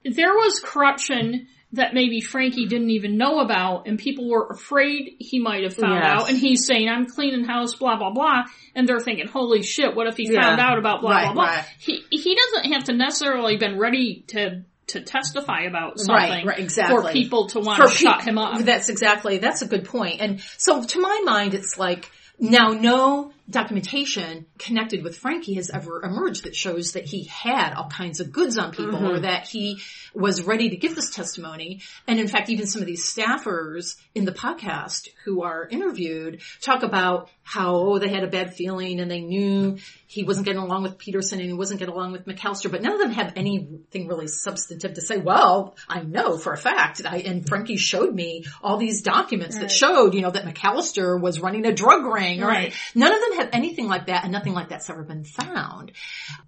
there 0.03 0.34
was 0.34 0.59
corruption 0.64 1.47
that 1.74 1.93
maybe 1.93 2.22
Francke 2.22 2.68
didn't 2.68 2.89
even 2.89 3.18
know 3.18 3.39
about 3.39 3.88
and 3.88 3.97
people 3.97 4.30
were 4.30 4.47
afraid 4.49 5.16
he 5.20 5.39
might 5.39 5.64
have 5.64 5.74
found 5.74 6.01
Yes. 6.03 6.03
out 6.24 6.30
and 6.30 6.38
he's 6.38 6.66
saying, 6.66 6.89
I'm 6.89 7.05
cleaning 7.05 7.45
house, 7.45 7.76
blah, 7.76 7.95
blah, 7.97 8.12
blah. 8.12 8.43
And 8.76 8.88
they're 8.88 8.99
thinking, 8.99 9.28
holy 9.28 9.64
shit, 9.64 9.95
what 9.95 10.07
if 10.07 10.18
he 10.18 10.28
Yeah. 10.30 10.41
found 10.41 10.59
out 10.59 10.78
about 10.78 10.99
blah, 10.99 11.12
Right, 11.12 11.24
blah, 11.26 11.34
blah. 11.34 11.43
right. 11.45 11.66
He, 11.80 12.03
he 12.09 12.36
doesn't 12.36 12.74
have 12.74 12.84
to 12.86 12.93
necessarily 12.93 13.55
been 13.55 13.80
ready 13.80 14.26
to, 14.28 14.64
to 14.88 14.99
testify 15.01 15.62
about 15.62 15.97
something 15.97 16.14
Right, 16.30 16.45
right, 16.45 16.59
exactly. 16.59 16.97
for 17.03 17.12
people 17.14 17.47
to 17.47 17.62
want 17.62 17.78
for 17.82 17.88
to 17.88 17.95
shut 17.95 18.22
him 18.24 18.38
up. 18.38 18.59
That's 18.64 18.89
exactly, 18.89 19.38
that's 19.38 19.62
a 19.62 19.68
good 19.68 19.86
point. 19.86 20.20
And 20.20 20.41
so 20.57 20.84
to 20.84 20.99
my 20.99 21.22
mind, 21.24 21.53
it's 21.53 21.78
like, 21.78 22.12
now 22.38 22.70
no 22.72 23.32
documentation 23.51 24.45
connected 24.57 25.03
with 25.03 25.21
Francke 25.21 25.55
has 25.55 25.69
ever 25.69 26.01
emerged 26.03 26.45
that 26.45 26.55
shows 26.55 26.93
that 26.93 27.05
he 27.05 27.25
had 27.25 27.73
all 27.73 27.89
kinds 27.89 28.19
of 28.19 28.31
goods 28.31 28.57
on 28.57 28.71
people 28.71 28.95
or 28.95 29.13
mm-hmm. 29.13 29.21
that 29.23 29.47
he 29.47 29.79
was 30.13 30.41
ready 30.41 30.69
to 30.69 30.77
give 30.77 30.95
this 30.95 31.11
testimony. 31.11 31.81
And 32.07 32.19
in 32.19 32.27
fact, 32.27 32.49
even 32.49 32.67
some 32.67 32.81
of 32.81 32.87
these 32.87 33.05
staffers 33.05 33.95
in 34.15 34.25
the 34.25 34.31
podcast 34.31 35.09
who 35.25 35.43
are 35.43 35.67
interviewed 35.69 36.41
talk 36.61 36.83
about 36.83 37.29
how, 37.43 37.75
oh, 37.75 37.99
they 37.99 38.09
had 38.09 38.23
a 38.23 38.27
bad 38.27 38.53
feeling 38.53 38.99
and 38.99 39.11
they 39.11 39.21
knew 39.21 39.77
he 40.12 40.26
wasn't 40.26 40.45
getting 40.45 40.62
along 40.62 40.84
with 40.84 40.97
Peterson 40.97 41.39
and 41.39 41.47
he 41.47 41.53
wasn't 41.53 41.80
getting 41.80 41.93
along 41.95 42.12
with 42.12 42.26
McAllister, 42.26 42.70
but 42.70 42.82
none 42.82 42.91
of 42.91 42.99
them 42.99 43.12
have 43.12 43.32
anything 43.38 44.07
really 44.09 44.28
substantive 44.28 44.95
to 44.95 45.01
say, 45.01 45.16
well, 45.16 45.74
I 45.88 46.01
know 46.01 46.38
for 46.38 46.51
a 46.51 46.57
fact, 46.57 47.01
I, 47.05 47.20
and 47.20 47.45
Francke 47.45 47.78
showed 47.80 48.14
me 48.14 48.43
all 48.62 48.76
these 48.76 49.01
documents 49.03 49.57
that 49.57 49.72
showed, 49.72 50.14
you 50.14 50.20
know, 50.20 50.30
that 50.32 50.43
McAllister 50.43 51.18
was 51.20 51.39
running 51.39 51.66
a 51.66 51.74
drug 51.74 52.05
ring. 52.05 52.43
Or, 52.43 52.47
Right. 52.47 52.74
None 52.93 53.14
of 53.14 53.22
them 53.22 53.34
have 53.39 53.49
anything 53.53 53.88
like 53.88 54.07
that 54.07 54.24
and 54.24 54.34
nothing 54.34 54.53
like 54.53 54.68
that's 54.68 54.89
ever 54.89 55.03
been 55.03 55.24
found. 55.24 55.93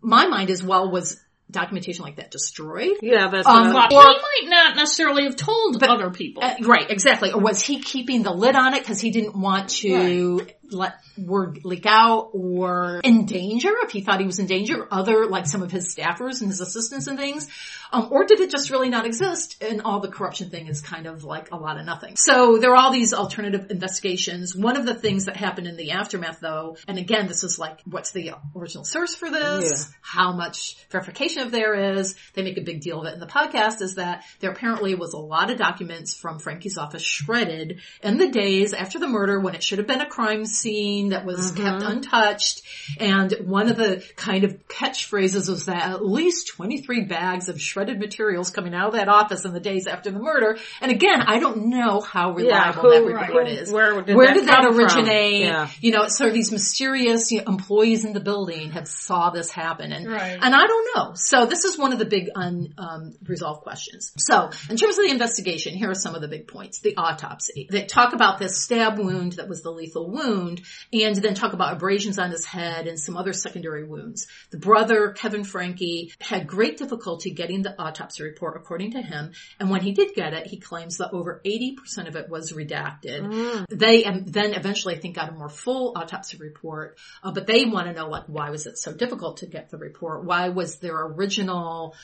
My 0.01 0.28
mind 0.28 0.49
as 0.49 0.61
well, 0.61 0.91
was 0.91 1.18
documentation 1.49 2.03
like 2.03 2.16
that 2.18 2.32
destroyed? 2.32 2.97
Yeah, 3.01 3.30
that's 3.30 3.47
Um, 3.47 3.74
what 3.74 3.91
I- 3.93 3.95
Well, 3.95 4.07
Or- 4.09 4.14
he 4.41 4.47
might 4.47 4.49
not 4.49 4.76
necessarily 4.76 5.24
have 5.24 5.36
told 5.36 5.80
but, 5.80 5.89
other 5.89 6.09
people. 6.09 6.43
Uh, 6.43 6.55
right, 6.64 6.89
exactly. 6.89 7.32
Or 7.32 7.39
was 7.39 7.61
he 7.61 7.80
keeping 7.80 8.24
the 8.24 8.32
lid 8.34 8.55
on 8.55 8.74
it 8.74 8.80
because 8.82 8.99
he 8.99 9.11
didn't 9.11 9.36
want 9.39 9.70
to 9.82 10.47
let 10.74 10.95
word 11.17 11.63
leak 11.63 11.86
out 11.86 12.30
or 12.34 13.01
in 13.03 13.26
danger 13.26 13.71
if 13.84 13.91
he 13.91 14.01
thought 14.01 14.19
he 14.19 14.26
was 14.26 14.39
in 14.39 14.45
danger, 14.45 14.88
other 14.91 15.26
like 15.28 15.45
some 15.45 15.61
of 15.61 15.71
his 15.71 15.93
staffers 15.93 16.41
and 16.41 16.49
his 16.49 16.61
assistants 16.61 17.07
and 17.07 17.17
things? 17.17 17.47
Um, 17.91 18.09
or 18.11 18.26
did 18.26 18.39
it 18.39 18.49
just 18.49 18.71
really 18.71 18.89
not 18.89 19.05
exist 19.05 19.61
and 19.61 19.82
all 19.84 19.99
the 19.99 20.07
corruption 20.07 20.49
thing 20.49 20.67
is 20.67 20.82
kind 20.82 21.05
of 21.05 21.24
like 21.24 21.51
a 21.51 21.57
lot 21.57 21.80
of 21.80 21.86
nothing? 21.86 22.15
So 22.17 22.57
there 22.57 22.71
are 22.71 22.76
all 22.76 22.91
these 22.91 23.13
alternative 23.13 23.69
investigations. 23.69 24.55
One 24.55 24.78
of 24.78 24.86
the 24.86 24.95
things 24.95 25.26
that 25.26 25.38
happened 25.38 25.67
in 25.67 25.78
the 25.78 25.91
aftermath 25.91 26.39
though, 26.39 26.78
and 26.88 26.97
again, 26.97 27.28
this 27.28 27.43
is 27.43 27.59
like, 27.59 27.80
what's 27.86 28.11
the 28.11 28.32
original 28.55 28.84
source 28.84 29.15
for 29.15 29.30
this? 29.30 29.65
Yeah. 29.65 29.95
How 30.01 30.34
much 30.34 30.78
verification 30.89 31.43
of 31.43 31.51
there 31.51 31.97
is? 31.97 32.15
They 32.34 32.43
make 32.43 32.57
a 32.57 32.61
big 32.61 32.82
deal 32.82 33.01
of 33.01 33.07
it 33.07 33.13
in 33.13 33.19
the 33.19 33.28
podcast 33.28 33.82
is 33.82 33.95
that 33.95 34.24
there 34.39 34.51
apparently 34.51 34.95
was 34.95 35.13
a 35.13 35.19
lot 35.19 35.51
of 35.51 35.57
documents 35.57 36.13
from 36.13 36.39
Francke's 36.39 36.78
office 36.78 37.03
shredded 37.03 37.82
in 38.01 38.17
the 38.17 38.30
days 38.30 38.74
after 38.74 38.99
the 38.99 39.07
murder 39.07 39.39
when 39.39 39.55
it 39.55 39.63
should 39.63 39.78
have 39.78 39.88
been 39.88 40.01
a 40.01 40.09
crime 40.09 40.45
scene 40.64 41.09
that 41.09 41.26
was 41.26 41.51
kept 41.51 41.84
untouched. 41.84 42.61
And 42.99 43.32
one 43.45 43.70
of 43.70 43.78
the 43.78 44.03
kind 44.16 44.43
of 44.43 44.68
catchphrases 44.68 45.49
was 45.49 45.66
that 45.66 45.91
at 45.91 46.05
least 46.05 46.47
23 46.47 47.05
bags 47.05 47.49
of 47.49 47.61
shredded 47.61 47.99
materials 47.99 48.49
coming 48.49 48.74
out 48.74 48.88
of 48.88 48.93
that 48.93 49.09
office 49.09 49.45
in 49.45 49.53
the 49.53 49.59
days 49.59 49.88
after 49.88 50.09
the 50.11 50.20
murder. 50.20 50.57
And 50.82 50.91
again, 50.91 51.22
I 51.22 51.39
don't 51.39 51.68
know 51.68 52.01
how 52.01 52.32
reliable 52.32 52.82
who- 52.82 53.14
that 53.14 53.34
right. 53.34 53.47
is. 53.47 53.72
Where 53.72 54.01
did 54.01 54.16
Where 54.16 54.28
that 54.28 54.34
did 54.34 54.47
that 54.47 54.66
originate? 54.66 55.41
Yeah. 55.41 55.70
You 55.82 55.91
know, 55.91 56.07
so 56.07 56.30
these 56.30 56.51
mysterious 56.51 57.32
you 57.32 57.39
know, 57.39 57.51
employees 57.51 58.05
in 58.05 58.14
the 58.14 58.20
building 58.20 58.72
have 58.72 58.88
saw 58.88 59.30
this 59.30 59.51
happen, 59.51 59.91
and 59.91 60.07
Right. 60.07 60.38
and 60.41 60.55
I 60.55 60.68
don't 60.68 60.88
know. 60.95 61.11
So 61.16 61.45
this 61.45 61.66
is 61.66 61.78
one 61.78 61.93
of 61.93 61.99
the 61.99 62.05
big 62.05 62.30
unresolved 62.36 63.59
um, 63.59 63.64
questions. 63.64 64.11
So 64.18 64.49
in 64.70 64.78
terms 64.78 64.97
of 64.97 65.05
the 65.05 65.11
investigation, 65.11 65.74
here 65.76 65.89
are 65.89 65.95
some 65.95 66.16
of 66.16 66.22
the 66.22 66.28
big 66.28 66.47
points: 66.47 66.80
the 66.80 66.95
autopsy. 66.97 67.68
They 67.70 67.86
talk 67.86 68.14
about 68.14 68.39
this 68.39 68.61
stab 68.64 68.97
wound 68.97 69.34
that 69.34 69.47
was 69.47 69.61
the 69.61 69.72
lethal 69.72 70.09
wound, 70.09 70.52
and 70.91 71.15
then 71.15 71.33
talk 71.33 71.53
about 71.53 71.73
abrasions 71.73 72.19
on 72.19 72.31
his 72.31 72.45
head 72.45 72.87
and 72.87 72.99
some 72.99 73.17
other 73.17 73.33
secondary 73.33 73.83
wounds. 73.83 74.27
The 74.51 74.57
brother 74.57 75.11
Kevin 75.11 75.43
Francke 75.43 76.13
had 76.19 76.47
great 76.47 76.77
difficulty 76.77 77.31
getting 77.31 77.61
the 77.61 77.79
autopsy 77.79 78.23
report, 78.23 78.57
according 78.57 78.91
to 78.91 79.01
him, 79.01 79.31
and 79.59 79.69
when 79.69 79.81
he 79.81 79.91
did 79.91 80.13
get 80.15 80.33
it, 80.33 80.47
he 80.47 80.57
claims 80.57 80.97
that 80.97 81.13
over 81.13 81.41
eighty 81.45 81.75
percent 81.75 82.07
of 82.07 82.15
it 82.15 82.29
was 82.29 82.51
redacted. 82.51 83.65
They 83.69 84.05
um, 84.05 84.25
then 84.25 84.53
eventually, 84.53 84.95
I 84.95 84.99
think, 84.99 85.15
got 85.15 85.29
a 85.29 85.33
more 85.33 85.49
full 85.49 85.93
autopsy 85.95 86.37
report, 86.37 86.97
uh, 87.23 87.31
but 87.31 87.47
they 87.47 87.65
want 87.65 87.87
to 87.87 87.93
know, 87.93 88.07
like, 88.07 88.25
why 88.27 88.49
was 88.49 88.65
it 88.65 88.77
so 88.77 88.93
difficult 88.93 89.37
to 89.37 89.47
get 89.47 89.69
the 89.69 89.77
report? 89.77 90.25
Why 90.25 90.49
was 90.49 90.77
their 90.77 90.99
original 90.99 91.95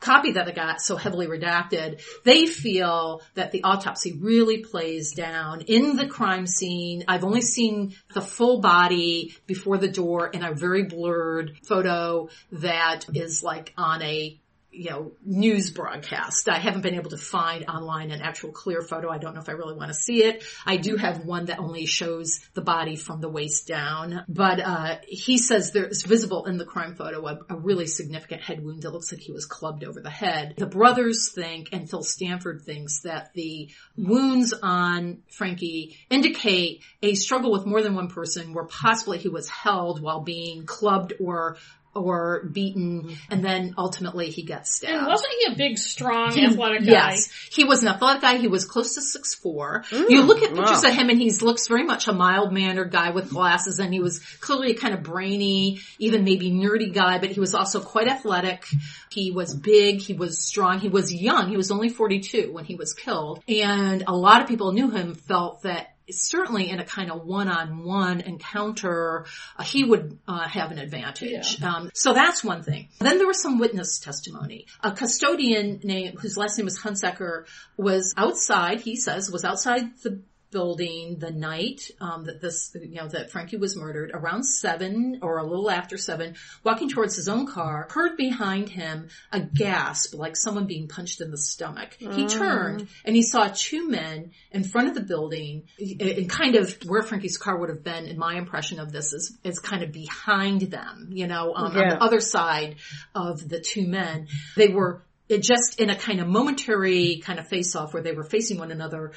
copy 0.00 0.32
that 0.32 0.46
they 0.46 0.52
got 0.52 0.80
so 0.80 0.96
heavily 0.96 1.26
redacted? 1.26 2.02
They 2.24 2.46
feel 2.46 3.22
that 3.34 3.52
the 3.52 3.64
autopsy 3.64 4.12
really 4.20 4.58
plays 4.58 5.12
down 5.12 5.62
in 5.62 5.96
the 5.96 6.06
crime 6.06 6.46
scene. 6.46 7.04
I've 7.08 7.24
only 7.24 7.42
seen 7.42 7.94
the 8.14 8.20
full 8.20 8.60
body 8.60 9.34
before 9.46 9.78
the 9.78 9.88
door 9.88 10.28
in 10.28 10.44
a 10.44 10.54
very 10.54 10.84
blurred 10.84 11.56
photo 11.64 12.28
that 12.52 13.06
is 13.14 13.42
like 13.42 13.72
on 13.76 14.02
a 14.02 14.38
you 14.76 14.90
know, 14.90 15.12
news 15.24 15.70
broadcast. 15.70 16.48
I 16.48 16.58
haven't 16.58 16.82
been 16.82 16.94
able 16.94 17.10
to 17.10 17.16
find 17.16 17.64
online 17.66 18.10
an 18.10 18.20
actual 18.20 18.52
clear 18.52 18.82
photo. 18.82 19.10
I 19.10 19.18
don't 19.18 19.34
know 19.34 19.40
if 19.40 19.48
I 19.48 19.52
really 19.52 19.74
want 19.74 19.88
to 19.88 19.94
see 19.94 20.24
it. 20.24 20.44
I 20.64 20.76
do 20.76 20.96
have 20.96 21.24
one 21.24 21.46
that 21.46 21.58
only 21.58 21.86
shows 21.86 22.40
the 22.54 22.60
body 22.60 22.96
from 22.96 23.20
the 23.20 23.28
waist 23.28 23.66
down, 23.66 24.24
but, 24.28 24.60
uh, 24.60 24.96
he 25.06 25.38
says 25.38 25.72
there's 25.72 26.02
visible 26.02 26.46
in 26.46 26.58
the 26.58 26.64
crime 26.64 26.94
photo 26.94 27.26
a, 27.26 27.38
a 27.48 27.56
really 27.56 27.86
significant 27.86 28.42
head 28.42 28.62
wound 28.62 28.82
that 28.82 28.90
looks 28.90 29.12
like 29.12 29.20
he 29.20 29.32
was 29.32 29.46
clubbed 29.46 29.84
over 29.84 30.00
the 30.00 30.10
head. 30.10 30.54
The 30.56 30.66
brothers 30.66 31.32
think, 31.32 31.70
and 31.72 31.88
Phil 31.88 32.02
Stanford 32.02 32.62
thinks 32.62 33.00
that 33.00 33.32
the 33.34 33.70
wounds 33.96 34.52
on 34.62 35.22
Francke 35.30 35.96
indicate 36.10 36.82
a 37.02 37.14
struggle 37.14 37.52
with 37.52 37.66
more 37.66 37.82
than 37.82 37.94
one 37.94 38.08
person 38.08 38.52
where 38.52 38.64
possibly 38.64 39.18
he 39.18 39.28
was 39.28 39.48
held 39.48 40.02
while 40.02 40.20
being 40.20 40.66
clubbed 40.66 41.14
or 41.20 41.56
or 41.96 42.44
beaten, 42.52 43.02
mm-hmm. 43.02 43.14
and 43.30 43.44
then 43.44 43.74
ultimately 43.78 44.30
he 44.30 44.42
gets 44.42 44.76
stabbed. 44.76 44.94
and 44.94 45.06
wasn't 45.06 45.32
he 45.40 45.52
a 45.52 45.56
big, 45.56 45.78
strong, 45.78 46.38
athletic 46.38 46.80
guy? 46.80 46.92
Yes, 46.92 47.30
he 47.50 47.64
was 47.64 47.82
an 47.82 47.88
athletic 47.88 48.22
guy. 48.22 48.36
He 48.36 48.48
was 48.48 48.64
close 48.64 48.94
to 48.94 49.02
six 49.02 49.34
four. 49.34 49.84
Mm, 49.90 50.10
you 50.10 50.22
look 50.22 50.42
at 50.42 50.54
pictures 50.54 50.82
wow. 50.82 50.90
of 50.90 50.94
him, 50.94 51.08
and 51.08 51.18
he 51.18 51.30
looks 51.40 51.68
very 51.68 51.84
much 51.84 52.08
a 52.08 52.12
mild 52.12 52.52
mannered 52.52 52.92
guy 52.92 53.10
with 53.10 53.30
glasses, 53.30 53.78
and 53.78 53.92
he 53.92 54.00
was 54.00 54.20
clearly 54.40 54.72
a 54.72 54.74
kind 54.76 54.94
of 54.94 55.02
brainy, 55.02 55.80
even 55.98 56.24
maybe 56.24 56.50
nerdy 56.50 56.92
guy. 56.92 57.18
But 57.18 57.30
he 57.30 57.40
was 57.40 57.54
also 57.54 57.80
quite 57.80 58.08
athletic. 58.08 58.66
He 59.10 59.30
was 59.30 59.54
big. 59.54 60.00
He 60.00 60.12
was 60.12 60.38
strong. 60.38 60.78
He 60.78 60.88
was 60.88 61.12
young. 61.12 61.48
He 61.48 61.56
was 61.56 61.70
only 61.70 61.88
forty 61.88 62.20
two 62.20 62.52
when 62.52 62.64
he 62.64 62.74
was 62.74 62.92
killed, 62.92 63.42
and 63.48 64.04
a 64.06 64.14
lot 64.14 64.42
of 64.42 64.48
people 64.48 64.72
knew 64.72 64.90
him. 64.90 65.14
Felt 65.14 65.62
that 65.62 65.95
certainly 66.10 66.70
in 66.70 66.80
a 66.80 66.84
kind 66.84 67.10
of 67.10 67.24
one-on-one 67.24 68.20
encounter, 68.20 69.26
uh, 69.56 69.62
he 69.62 69.84
would 69.84 70.18
uh, 70.28 70.48
have 70.48 70.70
an 70.70 70.78
advantage. 70.78 71.60
Um, 71.62 71.90
so 71.94 72.12
that's 72.12 72.44
one 72.44 72.62
thing. 72.62 72.88
Then 73.00 73.18
there 73.18 73.26
was 73.26 73.42
some 73.42 73.58
witness 73.58 73.98
testimony. 73.98 74.66
A 74.82 74.92
custodian 74.92 75.80
named, 75.82 76.18
whose 76.20 76.36
last 76.36 76.58
name 76.58 76.64
was 76.64 76.78
Hunsaker, 76.78 77.46
was 77.76 78.14
outside. 78.16 78.80
He 78.80 78.96
says 78.96 79.30
was 79.30 79.44
outside 79.44 79.98
the 80.02 80.22
building 80.50 81.16
the 81.18 81.30
night 81.30 81.90
um, 82.00 82.24
that 82.24 82.40
this, 82.40 82.74
you 82.80 82.96
know, 82.96 83.08
that 83.08 83.30
Francke 83.30 83.58
was 83.58 83.76
murdered 83.76 84.10
around 84.14 84.44
seven 84.44 85.18
or 85.22 85.38
a 85.38 85.44
little 85.44 85.70
after 85.70 85.96
seven, 85.96 86.36
walking 86.64 86.88
towards 86.88 87.16
his 87.16 87.28
own 87.28 87.46
car, 87.46 87.88
heard 87.90 88.16
behind 88.16 88.68
him 88.68 89.08
a 89.32 89.40
gasp 89.40 90.14
like 90.14 90.36
someone 90.36 90.66
being 90.66 90.88
punched 90.88 91.20
in 91.20 91.30
the 91.30 91.38
stomach. 91.38 91.96
He 91.98 92.26
turned 92.26 92.88
and 93.04 93.16
he 93.16 93.22
saw 93.22 93.48
two 93.52 93.88
men 93.88 94.32
in 94.52 94.64
front 94.64 94.88
of 94.88 94.94
the 94.94 95.02
building 95.02 95.64
and 95.78 96.30
kind 96.30 96.54
of 96.54 96.76
where 96.86 97.02
Francke's 97.02 97.36
car 97.36 97.58
would 97.58 97.68
have 97.68 97.84
been 97.84 98.06
in 98.06 98.18
my 98.18 98.36
impression 98.36 98.80
of 98.80 98.92
this 98.92 99.12
is, 99.12 99.36
is 99.44 99.58
kind 99.58 99.82
of 99.82 99.92
behind 99.92 100.62
them, 100.62 101.08
you 101.12 101.26
know, 101.26 101.54
um, 101.54 101.66
on 101.66 101.74
the 101.74 102.02
other 102.02 102.20
side 102.20 102.76
of 103.14 103.46
the 103.48 103.60
two 103.60 103.86
men. 103.86 104.28
They 104.56 104.68
were 104.68 105.02
it 105.28 105.42
just 105.42 105.80
in 105.80 105.90
a 105.90 105.96
kind 105.96 106.20
of 106.20 106.28
momentary 106.28 107.16
kind 107.16 107.38
of 107.38 107.48
face 107.48 107.74
off 107.74 107.92
where 107.92 108.02
they 108.02 108.12
were 108.12 108.24
facing 108.24 108.58
one 108.58 108.70
another. 108.70 109.12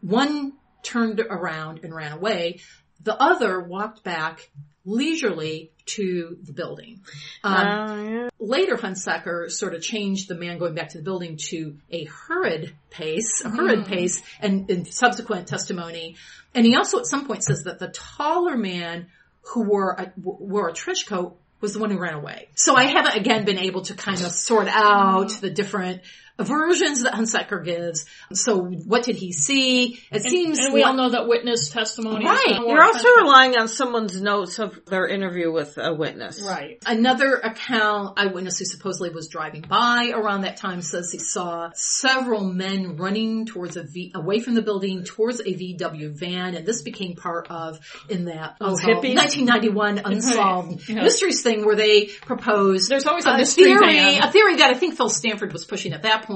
One 0.00 0.54
turned 0.82 1.20
around 1.20 1.80
and 1.84 1.94
ran 1.94 2.12
away. 2.12 2.60
The 3.02 3.20
other 3.20 3.60
walked 3.60 4.04
back 4.04 4.50
leisurely 4.84 5.70
to 5.86 6.38
the 6.42 6.52
building. 6.52 7.00
Um, 7.44 7.66
Oh, 7.66 8.04
yeah. 8.08 8.28
later 8.38 8.76
Hunsaker 8.76 9.50
sort 9.50 9.74
of 9.74 9.82
changed 9.82 10.28
the 10.28 10.34
man 10.34 10.58
going 10.58 10.74
back 10.74 10.90
to 10.90 10.98
the 10.98 11.04
building 11.04 11.36
to 11.48 11.76
a 11.90 12.04
hurried 12.04 12.74
pace, 12.90 13.42
a 13.44 13.50
hurried 13.50 13.86
pace, 13.86 14.22
and 14.40 14.70
in 14.70 14.84
subsequent 14.84 15.48
testimony. 15.48 16.16
And 16.54 16.64
he 16.64 16.76
also 16.76 16.98
at 16.98 17.06
some 17.06 17.26
point 17.26 17.44
says 17.44 17.64
that 17.64 17.78
the 17.78 17.88
taller 17.88 18.56
man 18.56 19.06
who 19.42 19.64
wore 19.64 19.92
a, 19.92 20.12
wore 20.16 20.68
a 20.68 20.72
trench 20.72 21.06
coat 21.06 21.36
was 21.60 21.74
the 21.74 21.78
one 21.78 21.90
who 21.90 21.98
ran 21.98 22.14
away. 22.14 22.48
So 22.54 22.74
I 22.74 22.84
haven't 22.84 23.16
again 23.16 23.44
been 23.44 23.58
able 23.58 23.82
to 23.82 23.94
kind 23.94 24.20
of 24.20 24.32
sort 24.32 24.68
out 24.68 25.30
the 25.40 25.50
different 25.50 26.02
versions 26.44 27.02
that 27.02 27.12
Hunsaker 27.14 27.64
gives. 27.64 28.06
So 28.32 28.58
what 28.62 29.04
did 29.04 29.16
he 29.16 29.32
see? 29.32 30.00
It 30.10 30.22
seems 30.22 30.58
and 30.58 30.72
we 30.74 30.82
all 30.82 30.94
know 30.94 31.10
that 31.10 31.26
witness 31.28 31.68
testimony. 31.70 32.24
is 32.24 32.30
Right. 32.30 32.46
gonna 32.56 32.66
You're 32.68 32.76
work. 32.76 32.94
also 32.94 33.08
relying 33.18 33.56
on 33.56 33.68
someone's 33.68 34.20
notes 34.20 34.58
of 34.58 34.78
their 34.86 35.06
interview 35.06 35.52
with 35.52 35.78
a 35.78 35.94
witness. 35.94 36.42
right. 36.42 36.78
Another 36.86 37.34
account, 37.34 38.18
eyewitness 38.18 38.58
who 38.58 38.64
supposedly 38.64 39.10
was 39.10 39.28
driving 39.28 39.62
by 39.62 40.12
around 40.14 40.42
that 40.42 40.56
time 40.56 40.82
says 40.82 41.10
he 41.12 41.18
saw 41.18 41.70
several 41.74 42.44
men 42.44 42.96
running 42.96 43.46
towards 43.46 43.76
a 43.76 43.82
V, 43.82 44.12
away 44.14 44.38
from 44.40 44.54
the 44.54 44.62
building 44.62 45.04
towards 45.04 45.40
a 45.40 45.44
VW 45.54 46.10
van, 46.18 46.54
and 46.54 46.66
this 46.66 46.82
became 46.82 47.14
part 47.16 47.46
of 47.50 47.78
in 48.08 48.26
that 48.26 48.56
oh, 48.60 48.70
unsolved- 48.72 49.04
1991 49.04 49.98
unsolved 50.04 50.88
Yeah. 50.88 51.02
mysteries 51.02 51.42
thing 51.42 51.64
where 51.64 51.76
they 51.76 52.06
proposed 52.06 52.90
There's 52.90 53.06
always 53.06 53.26
a 53.26 53.36
mystery 53.36 53.64
theory, 53.64 53.86
van. 53.94 54.22
a 54.22 54.30
theory 54.32 54.56
that 54.56 54.70
I 54.70 54.74
think 54.74 54.96
Phil 54.96 55.08
Stanford 55.08 55.52
was 55.52 55.64
pushing 55.64 55.92
at 55.92 56.02
that 56.02 56.22
point 56.24 56.29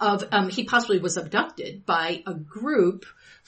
of 0.00 0.24
um, 0.32 0.48
he 0.48 0.64
possibly 0.64 0.98
was 0.98 1.16
abducted 1.16 1.84
by 1.84 2.22
a 2.26 2.34
group 2.34 3.04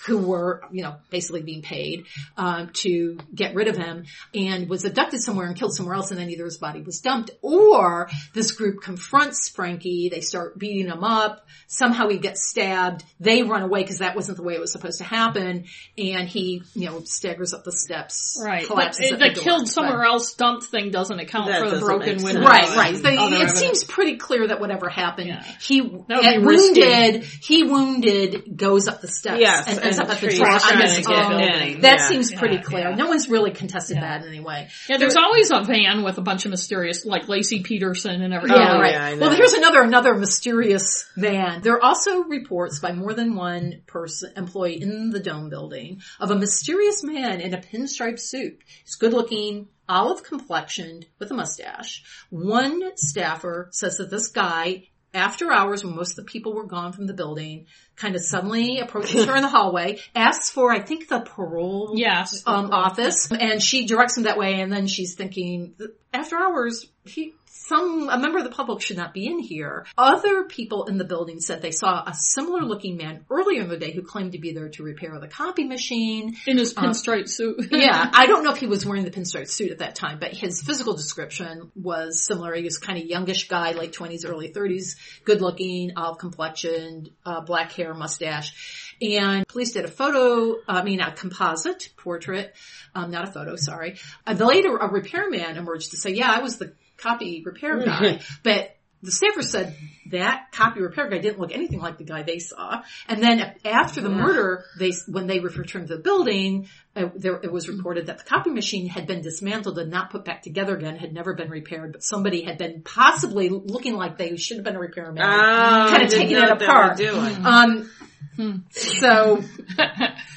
who 0.06 0.18
were, 0.18 0.62
you 0.72 0.82
know, 0.82 0.96
basically 1.10 1.42
being 1.42 1.62
paid 1.62 2.06
um, 2.36 2.70
to 2.72 3.18
get 3.34 3.54
rid 3.54 3.68
of 3.68 3.76
him 3.76 4.04
and 4.34 4.68
was 4.68 4.84
abducted 4.84 5.20
somewhere 5.22 5.46
and 5.46 5.56
killed 5.56 5.74
somewhere 5.74 5.94
else 5.94 6.10
and 6.10 6.18
then 6.18 6.28
either 6.28 6.44
his 6.44 6.58
body 6.58 6.80
was 6.82 7.00
dumped 7.00 7.30
or 7.40 8.08
this 8.34 8.50
group 8.52 8.82
confronts 8.82 9.50
Francke, 9.50 10.10
they 10.10 10.20
start 10.20 10.58
beating 10.58 10.88
him 10.88 11.04
up, 11.04 11.46
somehow 11.68 12.08
he 12.08 12.18
gets 12.18 12.48
stabbed, 12.48 13.04
they 13.20 13.42
run 13.42 13.62
away 13.62 13.82
because 13.82 13.98
that 13.98 14.16
wasn't 14.16 14.36
the 14.36 14.42
way 14.42 14.54
it 14.54 14.60
was 14.60 14.72
supposed 14.72 14.98
to 14.98 15.04
happen 15.04 15.66
and 15.96 16.28
he, 16.28 16.62
you 16.74 16.86
know, 16.86 17.00
staggers 17.04 17.54
up 17.54 17.62
the 17.64 17.72
steps, 17.72 18.40
Right. 18.44 18.62
But 18.66 18.74
collapses 18.74 19.06
it- 19.06 19.12
at 19.12 19.18
the 19.20 19.28
door. 19.34 19.44
killed 19.44 19.62
But- 19.62 19.68
somewhere 19.68 20.04
else 20.04 20.34
dumped 20.34 20.64
thing 20.66 20.90
doesn't 20.90 21.18
account 21.20 21.46
for 21.52 21.64
the 21.66 21.70
doesn't 21.78 21.86
broken 21.86 22.22
window. 22.22 22.42
Right, 22.42 22.76
right. 22.76 22.94
The- 22.94 23.12
it 23.12 23.18
evidence. 23.20 23.58
seems 23.58 23.84
pretty 23.84 24.16
clear 24.16 24.48
that 24.48 24.60
whatever 24.60 24.88
happened, 24.88 25.28
Yeah. 25.28 25.44
he 25.60 25.80
That 25.80 25.88
would 25.90 26.06
be 26.08 26.26
at 26.26 26.40
risky. 26.42 26.80
wounded, 26.80 27.24
he 27.24 27.62
wounded 27.62 28.56
goes 28.56 28.88
up 28.88 29.00
the 29.00 29.08
steps 29.08 29.38
Yes, 29.40 29.68
and 29.68 29.78
ends 29.80 29.91
and 29.98 30.08
up 30.08 30.14
at 30.14 30.20
the 30.20 30.26
trees 30.26 30.38
door. 30.38 30.48
are 30.48 30.52
I'm 30.52 30.60
trying 30.60 30.80
just- 30.80 30.96
to 30.96 31.02
get 31.02 31.24
oh, 31.24 31.38
in. 31.38 31.80
That 31.82 31.98
Yeah. 32.00 32.08
seems 32.08 32.32
pretty 32.32 32.56
Yeah, 32.56 32.62
clear. 32.62 32.88
yeah. 32.90 32.94
No 32.94 33.06
one's 33.08 33.28
really 33.28 33.50
contested 33.50 33.96
that 33.98 34.22
in 34.22 34.28
any 34.28 34.40
way. 34.40 34.68
Yeah, 34.88 34.96
there's 34.98 35.16
always 35.16 35.50
a 35.50 35.62
van 35.62 36.02
with 36.02 36.18
a 36.18 36.22
bunch 36.22 36.44
of 36.44 36.50
mysterious, 36.50 37.04
like 37.04 37.26
Laci 37.26 37.62
Peterson 37.64 38.22
and 38.22 38.32
everything. 38.34 38.58
Yeah, 38.58 38.74
Oh, 38.76 38.80
right. 38.80 38.92
yeah, 38.92 39.04
I 39.06 39.14
well, 39.14 39.30
here's 39.30 39.52
another 39.52 39.80
another 39.82 40.14
mysterious 40.14 41.06
van. 41.16 41.62
There 41.62 41.74
are 41.74 41.82
also 41.82 42.24
reports 42.24 42.78
by 42.78 42.92
more 42.92 43.14
than 43.14 43.34
one 43.34 43.82
person 43.86 44.32
employee 44.36 44.80
in 44.82 45.10
the 45.10 45.20
Dome 45.20 45.48
building 45.50 46.00
of 46.20 46.30
a 46.30 46.34
mysterious 46.36 47.02
man 47.04 47.40
in 47.40 47.54
a 47.54 47.58
pinstripe 47.58 48.18
suit. 48.18 48.58
He's 48.84 48.94
good 48.96 49.12
looking, 49.12 49.68
olive 49.88 50.22
complexioned, 50.24 51.06
with 51.18 51.30
a 51.30 51.34
mustache. 51.34 52.02
One 52.30 52.82
staffer 52.96 53.68
says 53.72 53.96
that 53.98 54.10
this 54.10 54.28
guy. 54.28 54.88
After 55.14 55.52
hours, 55.52 55.84
when 55.84 55.94
most 55.94 56.18
of 56.18 56.24
the 56.24 56.30
people 56.30 56.54
were 56.54 56.66
gone 56.66 56.92
from 56.92 57.06
the 57.06 57.12
building, 57.12 57.66
kind 57.96 58.14
of 58.14 58.22
suddenly 58.22 58.78
approaches 58.80 59.26
her 59.26 59.36
in 59.36 59.42
the 59.42 59.48
hallway, 59.48 59.98
asks 60.14 60.48
for, 60.50 60.72
I 60.72 60.80
think, 60.80 61.08
the 61.08 61.20
parole 61.20 61.92
Yes. 61.96 62.42
um, 62.46 62.70
office, 62.72 63.30
and 63.30 63.62
she 63.62 63.86
directs 63.86 64.16
him 64.16 64.22
that 64.24 64.38
way. 64.38 64.60
And 64.60 64.72
then 64.72 64.86
she's 64.86 65.14
thinking, 65.14 65.74
after 66.14 66.36
hours, 66.36 66.86
he 67.04 67.34
some 67.72 68.08
a 68.10 68.18
member 68.18 68.38
of 68.38 68.44
the 68.44 68.50
public 68.50 68.82
should 68.82 68.98
not 68.98 69.14
be 69.14 69.26
in 69.26 69.38
here. 69.38 69.86
Other 69.96 70.44
people 70.44 70.84
in 70.84 70.98
the 70.98 71.04
building 71.04 71.40
said 71.40 71.62
they 71.62 71.70
saw 71.70 72.02
a 72.06 72.14
similar 72.14 72.60
looking 72.62 72.96
man 72.96 73.24
earlier 73.30 73.62
in 73.62 73.68
the 73.68 73.78
day 73.78 73.92
who 73.92 74.02
claimed 74.02 74.32
to 74.32 74.38
be 74.38 74.52
there 74.52 74.68
to 74.68 74.82
repair 74.82 75.18
the 75.18 75.28
copy 75.28 75.64
machine. 75.64 76.36
in 76.46 76.58
his 76.58 76.74
pinstripe 76.74 77.28
suit. 77.28 77.68
Yeah, 77.82 78.10
I 78.12 78.26
don't 78.26 78.44
know 78.44 78.52
if 78.52 78.58
he 78.58 78.66
was 78.66 78.84
wearing 78.86 79.04
the 79.04 79.10
pinstripe 79.10 79.48
suit 79.48 79.72
at 79.72 79.78
that 79.78 79.94
time, 79.96 80.18
but 80.20 80.32
his 80.32 80.62
physical 80.62 80.94
description 80.94 81.72
was 81.74 82.24
similar. 82.24 82.54
He 82.54 82.62
was 82.62 82.78
kind 82.78 82.98
of 82.98 83.06
youngish 83.06 83.48
guy, 83.48 83.72
late 83.72 83.92
twenties, 83.92 84.24
early 84.24 84.48
thirties, 84.48 84.96
good 85.24 85.40
looking, 85.40 85.92
olive 85.96 86.18
complexioned, 86.18 87.10
uh, 87.24 87.40
black 87.40 87.72
hair, 87.72 87.94
mustache. 87.94 88.94
And 89.00 89.48
police 89.48 89.72
did 89.72 89.84
a 89.84 89.88
photo, 89.88 90.58
I 90.68 90.84
mean, 90.84 91.00
a 91.00 91.10
composite 91.12 91.88
portrait, 91.96 92.54
um, 92.94 93.10
not 93.10 93.28
a 93.28 93.32
photo, 93.32 93.56
sorry. 93.56 93.98
Uh, 94.26 94.34
later, 94.34 94.76
a 94.76 94.88
repairman 94.88 95.56
emerged 95.56 95.90
to 95.90 95.96
say, 95.96 96.10
yeah, 96.10 96.30
I 96.30 96.40
was 96.40 96.58
the 96.58 96.74
copy 97.02 97.42
repair 97.44 97.78
mm-hmm. 97.78 98.04
guy, 98.04 98.20
but 98.42 98.76
the 99.02 99.10
staffer 99.10 99.42
said 99.42 99.76
that 100.10 100.52
copy 100.52 100.80
repair 100.80 101.08
guy 101.10 101.18
didn't 101.18 101.40
look 101.40 101.52
anything 101.52 101.80
like 101.80 101.98
the 101.98 102.04
guy 102.04 102.22
they 102.22 102.38
saw. 102.38 102.82
And 103.08 103.20
then 103.20 103.54
after 103.64 104.00
the 104.00 104.08
murder, 104.08 104.64
they 104.78 104.92
when 105.08 105.26
they 105.26 105.40
returned 105.40 105.88
to 105.88 105.96
the 105.96 106.02
building, 106.02 106.68
uh, 106.94 107.08
there, 107.16 107.40
it 107.42 107.50
was 107.50 107.68
reported 107.68 108.06
that 108.06 108.18
the 108.18 108.24
copy 108.24 108.50
machine 108.50 108.86
had 108.86 109.08
been 109.08 109.20
dismantled 109.20 109.78
and 109.78 109.90
not 109.90 110.10
put 110.10 110.24
back 110.24 110.42
together 110.42 110.76
again, 110.76 110.96
had 110.96 111.12
never 111.12 111.34
been 111.34 111.50
repaired, 111.50 111.92
but 111.92 112.04
somebody 112.04 112.42
had 112.42 112.58
been 112.58 112.82
possibly 112.82 113.48
looking 113.48 113.94
like 113.94 114.18
they 114.18 114.36
should 114.36 114.58
have 114.58 114.64
been 114.64 114.76
a 114.76 114.80
repairman, 114.80 115.20
Oh, 115.20 115.86
kind 115.88 116.04
of 116.04 116.10
taking 116.10 116.36
it 116.36 116.40
what 116.40 116.58
they 116.60 116.66
were 116.66 116.72
apart. 116.72 116.96
doing. 116.96 117.44
Um, 117.44 117.90
Um, 118.38 118.64
so 118.70 119.42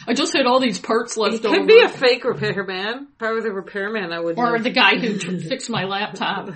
I 0.08 0.14
just 0.14 0.36
had 0.36 0.46
all 0.46 0.60
these 0.60 0.80
parts 0.80 1.18
left 1.18 1.36
It 1.36 1.46
over. 1.46 1.56
could 1.58 1.68
be 1.68 1.82
a 1.82 1.90
fake 1.90 2.24
repairman. 2.26 3.08
If 3.16 3.24
I 3.24 3.32
were 3.32 3.42
the 3.42 3.52
repairman, 3.52 4.12
I 4.12 4.20
would. 4.20 4.38
or 4.38 4.58
know. 4.58 4.64
the 4.64 4.70
guy 4.70 4.98
who 4.98 5.18
fixed 5.40 5.70
my 5.70 5.86
laptop. 5.86 6.50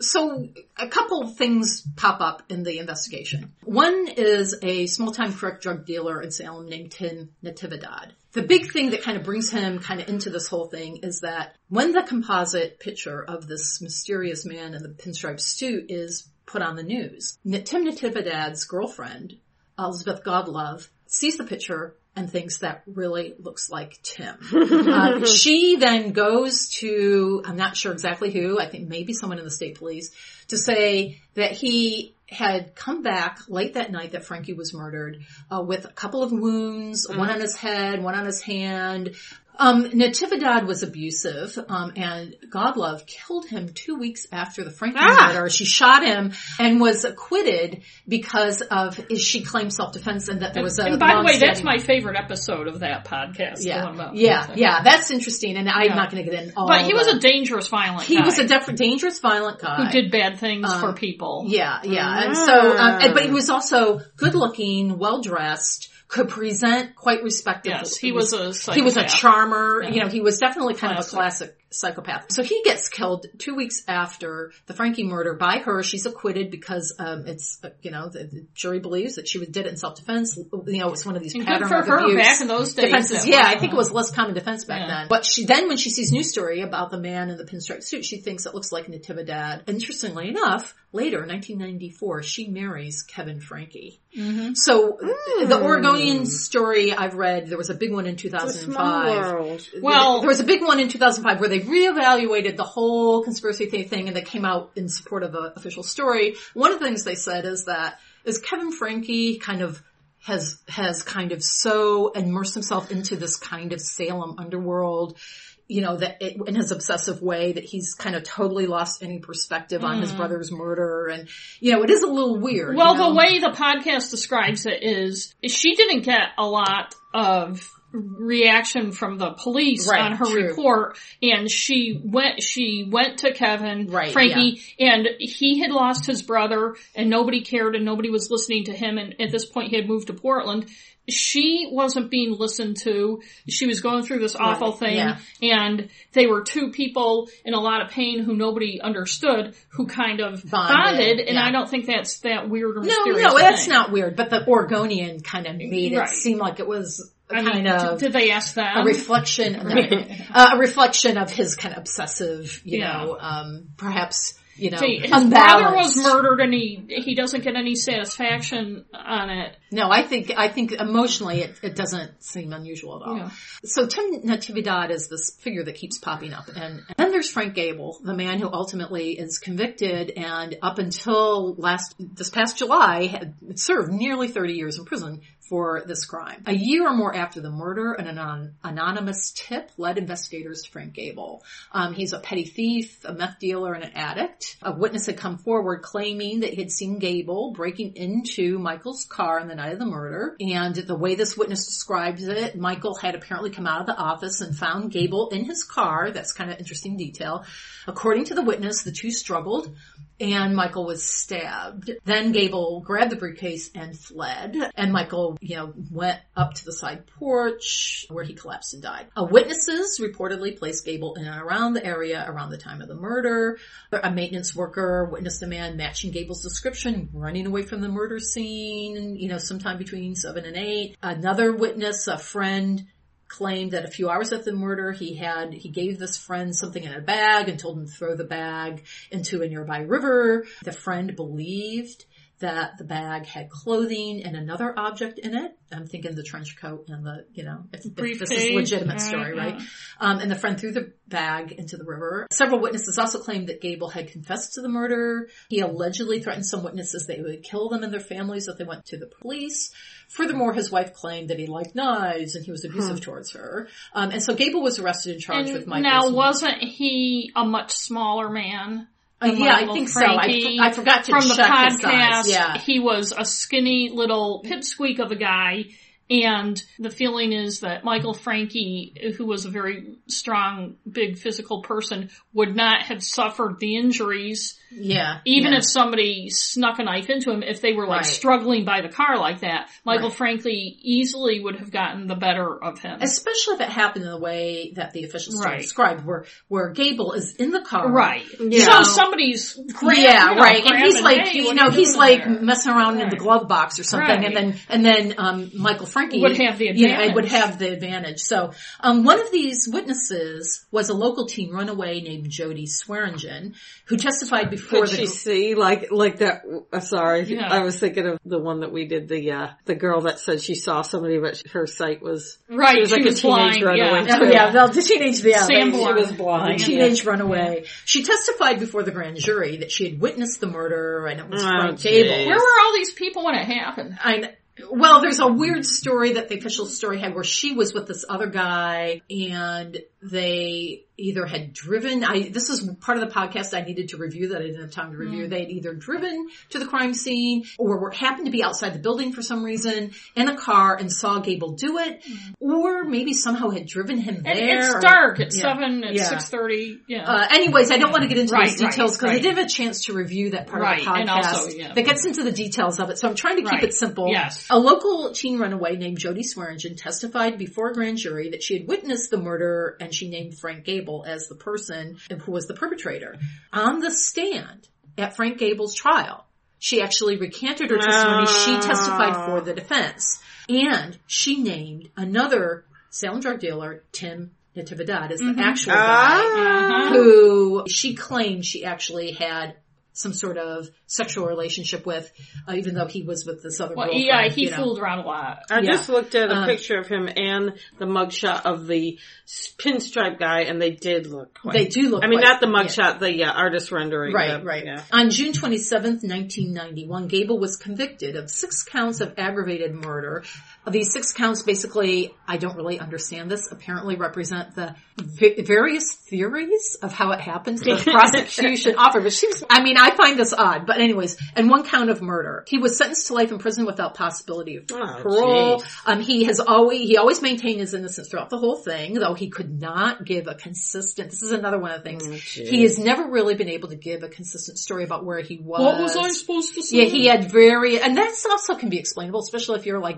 So 0.00 0.48
a 0.78 0.88
couple 0.88 1.28
things 1.28 1.82
pop 1.96 2.20
up 2.20 2.42
in 2.48 2.62
the 2.64 2.78
investigation. 2.78 3.52
One 3.64 4.08
is 4.08 4.56
a 4.62 4.86
small-time 4.86 5.34
correct 5.34 5.62
drug 5.62 5.86
dealer 5.86 6.20
in 6.20 6.30
Salem 6.30 6.66
named 6.68 6.92
Tim 6.92 7.30
Natividad. 7.44 8.10
The 8.32 8.42
big 8.42 8.72
thing 8.72 8.90
that 8.90 9.02
kind 9.02 9.16
of 9.18 9.24
brings 9.24 9.50
him 9.50 9.78
kind 9.78 10.00
of 10.00 10.08
into 10.08 10.30
this 10.30 10.48
whole 10.48 10.66
thing 10.66 10.98
is 11.02 11.20
that 11.20 11.54
when 11.68 11.92
the 11.92 12.02
composite 12.02 12.80
picture 12.80 13.22
of 13.22 13.46
this 13.46 13.80
mysterious 13.82 14.44
man 14.46 14.74
in 14.74 14.82
the 14.82 14.88
pinstripe 14.88 15.40
suit 15.40 15.86
is 15.90 16.28
put 16.46 16.62
on 16.62 16.74
the 16.76 16.82
news, 16.82 17.38
Tim 17.44 17.84
Natividad's 17.86 18.64
girlfriend, 18.64 19.34
Elizabeth 19.78 20.22
Godlove, 20.24 20.88
sees 21.06 21.36
the 21.36 21.44
picture 21.44 21.94
and 22.14 22.30
thinks 22.30 22.58
that 22.58 22.82
really 22.86 23.34
looks 23.38 23.70
like 23.70 23.98
Tim. 24.02 24.36
Uh, 24.92 25.24
she 25.26 25.76
then 25.76 26.12
goes 26.12 26.68
to, 26.68 27.42
I'm 27.44 27.56
not 27.56 27.76
sure 27.76 27.92
exactly 27.92 28.30
who, 28.30 28.60
I 28.60 28.68
think 28.68 28.88
maybe 28.88 29.14
someone 29.14 29.38
in 29.38 29.44
the 29.44 29.50
state 29.50 29.78
police, 29.78 30.10
to 30.48 30.58
say 30.58 31.20
that 31.34 31.52
he 31.52 32.14
had 32.28 32.74
come 32.74 33.02
back 33.02 33.40
late 33.48 33.74
that 33.74 33.90
night 33.90 34.12
that 34.12 34.24
Francke 34.24 34.56
was 34.56 34.74
murdered 34.74 35.24
uh, 35.50 35.62
with 35.62 35.84
a 35.84 35.92
couple 35.92 36.22
of 36.22 36.32
wounds, 36.32 37.06
one 37.08 37.30
on 37.30 37.40
his 37.40 37.54
head, 37.54 38.02
one 38.02 38.14
on 38.14 38.26
his 38.26 38.40
hand. 38.40 39.14
Um, 39.62 39.84
Natividad 39.90 40.66
was 40.66 40.82
abusive, 40.82 41.56
um, 41.68 41.92
and 41.96 42.34
Godlove 42.52 43.06
killed 43.06 43.46
him 43.46 43.68
two 43.72 43.94
weeks 43.96 44.26
after 44.32 44.64
the 44.64 44.70
Franklin 44.70 45.04
Ah. 45.08 45.32
murder. 45.32 45.48
She 45.50 45.64
shot 45.64 46.02
him 46.04 46.32
and 46.58 46.80
was 46.80 47.04
acquitted 47.04 47.82
because 48.08 48.60
of, 48.62 48.98
she 49.18 49.42
claimed 49.44 49.72
self-defense 49.72 50.28
and 50.28 50.42
that 50.42 50.52
there 50.54 50.62
was 50.64 50.78
a 50.80 50.84
and 50.86 50.98
by 50.98 51.14
the 51.16 51.22
way, 51.22 51.38
that's 51.38 51.62
my 51.62 51.78
favorite 51.78 52.16
episode 52.18 52.66
of 52.66 52.80
that 52.80 53.06
podcast. 53.06 53.64
yeah, 53.64 53.88
about- 53.88 54.16
yeah, 54.16 54.48
yeah. 54.56 54.82
That's 54.82 55.10
interesting, 55.10 55.56
and 55.56 55.68
I'm 55.68 55.90
Yeah. 55.90 55.94
not 55.94 56.10
going 56.10 56.24
to 56.24 56.30
get 56.30 56.42
in 56.42 56.52
all. 56.56 56.66
But 56.66 56.82
he 56.82 56.92
was 56.94 57.06
a 57.06 57.18
dangerous, 57.20 57.68
violent 57.68 58.02
he 58.02 58.16
guy 58.16 58.24
was 58.24 58.38
a 58.38 58.46
def- 58.48 58.74
dangerous, 58.74 59.20
violent 59.20 59.60
guy 59.60 59.84
who 59.84 59.90
did 59.92 60.10
bad 60.10 60.38
things 60.38 60.68
Um, 60.72 60.80
for 60.80 60.92
people. 60.92 61.44
Yeah, 61.46 61.78
yeah. 61.84 62.24
And 62.24 62.36
so, 62.36 62.76
um, 62.76 62.98
and, 63.00 63.14
but 63.14 63.22
he 63.24 63.30
was 63.30 63.48
also 63.48 64.00
good 64.16 64.34
looking, 64.34 64.98
well 64.98 65.20
dressed, 65.20 65.88
could 66.12 66.28
present 66.28 66.94
quite 66.94 67.22
respectable. 67.22 67.78
Yes, 67.78 67.96
he 67.96 68.12
was 68.12 68.34
a 68.34 68.52
he 68.74 68.82
was 68.82 68.98
a 68.98 69.04
charmer. 69.04 69.82
Yeah. 69.82 69.90
You 69.90 70.00
know, 70.02 70.08
he 70.08 70.20
was 70.20 70.38
definitely 70.38 70.74
kind 70.74 70.96
of 70.96 71.04
a 71.04 71.08
Classic. 71.08 71.56
Classic 71.72 71.96
psychopath. 71.96 72.26
So 72.32 72.42
he 72.42 72.62
gets 72.64 72.88
killed 72.88 73.26
two 73.38 73.54
weeks 73.54 73.82
after 73.88 74.52
the 74.66 74.74
Francke 74.74 75.04
murder 75.06 75.34
by 75.34 75.58
her. 75.58 75.82
She's 75.82 76.06
acquitted 76.06 76.50
because 76.50 76.94
um, 76.98 77.26
it's 77.26 77.58
uh, 77.64 77.70
you 77.82 77.90
know 77.90 78.08
the, 78.08 78.24
the 78.24 78.46
jury 78.54 78.78
believes 78.80 79.16
that 79.16 79.28
she 79.28 79.38
did 79.44 79.56
it 79.56 79.66
in 79.66 79.76
self 79.76 79.96
defense. 79.96 80.36
You 80.36 80.78
know, 80.80 80.92
it's 80.92 81.04
one 81.06 81.16
of 81.16 81.22
these 81.22 81.34
And 81.34 81.44
pattern 81.46 81.68
for 81.68 81.76
of 81.76 81.86
her 81.86 81.96
abuse 81.98 82.16
back 82.16 82.40
in 82.40 82.48
those 82.48 82.74
days. 82.74 82.86
defenses. 82.86 83.18
that 83.24 83.26
Yeah, 83.28 83.42
I 83.44 83.58
think 83.58 83.72
it 83.72 83.76
was 83.76 83.90
less 83.90 84.10
common 84.10 84.34
defense 84.34 84.64
back 84.64 84.80
Yeah. 84.80 84.86
then. 85.00 85.06
But 85.08 85.24
she 85.26 85.44
then, 85.44 85.68
when 85.68 85.76
she 85.76 85.90
sees 85.90 86.12
news 86.12 86.30
story 86.30 86.60
about 86.62 86.90
the 86.90 86.98
man 86.98 87.30
in 87.30 87.36
the 87.36 87.44
pinstripe 87.44 87.82
suit, 87.82 88.04
she 88.04 88.18
thinks 88.20 88.46
it 88.46 88.54
looks 88.54 88.72
like 88.72 88.86
Natividad. 88.86 89.68
Interestingly 89.68 90.28
enough, 90.28 90.74
later, 90.92 91.18
1994, 91.18 92.22
she 92.22 92.48
marries 92.48 93.02
Kevin 93.02 93.40
Francke. 93.40 93.98
Mm-hmm. 94.16 94.54
So 94.54 94.98
the 95.46 95.60
Oregonian 95.62 96.26
story 96.26 96.92
I've 96.92 97.14
read, 97.14 97.48
there 97.48 97.58
was 97.58 97.70
a 97.70 97.74
big 97.74 97.92
one 97.92 98.06
in 98.06 98.14
It's 98.14 98.24
a 98.24 98.28
small 98.52 99.02
2005. 99.04 99.32
world. 99.32 99.68
Well- 99.80 100.20
there 100.20 100.28
was 100.28 100.40
a 100.40 100.44
big 100.44 100.62
one 100.62 100.78
in 100.80 100.88
2005 100.88 101.40
where 101.40 101.48
they 101.48 101.58
reevaluated 101.62 102.56
the 102.56 102.64
whole 102.64 103.22
conspiracy 103.22 103.66
theory 103.66 103.84
thing 103.84 104.08
and 104.08 104.16
they 104.16 104.22
came 104.22 104.44
out 104.44 104.72
in 104.76 104.88
support 104.88 105.22
of 105.22 105.34
an 105.34 105.52
official 105.56 105.82
story. 105.82 106.36
One 106.54 106.72
of 106.72 106.78
the 106.78 106.84
things 106.84 107.04
they 107.04 107.14
said 107.14 107.44
is 107.44 107.64
that 107.64 107.98
is 108.24 108.38
Kevin 108.38 108.72
Francke 108.72 109.40
kind 109.40 109.62
of 109.62 109.82
has 110.22 110.58
has 110.68 111.02
kind 111.02 111.32
of 111.32 111.42
so 111.42 112.10
immersed 112.12 112.54
himself 112.54 112.90
into 112.90 113.16
this 113.16 113.36
kind 113.36 113.72
of 113.72 113.80
Salem 113.80 114.36
underworld, 114.38 115.18
you 115.66 115.80
know, 115.80 115.96
that 115.96 116.18
it, 116.20 116.36
in 116.46 116.54
his 116.54 116.70
obsessive 116.70 117.20
way 117.20 117.52
that 117.52 117.64
he's 117.64 117.94
kind 117.94 118.14
of 118.14 118.22
totally 118.22 118.66
lost 118.66 119.02
any 119.02 119.18
perspective 119.18 119.84
on 119.84 120.00
his 120.00 120.10
mm-hmm. 120.10 120.18
brother's 120.18 120.52
murder, 120.52 121.08
and 121.08 121.28
you 121.58 121.72
know, 121.72 121.82
it 121.82 121.90
is 121.90 122.02
a 122.02 122.06
little 122.06 122.38
weird. 122.38 122.76
Well, 122.76 122.92
you 122.92 122.98
know? 122.98 123.08
the 123.10 123.14
way 123.16 123.38
the 123.40 123.50
podcast 123.50 124.10
describes 124.10 124.64
it 124.64 124.82
is, 124.82 125.34
is 125.42 125.52
she 125.52 125.74
didn't 125.74 126.02
get 126.02 126.28
a 126.38 126.46
lot 126.46 126.94
of 127.12 127.68
reaction 127.92 128.92
from 128.92 129.18
the 129.18 129.32
police 129.32 129.88
Right, 129.88 130.00
on 130.00 130.12
her 130.12 130.24
true. 130.24 130.48
report 130.48 130.98
and 131.22 131.50
she 131.50 132.00
went 132.02 132.42
she 132.42 132.88
went 132.90 133.18
to 133.18 133.32
Kevin 133.32 133.88
Right, 133.88 134.14
Francke 134.14 134.60
and 134.78 135.08
he 135.18 135.60
had 135.60 135.70
lost 135.70 136.06
his 136.06 136.22
brother 136.22 136.76
and 136.94 137.10
nobody 137.10 137.42
cared 137.42 137.74
and 137.76 137.84
nobody 137.84 138.10
was 138.10 138.30
listening 138.30 138.64
to 138.64 138.72
him 138.72 138.98
and 138.98 139.20
at 139.20 139.30
this 139.30 139.44
point 139.44 139.68
he 139.70 139.76
had 139.76 139.88
moved 139.88 140.06
to 140.06 140.14
Portland 140.14 140.66
she 141.08 141.68
wasn't 141.72 142.10
being 142.10 142.36
listened 142.38 142.76
to 142.76 143.20
she 143.48 143.66
was 143.66 143.80
going 143.80 144.04
through 144.04 144.20
this 144.20 144.36
awful 144.36 144.70
Right, 144.70 144.78
thing 144.78 144.96
yeah. 144.96 145.18
and 145.66 145.88
they 146.12 146.26
were 146.26 146.42
two 146.42 146.70
people 146.70 147.28
in 147.44 147.54
a 147.54 147.60
lot 147.60 147.82
of 147.82 147.90
pain 147.90 148.22
who 148.22 148.36
nobody 148.36 148.80
understood 148.80 149.54
who 149.70 149.86
kind 149.86 150.20
of 150.20 150.48
Bonded, 150.48 150.76
bonded, 150.76 151.18
and 151.20 151.34
yeah. 151.34 151.44
I 151.44 151.50
don't 151.50 151.68
think 151.68 151.86
that's 151.86 152.20
that 152.20 152.48
weird 152.48 152.76
or 152.76 152.80
No, 152.82 153.04
mysterious 153.04 153.32
no, 153.32 153.38
that's 153.38 153.62
thing. 153.64 153.70
not 153.74 153.90
weird. 153.90 154.14
But 154.16 154.30
the 154.30 154.46
Oregonian 154.46 155.20
kind 155.22 155.46
of 155.46 155.56
made 155.56 155.92
it 155.92 155.98
Right. 155.98 156.08
seem 156.08 156.38
like 156.38 156.60
it 156.60 156.68
was 156.68 157.12
I 157.30 157.42
kind 157.42 157.64
mean, 157.64 157.66
of 157.66 157.98
did 157.98 158.12
they 158.12 158.30
ask 158.30 158.54
them? 158.54 158.76
a 158.76 158.84
reflection, 158.84 159.56
uh, 160.34 160.50
a 160.52 160.58
reflection 160.58 161.16
of 161.16 161.32
his 161.32 161.56
kind 161.56 161.74
of 161.74 161.80
obsessive, 161.80 162.60
you 162.64 162.78
Yeah. 162.80 162.92
know, 163.04 163.16
um, 163.18 163.68
perhaps 163.76 164.38
you 164.56 164.70
know, 164.70 164.78
See, 164.78 164.98
his 164.98 165.10
brother 165.10 165.74
was 165.76 165.96
murdered 165.96 166.40
and 166.40 166.52
he 166.52 166.84
he 166.88 167.14
doesn't 167.14 167.42
get 167.42 167.56
any 167.56 167.74
satisfaction 167.74 168.84
on 168.92 169.30
it. 169.30 169.56
No, 169.70 169.90
I 169.90 170.02
think 170.02 170.32
I 170.36 170.48
think 170.48 170.72
emotionally 170.72 171.40
it, 171.40 171.58
it 171.62 171.74
doesn't 171.74 172.22
seem 172.22 172.52
unusual 172.52 172.96
at 172.96 173.08
all. 173.08 173.16
Yeah. 173.16 173.30
So 173.64 173.86
Tim 173.86 174.22
Natividad 174.22 174.90
is 174.90 175.08
this 175.08 175.30
figure 175.40 175.64
that 175.64 175.76
keeps 175.76 175.98
popping 175.98 176.34
up, 176.34 176.48
and, 176.48 176.56
and 176.56 176.84
then 176.96 177.12
there's 177.12 177.30
Frank 177.30 177.54
Gable, 177.54 177.98
the 178.02 178.14
man 178.14 178.38
who 178.38 178.50
ultimately 178.52 179.18
is 179.18 179.38
convicted, 179.38 180.10
and 180.10 180.56
up 180.60 180.78
until 180.78 181.54
last 181.54 181.94
this 181.98 182.28
past 182.28 182.58
July 182.58 183.06
had 183.06 183.58
served 183.58 183.92
nearly 183.92 184.28
30 184.28 184.52
years 184.52 184.78
in 184.78 184.84
prison 184.84 185.22
for 185.52 185.82
this 185.86 186.06
crime. 186.06 186.42
A 186.46 186.54
year 186.54 186.88
or 186.88 186.94
more 186.94 187.14
after 187.14 187.42
the 187.42 187.50
murder, 187.50 187.92
an 187.92 188.06
anon- 188.06 188.54
anonymous 188.64 189.34
tip 189.36 189.70
led 189.76 189.98
investigators 189.98 190.62
to 190.62 190.70
Frank 190.70 190.94
Gable. 190.94 191.44
Um, 191.72 191.92
he's 191.92 192.14
a 192.14 192.20
petty 192.20 192.44
thief, 192.44 193.04
a 193.04 193.12
meth 193.12 193.38
dealer, 193.38 193.74
and 193.74 193.84
an 193.84 193.92
addict. 193.94 194.56
A 194.62 194.72
witness 194.72 195.04
had 195.04 195.18
come 195.18 195.36
forward 195.36 195.82
claiming 195.82 196.40
that 196.40 196.54
he 196.54 196.62
had 196.62 196.70
seen 196.70 196.98
Gable 196.98 197.52
breaking 197.52 197.96
into 197.96 198.58
Michael's 198.58 199.04
car 199.04 199.40
on 199.40 199.48
the 199.48 199.54
night 199.54 199.74
of 199.74 199.78
the 199.78 199.84
murder. 199.84 200.36
And 200.40 200.74
the 200.74 200.96
way 200.96 201.16
this 201.16 201.36
witness 201.36 201.66
describes 201.66 202.26
it, 202.26 202.56
Michael 202.56 202.94
had 202.94 203.14
apparently 203.14 203.50
come 203.50 203.66
out 203.66 203.82
of 203.82 203.86
the 203.86 203.94
office 203.94 204.40
and 204.40 204.56
found 204.56 204.90
Gable 204.90 205.28
in 205.32 205.44
his 205.44 205.64
car. 205.64 206.12
That's 206.12 206.32
kind 206.32 206.50
of 206.50 206.60
interesting 206.60 206.96
detail. 206.96 207.44
According 207.86 208.24
to 208.26 208.34
the 208.34 208.42
witness, 208.42 208.84
the 208.84 208.92
two 208.92 209.10
struggled 209.10 209.76
and 210.20 210.54
Michael 210.54 210.86
was 210.86 211.02
stabbed. 211.02 211.90
Then 212.04 212.32
Gable 212.32 212.80
grabbed 212.80 213.12
the 213.12 213.16
briefcase 213.16 213.70
and 213.74 213.98
fled. 213.98 214.56
And 214.76 214.92
Michael, 214.92 215.36
you 215.40 215.56
know, 215.56 215.72
went 215.90 216.20
up 216.36 216.54
to 216.54 216.64
the 216.64 216.72
side 216.72 217.06
porch 217.06 218.06
where 218.08 218.24
he 218.24 218.34
collapsed 218.34 218.74
and 218.74 218.82
died. 218.82 219.08
Uh, 219.16 219.26
witnesses 219.30 220.00
reportedly 220.00 220.58
placed 220.58 220.84
Gable 220.84 221.14
in 221.14 221.26
and 221.26 221.40
around 221.40 221.74
the 221.74 221.84
area 221.84 222.24
around 222.26 222.50
the 222.50 222.58
time 222.58 222.80
of 222.82 222.88
the 222.88 222.94
murder. 222.94 223.58
A 223.92 224.10
maintenance 224.10 224.54
worker 224.54 225.08
witnessed 225.10 225.42
a 225.42 225.46
man 225.46 225.76
matching 225.76 226.10
Gable's 226.10 226.42
description, 226.42 227.08
running 227.12 227.46
away 227.46 227.62
from 227.62 227.80
the 227.80 227.88
murder 227.88 228.18
scene, 228.18 229.16
you 229.16 229.28
know, 229.28 229.38
sometime 229.38 229.78
between 229.78 230.14
seven 230.14 230.44
and 230.44 230.56
eight. 230.56 230.96
Another 231.02 231.54
witness, 231.54 232.06
a 232.08 232.18
friend, 232.18 232.86
claimed 233.32 233.70
that 233.70 233.84
a 233.84 233.90
few 233.90 234.10
hours 234.10 234.32
after 234.32 234.50
the 234.50 234.56
murder, 234.56 234.92
he 234.92 235.16
had, 235.16 235.54
he 235.54 235.70
gave 235.70 235.98
this 235.98 236.18
friend 236.18 236.54
something 236.54 236.84
in 236.84 236.92
a 236.92 237.00
bag 237.00 237.48
and 237.48 237.58
told 237.58 237.78
him 237.78 237.86
to 237.86 237.92
throw 237.92 238.14
the 238.14 238.24
bag 238.24 238.84
into 239.10 239.42
a 239.42 239.48
nearby 239.48 239.78
river. 239.78 240.44
The 240.64 240.72
friend 240.72 241.16
believed 241.16 242.04
that 242.42 242.76
the 242.76 242.84
bag 242.84 243.24
had 243.24 243.48
clothing 243.48 244.24
and 244.24 244.36
another 244.36 244.76
object 244.76 245.18
in 245.20 245.34
it. 245.34 245.56
I'm 245.72 245.86
thinking 245.86 246.14
the 246.14 246.24
trench 246.24 246.56
coat 246.60 246.86
and 246.88 247.06
the, 247.06 247.24
you 247.32 247.44
know, 247.44 247.64
if, 247.72 247.86
if 247.86 248.18
this 248.18 248.30
is 248.30 248.44
a 248.44 248.54
legitimate 248.54 248.94
right, 248.94 249.00
story, 249.00 249.32
right? 249.32 249.62
Um, 249.98 250.18
and 250.18 250.30
the 250.30 250.34
friend 250.34 250.60
threw 250.60 250.72
the 250.72 250.92
bag 251.06 251.52
into 251.52 251.76
the 251.76 251.84
river. 251.84 252.26
Several 252.32 252.60
witnesses 252.60 252.98
also 252.98 253.20
claimed 253.20 253.46
that 253.48 253.62
Gable 253.62 253.88
had 253.88 254.10
confessed 254.10 254.54
to 254.54 254.60
the 254.60 254.68
murder. 254.68 255.28
He 255.48 255.60
allegedly 255.60 256.20
threatened 256.20 256.44
some 256.44 256.64
witnesses 256.64 257.06
that 257.06 257.16
he 257.16 257.22
would 257.22 257.44
kill 257.44 257.68
them 257.68 257.84
and 257.84 257.92
their 257.92 258.00
families 258.00 258.48
if 258.48 258.58
they 258.58 258.64
went 258.64 258.86
to 258.86 258.98
the 258.98 259.10
police. 259.20 259.72
Furthermore, 260.12 260.52
his 260.52 260.70
wife 260.70 260.92
claimed 260.92 261.30
that 261.30 261.38
he 261.38 261.46
liked 261.46 261.74
knives 261.74 262.34
and 262.36 262.44
he 262.44 262.50
was 262.50 262.66
abusive 262.66 263.00
towards 263.00 263.32
her. 263.32 263.68
Um, 263.94 264.10
and 264.10 264.22
so 264.22 264.34
Gable 264.34 264.62
was 264.62 264.78
arrested 264.78 265.12
and 265.12 265.22
charged 265.22 265.48
And 265.48 265.58
with 265.58 265.66
Michael's 265.66 266.10
now, 266.10 266.14
wasn't 266.14 266.62
he 266.62 267.32
a 267.34 267.46
much 267.46 267.72
smaller 267.72 268.28
man? 268.28 268.88
Uh, 269.22 269.26
yeah, 269.26 269.54
I 269.54 269.72
think 269.72 269.88
so. 269.88 270.04
I, 270.04 270.58
I 270.60 270.72
forgot 270.72 271.04
to 271.04 271.12
From 271.12 271.28
the 271.28 271.34
check 271.34 271.64
his 271.64 271.80
podcast, 271.80 272.22
size. 272.24 272.30
Yeah. 272.30 272.58
he 272.58 272.78
was 272.78 273.14
a 273.16 273.24
skinny 273.24 273.90
little 273.90 274.42
pipsqueak 274.44 274.98
of 274.98 275.12
a 275.12 275.16
guy. 275.16 275.66
And 276.12 276.62
the 276.78 276.90
feeling 276.90 277.32
is 277.32 277.60
that 277.60 277.84
Michael 277.84 278.12
Francke, 278.14 279.14
who 279.14 279.24
was 279.24 279.46
a 279.46 279.50
very 279.50 279.94
strong, 280.08 280.76
big 280.90 281.16
physical 281.18 281.62
person, 281.62 282.10
would 282.34 282.54
not 282.54 282.82
have 282.82 283.02
suffered 283.02 283.58
the 283.60 283.76
injuries, 283.76 284.58
Yeah. 284.70 285.20
even 285.24 285.52
yeah. 285.52 285.58
if 285.58 285.64
somebody 285.64 286.28
snuck 286.28 286.78
a 286.78 286.84
knife 286.84 287.08
into 287.08 287.30
him, 287.30 287.42
if 287.42 287.62
they 287.62 287.72
were 287.72 287.86
like 287.86 288.02
Right. 288.02 288.06
struggling 288.06 288.64
by 288.66 288.82
the 288.82 288.90
car 288.90 289.18
like 289.18 289.40
that. 289.40 289.70
Michael 289.86 290.10
Right. 290.10 290.40
Francke 290.40 290.76
easily 290.82 291.40
would 291.40 291.56
have 291.56 291.70
gotten 291.70 292.08
the 292.08 292.14
better 292.14 292.62
of 292.62 292.78
him. 292.80 292.98
Especially 293.00 293.54
if 293.54 293.60
it 293.62 293.68
happened 293.70 294.04
in 294.04 294.10
the 294.10 294.18
way 294.18 294.72
that 294.76 294.92
the 294.92 295.04
official 295.04 295.32
story 295.32 295.52
Right. 295.52 295.62
described, 295.62 296.04
where 296.04 296.26
where 296.48 296.68
Gable 296.70 297.12
is 297.12 297.34
in 297.36 297.52
the 297.52 297.62
car, 297.62 297.90
Right. 297.90 298.26
Yeah. 298.38 298.82
So 298.82 298.82
somebody's 298.82 299.54
grab, 299.72 299.96
yeah, 299.96 300.28
you 300.30 300.36
know, 300.36 300.42
right. 300.42 300.64
And 300.64 300.84
he's 300.84 301.00
like, 301.00 301.28
hey, 301.28 301.38
you 301.40 301.54
know, 301.54 301.70
he's 301.70 301.96
like 301.96 302.24
there? 302.24 302.40
messing 302.42 302.72
around 302.72 303.00
in 303.00 303.08
the 303.08 303.16
glove 303.16 303.48
box 303.48 303.78
or 303.78 303.84
something, 303.84 304.24
and 304.26 304.36
then 304.36 304.54
and 304.68 304.84
then 304.84 305.14
um, 305.16 305.50
Michael 305.54 305.86
Francke 305.86 306.01
Would 306.10 306.36
have 306.40 306.58
the 306.58 306.66
you 306.66 306.86
know, 306.88 306.92
advantage. 306.94 307.14
would 307.14 307.24
have 307.26 307.58
the 307.58 307.72
advantage. 307.72 308.20
So 308.20 308.52
um, 308.80 309.04
one 309.04 309.20
of 309.20 309.30
these 309.30 309.68
witnesses 309.70 310.64
was 310.70 310.88
a 310.88 310.94
local 310.94 311.26
teen 311.26 311.50
runaway 311.52 312.00
named 312.00 312.28
Jody 312.30 312.66
Swearingen, 312.66 313.54
who 313.86 313.96
testified 313.96 314.50
before 314.50 314.80
Could 314.80 314.90
the 314.90 314.96
she 314.96 315.06
see 315.06 315.54
like 315.54 315.90
like 315.90 316.18
that? 316.18 316.42
Uh, 316.72 316.80
sorry, 316.80 317.22
Yeah. 317.24 317.48
I 317.50 317.60
was 317.60 317.78
thinking 317.78 318.06
of 318.06 318.18
the 318.24 318.38
one 318.38 318.60
that 318.60 318.72
we 318.72 318.86
did. 318.86 319.08
The 319.08 319.30
uh, 319.32 319.48
the 319.64 319.74
girl 319.74 320.02
that 320.02 320.18
said 320.18 320.40
she 320.40 320.54
saw 320.54 320.82
somebody, 320.82 321.18
but 321.18 321.42
her 321.52 321.66
sight 321.66 322.02
was 322.02 322.38
Right, 322.48 322.74
She 322.74 322.80
was 322.80 322.88
she 322.90 322.96
like 322.96 323.04
was 323.04 323.18
a 323.18 323.22
teenage 323.22 323.60
blind, 323.60 323.62
runaway. 323.62 324.06
yeah. 324.06 324.18
Oh 324.20 324.24
yeah, 324.24 324.52
well, 324.54 324.68
the 324.68 324.82
teenage, 324.82 325.20
yeah, 325.24 325.46
Sam 325.46 325.70
they- 325.70 325.76
Blum. 325.78 325.96
She 325.96 326.02
was 326.02 326.12
blind. 326.12 326.60
the 326.60 326.64
teenage 326.64 327.04
runaway. 327.04 327.64
She 327.84 328.02
testified 328.02 328.58
before 328.60 328.82
the 328.82 328.90
grand 328.90 329.16
jury 329.18 329.58
that 329.58 329.70
she 329.72 329.88
had 329.90 330.00
witnessed 330.00 330.40
the 330.40 330.46
murder 330.46 331.06
and 331.06 331.20
it 331.20 331.28
was 331.28 331.42
Oh, 331.42 331.46
Frank 331.48 331.78
jeez. 331.78 331.82
Gable. 331.82 332.26
Where 332.26 332.36
were 332.36 332.60
all 332.64 332.72
these 332.74 332.92
people 332.92 333.24
when 333.24 333.34
it 333.34 333.44
happened? 333.46 333.98
I 334.02 334.12
kn- 334.20 334.32
well, 334.70 335.00
there's 335.00 335.20
a 335.20 335.26
weird 335.26 335.64
story 335.66 336.14
that 336.14 336.28
the 336.28 336.38
official 336.38 336.66
story 336.66 337.00
had 337.00 337.14
where 337.14 337.24
she 337.24 337.54
was 337.54 337.74
with 337.74 337.86
this 337.86 338.04
other 338.08 338.26
guy 338.26 339.02
and 339.10 339.78
they 340.02 340.84
either 340.98 341.24
had 341.26 341.52
driven, 341.52 342.04
I, 342.04 342.28
this 342.28 342.48
is 342.50 342.68
part 342.80 342.98
of 342.98 343.08
the 343.08 343.12
podcast 343.14 343.56
I 343.56 343.62
needed 343.62 343.88
to 343.90 343.96
review 343.96 344.28
that 344.28 344.38
I 344.42 344.46
didn't 344.46 344.60
have 344.60 344.70
time 344.70 344.92
to 344.92 344.96
review. 344.98 345.26
They 345.26 345.40
had 345.40 345.50
either 345.50 345.74
driven 345.74 346.28
to 346.50 346.58
the 346.58 346.66
crime 346.66 346.92
scene 346.94 347.44
or 347.58 347.78
were, 347.80 347.90
happened 347.90 348.26
to 348.26 348.30
be 348.32 348.42
outside 348.44 348.74
the 348.74 348.78
building 348.78 349.12
for 349.12 349.22
some 349.22 349.42
reason 349.42 349.92
in 350.14 350.28
a 350.28 350.36
car 350.36 350.76
and 350.76 350.92
saw 350.92 351.18
Gable 351.20 351.52
do 351.52 351.78
it 351.78 352.04
or 352.40 352.84
maybe 352.84 353.14
somehow 353.14 353.50
had 353.50 353.66
driven 353.66 353.98
him 353.98 354.16
And 354.26 354.38
there. 354.38 354.58
it's 354.66 354.74
or- 354.74 354.80
dark. 354.80 355.20
It's 355.20 355.36
Yeah. 355.36 355.42
seven. 355.54 355.82
It's 355.84 355.98
Yeah. 356.02 356.08
six 356.08 356.28
thirty. 356.28 356.80
Yeah. 356.86 357.04
Uh, 357.04 357.26
anyways, 357.30 357.70
I 357.70 357.78
don't 357.78 357.90
want 357.90 358.02
to 358.02 358.08
get 358.08 358.18
into 358.18 358.32
Right, 358.34 358.48
those 358.48 358.56
details 358.58 358.76
right, 358.76 358.86
because 358.98 359.02
I 359.02 359.06
right. 359.14 359.22
did 359.22 359.36
have 359.36 359.46
a 359.46 359.48
chance 359.48 359.84
to 359.86 359.92
review 359.94 360.30
that 360.30 360.46
part 360.48 360.62
Right, 360.62 360.78
of 360.80 360.84
the 360.84 360.90
and 360.92 361.08
podcast 361.08 361.24
also, 361.34 361.48
yeah. 361.56 361.72
that 361.74 361.82
gets 361.84 362.04
into 362.06 362.22
the 362.22 362.32
details 362.32 362.78
of 362.78 362.90
it. 362.90 362.98
So 362.98 363.08
I'm 363.08 363.14
trying 363.14 363.36
to 363.36 363.42
keep 363.42 363.52
Right. 363.52 363.64
it 363.64 363.74
simple. 363.74 364.08
Yes. 364.10 364.46
A 364.50 364.58
local 364.58 365.12
teen 365.12 365.38
runaway 365.38 365.76
named 365.76 365.98
Jody 365.98 366.22
Swearingen 366.22 366.76
testified 366.76 367.38
before 367.38 367.70
a 367.70 367.74
grand 367.74 367.98
jury 367.98 368.30
that 368.30 368.42
she 368.42 368.58
had 368.58 368.68
witnessed 368.68 369.10
the 369.10 369.18
murder 369.18 369.76
and 369.80 369.91
she 369.92 370.08
named 370.08 370.38
Frank 370.38 370.64
Gable 370.64 371.04
as 371.06 371.28
the 371.28 371.34
person 371.34 371.98
who 372.24 372.32
was 372.32 372.46
the 372.46 372.54
perpetrator. 372.54 373.16
On 373.52 373.80
the 373.80 373.90
stand 373.90 374.68
at 374.98 375.16
Frank 375.16 375.38
Gable's 375.38 375.74
trial, 375.74 376.26
she 376.58 376.80
actually 376.82 377.16
recanted 377.16 377.70
her 377.70 377.78
testimony. 377.78 378.26
She 378.26 378.66
testified 378.66 379.26
for 379.26 379.40
the 379.40 379.52
defense. 379.54 380.20
And 380.48 380.98
she 381.06 381.42
named 381.42 381.90
another 381.96 382.64
Salem 382.90 383.20
drug 383.20 383.40
dealer, 383.40 383.84
Tim 383.92 384.32
Natividad, 384.56 385.10
as 385.10 385.20
the 385.20 385.34
actual 385.38 385.72
guy 385.72 386.20
Ah. 386.22 386.90
who 386.92 387.64
she 387.68 387.94
claimed 387.94 388.44
she 388.44 388.64
actually 388.64 389.12
had 389.12 389.54
some 389.94 390.12
sort 390.14 390.38
of 390.38 390.68
sexual 390.86 391.26
relationship 391.26 391.84
with, 391.84 392.10
uh, 392.48 392.54
even 392.54 392.74
though 392.74 392.86
he 392.86 393.02
was 393.02 393.26
with 393.26 393.42
this 393.42 393.60
other 393.60 393.74
well, 393.76 393.86
girlfriend. 393.86 394.06
yeah, 394.06 394.28
he 394.28 394.44
you 394.44 394.50
know. 394.50 394.56
fooled 394.56 394.78
around 394.78 395.00
a 395.00 395.06
lot. 395.06 395.42
I 395.50 395.60
Yeah. 395.60 395.72
just 395.72 395.88
looked 395.88 396.14
at 396.14 396.30
a 396.30 396.34
Um, 396.34 396.46
picture 396.46 396.78
of 396.78 396.86
him 396.88 397.08
and 397.14 397.52
the 397.78 397.84
mugshot 397.84 398.46
of 398.46 398.66
the 398.66 398.98
s- 399.24 399.54
pinstripe 399.58 400.18
guy, 400.18 400.42
and 400.42 400.60
they 400.60 400.70
did 400.70 401.06
look 401.06 401.38
quite. 401.40 401.52
They 401.52 401.66
do 401.66 401.90
look 401.90 402.04
I 402.04 402.06
mean, 402.06 402.20
quite- 402.20 402.28
not 402.30 402.40
the 402.40 402.46
yeah. 402.48 402.52
mugshot, 402.92 403.00
the 403.00 403.24
uh, 403.24 403.32
artist 403.32 403.70
rendering. 403.70 404.14
Right, 404.14 404.38
the- 404.38 404.44
right. 404.44 404.64
Yeah. 404.64 404.82
On 404.92 405.10
June 405.10 405.32
27th, 405.32 406.02
1991, 406.02 407.08
Gable 407.08 407.38
was 407.38 407.56
convicted 407.56 408.16
of 408.16 408.30
six 408.30 408.62
counts 408.62 409.00
of 409.00 409.14
aggravated 409.18 409.74
murder. 409.74 410.24
These 410.70 410.92
six 410.92 411.12
counts 411.12 411.42
basically, 411.42 412.14
I 412.28 412.36
don't 412.36 412.56
really 412.56 412.78
understand 412.78 413.28
this, 413.30 413.50
apparently 413.50 413.96
represent 413.96 414.54
the 414.54 414.76
v- 414.96 415.42
various 415.42 415.92
theories 415.94 416.76
of 416.82 416.92
how 416.92 417.10
it 417.10 417.20
happened. 417.20 417.58
The 417.58 417.76
prosecution 417.92 418.76
offered, 418.76 419.02
which 419.02 419.16
seems, 419.18 419.42
I 419.50 419.60
mean, 419.62 419.76
I 419.76 419.90
find 419.96 420.16
this 420.16 420.32
odd, 420.32 420.66
but 420.66 420.80
anyways, 420.80 421.16
and 421.34 421.50
one 421.50 421.64
count 421.64 421.90
of 421.90 422.00
murder. 422.00 422.44
He 422.46 422.58
was 422.58 422.76
sentenced 422.78 423.08
to 423.08 423.14
life 423.14 423.32
in 423.32 423.38
prison 423.38 423.66
without 423.66 423.94
possibility 423.94 424.56
of 424.56 424.64
Oh, 424.72 424.98
parole. 425.02 425.64
Um, 425.84 426.00
he 426.00 426.24
has 426.24 426.38
always, 426.38 426.88
he 426.88 426.96
always 426.96 427.20
maintained 427.22 427.58
his 427.58 427.74
innocence 427.74 428.08
throughout 428.08 428.30
the 428.30 428.38
whole 428.38 428.56
thing, 428.56 428.94
though 428.94 429.14
he 429.14 429.30
could 429.30 429.60
not 429.60 430.04
give 430.04 430.28
a 430.28 430.34
consistent, 430.36 431.10
this 431.10 431.22
is 431.22 431.32
another 431.32 431.58
one 431.58 431.72
of 431.72 431.82
the 431.82 431.90
things. 431.90 432.04
jeez. 432.06 432.48
he 432.48 432.62
has 432.62 432.78
never 432.78 433.08
really 433.10 433.34
been 433.34 433.48
able 433.48 433.70
to 433.70 433.76
give 433.76 434.04
a 434.04 434.08
consistent 434.08 434.58
story 434.58 434.84
about 434.84 435.04
where 435.04 435.20
he 435.20 435.38
was. 435.38 435.60
What 435.60 435.80
was 435.80 435.96
I 435.96 436.10
supposed 436.10 436.54
to 436.54 436.62
say? 436.62 436.78
Yeah, 436.78 436.84
he 436.84 437.06
had 437.06 437.32
very, 437.32 437.80
and 437.80 437.96
that's 437.96 438.24
also 438.26 438.54
can 438.54 438.68
be 438.68 438.78
explainable, 438.78 439.20
especially 439.20 439.58
if 439.58 439.66
you're 439.66 439.80
like 439.80 439.96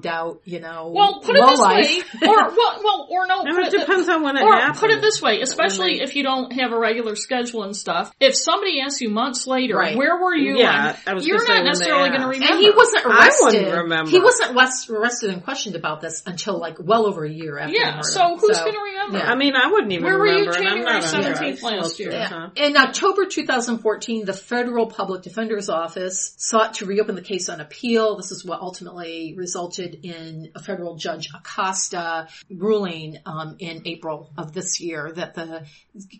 drugged 0.00 0.06
out, 0.06 0.40
you 0.44 0.60
know. 0.60 0.92
Well, 0.94 1.20
put 1.20 1.36
it 1.36 1.44
this 1.46 1.60
life. 1.60 1.86
way, 2.20 2.28
or 2.28 2.36
well, 2.56 2.80
well, 2.82 3.08
or 3.10 3.26
no. 3.26 3.42
And 3.42 3.54
put 3.56 3.66
it 3.74 3.78
depends 3.80 4.08
on 4.08 4.22
when 4.22 4.36
it 4.36 4.42
or 4.42 4.52
happened. 4.52 4.78
put 4.78 4.90
it 4.90 5.00
this 5.00 5.20
way, 5.20 5.40
especially 5.40 5.98
they- 5.98 6.02
if 6.04 6.14
you 6.16 6.22
don't 6.22 6.52
have 6.52 6.72
a 6.72 6.78
regular 6.78 7.14
schedule 7.16 7.62
and 7.64 7.76
stuff. 7.76 8.12
If 8.20 8.36
somebody 8.36 8.80
asks 8.80 9.00
you 9.00 9.10
months 9.10 9.46
later, 9.46 9.76
Right. 9.76 9.96
where 9.96 10.16
were 10.20 10.34
you? 10.34 10.58
Yeah, 10.58 10.86
when, 10.92 10.96
I 11.06 11.14
was 11.14 11.26
you're 11.26 11.46
not 11.46 11.64
necessarily 11.64 12.08
going 12.10 12.20
to 12.22 12.26
remember. 12.28 12.54
And 12.54 12.60
he 12.62 12.70
wasn't 12.70 13.06
I 13.06 13.08
arrested. 13.26 13.44
wouldn't 13.64 13.82
remember. 13.84 14.10
He 14.10 14.20
wasn't 14.20 14.54
less 14.54 14.88
arrested 14.88 15.30
and 15.30 15.42
questioned 15.44 15.76
about 15.76 16.00
this 16.00 16.22
until 16.26 16.58
like 16.58 16.76
well 16.80 17.06
over 17.06 17.24
a 17.24 17.30
year 17.30 17.58
after 17.58 17.74
Yeah. 17.74 17.90
murder. 17.96 18.02
So 18.04 18.36
who's 18.36 18.58
going 18.58 18.72
to 18.74 18.80
remember? 18.80 19.18
yeah. 19.18 19.30
I 19.30 19.34
mean, 19.34 19.54
I 19.56 19.70
wouldn't 19.70 19.92
even 19.92 20.04
Where 20.04 20.18
were 20.18 20.26
you 20.26 20.50
remember. 20.50 20.58
and 20.58 20.88
I'm 20.88 21.02
January 21.02 21.52
17th 21.56 21.62
last 21.62 21.98
year? 22.00 22.12
Yeah. 22.12 22.28
time. 22.28 22.52
In 22.56 22.76
October 22.76 23.26
2014, 23.26 24.24
the 24.24 24.32
federal 24.32 24.86
public 24.86 25.22
defender's 25.22 25.68
office 25.68 26.34
sought 26.38 26.74
to 26.74 26.86
reopen 26.86 27.14
the 27.14 27.22
case 27.22 27.48
on 27.48 27.60
appeal. 27.60 28.16
This 28.16 28.30
is 28.32 28.44
what 28.44 28.60
ultimately 28.60 29.34
resulted 29.36 29.81
in 29.82 30.50
a 30.54 30.62
federal 30.62 30.96
judge 30.96 31.28
Acosta 31.34 32.28
ruling 32.50 33.18
um, 33.26 33.56
in 33.58 33.82
April 33.86 34.30
of 34.36 34.52
this 34.52 34.80
year 34.80 35.12
that 35.12 35.34
the 35.34 35.66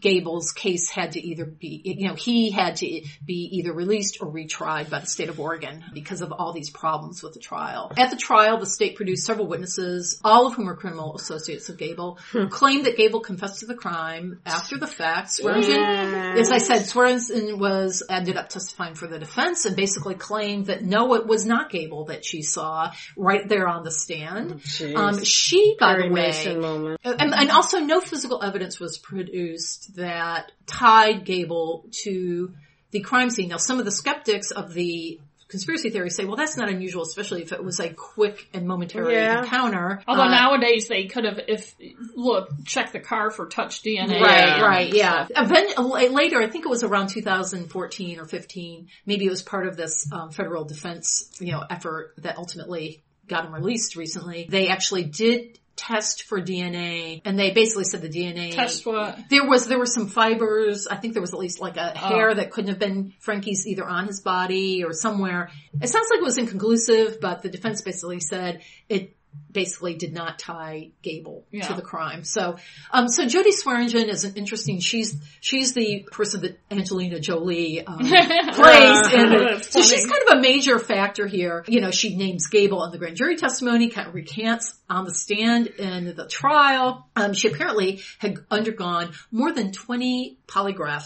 Gables 0.00 0.52
case 0.52 0.90
had 0.90 1.12
to 1.12 1.20
either 1.20 1.44
be, 1.44 1.80
you 1.84 2.08
know, 2.08 2.14
he 2.14 2.50
had 2.50 2.76
to 2.76 3.02
be 3.24 3.48
either 3.52 3.72
released 3.72 4.18
or 4.20 4.30
retried 4.30 4.90
by 4.90 5.00
the 5.00 5.06
state 5.06 5.28
of 5.28 5.40
Oregon 5.40 5.84
because 5.92 6.20
of 6.20 6.32
all 6.32 6.52
these 6.52 6.70
problems 6.70 7.22
with 7.22 7.32
the 7.32 7.40
trial. 7.40 7.92
At 7.96 8.10
the 8.10 8.16
trial, 8.16 8.58
the 8.58 8.66
state 8.66 8.96
produced 8.96 9.24
several 9.24 9.46
witnesses, 9.46 10.20
all 10.24 10.46
of 10.46 10.54
whom 10.54 10.66
were 10.66 10.76
criminal 10.76 11.14
associates 11.14 11.68
of 11.68 11.78
Gable, 11.78 12.18
who 12.32 12.48
claimed 12.48 12.86
that 12.86 12.96
Gable 12.96 13.20
confessed 13.20 13.60
to 13.60 13.66
the 13.66 13.74
crime 13.74 14.40
after 14.44 14.78
the 14.78 14.86
fact. 14.86 15.32
Swearingen, 15.32 15.82
as 16.38 16.50
I 16.50 16.58
said, 16.58 16.86
Swearingen 16.86 17.58
was 17.58 18.02
ended 18.08 18.36
up 18.36 18.48
testifying 18.48 18.94
for 18.94 19.06
the 19.06 19.18
defense 19.18 19.64
and 19.64 19.76
basically 19.76 20.14
claimed 20.14 20.66
that 20.66 20.82
no, 20.82 21.14
it 21.14 21.26
was 21.26 21.46
not 21.46 21.70
Gable 21.70 22.06
that 22.06 22.24
she 22.24 22.42
saw 22.42 22.92
right 23.16 23.48
there 23.52 23.68
on 23.68 23.84
the 23.84 23.90
stand. 23.90 24.60
Jeez. 24.62 24.96
Um, 24.96 25.24
she, 25.24 25.76
by 25.78 25.94
Perry 25.94 26.08
the 26.08 26.14
way, 26.14 26.20
Mason 26.28 26.60
moment. 26.60 27.00
and, 27.04 27.34
and 27.34 27.50
also 27.50 27.78
no 27.80 28.00
physical 28.00 28.42
evidence 28.42 28.80
was 28.80 28.98
produced 28.98 29.96
that 29.96 30.52
tied 30.66 31.24
Gable 31.24 31.84
to 32.04 32.52
the 32.90 33.00
crime 33.00 33.30
scene. 33.30 33.48
Now 33.48 33.56
some 33.58 33.78
of 33.78 33.84
the 33.84 33.92
skeptics 33.92 34.50
of 34.50 34.74
the 34.74 35.20
conspiracy 35.48 35.90
theory 35.90 36.08
say, 36.08 36.24
well 36.24 36.36
that's 36.36 36.56
not 36.56 36.70
unusual, 36.70 37.02
especially 37.02 37.42
if 37.42 37.52
it 37.52 37.62
was 37.62 37.78
a 37.78 37.90
quick 37.90 38.48
and 38.54 38.66
momentary 38.66 39.12
Yeah. 39.14 39.40
encounter. 39.42 40.02
Although 40.08 40.22
Uh, 40.22 40.30
nowadays 40.30 40.88
they 40.88 41.04
could 41.04 41.24
have, 41.24 41.38
if 41.46 41.74
look, 42.16 42.48
check 42.64 42.92
the 42.92 43.00
car 43.00 43.30
for 43.30 43.46
touch 43.48 43.82
DNA. 43.82 44.18
Right, 44.18 44.46
Yeah. 44.46 44.60
right, 44.62 44.94
yeah. 44.94 45.26
Event, 45.36 45.78
later, 46.12 46.40
I 46.40 46.48
think 46.48 46.64
it 46.64 46.70
was 46.70 46.82
around 46.82 47.08
2014 47.08 48.18
or 48.18 48.24
15, 48.24 48.88
maybe 49.04 49.26
it 49.26 49.30
was 49.30 49.42
part 49.42 49.66
of 49.66 49.76
this 49.76 50.06
um, 50.10 50.30
federal 50.30 50.64
defense, 50.64 51.30
you 51.38 51.52
know, 51.52 51.62
effort 51.68 52.14
that 52.18 52.38
ultimately 52.38 53.02
got 53.28 53.44
him 53.44 53.54
released 53.54 53.96
recently. 53.96 54.46
They 54.48 54.68
actually 54.68 55.04
did 55.04 55.58
test 55.74 56.24
for 56.24 56.40
DNA 56.40 57.22
and 57.24 57.38
they 57.38 57.50
basically 57.50 57.84
said 57.84 58.02
the 58.02 58.08
DNA 58.08 58.54
Test 58.54 58.84
what? 58.84 59.18
There 59.30 59.48
was 59.48 59.66
there 59.66 59.78
were 59.78 59.86
some 59.86 60.06
fibers. 60.06 60.86
I 60.86 60.96
think 60.96 61.14
there 61.14 61.22
was 61.22 61.32
at 61.32 61.38
least 61.38 61.60
like 61.60 61.76
a 61.76 61.92
oh. 61.94 61.98
hair 61.98 62.34
that 62.34 62.50
couldn't 62.50 62.68
have 62.68 62.78
been 62.78 63.14
Francke's 63.20 63.66
either 63.66 63.84
on 63.84 64.06
his 64.06 64.20
body 64.20 64.84
or 64.84 64.92
somewhere. 64.92 65.50
It 65.80 65.88
sounds 65.88 66.08
like 66.10 66.20
it 66.20 66.24
was 66.24 66.38
inconclusive, 66.38 67.20
but 67.20 67.42
the 67.42 67.48
defense 67.48 67.80
basically 67.80 68.20
said 68.20 68.60
it 68.88 69.16
basically 69.50 69.94
did 69.94 70.12
not 70.14 70.38
tie 70.38 70.90
Gable 71.02 71.44
Yeah. 71.50 71.66
to 71.68 71.74
the 71.74 71.82
crime. 71.82 72.24
So, 72.24 72.56
um, 72.90 73.08
so 73.08 73.24
Jodie 73.26 73.52
Swearingen 73.52 74.08
is 74.08 74.24
an 74.24 74.34
interesting. 74.36 74.80
She's 74.80 75.14
she's 75.40 75.74
the 75.74 76.06
person 76.10 76.40
that 76.42 76.58
Angelina 76.70 77.20
Jolie 77.20 77.84
um, 77.86 77.98
plays, 77.98 78.12
and 78.14 78.52
That's 78.52 79.70
so 79.70 79.80
funny. 79.80 79.86
she's 79.86 80.06
kind 80.06 80.22
of 80.28 80.38
a 80.38 80.40
major 80.40 80.78
factor 80.78 81.26
here. 81.26 81.64
You 81.68 81.80
know, 81.80 81.90
she 81.90 82.16
names 82.16 82.46
Gable 82.46 82.82
in 82.84 82.92
the 82.92 82.98
grand 82.98 83.16
jury 83.16 83.36
testimony, 83.36 83.88
kind 83.90 84.08
of 84.08 84.14
recants 84.14 84.74
on 84.88 85.04
the 85.04 85.14
stand 85.14 85.66
in 85.66 86.14
the 86.16 86.26
trial. 86.28 87.06
Um, 87.16 87.34
she 87.34 87.48
apparently 87.48 88.00
had 88.18 88.36
undergone 88.50 89.12
more 89.30 89.52
than 89.52 89.72
twenty 89.72 90.38
polygraph 90.46 91.04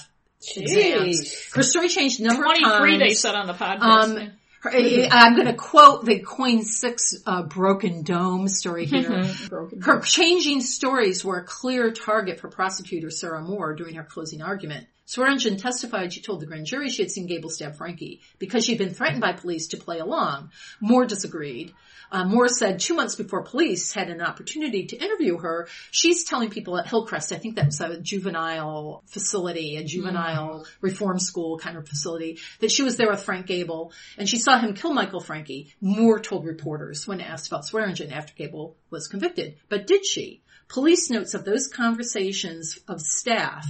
exams. 0.56 1.50
Her 1.54 1.62
story 1.62 1.88
changed 1.88 2.20
number 2.20 2.44
of 2.44 2.52
times. 2.52 2.78
23 2.78 2.98
they 2.98 3.14
said 3.14 3.34
on 3.34 3.46
the 3.46 3.54
podcast. 3.54 3.80
Um, 3.80 4.30
Eh, 4.64 5.04
eh, 5.04 5.08
I'm 5.10 5.34
going 5.34 5.46
to 5.46 5.54
quote 5.54 6.04
the 6.04 6.20
KOIN 6.20 6.62
6 6.62 7.22
uh, 7.26 7.42
Broken 7.42 8.02
Dome 8.02 8.48
story 8.48 8.86
mm-hmm. 8.86 9.22
here. 9.22 9.48
Broken. 9.48 9.82
Her 9.82 10.00
changing 10.00 10.60
stories 10.60 11.24
were 11.24 11.38
a 11.38 11.44
clear 11.44 11.92
target 11.92 12.40
for 12.40 12.48
prosecutor 12.48 13.10
Sarah 13.10 13.42
Moore 13.42 13.74
during 13.74 13.94
her 13.96 14.04
closing 14.04 14.42
argument. 14.42 14.86
Swearingen 15.06 15.56
testified 15.56 16.12
she 16.12 16.20
told 16.20 16.40
the 16.40 16.46
grand 16.46 16.66
jury 16.66 16.90
she 16.90 17.02
had 17.02 17.12
seen 17.12 17.26
Gable 17.26 17.48
stab 17.48 17.76
Francke 17.76 18.20
because 18.40 18.64
she'd 18.64 18.78
been 18.78 18.92
threatened 18.92 19.20
by 19.20 19.32
police 19.32 19.68
to 19.68 19.76
play 19.76 20.00
along. 20.00 20.50
Moore 20.80 21.06
disagreed. 21.06 21.72
Uh, 22.10 22.24
Moore 22.24 22.48
said 22.48 22.80
two 22.80 22.94
months 22.94 23.14
before 23.14 23.42
police 23.42 23.92
had 23.92 24.10
an 24.10 24.20
opportunity 24.20 24.86
to 24.86 24.96
interview 24.96 25.38
her, 25.38 25.68
she's 25.90 26.24
telling 26.24 26.50
people 26.50 26.78
at 26.78 26.86
Hillcrest, 26.86 27.32
I 27.32 27.36
think 27.36 27.56
that 27.56 27.66
was 27.66 27.80
a 27.80 28.00
juvenile 28.00 29.02
facility, 29.06 29.76
a 29.76 29.84
juvenile 29.84 30.66
reform 30.80 31.18
school 31.18 31.58
kind 31.58 31.76
of 31.76 31.88
facility, 31.88 32.38
that 32.60 32.70
she 32.70 32.82
was 32.82 32.96
there 32.96 33.10
with 33.10 33.22
Frank 33.22 33.46
Gable 33.46 33.92
and 34.18 34.28
she 34.28 34.38
saw 34.38 34.58
him 34.58 34.74
kill 34.74 34.92
Michael 34.92 35.20
Francke. 35.20 35.72
Moore 35.80 36.20
told 36.20 36.44
reporters 36.44 37.06
when 37.06 37.20
asked 37.20 37.46
about 37.46 37.64
Swearingen 37.64 38.12
after 38.12 38.34
Gable 38.34 38.76
was 38.90 39.08
convicted. 39.08 39.56
But 39.68 39.86
did 39.86 40.04
she? 40.04 40.42
Police 40.68 41.10
notes 41.10 41.34
of 41.34 41.44
those 41.44 41.68
conversations 41.68 42.78
of 42.88 43.00
staff 43.00 43.66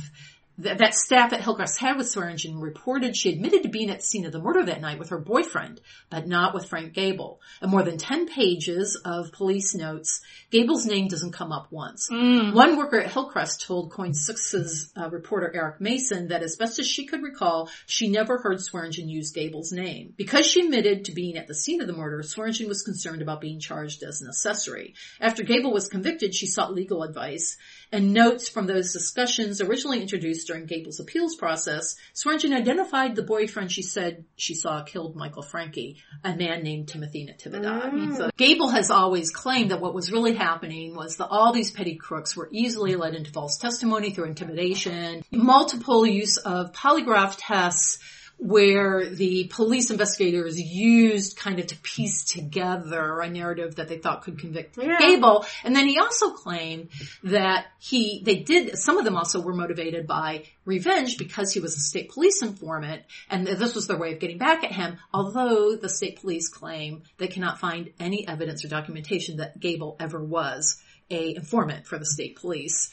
that, 0.58 0.78
that 0.78 0.94
staff 0.94 1.32
at 1.32 1.40
Hillcrest 1.42 1.78
had 1.78 1.96
with 1.96 2.08
Swearingen 2.08 2.60
reported 2.60 3.16
she 3.16 3.32
admitted 3.32 3.62
to 3.62 3.68
being 3.68 3.90
at 3.90 4.00
the 4.00 4.04
scene 4.04 4.24
of 4.24 4.32
the 4.32 4.40
murder 4.40 4.64
that 4.64 4.80
night 4.80 4.98
with 4.98 5.10
her 5.10 5.18
boyfriend, 5.18 5.80
but 6.10 6.26
not 6.26 6.54
with 6.54 6.66
Frank 6.66 6.94
Gable. 6.94 7.40
And 7.60 7.70
more 7.70 7.82
than 7.82 7.98
10 7.98 8.26
pages 8.26 8.96
of 9.04 9.32
police 9.32 9.74
notes, 9.74 10.22
Gable's 10.50 10.86
name 10.86 11.08
doesn't 11.08 11.32
come 11.32 11.52
up 11.52 11.68
once. 11.70 12.08
One 12.54 12.76
worker 12.76 13.00
at 13.00 13.12
Hillcrest 13.12 13.66
told 13.66 13.90
KOIN 13.90 14.12
6's 14.12 14.92
uh, 14.96 15.10
reporter 15.10 15.50
Eric 15.54 15.80
Mason 15.80 16.28
that 16.28 16.42
as 16.42 16.56
best 16.56 16.78
as 16.78 16.86
she 16.86 17.06
could 17.06 17.22
recall, 17.22 17.68
she 17.86 18.08
never 18.08 18.38
heard 18.38 18.60
Swearingen 18.60 19.08
use 19.08 19.32
Gable's 19.32 19.72
name. 19.72 20.14
Because 20.16 20.46
she 20.46 20.62
admitted 20.62 21.04
to 21.04 21.12
being 21.12 21.36
at 21.36 21.46
the 21.46 21.54
scene 21.54 21.80
of 21.80 21.86
the 21.86 21.92
murder, 21.92 22.22
Swearingen 22.22 22.68
was 22.68 22.82
concerned 22.82 23.22
about 23.22 23.40
being 23.40 23.60
charged 23.60 24.02
as 24.02 24.22
an 24.22 24.28
accessory. 24.28 24.94
After 25.20 25.42
Gable 25.42 25.72
was 25.72 25.88
convicted, 25.88 26.34
she 26.34 26.46
sought 26.46 26.74
legal 26.74 27.02
advice 27.02 27.56
and 27.92 28.12
notes 28.12 28.48
from 28.48 28.66
those 28.66 28.92
discussions 28.92 29.60
originally 29.60 30.00
introduced 30.00 30.45
during 30.46 30.66
Gable's 30.66 31.00
appeals 31.00 31.36
process, 31.36 31.96
Swearingen 32.14 32.54
identified 32.54 33.16
the 33.16 33.22
boyfriend 33.22 33.70
she 33.70 33.82
said 33.82 34.24
she 34.36 34.54
saw 34.54 34.82
killed 34.82 35.16
Michael 35.16 35.42
Francke, 35.42 35.96
a 36.24 36.34
man 36.36 36.62
named 36.62 36.88
Timothy 36.88 37.26
Natividad. 37.26 37.92
Mm. 37.92 38.16
So 38.16 38.30
Gable 38.36 38.68
has 38.68 38.90
always 38.90 39.30
claimed 39.30 39.70
that 39.70 39.80
what 39.80 39.94
was 39.94 40.12
really 40.12 40.34
happening 40.34 40.94
was 40.94 41.16
that 41.16 41.28
all 41.28 41.52
these 41.52 41.70
petty 41.70 41.96
crooks 41.96 42.36
were 42.36 42.48
easily 42.50 42.96
led 42.96 43.14
into 43.14 43.30
false 43.30 43.58
testimony 43.58 44.10
through 44.10 44.26
intimidation, 44.26 45.22
multiple 45.30 46.06
use 46.06 46.36
of 46.38 46.72
polygraph 46.72 47.36
tests, 47.38 47.98
where 48.38 49.08
the 49.08 49.50
police 49.50 49.90
investigators 49.90 50.60
used 50.60 51.38
kind 51.38 51.58
of 51.58 51.66
to 51.68 51.76
piece 51.76 52.24
together 52.24 53.20
a 53.20 53.30
narrative 53.30 53.76
that 53.76 53.88
they 53.88 53.96
thought 53.96 54.22
could 54.22 54.38
convict 54.38 54.76
Yeah. 54.76 54.98
Gable. 54.98 55.46
And 55.64 55.74
then 55.74 55.88
he 55.88 55.98
also 55.98 56.32
claimed 56.32 56.90
that 57.24 57.66
he, 57.78 58.22
they 58.24 58.36
did, 58.36 58.78
some 58.78 58.98
of 58.98 59.04
them 59.04 59.16
also 59.16 59.40
were 59.40 59.54
motivated 59.54 60.06
by 60.06 60.44
revenge 60.66 61.16
because 61.16 61.52
he 61.52 61.60
was 61.60 61.76
a 61.76 61.80
state 61.80 62.10
police 62.10 62.42
informant 62.42 63.02
and 63.30 63.46
this 63.46 63.74
was 63.74 63.86
their 63.86 63.96
way 63.96 64.12
of 64.12 64.20
getting 64.20 64.38
back 64.38 64.64
at 64.64 64.72
him. 64.72 64.98
Although 65.14 65.76
the 65.76 65.88
state 65.88 66.20
police 66.20 66.48
claim 66.48 67.04
they 67.16 67.28
cannot 67.28 67.58
find 67.58 67.90
any 67.98 68.28
evidence 68.28 68.64
or 68.64 68.68
documentation 68.68 69.38
that 69.38 69.58
Gable 69.58 69.96
ever 69.98 70.22
was 70.22 70.82
a 71.10 71.34
informant 71.36 71.86
for 71.86 71.98
the 71.98 72.04
state 72.06 72.36
police. 72.36 72.90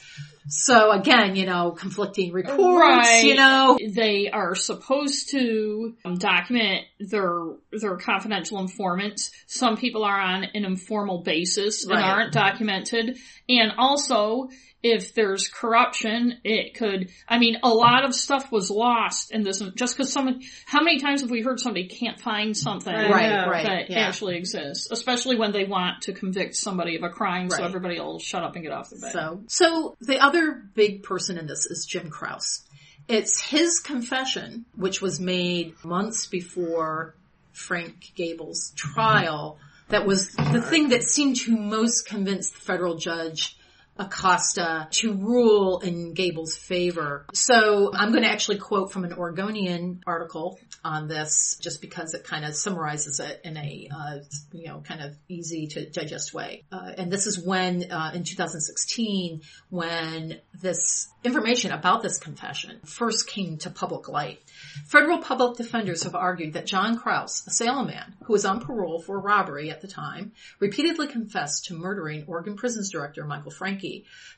So 0.48 0.92
again, 0.92 1.36
you 1.36 1.46
know, 1.46 1.72
conflicting 1.72 2.32
reports, 2.32 2.60
Right. 2.60 3.24
you 3.24 3.34
know, 3.34 3.78
they 3.92 4.30
are 4.30 4.54
supposed 4.54 5.30
to 5.30 5.94
um, 6.04 6.16
document 6.18 6.84
their 7.00 7.40
their 7.72 7.96
confidential 7.96 8.58
informants. 8.60 9.30
Some 9.46 9.76
people 9.76 10.04
are 10.04 10.20
on 10.20 10.44
an 10.44 10.64
informal 10.64 11.22
basis 11.22 11.84
and 11.84 11.92
Right. 11.94 12.04
aren't 12.04 12.32
documented. 12.32 13.18
And 13.48 13.72
also, 13.78 14.48
if 14.84 15.14
there's 15.14 15.48
corruption, 15.48 16.40
it 16.44 16.74
could. 16.74 17.08
I 17.26 17.38
mean, 17.38 17.56
a 17.62 17.70
lot 17.70 18.04
of 18.04 18.14
stuff 18.14 18.52
was 18.52 18.70
lost 18.70 19.32
in 19.32 19.42
this. 19.42 19.60
Just 19.74 19.96
because 19.96 20.12
someone, 20.12 20.42
how 20.66 20.82
many 20.82 21.00
times 21.00 21.22
have 21.22 21.30
we 21.30 21.40
heard 21.40 21.58
somebody 21.58 21.88
can't 21.88 22.20
find 22.20 22.54
something 22.54 22.92
Right, 22.94 23.30
Yeah. 23.30 23.46
right. 23.46 23.66
that 23.66 23.90
yeah. 23.90 24.00
actually 24.00 24.36
exists? 24.36 24.90
Especially 24.90 25.36
when 25.36 25.52
they 25.52 25.64
want 25.64 26.02
to 26.02 26.12
convict 26.12 26.54
somebody 26.54 26.96
of 26.96 27.02
a 27.02 27.08
crime, 27.08 27.48
so 27.48 27.64
everybody 27.64 27.98
will 27.98 28.18
shut 28.18 28.42
up 28.44 28.56
and 28.56 28.62
get 28.62 28.72
off 28.72 28.90
the 28.90 28.98
bed. 28.98 29.12
So, 29.12 29.42
so 29.46 29.96
the 30.02 30.22
other 30.22 30.62
big 30.74 31.02
person 31.02 31.38
in 31.38 31.46
this 31.46 31.64
is 31.64 31.86
Jim 31.86 32.10
Kraus. 32.10 32.62
It's 33.08 33.40
his 33.40 33.80
confession, 33.80 34.66
which 34.76 35.00
was 35.00 35.18
made 35.18 35.82
months 35.82 36.26
before 36.26 37.14
Frank 37.52 38.12
Gable's 38.14 38.74
trial, 38.76 39.58
that 39.88 40.06
was 40.06 40.28
the 40.32 40.60
thing 40.60 40.90
that 40.90 41.04
seemed 41.04 41.36
to 41.36 41.56
most 41.56 42.06
convince 42.06 42.50
the 42.50 42.60
federal 42.60 42.96
judge 42.96 43.56
Acosta 43.96 44.88
to 44.90 45.14
rule 45.14 45.78
in 45.80 46.14
Gable's 46.14 46.56
favor. 46.56 47.26
So 47.32 47.92
I'm 47.94 48.10
going 48.10 48.24
to 48.24 48.28
actually 48.30 48.58
quote 48.58 48.92
from 48.92 49.04
an 49.04 49.12
Oregonian 49.12 50.02
article 50.06 50.58
on 50.84 51.08
this 51.08 51.56
just 51.60 51.80
because 51.80 52.14
it 52.14 52.24
kind 52.24 52.44
of 52.44 52.54
summarizes 52.54 53.20
it 53.20 53.40
in 53.44 53.56
a, 53.56 53.88
uh, 53.94 54.18
you 54.52 54.68
know, 54.68 54.80
kind 54.80 55.00
of 55.00 55.16
easy 55.28 55.68
to 55.68 55.88
digest 55.88 56.34
way. 56.34 56.64
Uh, 56.72 56.92
and 56.98 57.10
this 57.10 57.26
is 57.26 57.38
when, 57.38 57.90
uh, 57.90 58.10
in 58.14 58.24
2016, 58.24 59.42
when 59.70 60.40
this 60.60 61.08
information 61.24 61.72
about 61.72 62.02
this 62.02 62.18
confession 62.18 62.80
first 62.84 63.26
came 63.26 63.56
to 63.58 63.70
public 63.70 64.08
light. 64.08 64.40
Federal 64.86 65.18
public 65.18 65.56
defenders 65.56 66.02
have 66.02 66.14
argued 66.14 66.52
that 66.52 66.66
John 66.66 66.98
Kraus, 66.98 67.46
a 67.46 67.50
Salem 67.50 67.86
man 67.86 68.14
who 68.24 68.32
was 68.34 68.44
on 68.44 68.60
parole 68.60 69.00
for 69.00 69.18
robbery 69.18 69.70
at 69.70 69.80
the 69.80 69.88
time, 69.88 70.32
repeatedly 70.60 71.06
confessed 71.06 71.66
to 71.66 71.74
murdering 71.74 72.24
Oregon 72.26 72.56
Prisons 72.56 72.90
Director 72.90 73.24
Michael 73.24 73.50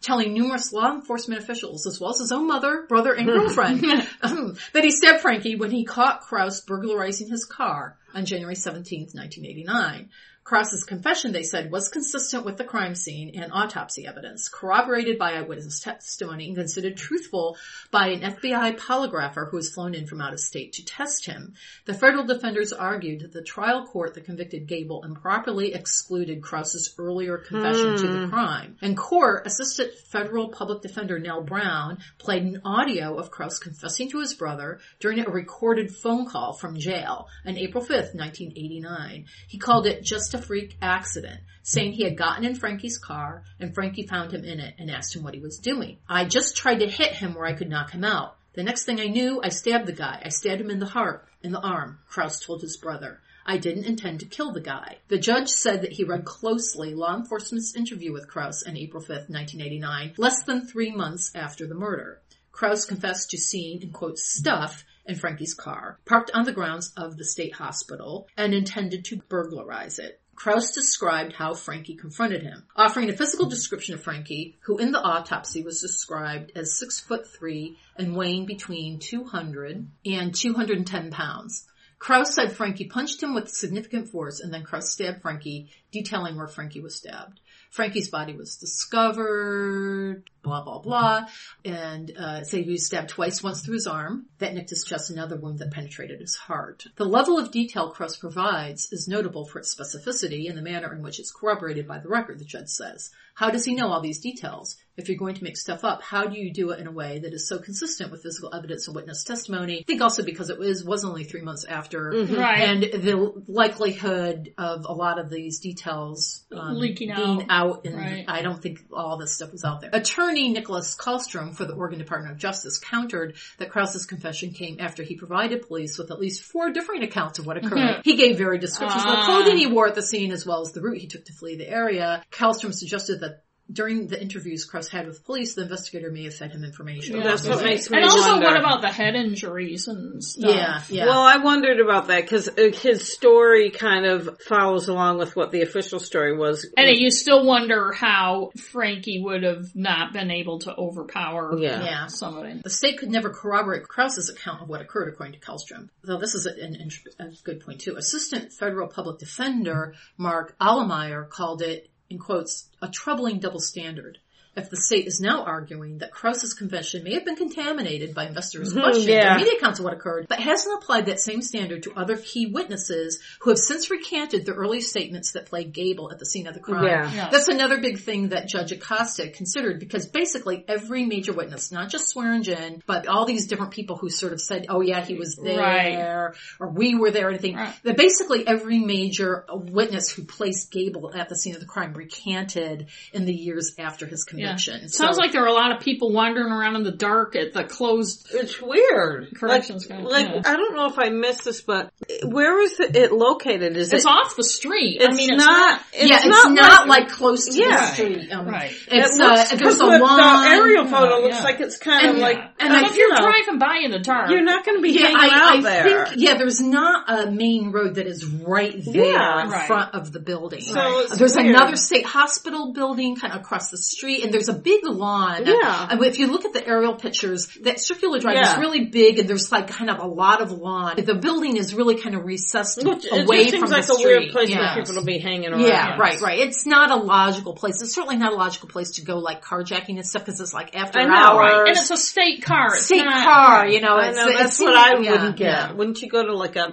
Telling 0.03 0.33
numerous 0.33 0.73
law 0.73 0.93
enforcement 0.93 1.43
officials, 1.43 1.87
as 1.87 2.01
well 2.01 2.11
as 2.11 2.19
his 2.19 2.33
own 2.33 2.47
mother, 2.47 2.85
brother, 2.89 3.13
and 3.13 3.27
girlfriend, 3.27 3.81
that 4.23 4.85
he 4.85 4.91
stabbed 4.91 5.23
Francke 5.23 5.59
when 5.59 5.71
he 5.71 5.85
caught 5.85 6.21
Kraus 6.21 6.61
burglarizing 6.61 7.29
his 7.29 7.45
car 7.45 7.97
on 8.15 8.27
January 8.27 8.55
17, 8.55 9.09
1989. 9.13 10.11
Kraus's 10.47 10.85
confession, 10.85 11.33
they 11.33 11.43
said, 11.43 11.73
was 11.73 11.89
consistent 11.89 12.45
with 12.45 12.57
the 12.57 12.63
crime 12.63 12.95
scene 12.95 13.33
and 13.35 13.51
autopsy 13.53 14.07
evidence, 14.07 14.49
corroborated 14.49 15.19
by 15.19 15.33
eyewitness 15.33 15.81
testimony 15.81 16.47
and 16.47 16.57
considered 16.57 16.97
truthful 16.97 17.57
by 17.91 18.11
an 18.11 18.21
FBI 18.21 18.79
polygrapher 18.79 19.51
who 19.51 19.57
was 19.57 19.75
flown 19.75 19.97
in 19.97 20.07
from 20.07 20.21
out 20.21 20.33
of 20.33 20.39
state 20.39 20.75
to 20.75 20.85
test 20.85 21.27
him. 21.27 21.55
The 21.87 21.95
federal 21.95 22.27
defenders 22.27 22.73
argued 22.73 23.23
that 23.23 23.33
the 23.33 23.43
trial 23.43 23.87
court 23.87 24.15
that 24.15 24.25
convicted 24.25 24.69
Gable 24.69 25.03
improperly 25.03 25.75
excluded 25.75 26.45
Kraus's 26.45 26.95
earlier 26.97 27.39
confession 27.39 27.97
to 27.97 28.07
the 28.07 28.27
hmm. 28.27 28.31
crime. 28.31 28.77
In 28.81 28.95
court, 28.95 29.49
Assistant 29.49 29.95
Federal 29.95 30.51
Public 30.51 30.81
Defender 30.81 31.19
Nell 31.19 31.43
Brown 31.43 31.99
played 32.19 32.45
an 32.45 32.61
audio 32.65 33.17
of 33.17 33.33
Kraus 33.33 33.59
confessing 33.59 34.11
to 34.11 34.21
his 34.21 34.35
brother 34.35 34.79
during 35.01 35.19
a 35.19 35.29
recorded 35.29 35.93
phone 35.93 36.27
call 36.27 36.53
from 36.53 36.79
jail 36.79 37.27
on 37.45 37.59
April 37.59 37.83
5th, 37.83 38.15
1989. 38.15 39.25
He 39.49 39.59
called 39.59 39.89
it 39.89 40.05
just 40.05 40.36
a 40.37 40.43
freak 40.43 40.77
accident, 40.83 41.41
saying 41.63 41.93
he 41.93 42.05
had 42.05 42.17
gotten 42.17 42.45
in 42.45 42.55
Francke's 42.55 42.99
car 42.99 43.43
and 43.59 43.75
Francke 43.75 44.09
found 44.09 44.33
him 44.33 44.45
in 44.45 44.61
it 44.61 44.75
and 44.79 44.91
asked 44.91 45.17
him 45.17 45.23
what 45.23 45.35
he 45.35 45.41
was 45.41 45.59
doing. 45.59 45.99
I 46.09 46.27
just 46.27 46.57
tried 46.57 46.81
to 46.81 46.89
hit 46.89 47.13
him 47.13 47.35
where 47.35 47.47
I 47.47 47.55
could 47.55 47.71
knock 47.71 47.91
him 47.91 48.05
out. 48.05 48.37
The 48.53 48.63
next 48.63 48.85
thing 48.85 49.01
I 49.01 49.07
knew, 49.07 49.41
I 49.43 49.49
stabbed 49.49 49.87
the 49.87 49.93
guy. 49.93 50.21
I 50.25 50.29
stabbed 50.29 50.61
him 50.61 50.71
in 50.71 50.79
the 50.79 50.87
heart, 50.87 51.27
in 51.43 51.53
the 51.53 51.61
arm, 51.61 51.99
Kraus 52.09 52.41
told 52.41 52.61
his 52.61 52.77
brother. 52.77 53.21
I 53.47 53.59
didn't 53.59 53.85
intend 53.85 54.21
to 54.21 54.27
kill 54.27 54.53
the 54.53 54.61
guy. 54.61 54.99
The 55.09 55.19
judge 55.19 55.49
said 55.49 55.83
that 55.83 55.93
he 55.93 56.05
read 56.05 56.25
closely 56.25 56.95
law 56.95 57.15
enforcement's 57.15 57.77
interview 57.77 58.13
with 58.13 58.29
Kraus 58.29 58.63
on 58.67 58.77
April 58.77 59.03
5th, 59.03 59.31
1989, 59.31 60.15
less 60.19 60.43
than 60.43 60.67
three 60.67 60.91
months 60.91 61.31
after 61.35 61.67
the 61.67 61.75
murder. 61.75 62.21
Kraus 62.51 62.85
confessed 62.85 63.31
to 63.31 63.39
seeing, 63.39 63.83
in 63.83 63.93
quote, 63.93 64.19
stuff 64.19 64.85
in 65.05 65.15
Francke's 65.15 65.55
car, 65.55 66.01
parked 66.05 66.31
on 66.33 66.45
the 66.45 66.53
grounds 66.53 66.93
of 66.97 67.17
the 67.17 67.25
state 67.25 67.55
hospital, 67.55 68.27
and 68.37 68.53
intended 68.53 69.05
to 69.05 69.17
burglarize 69.29 69.99
it. 69.99 70.21
Kraus 70.37 70.71
described 70.73 71.33
how 71.33 71.55
Francke 71.55 71.99
confronted 71.99 72.43
him, 72.43 72.65
offering 72.77 73.09
a 73.09 73.17
physical 73.17 73.49
description 73.49 73.95
of 73.95 74.05
Francke, 74.05 74.55
who 74.61 74.77
in 74.77 74.93
the 74.93 75.03
autopsy 75.03 75.63
was 75.63 75.81
described 75.81 76.53
as 76.55 76.79
six 76.79 77.01
foot 77.01 77.27
three 77.27 77.79
and 77.97 78.15
weighing 78.15 78.45
between 78.45 78.99
200 78.99 79.89
and 80.05 80.35
210 80.35 81.11
pounds. 81.11 81.67
Kraus 81.99 82.35
said 82.35 82.51
Francke 82.51 82.91
punched 82.91 83.23
him 83.23 83.35
with 83.35 83.49
significant 83.49 84.11
force 84.11 84.41
and 84.41 84.53
then 84.53 84.63
Kraus 84.63 84.93
stabbed 84.93 85.23
Francke, 85.23 85.69
detailing 85.91 86.37
where 86.37 86.47
Francke 86.47 86.83
was 86.83 86.95
stabbed. 86.95 87.41
Francke's 87.75 88.11
body 88.11 88.35
was 88.35 88.57
discovered, 88.57 90.23
blah, 90.47 90.63
blah, 90.63 90.79
blah. 90.79 91.27
And, 91.65 92.11
uh, 92.17 92.45
say 92.45 92.63
he 92.63 92.71
was 92.71 92.87
stabbed 92.87 93.11
twice, 93.11 93.43
once 93.43 93.61
through 93.61 93.75
his 93.75 93.87
arm, 93.87 94.27
that 94.39 94.55
nicked 94.55 94.71
his 94.71 94.85
chest, 94.85 95.11
another 95.11 95.37
wound 95.37 95.59
that 95.59 95.73
penetrated 95.73 96.21
his 96.21 96.37
heart. 96.37 96.87
The 96.97 97.05
level 97.05 97.39
of 97.39 97.51
detail 97.51 97.91
Cross 97.91 98.17
provides 98.17 98.93
is 98.93 99.09
notable 99.09 99.45
for 99.45 99.59
its 99.59 99.75
specificity 99.75 100.49
and 100.49 100.57
the 100.57 100.63
manner 100.63 100.93
in 100.95 101.03
which 101.03 101.19
it's 101.21 101.31
corroborated 101.33 101.87
by 101.87 101.99
the 101.99 102.09
record, 102.09 102.39
the 102.39 102.45
judge 102.45 102.69
says. 102.69 103.11
How 103.35 103.51
does 103.51 103.67
he 103.67 103.75
know 103.75 103.89
all 103.89 104.01
these 104.01 104.21
details? 104.21 104.77
If 104.97 105.11
you're 105.11 105.19
going 105.19 105.35
to 105.35 105.45
make 105.45 105.59
stuff 105.59 105.85
up, 105.85 106.01
how 106.03 106.25
do 106.27 106.39
you 106.41 106.51
do 106.51 106.71
it 106.71 106.81
in 106.81 106.87
a 106.87 106.91
way 106.91 107.19
that 107.19 107.35
is 107.35 107.47
so 107.47 107.59
consistent 107.59 108.11
with 108.11 108.23
physical 108.23 108.55
evidence 108.55 108.87
and 108.87 108.97
witness 108.97 109.25
testimony? 109.25 109.81
I 109.81 109.83
think 109.87 110.01
also 110.01 110.23
because 110.25 110.49
it 110.49 110.59
was, 110.59 110.83
was 110.85 111.05
only 111.05 111.25
three 111.25 111.43
months 111.43 111.67
after 111.69 112.13
Right. 112.13 112.61
and 112.61 112.83
the 112.83 113.33
likelihood 113.47 114.55
of 114.57 114.87
a 114.87 114.93
lot 114.93 115.19
of 115.19 115.29
these 115.29 115.59
details 115.61 116.45
um, 116.53 116.77
Leaking 116.77 117.15
being 117.15 117.47
out, 117.51 117.85
and 117.85 117.97
Right. 117.97 118.25
I 118.27 118.43
don't 118.43 118.63
think 118.63 118.79
all 118.93 119.19
this 119.19 119.35
stuff 119.35 119.53
was 119.53 119.65
out 119.65 119.81
there. 119.81 119.91
Attorney 119.93 120.36
Nicholas 120.45 120.95
Kallstrom 120.95 121.55
for 121.55 121.65
the 121.65 121.73
Oregon 121.73 121.99
Department 121.99 122.33
of 122.33 122.39
Justice 122.39 122.79
countered 122.79 123.35
that 123.59 123.71
Krause's 123.71 124.05
confession 124.07 124.53
came 124.53 124.77
after 124.79 125.03
he 125.03 125.17
provided 125.17 125.67
police 125.67 125.97
with 125.99 126.11
at 126.11 126.21
least 126.21 126.43
four 126.43 126.71
different 126.71 127.05
accounts 127.05 127.39
of 127.39 127.47
what 127.47 127.57
occurred. 127.57 128.03
He 128.05 128.17
gave 128.17 128.37
varied 128.39 128.61
descriptions 128.61 129.03
of 129.03 129.11
the 129.11 129.17
Ah. 129.17 129.25
clothing 129.25 129.57
he 129.57 129.67
wore 129.67 129.89
at 129.89 129.95
the 129.95 130.03
scene 130.03 130.31
as 130.33 130.45
well 130.45 130.61
as 130.61 130.73
the 130.73 130.83
route 130.83 130.99
he 130.99 131.07
took 131.07 131.25
to 131.25 131.33
flee 131.33 131.57
the 131.57 131.69
area. 131.69 132.23
Kallstrom 132.31 132.73
suggested 132.75 133.21
that 133.21 133.43
during 133.71 134.07
the 134.07 134.21
interviews 134.21 134.65
Krause 134.65 134.89
had 134.89 135.07
with 135.07 135.25
police, 135.25 135.55
the 135.55 135.63
investigator 135.63 136.11
may 136.11 136.25
have 136.25 136.35
fed 136.35 136.53
him 136.53 136.63
information. 136.65 137.17
Yeah. 137.17 137.25
That's 137.25 137.47
what 137.47 137.65
makes 137.65 137.91
me 137.91 137.99
And 137.99 138.05
also, 138.07 138.33
wonder. 138.33 138.47
what 138.47 138.59
about 138.59 138.81
the 138.81 138.89
head 138.93 139.15
injuries 139.17 139.89
and 139.89 140.23
stuff? 140.23 140.55
Yeah, 140.55 140.83
yeah. 140.89 141.07
Well, 141.07 141.21
I 141.21 141.39
wondered 141.39 141.81
about 141.81 142.07
that 142.07 142.23
because 142.23 142.49
uh, 142.49 142.71
his 142.73 143.13
story 143.13 143.71
kind 143.71 144.07
of 144.07 144.41
follows 144.43 144.89
along 144.89 145.19
with 145.19 145.35
what 145.35 145.51
the 145.51 145.63
official 145.63 145.99
story 145.99 146.37
was. 146.37 146.65
And 146.77 146.89
you 146.97 147.11
still 147.11 147.45
wonder 147.45 147.93
how 147.93 148.53
Francke 148.57 149.23
would 149.23 149.43
have 149.43 149.75
not 149.75 150.13
been 150.13 150.31
able 150.31 150.61
to 150.61 150.75
overpower 150.75 151.59
Yeah. 151.59 151.83
Yeah. 151.83 152.07
somebody. 152.07 152.61
The 152.63 152.71
state 152.71 152.99
could 152.99 153.11
never 153.11 153.31
corroborate 153.31 153.83
Krause's 153.89 154.31
account 154.31 154.63
of 154.63 154.69
what 154.69 154.81
occurred, 154.81 155.09
according 155.13 155.41
to 155.41 155.45
Kallstrom. 155.45 155.89
Though 156.05 156.19
this 156.19 156.35
is 156.35 156.47
an, 156.47 156.75
an, 156.77 156.91
a 157.19 157.31
good 157.45 157.61
point 157.65 157.81
too. 157.81 157.97
Assistant 157.97 158.53
federal 158.53 158.87
public 158.89 159.19
defender 159.19 159.95
Mark 160.17 160.57
Allemeyer 160.61 161.29
called 161.29 161.63
it, 161.63 161.91
in 162.09 162.19
quotes, 162.19 162.69
a 162.81 162.89
troubling 162.89 163.39
double 163.39 163.61
standard. 163.61 164.19
If 164.57 164.71
the 164.71 164.77
state 164.77 165.07
is 165.07 165.21
now 165.21 165.45
arguing 165.45 165.99
that 165.99 166.13
Krause's 166.13 166.55
confession 166.55 167.05
may 167.05 167.15
have 167.15 167.25
been 167.25 167.37
contaminated 167.37 168.15
by 168.15 168.27
investors' 168.27 168.71
mm-hmm, 168.71 168.81
questions 168.81 169.07
yeah. 169.07 169.35
and 169.35 169.43
media 169.43 169.59
accounts 169.59 169.79
of 169.79 169.85
what 169.85 169.95
occurred, 169.95 170.27
but 170.29 170.41
hasn't 170.41 170.83
applied 170.83 171.07
that 171.07 171.21
same 171.21 171.43
standard 171.43 171.83
to 171.83 171.93
other 171.95 172.17
key 172.17 172.47
witnesses 172.47 173.21
who 173.41 173.51
have 173.51 173.59
since 173.59 173.91
recanted 173.91 174.47
the 174.47 174.53
early 174.53 174.81
statements 174.81 175.33
that 175.33 175.47
played 175.47 175.73
Gable 175.73 176.11
at 176.11 176.19
the 176.19 176.25
scene 176.27 176.47
of 176.47 176.55
the 176.55 176.61
crime. 176.61 176.85
Yeah. 176.85 177.13
Yeah. 177.13 177.29
That's 177.31 177.49
another 177.49 177.81
big 177.81 177.99
thing 177.99 178.31
that 178.31 178.49
Judge 178.49 178.73
Acosta 178.73 179.29
considered 179.29 179.79
because 179.79 180.07
basically 180.07 180.65
every 180.67 181.05
major 181.05 181.33
witness, 181.33 181.71
not 181.71 181.91
just 181.91 182.09
Swearingen, 182.09 182.83
but 182.87 183.07
all 183.07 183.27
these 183.27 183.47
different 183.47 183.73
people 183.73 183.97
who 183.97 184.09
sort 184.09 184.33
of 184.33 184.41
said, 184.41 184.67
oh 184.69 184.81
yeah, 184.81 185.05
he 185.05 185.15
was 185.15 185.37
there, 185.37 185.59
Right. 185.59 185.99
or 185.99 186.35
we 186.73 186.95
were 186.95 187.11
there, 187.11 187.27
or 187.27 187.31
anything. 187.31 187.57
Right. 187.57 187.75
That 187.83 187.97
basically 187.97 188.47
every 188.47 188.79
major 188.79 189.45
witness 189.51 190.11
who 190.11 190.25
placed 190.25 190.71
Gable 190.71 191.13
at 191.15 191.29
the 191.29 191.37
scene 191.37 191.55
of 191.55 191.61
the 191.61 191.67
crime 191.67 191.93
recanted 191.93 192.89
in 193.13 193.27
the 193.27 193.35
years 193.35 193.75
after 193.79 194.07
his 194.07 194.25
Yeah. 194.47 194.57
Sounds 194.87 194.97
So- 195.17 195.23
like 195.23 195.33
there 195.33 195.43
are 195.43 195.49
a 195.49 195.53
lot 195.53 195.73
of 195.73 195.81
people 195.81 196.13
wandering 196.13 196.53
around 196.53 196.77
in 196.77 196.83
the 196.85 196.93
dark 196.93 197.37
at 197.37 197.53
the 197.53 197.65
closed. 197.65 198.29
It's 198.33 198.61
weird. 198.61 199.35
Corrections 199.35 199.89
like, 199.91 200.01
like 200.03 200.27
yeah. 200.29 200.43
I 200.45 200.57
don't 200.57 200.75
know 200.75 200.87
if 200.87 200.99
I 200.99 201.09
missed 201.11 201.45
this, 201.45 201.61
but 201.63 201.91
where 202.25 202.61
is 202.63 202.79
it 202.81 203.13
located? 203.13 203.77
Is 203.77 203.93
It's 203.93 204.05
it? 204.05 204.09
off 204.09 204.37
the 204.37 204.45
street. 204.45 204.99
It's 205.01 205.09
I 205.09 205.17
mean, 205.17 205.31
it's 205.35 205.45
not. 205.45 205.83
It's 205.93 206.11
yeah, 206.11 206.17
it's 206.19 206.27
not, 206.27 206.53
not, 206.53 206.89
like, 206.89 207.09
close 207.09 207.47
to 207.47 207.57
Yeah. 207.59 207.81
the 207.81 207.87
street. 207.87 208.31
Um, 208.33 208.47
Right. 208.47 208.71
It's, 208.71 208.87
it 208.89 209.19
looks, 209.19 209.53
uh, 209.53 209.57
there's 209.57 209.81
a 209.81 209.87
lawn. 209.87 210.43
the 210.45 210.49
aerial 210.51 210.87
photo 210.87 211.21
looks 211.21 211.43
like 211.43 211.61
it's 211.61 211.79
kind 211.79 212.11
of 212.11 212.19
like, 212.19 212.39
and 212.61 212.73
uh, 212.73 212.77
I- 212.77 212.87
if 212.89 212.97
you're 212.97 213.13
know, 213.15 213.21
driving 213.23 213.59
by 213.59 213.81
in 213.85 213.91
the 213.91 213.99
dark, 213.99 214.31
you're 214.31 214.43
not 214.43 214.65
going 214.65 214.79
to 214.79 214.83
be 214.83 214.91
Yeah, 214.93 215.07
hanging 215.09 215.17
I, 215.19 215.27
out 215.35 215.57
I 215.57 215.61
there. 215.63 216.07
think, 216.07 216.21
yeah, 216.21 216.37
there's 216.37 216.61
not 216.61 217.05
a 217.09 217.31
main 217.31 217.73
road 217.73 217.97
that 217.97 218.07
is 218.07 218.25
right 218.25 218.75
there 218.85 219.05
Yeah. 219.13 219.43
in 219.45 219.51
Right. 219.51 219.67
front 219.67 219.95
of 219.95 220.13
the 220.13 220.21
building. 220.21 220.61
So 220.61 221.07
there's 221.17 221.35
weird. 221.37 221.55
another 221.55 221.77
state 221.77 222.07
hospital 222.07 222.73
building 222.73 223.17
kind 223.17 223.33
of 223.35 223.41
across 223.41 223.71
the 223.71 223.79
street 223.79 224.23
and 224.25 224.33
there's 224.37 224.49
a 224.49 224.59
big 224.59 224.85
lawn. 224.85 225.47
Yeah. 225.47 225.89
And 225.91 226.05
if 226.05 226.19
you 226.19 226.27
look 226.29 226.45
at 226.45 226.53
the 226.53 226.67
aerial 226.67 226.95
pictures, 226.95 227.47
that 227.63 227.81
circular 227.81 228.19
drive 228.19 228.35
Yeah. 228.37 228.53
is 228.53 228.59
really 228.59 228.85
big 228.87 229.19
and 229.19 229.29
there's 229.29 229.51
like 229.51 229.69
kind 229.69 229.91
of 229.91 229.99
a 229.99 230.07
lot 230.07 230.41
of 230.43 230.53
lawn. 230.53 230.97
The 230.97 231.15
building 231.15 231.57
is 231.57 231.75
really 231.75 232.01
kind 232.01 232.15
of 232.15 232.25
recessed 232.25 232.85
Which, 232.85 233.05
it 233.07 233.25
away 233.25 233.49
seems 233.49 233.63
from 233.63 233.71
like 233.71 233.87
the 233.87 233.95
a 233.95 233.99
weird 233.99 234.33
place 234.33 234.51
yeah. 234.51 234.75
for 234.75 234.81
people 234.83 235.01
to 235.01 235.07
be 235.07 235.19
hanging 235.19 235.51
around. 235.53 235.63
Yeah, 235.63 235.97
right, 235.99 236.21
right. 236.21 236.39
It's 236.41 236.67
not 236.67 236.91
a 236.91 236.97
logical 236.97 237.55
place. 237.55 237.81
It's 237.83 237.95
certainly 237.95 238.17
not 238.17 238.33
a 238.33 238.37
logical 238.37 238.69
place 238.69 238.93
to 238.93 239.03
go 239.03 239.19
like 239.19 239.43
carjacking 239.43 239.97
and 239.97 240.07
stuff 240.07 240.25
because 240.25 240.41
it's 240.41 240.53
like 240.55 240.77
after 240.77 240.99
I 241.01 241.05
know, 241.05 241.15
hours. 241.15 241.53
right. 241.53 241.69
and 241.69 241.77
it's 241.79 241.91
a 241.91 241.97
state 241.97 242.43
car. 242.45 242.75
It's 242.75 242.85
State 242.87 243.05
not- 243.05 243.25
car, 243.25 243.67
you 243.69 243.81
know. 243.81 243.97
I 243.97 244.09
it's, 244.09 244.17
know, 244.17 244.27
it's- 244.29 244.39
that's 244.43 244.61
what 244.61 244.75
I 244.75 245.01
yeah, 245.01 245.11
wouldn't 245.13 245.37
get. 245.37 245.77
Wouldn't 245.77 246.03
you 246.03 246.09
go 246.09 246.25
to 246.25 246.35
like 246.37 246.57
a 246.57 246.73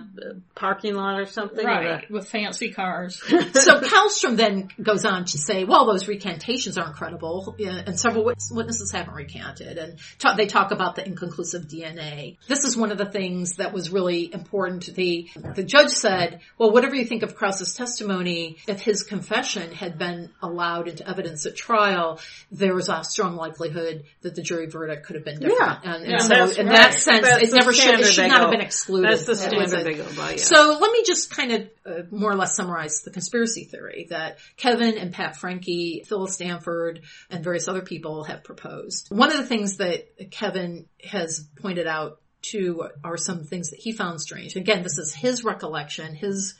parking 0.55 0.95
lot 0.95 1.19
or 1.19 1.25
something? 1.25 1.65
Right, 1.65 2.09
with 2.11 2.27
fancy 2.27 2.71
cars. 2.71 3.21
so 3.27 3.79
Kallstrom 3.81 4.35
then 4.37 4.69
goes 4.81 5.05
on 5.05 5.25
to 5.25 5.37
say, 5.37 5.63
well, 5.63 5.85
those 5.85 6.07
recantations 6.07 6.77
aren't 6.77 6.95
credible. 6.95 7.52
And 7.59 7.99
several 7.99 8.23
witnesses 8.23 8.91
haven't 8.91 9.13
recanted. 9.13 9.77
And 9.77 9.99
talk, 10.19 10.37
they 10.37 10.47
talk 10.47 10.71
about 10.71 10.95
the 10.95 11.05
inconclusive 11.05 11.63
DNA. 11.63 12.37
This 12.47 12.63
is 12.63 12.75
one 12.77 12.91
of 12.91 12.97
the 12.97 13.05
things 13.05 13.57
that 13.57 13.73
was 13.73 13.91
really 13.91 14.33
important. 14.33 14.93
The 14.93 15.29
the 15.55 15.63
judge 15.63 15.89
said, 15.89 16.39
"Well, 16.57 16.71
whatever 16.71 16.95
you 16.95 17.05
think 17.05 17.23
of 17.23 17.35
Krause's 17.35 17.73
testimony, 17.73 18.57
if 18.67 18.81
his 18.81 19.03
confession 19.03 19.71
had 19.71 19.97
been 19.97 20.29
allowed 20.41 20.87
into 20.87 21.07
evidence 21.07 21.45
at 21.45 21.55
trial, 21.55 22.19
there 22.51 22.73
was 22.73 22.89
a 22.89 23.03
strong 23.03 23.35
likelihood 23.35 24.03
that 24.21 24.35
the 24.35 24.41
jury 24.41 24.67
verdict 24.67 25.05
could 25.05 25.15
have 25.15 25.25
been 25.25 25.39
different." 25.39 25.59
Yeah. 25.83 25.93
And, 25.95 26.03
and 26.03 26.11
Yeah, 26.11 26.17
so, 26.19 26.61
in 26.61 26.67
right. 26.67 26.75
that 26.75 26.93
sense, 26.93 27.27
That's 27.27 27.43
it 27.43 27.55
never 27.55 27.73
should, 27.73 27.99
it 27.99 28.05
should 28.05 28.27
not 28.27 28.41
have 28.41 28.51
been 28.51 28.61
excluded. 28.61 29.11
That's 29.11 29.25
the 29.25 29.35
standard 29.35 29.85
they 29.85 29.93
go 29.93 30.07
by. 30.15 30.31
Yeah. 30.31 30.37
so 30.37 30.77
let 30.79 30.91
me 30.91 31.03
just 31.05 31.31
kind 31.31 31.51
of 31.51 31.69
uh, 31.85 32.01
more 32.11 32.31
or 32.31 32.35
less 32.35 32.55
summarize 32.55 33.01
the 33.01 33.11
conspiracy 33.11 33.65
theory 33.65 34.07
that 34.09 34.37
Kevin 34.57 34.97
and 34.97 35.13
Pat 35.13 35.35
Francke, 35.35 36.05
Phyllis 36.05 36.35
Stanford, 36.35 37.01
and 37.29 37.42
various 37.43 37.67
other 37.67 37.81
people 37.81 38.23
have 38.23 38.43
proposed. 38.43 39.07
One 39.09 39.31
of 39.31 39.37
the 39.37 39.45
things 39.45 39.77
that 39.77 40.31
Kevin 40.31 40.87
has 41.03 41.47
pointed 41.61 41.87
out 41.87 42.19
too 42.41 42.87
are 43.03 43.17
some 43.17 43.43
things 43.43 43.69
that 43.69 43.79
he 43.79 43.91
found 43.91 44.21
strange. 44.21 44.55
Again, 44.55 44.83
this 44.83 44.97
is 44.97 45.13
his 45.13 45.43
recollection, 45.43 46.13
his 46.13 46.55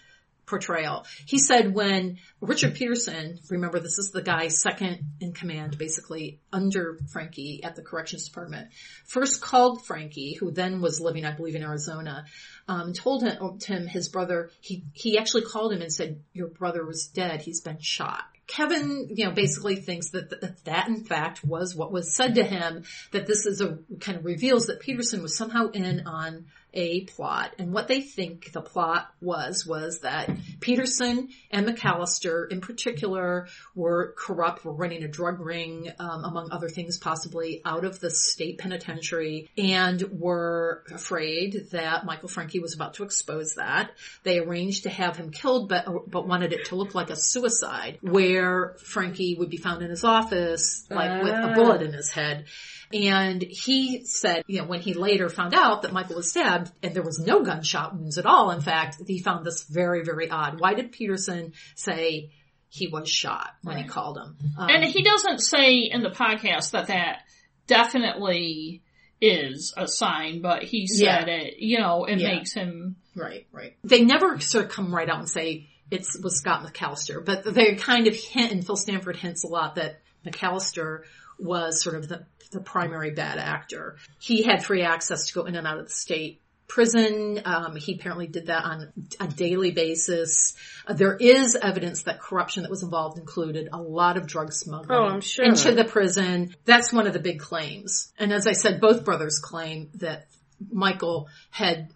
portrayal. 0.45 1.05
He 1.25 1.39
said 1.39 1.73
when 1.73 2.17
Richard 2.41 2.75
Peterson, 2.75 3.39
remember 3.49 3.79
this 3.79 3.97
is 3.97 4.11
the 4.11 4.21
guy 4.21 4.49
second 4.49 4.99
in 5.21 5.33
command 5.33 5.77
basically 5.77 6.39
under 6.51 6.99
Francke 7.13 7.63
at 7.63 7.75
the 7.75 7.81
corrections 7.81 8.27
department, 8.27 8.69
first 9.05 9.41
called 9.41 9.85
Francke, 9.85 10.37
who 10.37 10.51
then 10.51 10.81
was 10.81 10.99
living, 10.99 11.25
I 11.25 11.31
believe, 11.31 11.55
in 11.55 11.63
Arizona, 11.63 12.25
um, 12.67 12.93
told 12.93 13.23
him, 13.23 13.59
him 13.59 13.87
his 13.87 14.09
brother, 14.09 14.51
he, 14.59 14.83
he 14.93 15.17
actually 15.17 15.43
called 15.43 15.73
him 15.73 15.81
and 15.81 15.91
said, 15.91 16.21
your 16.33 16.47
brother 16.47 16.85
was 16.85 17.07
dead. 17.07 17.41
He's 17.41 17.61
been 17.61 17.79
shot. 17.79 18.23
Kevin, 18.55 19.07
you 19.09 19.25
know, 19.25 19.31
basically 19.31 19.77
thinks 19.77 20.11
that 20.11 20.29
that, 20.29 20.63
that 20.65 20.87
in 20.87 21.03
fact 21.03 21.43
was 21.43 21.75
what 21.75 21.91
was 21.91 22.15
said 22.15 22.35
to 22.35 22.43
him, 22.43 22.83
that 23.11 23.25
this 23.25 23.47
is 23.47 23.61
a 23.61 23.79
kind 23.99 24.17
of 24.17 24.25
reveals 24.25 24.67
that 24.67 24.79
Peterson 24.79 25.23
was 25.23 25.35
somehow 25.35 25.71
in 25.71 26.05
on 26.05 26.45
a 26.73 27.01
plot. 27.01 27.55
And 27.59 27.73
what 27.73 27.87
they 27.87 28.01
think 28.01 28.51
the 28.51 28.61
plot 28.61 29.07
was, 29.21 29.65
was 29.65 29.99
that 30.01 30.29
Peterson 30.59 31.29
and 31.51 31.67
McAllister 31.67 32.51
in 32.51 32.61
particular 32.61 33.47
were 33.75 34.13
corrupt, 34.17 34.65
were 34.65 34.73
running 34.73 35.03
a 35.03 35.07
drug 35.07 35.39
ring, 35.39 35.91
um, 35.99 36.23
among 36.23 36.51
other 36.51 36.69
things 36.69 36.97
possibly 36.97 37.61
out 37.65 37.85
of 37.85 37.99
the 37.99 38.09
state 38.09 38.57
penitentiary 38.57 39.49
and 39.57 40.01
were 40.11 40.83
afraid 40.91 41.67
that 41.71 42.05
Michael 42.05 42.29
Francke 42.29 42.61
was 42.61 42.73
about 42.73 42.95
to 42.95 43.03
expose 43.03 43.55
that. 43.55 43.91
They 44.23 44.39
arranged 44.39 44.83
to 44.83 44.89
have 44.89 45.17
him 45.17 45.31
killed, 45.31 45.69
but, 45.69 46.09
but 46.09 46.27
wanted 46.27 46.53
it 46.53 46.65
to 46.65 46.75
look 46.75 46.95
like 46.95 47.09
a 47.09 47.15
suicide 47.15 47.99
where 48.01 48.75
Francke 48.83 49.37
would 49.37 49.49
be 49.49 49.57
found 49.57 49.81
in 49.81 49.89
his 49.89 50.03
office, 50.03 50.85
like 50.89 51.23
with 51.23 51.33
a 51.33 51.53
bullet 51.55 51.81
in 51.81 51.93
his 51.93 52.11
head. 52.11 52.45
And 52.93 53.41
he 53.41 54.05
said, 54.05 54.43
you 54.47 54.59
know, 54.59 54.65
when 54.67 54.79
he 54.81 54.93
later 54.93 55.27
found 55.29 55.53
out 55.55 55.81
that 55.81 55.91
Michael 55.93 56.17
was 56.17 56.29
stabbed 56.29 56.71
and 56.83 56.93
there 56.93 57.01
was 57.03 57.19
no 57.19 57.43
gunshot 57.43 57.95
wounds 57.95 58.17
at 58.17 58.25
all, 58.25 58.51
in 58.51 58.61
fact, 58.61 58.97
he 59.07 59.19
found 59.19 59.45
this 59.45 59.63
very, 59.63 60.03
very 60.03 60.29
odd. 60.29 60.59
Why 60.59 60.73
did 60.75 60.91
Peterson 60.91 61.53
say 61.75 62.31
he 62.69 62.87
was 62.87 63.09
shot 63.09 63.49
when 63.63 63.77
he 63.77 63.83
called 63.83 64.17
him? 64.17 64.37
Um, 64.57 64.69
And 64.69 64.83
he 64.83 65.03
doesn't 65.03 65.39
say 65.39 65.77
in 65.79 66.03
the 66.03 66.09
podcast 66.11 66.71
that 66.71 66.87
that 66.87 67.19
definitely 67.67 68.81
is 69.21 69.73
a 69.77 69.87
sign, 69.87 70.41
but 70.41 70.63
he 70.63 70.85
said 70.87 71.29
it, 71.29 71.55
you 71.59 71.79
know, 71.79 72.05
it 72.05 72.19
Yeah. 72.19 72.35
makes 72.35 72.53
him, 72.53 72.97
Right, 73.15 73.45
right. 73.51 73.75
They 73.83 74.03
never 74.03 74.39
sort 74.39 74.65
of 74.65 74.71
come 74.71 74.93
right 74.93 75.07
out 75.07 75.19
and 75.19 75.29
say 75.29 75.67
it 75.91 76.05
was 76.23 76.39
Scott 76.39 76.65
McAllister, 76.65 77.23
but 77.23 77.43
they 77.53 77.75
kind 77.75 78.07
of 78.07 78.15
hint, 78.15 78.51
and 78.51 78.65
Phil 78.65 78.75
Stanford 78.75 79.15
hints 79.17 79.43
a 79.43 79.47
lot 79.47 79.75
that 79.75 80.01
McAllister 80.25 81.01
was 81.39 81.81
sort 81.81 81.95
of 81.95 82.07
the, 82.09 82.25
the 82.53 82.61
primary 82.61 83.11
bad 83.11 83.37
actor. 83.39 83.97
He 84.19 84.43
had 84.43 84.63
free 84.63 84.83
access 84.83 85.27
to 85.27 85.33
go 85.33 85.45
in 85.45 85.55
and 85.55 85.67
out 85.67 85.79
of 85.79 85.85
the 85.85 85.91
state 85.91 86.39
prison. 86.67 87.41
Um, 87.45 87.75
he 87.75 87.95
apparently 87.95 88.25
did 88.27 88.47
that 88.47 88.63
on 88.63 88.91
a 89.19 89.27
daily 89.27 89.71
basis. 89.71 90.53
Uh, 90.87 90.93
there 90.93 91.15
is 91.15 91.55
evidence 91.55 92.03
that 92.03 92.19
corruption 92.19 92.63
that 92.63 92.69
was 92.71 92.83
involved 92.83 93.19
included 93.19 93.69
a 93.71 93.81
lot 93.81 94.17
of 94.17 94.25
drug 94.25 94.51
smuggling 94.53 94.97
Oh, 94.97 95.19
sure. 95.19 95.45
into 95.45 95.73
the 95.73 95.83
prison. 95.83 96.55
That's 96.65 96.91
one 96.91 97.05
of 97.05 97.13
the 97.13 97.19
big 97.19 97.39
claims. 97.39 98.11
And 98.17 98.31
as 98.31 98.47
I 98.47 98.53
said, 98.53 98.79
both 98.81 99.03
brothers 99.03 99.39
claim 99.39 99.89
that 99.95 100.27
Michael 100.71 101.27
had 101.51 101.89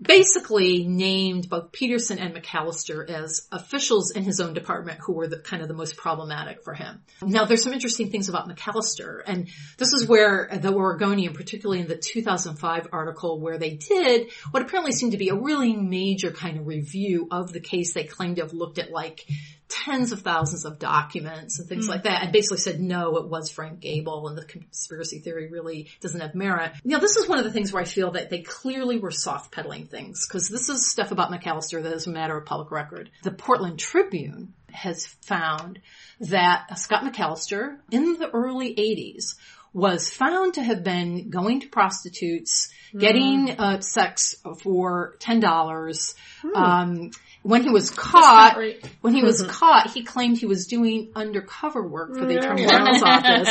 basically 0.00 0.84
named 0.84 1.48
both 1.48 1.72
Peterson 1.72 2.18
and 2.18 2.34
McAllister 2.34 3.08
as 3.08 3.48
officials 3.50 4.12
in 4.12 4.22
his 4.22 4.40
own 4.40 4.54
department 4.54 5.00
who 5.00 5.12
were 5.12 5.26
the 5.26 5.38
kind 5.38 5.60
of 5.60 5.68
the 5.68 5.74
most 5.74 5.96
problematic 5.96 6.62
for 6.62 6.72
him. 6.72 7.02
Now 7.22 7.46
there's 7.46 7.64
some 7.64 7.72
interesting 7.72 8.10
things 8.10 8.28
about 8.28 8.48
McAllister 8.48 9.20
and 9.26 9.48
this 9.76 9.92
is 9.92 10.06
where 10.06 10.48
the 10.52 10.72
Oregonian, 10.72 11.34
particularly 11.34 11.80
in 11.80 11.88
the 11.88 11.96
2005 11.96 12.88
article 12.92 13.40
where 13.40 13.58
they 13.58 13.74
did 13.74 14.30
what 14.50 14.62
apparently 14.62 14.92
seemed 14.92 15.12
to 15.12 15.18
be 15.18 15.30
a 15.30 15.34
really 15.34 15.74
major 15.74 16.30
kind 16.30 16.58
of 16.58 16.66
review 16.66 17.26
of 17.30 17.52
the 17.52 17.60
case 17.60 17.92
they 17.92 18.04
claimed 18.04 18.36
to 18.36 18.42
have 18.42 18.52
looked 18.52 18.78
at 18.78 18.90
like 18.90 19.24
tens 19.68 20.12
of 20.12 20.22
thousands 20.22 20.64
of 20.64 20.78
documents 20.78 21.58
and 21.58 21.68
things 21.68 21.88
like 21.88 22.04
that 22.04 22.22
and 22.22 22.32
basically 22.32 22.58
said 22.58 22.80
no, 22.80 23.16
it 23.16 23.28
was 23.28 23.50
Frank 23.50 23.80
Gable 23.80 24.28
and 24.28 24.36
the 24.36 24.44
conspiracy 24.44 25.20
theory 25.20 25.48
really 25.48 25.88
doesn't 26.00 26.20
have 26.20 26.34
merit. 26.34 26.72
Now 26.84 26.98
this 26.98 27.16
is 27.16 27.28
one 27.28 27.38
of 27.38 27.44
the 27.44 27.52
things 27.52 27.72
where 27.72 27.82
I 27.82 27.86
feel 27.86 28.12
that 28.12 28.30
they 28.30 28.40
clearly 28.40 28.98
were 28.98 29.10
soft 29.10 29.52
pedaling 29.52 29.86
things 29.86 30.26
because 30.26 30.48
this 30.48 30.68
is 30.68 30.90
stuff 30.90 31.12
about 31.12 31.30
McAllister 31.30 31.82
that 31.82 31.92
is 31.92 32.06
a 32.06 32.10
matter 32.10 32.36
of 32.36 32.46
public 32.46 32.70
record. 32.70 33.10
The 33.22 33.30
Portland 33.30 33.78
Tribune 33.78 34.54
has 34.70 35.06
found 35.06 35.80
that 36.20 36.78
Scott 36.78 37.04
McAllister 37.04 37.78
in 37.90 38.18
the 38.18 38.30
early 38.30 38.74
80s 38.74 39.34
was 39.72 40.08
found 40.08 40.54
to 40.54 40.62
have 40.62 40.82
been 40.82 41.30
going 41.30 41.60
to 41.60 41.68
prostitutes, 41.68 42.68
getting 42.96 43.50
uh, 43.50 43.80
sex 43.80 44.34
for 44.62 45.16
$10, 45.20 46.14
um, 46.54 47.10
when 47.42 47.62
he 47.62 47.70
was 47.70 47.90
caught, 47.90 48.56
right. 48.56 48.84
when 49.00 49.14
he 49.14 49.22
was 49.22 49.42
mm-hmm. 49.42 49.50
caught, 49.50 49.90
he 49.90 50.02
claimed 50.02 50.38
he 50.38 50.46
was 50.46 50.66
doing 50.66 51.10
undercover 51.14 51.86
work 51.86 52.14
for 52.14 52.26
the 52.26 52.38
Attorney 52.38 52.66
General's 52.66 53.02
office. 53.04 53.48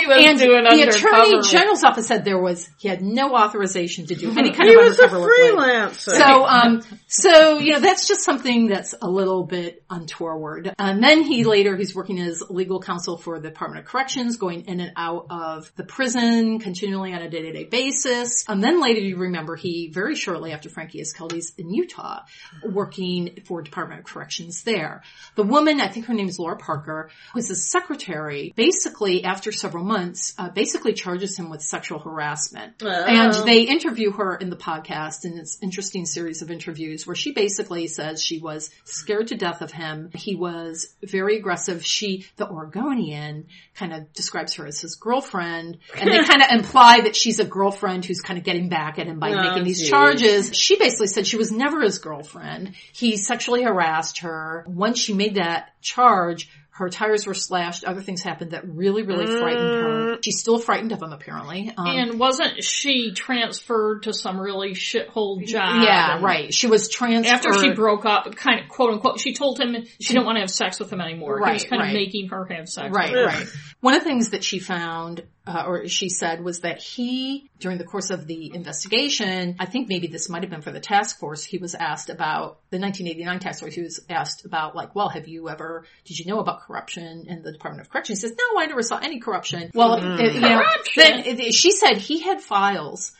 He 0.00 0.06
was 0.06 0.16
And 0.26 0.38
doing 0.38 0.64
the 0.64 0.70
Attorney 0.88 1.34
undercover. 1.36 1.42
General's 1.42 1.84
office 1.84 2.06
said 2.06 2.24
there 2.24 2.40
was, 2.40 2.68
he 2.78 2.88
had 2.88 3.02
no 3.02 3.34
authorization 3.34 4.06
to 4.06 4.14
do 4.14 4.30
any 4.38 4.50
kind 4.52 4.68
he 4.68 4.74
of 4.74 4.82
was 4.84 4.98
a 4.98 5.02
undercover 5.04 5.20
work. 5.20 5.56
like- 5.56 5.92
freelancer. 5.92 6.10
so, 6.16 6.44
um, 6.46 6.82
so, 7.06 7.58
you 7.58 7.72
know, 7.72 7.80
that's 7.80 8.06
just 8.08 8.24
something 8.24 8.68
that's 8.68 8.94
a 9.00 9.08
little 9.08 9.44
bit 9.44 9.82
untoward. 9.90 10.72
And 10.78 11.02
then 11.02 11.22
he 11.22 11.44
later, 11.44 11.76
he's 11.76 11.94
working 11.94 12.18
as 12.20 12.42
legal 12.50 12.80
counsel 12.80 13.16
for 13.18 13.38
the 13.40 13.48
Department 13.48 13.84
of 13.84 13.90
Corrections, 13.90 14.36
going 14.36 14.62
in 14.66 14.80
and 14.80 14.92
out 14.96 15.26
of 15.30 15.70
the 15.76 15.84
prison 15.84 16.58
continually 16.60 17.12
on 17.12 17.22
a 17.22 17.28
day-to-day 17.30 17.64
basis. 17.64 18.44
And 18.48 18.62
then 18.62 18.80
later, 18.80 19.00
you 19.00 19.16
remember 19.16 19.56
he, 19.56 19.90
very 19.92 20.14
shortly 20.14 20.52
after 20.52 20.68
Francke 20.68 21.00
is 21.00 21.12
killed, 21.12 21.32
he's 21.32 21.52
in 21.58 21.70
Utah 21.72 22.20
working 22.64 23.40
for 23.44 23.62
Department 23.62 24.00
of 24.00 24.06
Corrections 24.06 24.62
there. 24.64 25.02
The 25.36 25.42
woman, 25.42 25.80
I 25.80 25.88
think 25.88 26.06
her 26.06 26.14
name 26.14 26.28
is 26.28 26.38
Laura 26.38 26.56
Parker, 26.56 27.10
was 27.34 27.48
his 27.48 27.70
secretary, 27.70 28.52
basically 28.56 29.24
after 29.24 29.52
several 29.52 29.84
months, 29.90 30.34
uh, 30.38 30.48
basically 30.50 30.92
charges 30.94 31.36
him 31.36 31.50
with 31.50 31.60
sexual 31.62 31.98
harassment. 31.98 32.82
And 32.82 33.32
Oh. 33.34 33.44
they 33.44 33.62
interview 33.62 34.12
her 34.12 34.36
in 34.36 34.48
the 34.50 34.56
podcast 34.56 35.24
and 35.24 35.38
it's 35.38 35.56
an 35.56 35.64
interesting 35.64 36.06
series 36.06 36.42
of 36.42 36.50
interviews 36.50 37.06
where 37.06 37.16
she 37.16 37.32
basically 37.32 37.86
says 37.86 38.24
she 38.24 38.38
was 38.38 38.70
scared 38.84 39.28
to 39.28 39.36
death 39.36 39.60
of 39.62 39.70
him. 39.72 40.10
He 40.14 40.34
was 40.36 40.94
very 41.02 41.36
aggressive. 41.36 41.84
She, 41.84 42.26
the 42.36 42.48
Oregonian, 42.48 43.46
kind 43.74 43.92
of 43.92 44.12
describes 44.12 44.54
her 44.54 44.66
as 44.66 44.80
his 44.80 44.94
girlfriend 44.96 45.78
and 45.98 46.10
they 46.10 46.22
kind 46.24 46.42
of 46.42 46.50
imply 46.58 47.00
that 47.02 47.16
she's 47.16 47.38
a 47.38 47.44
girlfriend 47.44 48.04
who's 48.04 48.20
kind 48.20 48.38
of 48.38 48.44
getting 48.44 48.68
back 48.68 48.98
at 48.98 49.06
him 49.06 49.18
by 49.18 49.32
Oh, 49.32 49.42
making 49.42 49.64
these 49.64 49.80
geez. 49.80 49.90
charges. 49.90 50.54
She 50.56 50.76
basically 50.76 51.06
said 51.08 51.26
she 51.26 51.36
was 51.36 51.50
never 51.52 51.80
his 51.80 51.98
girlfriend. 51.98 52.74
He 52.92 53.16
sexually 53.16 53.62
harassed 53.62 54.18
her. 54.20 54.64
Once 54.68 54.98
she 54.98 55.12
made 55.14 55.34
that 55.36 55.70
charge, 55.80 56.48
her 56.80 56.88
tires 56.88 57.26
were 57.26 57.34
slashed. 57.34 57.84
Other 57.84 58.00
things 58.00 58.22
happened 58.22 58.52
that 58.52 58.66
really, 58.66 59.02
really 59.02 59.26
frightened 59.26 59.84
her. 59.84 60.16
She's 60.22 60.40
still 60.40 60.58
frightened 60.58 60.92
of 60.92 61.02
him 61.02 61.12
apparently. 61.12 61.72
Um, 61.76 61.86
And 61.86 62.18
wasn't 62.18 62.64
she 62.64 63.12
transferred 63.12 64.04
to 64.04 64.14
some 64.14 64.40
really 64.40 64.72
shithole 64.72 65.44
job? 65.46 65.82
Yeah, 65.82 66.20
right. 66.22 66.52
She 66.52 66.66
was 66.66 66.88
transferred. 66.88 67.32
After 67.32 67.52
she 67.54 67.72
broke 67.72 68.06
up, 68.06 68.34
kind 68.34 68.60
of 68.60 68.68
quote 68.68 68.94
unquote, 68.94 69.20
she 69.20 69.34
told 69.34 69.60
him 69.60 69.76
she 70.00 70.14
didn't 70.14 70.24
want 70.24 70.36
to 70.36 70.40
have 70.40 70.50
sex 70.50 70.80
with 70.80 70.92
him 70.92 71.00
anymore. 71.00 71.36
Right, 71.36 71.50
he 71.50 71.52
was 71.54 71.64
kind 71.64 71.82
right. 71.82 71.88
of 71.88 71.94
making 71.94 72.28
her 72.28 72.46
have 72.46 72.68
sex. 72.68 72.94
Right, 72.94 73.12
with 73.12 73.20
him. 73.20 73.26
right. 73.26 73.46
One 73.80 73.94
of 73.94 74.00
the 74.02 74.08
things 74.08 74.30
that 74.30 74.42
she 74.42 74.58
found, 74.58 75.22
uh, 75.50 75.64
or 75.66 75.88
she 75.88 76.08
said, 76.08 76.42
was 76.44 76.60
that 76.60 76.78
he, 76.80 77.50
during 77.58 77.78
the 77.78 77.84
course 77.84 78.10
of 78.10 78.26
the 78.26 78.52
investigation, 78.54 79.56
I 79.58 79.66
think 79.66 79.88
maybe 79.88 80.06
this 80.06 80.28
might 80.28 80.42
have 80.42 80.50
been 80.50 80.62
for 80.62 80.70
the 80.70 80.80
task 80.80 81.18
force, 81.18 81.42
he 81.44 81.58
was 81.58 81.74
asked 81.74 82.08
about, 82.08 82.60
the 82.70 82.78
1989 82.78 83.38
task 83.40 83.60
force, 83.60 83.74
he 83.74 83.82
was 83.82 84.00
asked 84.08 84.44
about 84.44 84.76
like, 84.76 84.94
well, 84.94 85.08
have 85.08 85.26
you 85.28 85.48
ever, 85.48 85.84
did 86.04 86.18
you 86.18 86.26
know 86.26 86.38
about 86.38 86.60
corruption 86.62 87.24
in 87.26 87.42
the 87.42 87.52
Department 87.52 87.84
of 87.84 87.90
Correction? 87.90 88.14
He 88.14 88.20
says, 88.20 88.32
no, 88.32 88.60
I 88.60 88.66
never 88.66 88.82
saw 88.82 88.98
any 88.98 89.18
corruption. 89.18 89.70
Well, 89.74 89.94
it- 90.20 90.34
you 90.34 90.40
know, 90.40 90.58
Corruption. 90.62 91.02
then 91.02 91.18
it- 91.26 91.54
she 91.54 91.72
said 91.72 91.96
he 91.98 92.20
had 92.20 92.40
files 92.40 93.12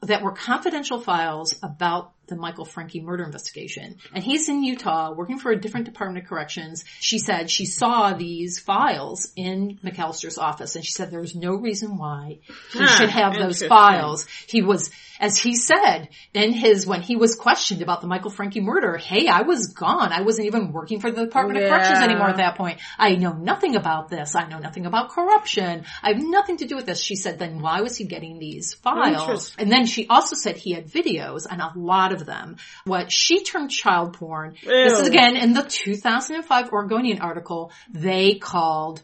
that 0.00 0.22
were 0.22 0.32
confidential 0.32 1.00
files 1.00 1.54
about 1.62 2.12
the 2.26 2.36
Michael 2.36 2.64
Francke 2.64 3.02
murder 3.02 3.24
investigation. 3.24 3.96
And 4.12 4.22
he's 4.22 4.48
in 4.48 4.62
Utah 4.62 5.12
working 5.12 5.38
for 5.38 5.50
a 5.50 5.60
different 5.60 5.86
Department 5.86 6.24
of 6.24 6.28
Corrections. 6.28 6.84
She 7.00 7.18
said 7.18 7.50
she 7.50 7.66
saw 7.66 8.14
these 8.14 8.58
files 8.58 9.28
in 9.36 9.78
McAllister's 9.84 10.38
office 10.38 10.76
and 10.76 10.84
she 10.84 10.92
said 10.92 11.10
there's 11.10 11.34
no 11.34 11.54
reason 11.54 11.96
why 11.96 12.38
he 12.72 12.86
should 12.86 13.10
have 13.10 13.34
those 13.34 13.62
files. 13.62 14.26
He 14.46 14.62
was, 14.62 14.90
as 15.20 15.36
he 15.38 15.54
said 15.54 16.08
in 16.32 16.52
his, 16.52 16.86
when 16.86 17.02
he 17.02 17.16
was 17.16 17.34
questioned 17.34 17.82
about 17.82 18.00
the 18.00 18.06
Michael 18.06 18.30
Francke 18.30 18.62
murder, 18.62 18.96
hey, 18.96 19.28
I 19.28 19.42
was 19.42 19.68
gone. 19.68 20.12
I 20.12 20.22
wasn't 20.22 20.46
even 20.46 20.72
working 20.72 21.00
for 21.00 21.10
the 21.10 21.24
Department 21.24 21.62
of 21.62 21.68
Corrections 21.68 21.98
anymore 22.00 22.28
at 22.28 22.36
that 22.38 22.56
point. 22.56 22.80
I 22.98 23.16
know 23.16 23.32
nothing 23.32 23.76
about 23.76 24.08
this. 24.08 24.34
I 24.34 24.46
know 24.48 24.58
nothing 24.58 24.86
about 24.86 25.10
corruption. 25.10 25.84
I 26.02 26.12
have 26.12 26.22
nothing 26.22 26.58
to 26.58 26.66
do 26.66 26.76
with 26.76 26.86
this. 26.86 27.00
She 27.00 27.16
said, 27.16 27.38
then 27.38 27.60
why 27.60 27.80
was 27.80 27.96
he 27.96 28.04
getting 28.04 28.38
these 28.38 28.74
files? 28.74 29.54
And 29.58 29.70
then 29.70 29.86
she 29.86 30.06
also 30.08 30.36
said 30.36 30.56
he 30.56 30.72
had 30.72 30.86
videos 30.86 31.46
and 31.50 31.60
a 31.60 31.72
lot 31.74 32.12
of 32.12 32.13
them. 32.22 32.56
What 32.84 33.10
she 33.10 33.42
termed 33.42 33.70
child 33.70 34.14
porn. 34.14 34.56
This 34.62 35.00
is 35.00 35.08
again 35.08 35.36
in 35.36 35.52
the 35.52 35.62
2005 35.62 36.72
Oregonian 36.72 37.20
article 37.20 37.72
they 37.90 38.34
called 38.34 39.02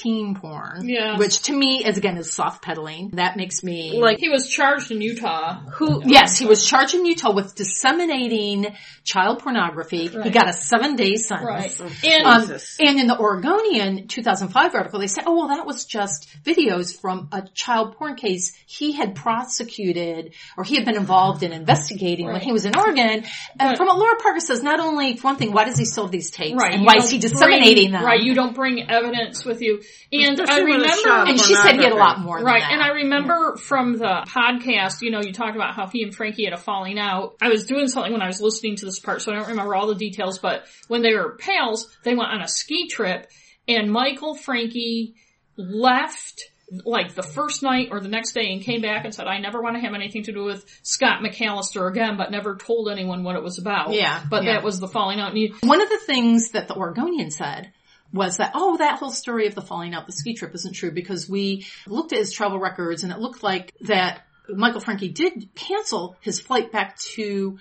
teen 0.00 0.34
porn. 0.34 0.88
Yeah. 0.88 1.16
Which 1.18 1.42
to 1.42 1.52
me 1.52 1.84
is 1.84 1.98
again 1.98 2.16
is 2.16 2.32
soft 2.32 2.62
peddling. 2.62 3.10
That 3.14 3.36
makes 3.36 3.62
me 3.62 3.98
Like- 4.00 4.18
He 4.18 4.28
was 4.28 4.48
charged 4.48 4.90
in 4.90 5.00
Utah. 5.00 5.60
Who? 5.74 6.02
Yes, 6.06 6.38
he 6.38 6.46
was 6.46 6.64
charged 6.66 6.94
in 6.94 7.04
Utah 7.04 7.32
with 7.32 7.54
disseminating 7.54 8.74
child 9.04 9.40
pornography. 9.40 10.08
He 10.08 10.30
got 10.30 10.48
a 10.48 10.52
seven 10.52 10.96
day 10.96 11.16
sentence. 11.16 11.80
Right. 11.80 12.04
And 12.04 12.26
Um, 12.26 12.58
and 12.80 12.98
in 13.00 13.06
the 13.06 13.18
Oregonian 13.18 14.06
2005 14.08 14.74
article, 14.74 15.00
they 15.00 15.06
said, 15.06 15.24
oh, 15.26 15.34
well, 15.36 15.48
that 15.48 15.66
was 15.66 15.84
just 15.84 16.28
videos 16.44 16.98
from 16.98 17.28
a 17.32 17.42
child 17.54 17.96
porn 17.96 18.14
case 18.16 18.52
he 18.66 18.92
had 18.92 19.14
prosecuted 19.14 20.34
or 20.56 20.64
he 20.64 20.76
had 20.76 20.84
been 20.84 20.96
involved 20.96 21.42
in 21.42 21.52
investigating 21.52 22.26
when 22.26 22.40
he 22.40 22.52
was 22.52 22.64
in 22.64 22.76
Oregon. 22.76 23.24
And 23.24 23.24
But- 23.58 23.76
from 23.76 23.86
what 23.88 23.98
Laura 23.98 24.16
Parker 24.22 24.40
says, 24.40 24.62
not 24.62 24.80
only, 24.80 25.16
for 25.16 25.28
one 25.28 25.36
thing, 25.36 25.52
why 25.52 25.64
does 25.64 25.76
he 25.78 25.84
still 25.84 26.04
have 26.04 26.12
these 26.12 26.30
tapes? 26.30 26.56
Right. 26.56 26.72
And 26.72 26.82
you 26.82 26.86
why 26.86 26.94
is 26.96 27.10
he 27.10 27.18
disseminating 27.18 27.90
bring- 27.90 27.92
them? 27.92 28.04
Right. 28.04 28.22
You 28.22 28.34
don't 28.34 28.54
bring 28.54 28.88
evidence 28.90 29.44
with 29.44 29.60
you. 29.60 29.81
And 30.12 30.40
I 30.40 30.42
Especially 30.42 30.70
when 30.70 30.80
it's 30.80 31.04
remember, 31.04 31.30
and 31.30 31.40
she 31.40 31.54
said 31.54 31.76
he 31.76 31.84
had 31.84 31.92
a 31.92 31.96
lot 31.96 32.20
more 32.20 32.38
Right, 32.38 32.62
and 32.62 32.82
I 32.82 32.88
remember 32.88 33.56
from 33.56 33.98
the 33.98 34.24
podcast, 34.26 35.02
you 35.02 35.10
know, 35.10 35.20
you 35.22 35.32
talked 35.32 35.56
about 35.56 35.74
how 35.74 35.86
he 35.86 36.02
and 36.02 36.16
Francke 36.16 36.44
had 36.44 36.52
a 36.52 36.56
falling 36.56 36.98
out. 36.98 37.36
I 37.40 37.48
was 37.48 37.66
doing 37.66 37.88
something 37.88 38.12
when 38.12 38.22
I 38.22 38.26
was 38.26 38.40
listening 38.40 38.76
to 38.76 38.84
this 38.84 38.98
part, 38.98 39.22
so 39.22 39.32
I 39.32 39.36
don't 39.36 39.48
remember 39.48 39.74
all 39.74 39.86
the 39.86 39.94
details, 39.94 40.38
but 40.38 40.64
when 40.88 41.02
they 41.02 41.14
were 41.14 41.36
pals, 41.38 41.88
they 42.04 42.14
went 42.14 42.30
on 42.30 42.42
a 42.42 42.48
ski 42.48 42.88
trip, 42.88 43.30
and 43.68 43.90
Michael 43.90 44.34
Frankie 44.34 45.14
left 45.56 46.44
like 46.84 47.14
the 47.14 47.22
first 47.22 47.62
night 47.62 47.88
or 47.90 48.00
the 48.00 48.08
next 48.08 48.32
day 48.32 48.52
and 48.52 48.62
came 48.62 48.80
back 48.80 49.04
and 49.04 49.14
said, 49.14 49.26
I 49.26 49.38
never 49.38 49.60
want 49.60 49.76
to 49.76 49.80
have 49.82 49.94
anything 49.94 50.22
to 50.24 50.32
do 50.32 50.44
with 50.44 50.64
Scott 50.82 51.22
McAllister 51.22 51.88
again, 51.90 52.16
but 52.16 52.30
never 52.30 52.56
told 52.56 52.88
anyone 52.88 53.24
what 53.24 53.36
it 53.36 53.42
was 53.42 53.58
about. 53.58 53.92
Yeah, 53.92 54.22
But 54.28 54.44
yeah. 54.44 54.54
that 54.54 54.64
was 54.64 54.80
the 54.80 54.88
falling 54.88 55.20
out. 55.20 55.30
And 55.30 55.38
you, 55.38 55.54
One 55.62 55.82
of 55.82 55.88
the 55.88 56.00
things 56.06 56.52
that 56.52 56.68
the 56.68 56.74
Oregonian 56.74 57.30
said 57.30 57.72
was 58.12 58.36
that, 58.36 58.52
oh, 58.54 58.76
that 58.76 58.98
whole 58.98 59.10
story 59.10 59.46
of 59.46 59.54
the 59.54 59.62
falling 59.62 59.94
out 59.94 60.06
the 60.06 60.12
ski 60.12 60.34
trip 60.34 60.54
isn't 60.54 60.74
true 60.74 60.90
because 60.90 61.28
we 61.28 61.66
looked 61.86 62.12
at 62.12 62.18
his 62.18 62.32
travel 62.32 62.58
records 62.58 63.02
and 63.02 63.12
it 63.12 63.18
looked 63.18 63.42
like 63.42 63.72
that 63.82 64.22
Michael 64.48 64.80
Francke 64.80 65.14
did 65.14 65.54
cancel 65.54 66.16
his 66.20 66.40
flight 66.40 66.72
back 66.72 66.98
to 66.98 67.58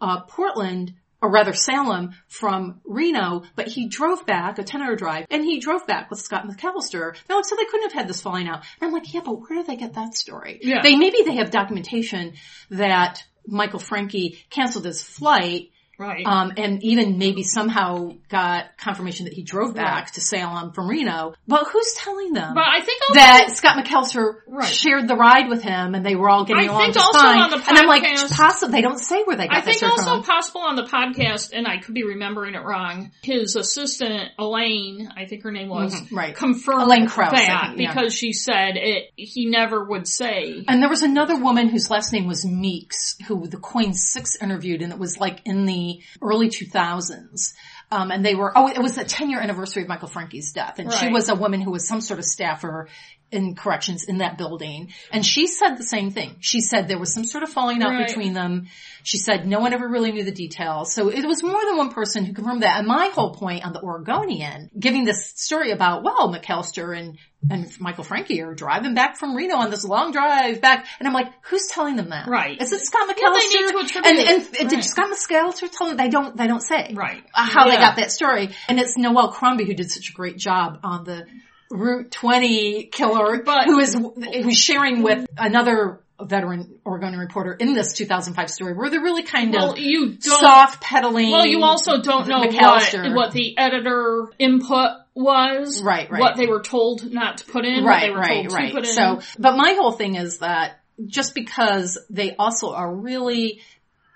uh, 0.00 0.20
Portland 0.22 0.94
or 1.24 1.30
rather 1.30 1.54
Salem 1.54 2.10
from 2.28 2.82
Reno, 2.84 3.44
but 3.56 3.66
he 3.66 3.88
drove 3.88 4.26
back, 4.26 4.58
a 4.58 4.62
10 4.62 4.82
hour 4.82 4.94
drive, 4.94 5.26
and 5.30 5.42
he 5.42 5.58
drove 5.58 5.86
back 5.86 6.10
with 6.10 6.20
Scott 6.20 6.46
McAllister. 6.46 7.16
They're 7.26 7.36
like, 7.36 7.46
so 7.46 7.56
they 7.56 7.64
couldn't 7.64 7.90
have 7.90 7.98
had 7.98 8.08
this 8.08 8.20
falling 8.20 8.46
out. 8.46 8.62
And 8.78 8.88
I'm 8.88 8.92
like, 8.92 9.12
yeah, 9.14 9.22
but 9.24 9.40
where 9.40 9.54
did 9.54 9.66
they 9.66 9.76
get 9.76 9.94
that 9.94 10.14
story? 10.14 10.58
Yeah. 10.60 10.82
They, 10.82 10.96
maybe 10.96 11.22
they 11.24 11.36
have 11.36 11.50
documentation 11.50 12.34
that 12.70 13.22
Michael 13.46 13.80
Francke 13.80 14.38
canceled 14.50 14.84
his 14.84 15.02
flight 15.02 15.70
right. 15.98 16.24
um, 16.26 16.52
and 16.56 16.82
even 16.82 17.18
maybe 17.18 17.42
somehow 17.42 18.12
got 18.28 18.76
confirmation 18.78 19.24
that 19.24 19.34
he 19.34 19.42
drove 19.42 19.74
back 19.74 20.12
to 20.12 20.20
Salem 20.20 20.72
from 20.72 20.88
Reno. 20.88 21.34
But 21.46 21.66
who's 21.68 21.94
telling 21.96 22.32
them 22.32 22.54
but 22.54 22.64
I 22.66 22.80
think 22.80 23.00
also, 23.08 23.14
that 23.14 23.50
Scott 23.50 23.76
McAllister 23.84 24.34
Right. 24.46 24.68
shared 24.72 25.08
the 25.08 25.16
ride 25.16 25.48
with 25.48 25.62
him 25.62 25.94
and 25.94 26.04
they 26.04 26.14
were 26.14 26.28
all 26.28 26.44
getting 26.44 26.64
I 26.68 26.72
along 26.72 26.82
think 26.82 26.94
just 26.94 27.06
also 27.06 27.18
fine? 27.18 27.38
on 27.40 27.50
the 27.50 27.56
and 27.68 27.78
I'm 27.78 27.86
like, 27.86 28.02
possible 28.30 28.72
they 28.72 28.82
don't 28.82 28.98
say 28.98 29.22
where 29.24 29.36
they 29.36 29.46
got 29.48 29.56
I 29.56 29.60
think 29.60 29.82
also 29.82 30.04
from. 30.16 30.22
possible 30.22 30.60
on 30.62 30.76
the 30.76 30.84
podcast, 30.84 31.50
and 31.52 31.66
I 31.66 31.78
could 31.78 31.94
be 31.94 32.04
remembering 32.04 32.54
it 32.54 32.62
wrong. 32.62 33.10
His 33.22 33.56
assistant 33.56 34.30
Elaine, 34.38 35.10
I 35.16 35.26
think 35.26 35.42
her 35.44 35.50
name 35.52 35.68
was, 35.68 35.94
Mhm, 35.94 36.16
right. 36.16 36.34
confirmed 36.36 36.82
Elaine 36.82 37.06
Krauss, 37.08 37.32
I 37.32 37.46
that 37.46 37.66
think, 37.68 37.80
yeah. 37.80 37.94
because 37.94 38.14
she 38.14 38.32
said 38.32 38.76
it. 38.76 39.10
He 39.16 39.46
never 39.46 39.84
would 39.84 40.06
say. 40.08 40.64
And 40.68 40.82
there 40.82 40.88
was 40.90 41.02
another 41.02 41.36
woman 41.36 41.68
whose 41.68 41.90
last 41.90 42.12
name 42.12 42.26
was 42.26 42.44
Meeks, 42.44 43.16
who 43.26 43.46
the 43.46 43.56
KOIN 43.58 43.92
6 43.94 44.36
interviewed, 44.40 44.82
and 44.82 44.92
it 44.92 44.98
was 44.98 45.18
like 45.18 45.40
in 45.44 45.66
the 45.66 45.83
early 46.22 46.48
2000s. 46.48 47.54
Um, 47.90 48.10
and 48.10 48.24
they 48.24 48.34
were, 48.34 48.52
oh, 48.56 48.68
it 48.68 48.80
was 48.80 48.96
the 48.96 49.04
10 49.04 49.30
year 49.30 49.40
anniversary 49.40 49.82
of 49.82 49.88
Michael 49.88 50.08
Francke's 50.08 50.52
death. 50.52 50.78
And 50.78 50.92
she 50.92 51.08
was 51.08 51.28
a 51.28 51.34
woman 51.34 51.60
who 51.60 51.70
was 51.70 51.86
some 51.86 52.00
sort 52.00 52.18
of 52.18 52.24
staffer 52.24 52.88
in 53.34 53.54
corrections 53.54 54.04
in 54.04 54.18
that 54.18 54.38
building. 54.38 54.92
And 55.10 55.24
she 55.26 55.46
said 55.46 55.74
the 55.76 55.82
same 55.84 56.10
thing. 56.10 56.36
She 56.40 56.60
said 56.60 56.88
there 56.88 56.98
was 56.98 57.12
some 57.12 57.24
sort 57.24 57.42
of 57.42 57.50
falling 57.50 57.82
out 57.82 57.90
Right. 57.90 58.06
between 58.06 58.32
them. 58.32 58.68
She 59.02 59.18
said 59.18 59.46
no 59.46 59.60
one 59.60 59.74
ever 59.74 59.86
really 59.86 60.12
knew 60.12 60.24
the 60.24 60.32
details. 60.32 60.94
So 60.94 61.08
it 61.08 61.26
was 61.26 61.42
more 61.42 61.62
than 61.66 61.76
one 61.76 61.90
person 61.90 62.24
who 62.24 62.32
confirmed 62.32 62.62
that. 62.62 62.78
And 62.78 62.86
my 62.86 63.08
whole 63.08 63.34
point 63.34 63.66
on 63.66 63.72
the 63.72 63.82
Oregonian, 63.82 64.70
giving 64.78 65.04
this 65.04 65.32
story 65.34 65.72
about, 65.72 66.02
well, 66.02 66.32
McAllister 66.32 66.96
and, 66.98 67.18
and 67.50 67.68
Michael 67.78 68.04
Francke 68.04 68.42
are 68.42 68.54
driving 68.54 68.94
back 68.94 69.18
from 69.18 69.36
Reno 69.36 69.56
on 69.56 69.70
this 69.70 69.84
long 69.84 70.12
drive 70.12 70.62
back. 70.62 70.86
And 70.98 71.06
I'm 71.06 71.12
like, 71.12 71.28
who's 71.42 71.66
telling 71.66 71.96
them 71.96 72.08
that? 72.10 72.28
Right. 72.28 72.58
Is 72.60 72.72
it 72.72 72.80
Scott 72.80 73.08
McAllister? 73.08 73.22
Well, 73.22 73.32
they 73.34 73.82
need 73.82 73.88
to 73.88 73.98
and, 74.04 74.18
and, 74.18 74.56
and 74.60 74.70
did 74.70 74.84
Scott 74.84 75.10
McAllister 75.10 75.70
tell 75.70 75.88
them? 75.88 75.96
They 75.98 76.08
don't, 76.08 76.36
they 76.36 76.46
don't 76.46 76.62
say. 76.62 76.94
Right. 76.94 77.22
How 77.34 77.68
they 77.68 77.76
got 77.76 77.96
that 77.96 78.10
story. 78.10 78.50
And 78.68 78.80
it's 78.80 78.96
Noelle 78.96 79.32
Crombie 79.32 79.66
who 79.66 79.74
did 79.74 79.90
such 79.90 80.10
a 80.10 80.12
great 80.12 80.38
job 80.38 80.78
on 80.82 81.04
the 81.04 81.26
Route 81.70 82.10
20 82.10 82.84
killer, 82.92 83.42
But- 83.42 83.64
who 83.66 83.78
is, 83.78 83.94
who's 83.94 84.58
sharing 84.58 85.02
with 85.02 85.26
another 85.36 86.00
veteran 86.20 86.78
Oregonian 86.86 87.18
reporter 87.18 87.52
in 87.52 87.74
this 87.74 87.92
2005 87.92 88.48
story 88.48 88.72
where 88.72 88.88
they're 88.88 89.00
really 89.00 89.24
kind 89.24 89.52
Well, 89.52 89.72
of 89.72 89.78
you 89.78 90.16
soft 90.20 90.80
pedaling. 90.80 91.30
well, 91.32 91.44
you 91.46 91.62
also 91.64 92.00
don't 92.00 92.28
know 92.28 92.38
what, 92.38 92.50
McAllister. 92.50 93.14
what 93.14 93.32
the 93.32 93.58
editor 93.58 94.28
input 94.38 94.90
was. 95.14 95.82
Right, 95.82 96.08
right. 96.10 96.20
What 96.20 96.36
they 96.36 96.46
were 96.46 96.60
told 96.62 97.12
not 97.12 97.38
to 97.38 97.44
put 97.44 97.64
in. 97.64 97.82
what 97.84 98.00
they 98.00 98.10
right, 98.10 98.16
right, 98.16 98.48
to 98.48 98.54
right. 98.54 98.72
put 98.72 98.86
in. 98.86 98.92
So, 98.94 99.20
but 99.38 99.56
my 99.56 99.72
whole 99.72 99.92
thing 99.92 100.14
is 100.14 100.38
that 100.38 100.80
just 101.04 101.34
because 101.34 101.98
they 102.10 102.36
also 102.36 102.72
are 102.72 102.94
really 102.94 103.60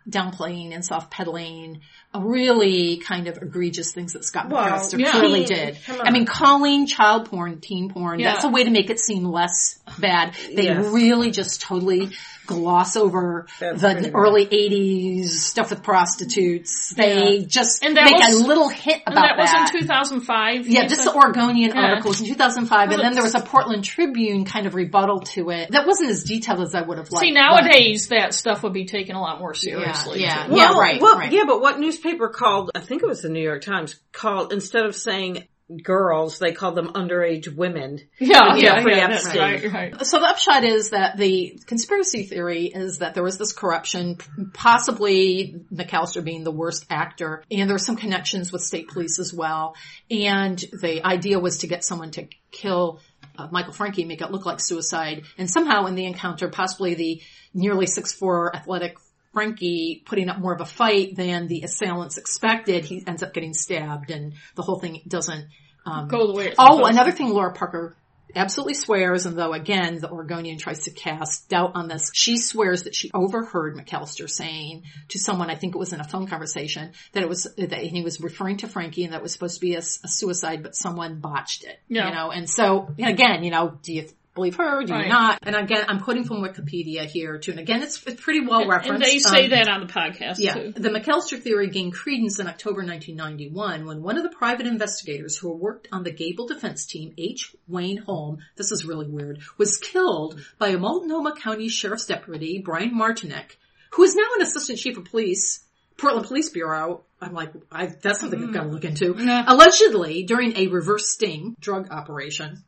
downplaying 0.09 0.75
and 0.75 0.85
soft 0.85 1.11
pedaling 1.11 1.81
a 1.81 1.83
really 2.15 2.97
kind 2.99 3.27
of 3.29 3.37
egregious 3.43 3.93
things 3.93 4.15
that 4.15 4.25
Scott 4.25 4.49
Well, 4.49 4.65
McAllister 4.65 4.99
yeah. 4.99 5.11
clearly 5.13 5.45
did. 5.45 5.79
I 5.89 6.11
mean, 6.11 6.25
calling 6.27 6.87
child 6.87 7.27
porn 7.31 7.61
teen 7.61 7.91
porn, 7.91 8.19
Yeah. 8.21 8.33
that's 8.33 8.45
a 8.45 8.49
way 8.49 8.65
to 8.65 8.71
make 8.71 8.89
it 8.91 8.99
seem 8.99 9.25
less 9.25 9.79
bad. 9.99 10.35
They 10.55 10.65
Yes. 10.65 10.87
really 10.87 11.31
just 11.31 11.61
totally 11.61 12.11
gloss 12.49 12.97
over 12.97 13.47
That's 13.61 13.81
the 13.83 13.89
pretty 13.93 14.11
bad. 14.11 14.15
early 14.19 14.47
80s 14.47 15.29
stuff 15.43 15.71
with 15.71 15.83
prostitutes. 15.85 16.91
They 16.97 17.37
Yeah. 17.39 17.47
just 17.47 17.85
And 17.85 17.97
that 17.97 18.05
make 18.05 18.17
was- 18.17 18.41
a 18.43 18.47
little 18.47 18.69
hint 18.69 19.03
and 19.07 19.15
about 19.15 19.37
that 19.37 19.47
That 19.47 19.63
was 19.63 19.73
in 19.75 19.81
2005. 19.81 20.67
yeah, 20.67 20.87
just 20.87 21.03
said? 21.03 21.13
the 21.13 21.17
Oregonian 21.17 21.73
Yeah. 21.75 21.83
article 21.91 22.09
was 22.11 22.21
in 22.21 22.27
2005, 22.27 22.91
and 22.91 23.01
then 23.01 23.13
there 23.15 23.23
was 23.23 23.35
a 23.35 23.41
Portland 23.41 23.85
Tribune 23.85 24.45
kind 24.45 24.67
of 24.67 24.75
rebuttal 24.75 25.21
to 25.35 25.51
it. 25.51 25.71
That 25.71 25.87
wasn't 25.87 26.11
as 26.11 26.25
detailed 26.25 26.61
as 26.61 26.75
I 26.75 26.83
would 26.83 26.99
have 26.99 27.11
liked. 27.13 27.21
See, 27.25 27.33
but- 27.33 27.41
nowadays 27.41 28.09
that 28.09 28.35
stuff 28.35 28.63
would 28.63 28.73
be 28.73 28.87
taken 28.87 29.15
a 29.15 29.21
lot 29.21 29.39
more 29.39 29.55
seriously. 29.55 30.23
yeah. 30.23 30.47
too. 30.47 30.57
Yeah, 30.57 30.73
right, 30.73 31.01
Well, 31.01 31.17
right. 31.19 31.31
yeah, 31.31 31.45
but 31.47 31.61
what 31.61 31.79
newspaper 31.79 32.29
called? 32.29 32.71
I 32.75 32.81
think 32.81 33.03
it 33.03 33.07
was 33.09 33.23
the 33.23 33.29
New 33.29 33.43
York 33.43 33.63
Times. 33.63 33.97
Called 34.13 34.53
instead 34.53 34.85
of 34.87 34.97
saying 34.97 35.45
girls, 35.83 36.39
they 36.39 36.53
called 36.53 36.75
them 36.75 36.93
underage 36.95 37.55
women. 37.55 38.01
Yeah, 38.19 38.57
yeah, 38.57 38.83
yeah, 38.87 39.39
right, 39.39 39.73
right. 39.73 40.07
So 40.07 40.19
the 40.19 40.27
upshot 40.27 40.65
is 40.65 40.91
that 40.91 41.17
the 41.17 41.61
conspiracy 41.67 42.25
theory 42.25 42.67
is 42.67 42.99
that 42.99 43.15
there 43.15 43.23
was 43.23 43.39
this 43.39 43.53
corruption, 43.53 44.17
possibly 44.55 45.61
McAllister 45.73 46.25
being 46.25 46.45
the 46.45 46.51
worst 46.51 46.87
actor, 46.91 47.45
and 47.51 47.69
there 47.69 47.75
were 47.75 47.79
some 47.79 47.97
connections 47.97 48.53
with 48.53 48.63
state 48.63 48.89
police 48.89 49.19
as 49.19 49.33
well. 49.33 49.77
And 50.11 50.59
the 50.59 51.05
idea 51.05 51.39
was 51.39 51.59
to 51.59 51.67
get 51.67 51.85
someone 51.85 52.11
to 52.13 52.29
kill 52.51 53.01
uh, 53.37 53.49
Michael 53.51 53.73
Francke, 53.73 54.07
make 54.07 54.21
it 54.21 54.31
look 54.31 54.47
like 54.47 54.61
suicide, 54.61 55.25
and 55.37 55.51
somehow 55.51 55.87
in 55.87 55.95
the 55.95 56.07
encounter, 56.07 56.49
possibly 56.49 56.95
the 56.95 57.23
nearly 57.55 57.87
six 57.87 58.13
four 58.13 58.55
athletic 58.55 58.97
Francke 59.39 60.05
putting 60.05 60.29
up 60.29 60.39
more 60.39 60.55
of 60.55 60.61
a 60.61 60.67
fight 60.67 61.17
than 61.17 61.47
the 61.47 61.63
assailants 61.63 62.19
expected, 62.19 62.85
he 62.85 63.03
ends 63.07 63.23
up 63.23 63.33
getting 63.33 63.55
stabbed, 63.55 64.11
and 64.11 64.35
the 64.55 64.63
whole 64.63 64.79
thing 64.79 65.03
doesn't 65.07 65.47
um, 65.87 66.09
Go 66.09 66.27
the 66.27 66.35
way 66.35 66.55
Oh, 66.59 66.85
another 66.85 67.13
thing 67.13 67.31
Laura 67.31 67.53
Parker 67.53 67.97
absolutely 68.35 68.75
swears, 68.75 69.27
and 69.27 69.39
though 69.39 69.53
again, 69.53 69.99
the 69.99 70.11
Oregonian 70.11 70.59
tries 70.59 70.81
to 70.81 70.91
cast 70.91 71.49
doubt 71.49 71.73
on 71.75 71.89
this, 71.89 72.11
she 72.15 72.37
swears 72.37 72.83
that 72.83 72.95
she 72.95 73.11
overheard 73.15 73.77
McAllister 73.77 74.29
saying 74.29 74.85
to 75.09 75.19
someone, 75.19 75.51
I 75.51 75.55
think 75.55 75.75
it 75.75 75.79
was 75.79 75.93
in 75.93 76.01
a 76.01 76.05
phone 76.05 76.27
conversation, 76.27 76.93
that 77.13 77.23
it 77.23 77.29
was, 77.29 77.49
that 77.57 77.73
he 77.79 78.03
was 78.03 78.21
referring 78.21 78.59
to 78.59 78.67
Francke 78.67 79.05
and 79.05 79.13
that 79.13 79.23
was 79.23 79.33
supposed 79.33 79.55
to 79.55 79.61
be 79.61 79.75
a, 79.75 79.79
a 79.79 80.09
suicide, 80.09 80.63
but 80.63 80.75
someone 80.75 81.21
botched 81.21 81.65
it. 81.65 81.79
Yeah. 81.89 82.09
You 82.09 82.15
know, 82.15 82.31
and 82.31 82.49
so, 82.49 82.89
and 82.99 83.09
again, 83.09 83.45
you 83.45 83.51
know, 83.51 83.79
do 83.83 83.95
you, 83.95 84.09
believe 84.39 84.57
her? 84.57 84.83
Do 84.85 84.93
Right. 84.93 85.07
you 85.07 85.13
not? 85.13 85.39
And 85.43 85.55
again, 85.57 85.85
I'm 85.89 86.01
quoting 86.01 86.25
from 86.25 86.39
Wikipedia 86.43 87.05
here 87.07 87.39
too. 87.39 87.51
And 87.51 87.61
again, 87.61 87.83
it's, 87.83 88.03
it's 88.07 88.21
pretty 88.23 88.41
well 88.47 88.67
referenced. 88.67 88.91
And 88.95 89.03
they 89.03 89.19
say 89.19 89.45
Um, 89.45 89.51
that 89.51 89.69
on 89.69 89.81
the 89.87 89.93
podcast 89.93 90.37
yeah, 90.39 90.55
too. 90.55 90.73
the 90.77 90.89
McAllister 90.91 91.41
theory 91.43 91.69
gained 91.69 91.93
credence 91.95 92.39
in 92.39 92.47
October 92.47 92.83
1991 92.85 93.85
when 93.87 94.03
one 94.03 94.17
of 94.17 94.23
the 94.23 94.31
private 94.37 94.67
investigators 94.67 95.37
who 95.37 95.53
worked 95.53 95.89
on 95.93 96.05
the 96.05 96.11
Gable 96.13 96.47
defense 96.47 96.87
team, 96.87 97.13
H. 97.19 97.55
Wayne 97.67 97.99
Holm, 97.99 98.39
this 98.57 98.73
is 98.73 98.85
really 98.85 99.09
weird, 99.09 99.41
was 99.59 99.77
killed 99.79 100.41
by 100.59 100.69
a 100.69 100.79
Multnomah 100.79 101.35
County 101.37 101.69
Sheriff's 101.69 102.07
Deputy, 102.07 102.63
Brian 102.65 102.95
Martinek, 102.95 103.57
who 103.93 104.03
is 104.05 104.15
now 104.15 104.23
an 104.37 104.43
assistant 104.43 104.79
chief 104.79 104.97
of 104.97 105.05
police, 105.07 105.65
Portland 105.97 106.27
Police 106.27 106.51
Bureau. 106.51 107.03
I'm 107.21 107.33
like, 107.33 107.51
I, 107.73 107.87
that's 107.87 108.21
something 108.21 108.41
I've 108.41 108.53
got 108.55 108.63
to 108.63 108.69
look 108.69 108.85
into. 108.85 109.17
Yeah. 109.19 109.45
Allegedly, 109.49 110.23
during 110.23 110.57
a 110.57 110.69
reverse 110.69 111.09
sting 111.09 111.57
drug 111.59 111.91
operation, 111.91 112.63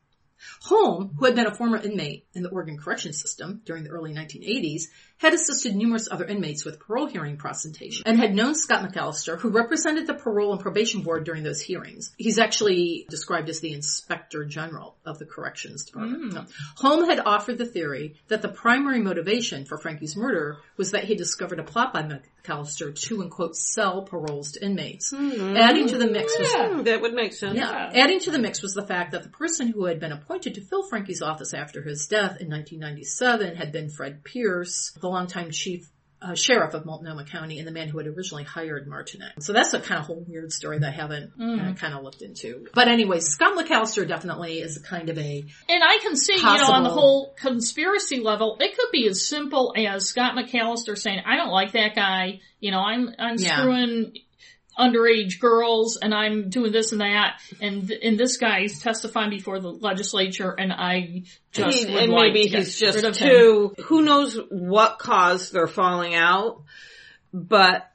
Holm, 0.63 1.11
who 1.17 1.25
had 1.25 1.35
been 1.35 1.47
a 1.47 1.53
former 1.55 1.77
inmate 1.77 2.25
in 2.33 2.43
the 2.43 2.49
Oregon 2.49 2.77
Correction 2.77 3.13
System 3.13 3.61
during 3.65 3.83
the 3.83 3.89
early 3.89 4.13
1980s, 4.13 4.83
had 5.17 5.33
assisted 5.33 5.75
numerous 5.75 6.07
other 6.09 6.25
inmates 6.25 6.65
with 6.65 6.79
parole 6.79 7.05
hearing 7.05 7.37
presentation 7.37 8.03
and 8.07 8.17
had 8.19 8.33
known 8.33 8.55
Scott 8.55 8.89
McAllister, 8.89 9.37
who 9.37 9.49
represented 9.49 10.07
the 10.07 10.15
parole 10.15 10.51
and 10.51 10.59
probation 10.61 11.01
board 11.03 11.25
during 11.25 11.43
those 11.43 11.61
hearings. 11.61 12.11
He's 12.17 12.39
actually 12.39 13.05
described 13.09 13.47
as 13.49 13.59
the 13.59 13.71
inspector 13.73 14.45
general 14.45 14.95
of 15.05 15.19
the 15.19 15.25
corrections 15.25 15.85
department. 15.85 16.33
No. 16.33 16.45
Holm 16.77 17.07
had 17.07 17.19
offered 17.19 17.59
the 17.59 17.65
theory 17.67 18.15
that 18.29 18.41
the 18.41 18.47
primary 18.49 18.99
motivation 18.99 19.65
for 19.65 19.77
Francke's 19.77 20.15
murder 20.15 20.57
was 20.75 20.91
that 20.91 21.03
he 21.03 21.13
discovered 21.15 21.59
a 21.59 21.63
plot 21.63 21.93
by 21.93 22.01
McAllister 22.43 22.95
to, 22.99 23.21
and 23.21 23.29
quote, 23.29 23.55
sell 23.55 24.01
paroles 24.01 24.53
to 24.53 24.65
inmates. 24.65 25.13
Adding 25.13 25.87
to 25.89 25.97
the 25.99 26.07
mix 26.09 26.33
was 26.39 26.51
Hmm, 26.51 26.81
that 26.83 27.01
would 27.01 27.13
make 27.13 27.33
sense. 27.33 27.55
yeah. 27.55 27.91
Adding 27.93 28.19
to 28.21 28.31
the 28.31 28.39
mix 28.39 28.63
was 28.63 28.73
the 28.73 28.85
fact 28.85 29.11
that 29.11 29.21
the 29.23 29.29
person 29.29 29.67
who 29.67 29.85
had 29.85 29.99
been 29.99 30.11
appointed 30.11 30.30
to 30.39 30.61
fill 30.61 30.87
Francke's 30.87 31.21
office 31.21 31.53
after 31.53 31.81
his 31.81 32.07
death 32.07 32.39
in 32.39 32.49
1997 32.49 33.55
had 33.55 33.71
been 33.71 33.89
Fred 33.89 34.23
Pierce, 34.23 34.91
the 34.99 35.07
longtime 35.07 35.51
chief 35.51 35.89
uh, 36.21 36.35
sheriff 36.35 36.75
of 36.75 36.85
Multnomah 36.85 37.25
County 37.25 37.57
and 37.57 37.67
the 37.67 37.71
man 37.71 37.87
who 37.87 37.97
had 37.97 38.05
originally 38.05 38.43
hired 38.43 38.87
Martinek. 38.87 39.41
So 39.41 39.53
that's 39.53 39.73
a 39.73 39.79
kind 39.79 39.99
of 39.99 40.05
whole 40.05 40.23
weird 40.27 40.51
story 40.51 40.77
that 40.77 40.87
I 40.87 40.91
haven't 40.91 41.31
uh, 41.41 41.73
kind 41.73 41.95
of 41.95 42.03
looked 42.03 42.21
into. 42.21 42.67
But 42.75 42.87
anyway, 42.87 43.19
Scott 43.21 43.57
McAllister 43.57 44.07
definitely 44.07 44.59
is 44.59 44.77
a 44.77 44.83
kind 44.83 45.09
of 45.09 45.17
a 45.17 45.43
And 45.67 45.83
I 45.83 45.97
can 46.01 46.15
see, 46.15 46.35
you 46.35 46.43
know, 46.43 46.71
on 46.71 46.83
the 46.83 46.89
whole 46.91 47.33
conspiracy 47.39 48.19
level, 48.19 48.57
it 48.59 48.77
could 48.77 48.91
be 48.91 49.07
as 49.07 49.25
simple 49.27 49.73
as 49.75 50.07
Scott 50.07 50.35
McAllister 50.35 50.95
saying, 50.95 51.21
I 51.25 51.37
don't 51.37 51.49
like 51.49 51.71
that 51.71 51.95
guy, 51.95 52.41
you 52.59 52.69
know, 52.69 52.79
I'm, 52.79 53.09
I'm 53.17 53.37
Yeah. 53.39 53.57
screwing 53.57 54.13
underage 54.81 55.39
girls 55.39 55.97
and 56.01 56.13
I'm 56.13 56.49
doing 56.49 56.71
this 56.71 56.91
and 56.91 57.01
that 57.01 57.39
and, 57.61 57.89
and 57.91 58.17
this 58.17 58.37
guy's 58.37 58.79
testifying 58.79 59.29
before 59.29 59.59
the 59.59 59.69
legislature 59.69 60.51
and 60.51 60.73
I 60.73 61.23
just 61.51 61.77
He- 61.77 61.97
and 61.97 62.11
like 62.11 62.33
maybe 62.33 62.47
he's 62.47 62.79
just 62.79 62.97
of 63.03 63.15
him. 63.15 63.29
too. 63.29 63.75
Who 63.85 64.01
knows 64.01 64.39
what 64.49 64.97
caused 64.97 65.53
their 65.53 65.67
falling 65.67 66.15
out? 66.15 66.63
But 67.33 67.87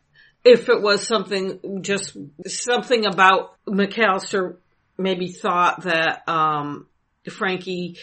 if 0.44 0.68
it 0.68 0.80
was 0.80 1.06
something, 1.06 1.82
just 1.82 2.16
something 2.46 3.04
about 3.04 3.56
McAllister, 3.66 4.56
maybe 4.96 5.28
thought 5.32 5.82
that 5.82 6.22
um 6.28 6.86
Francke 7.26 7.98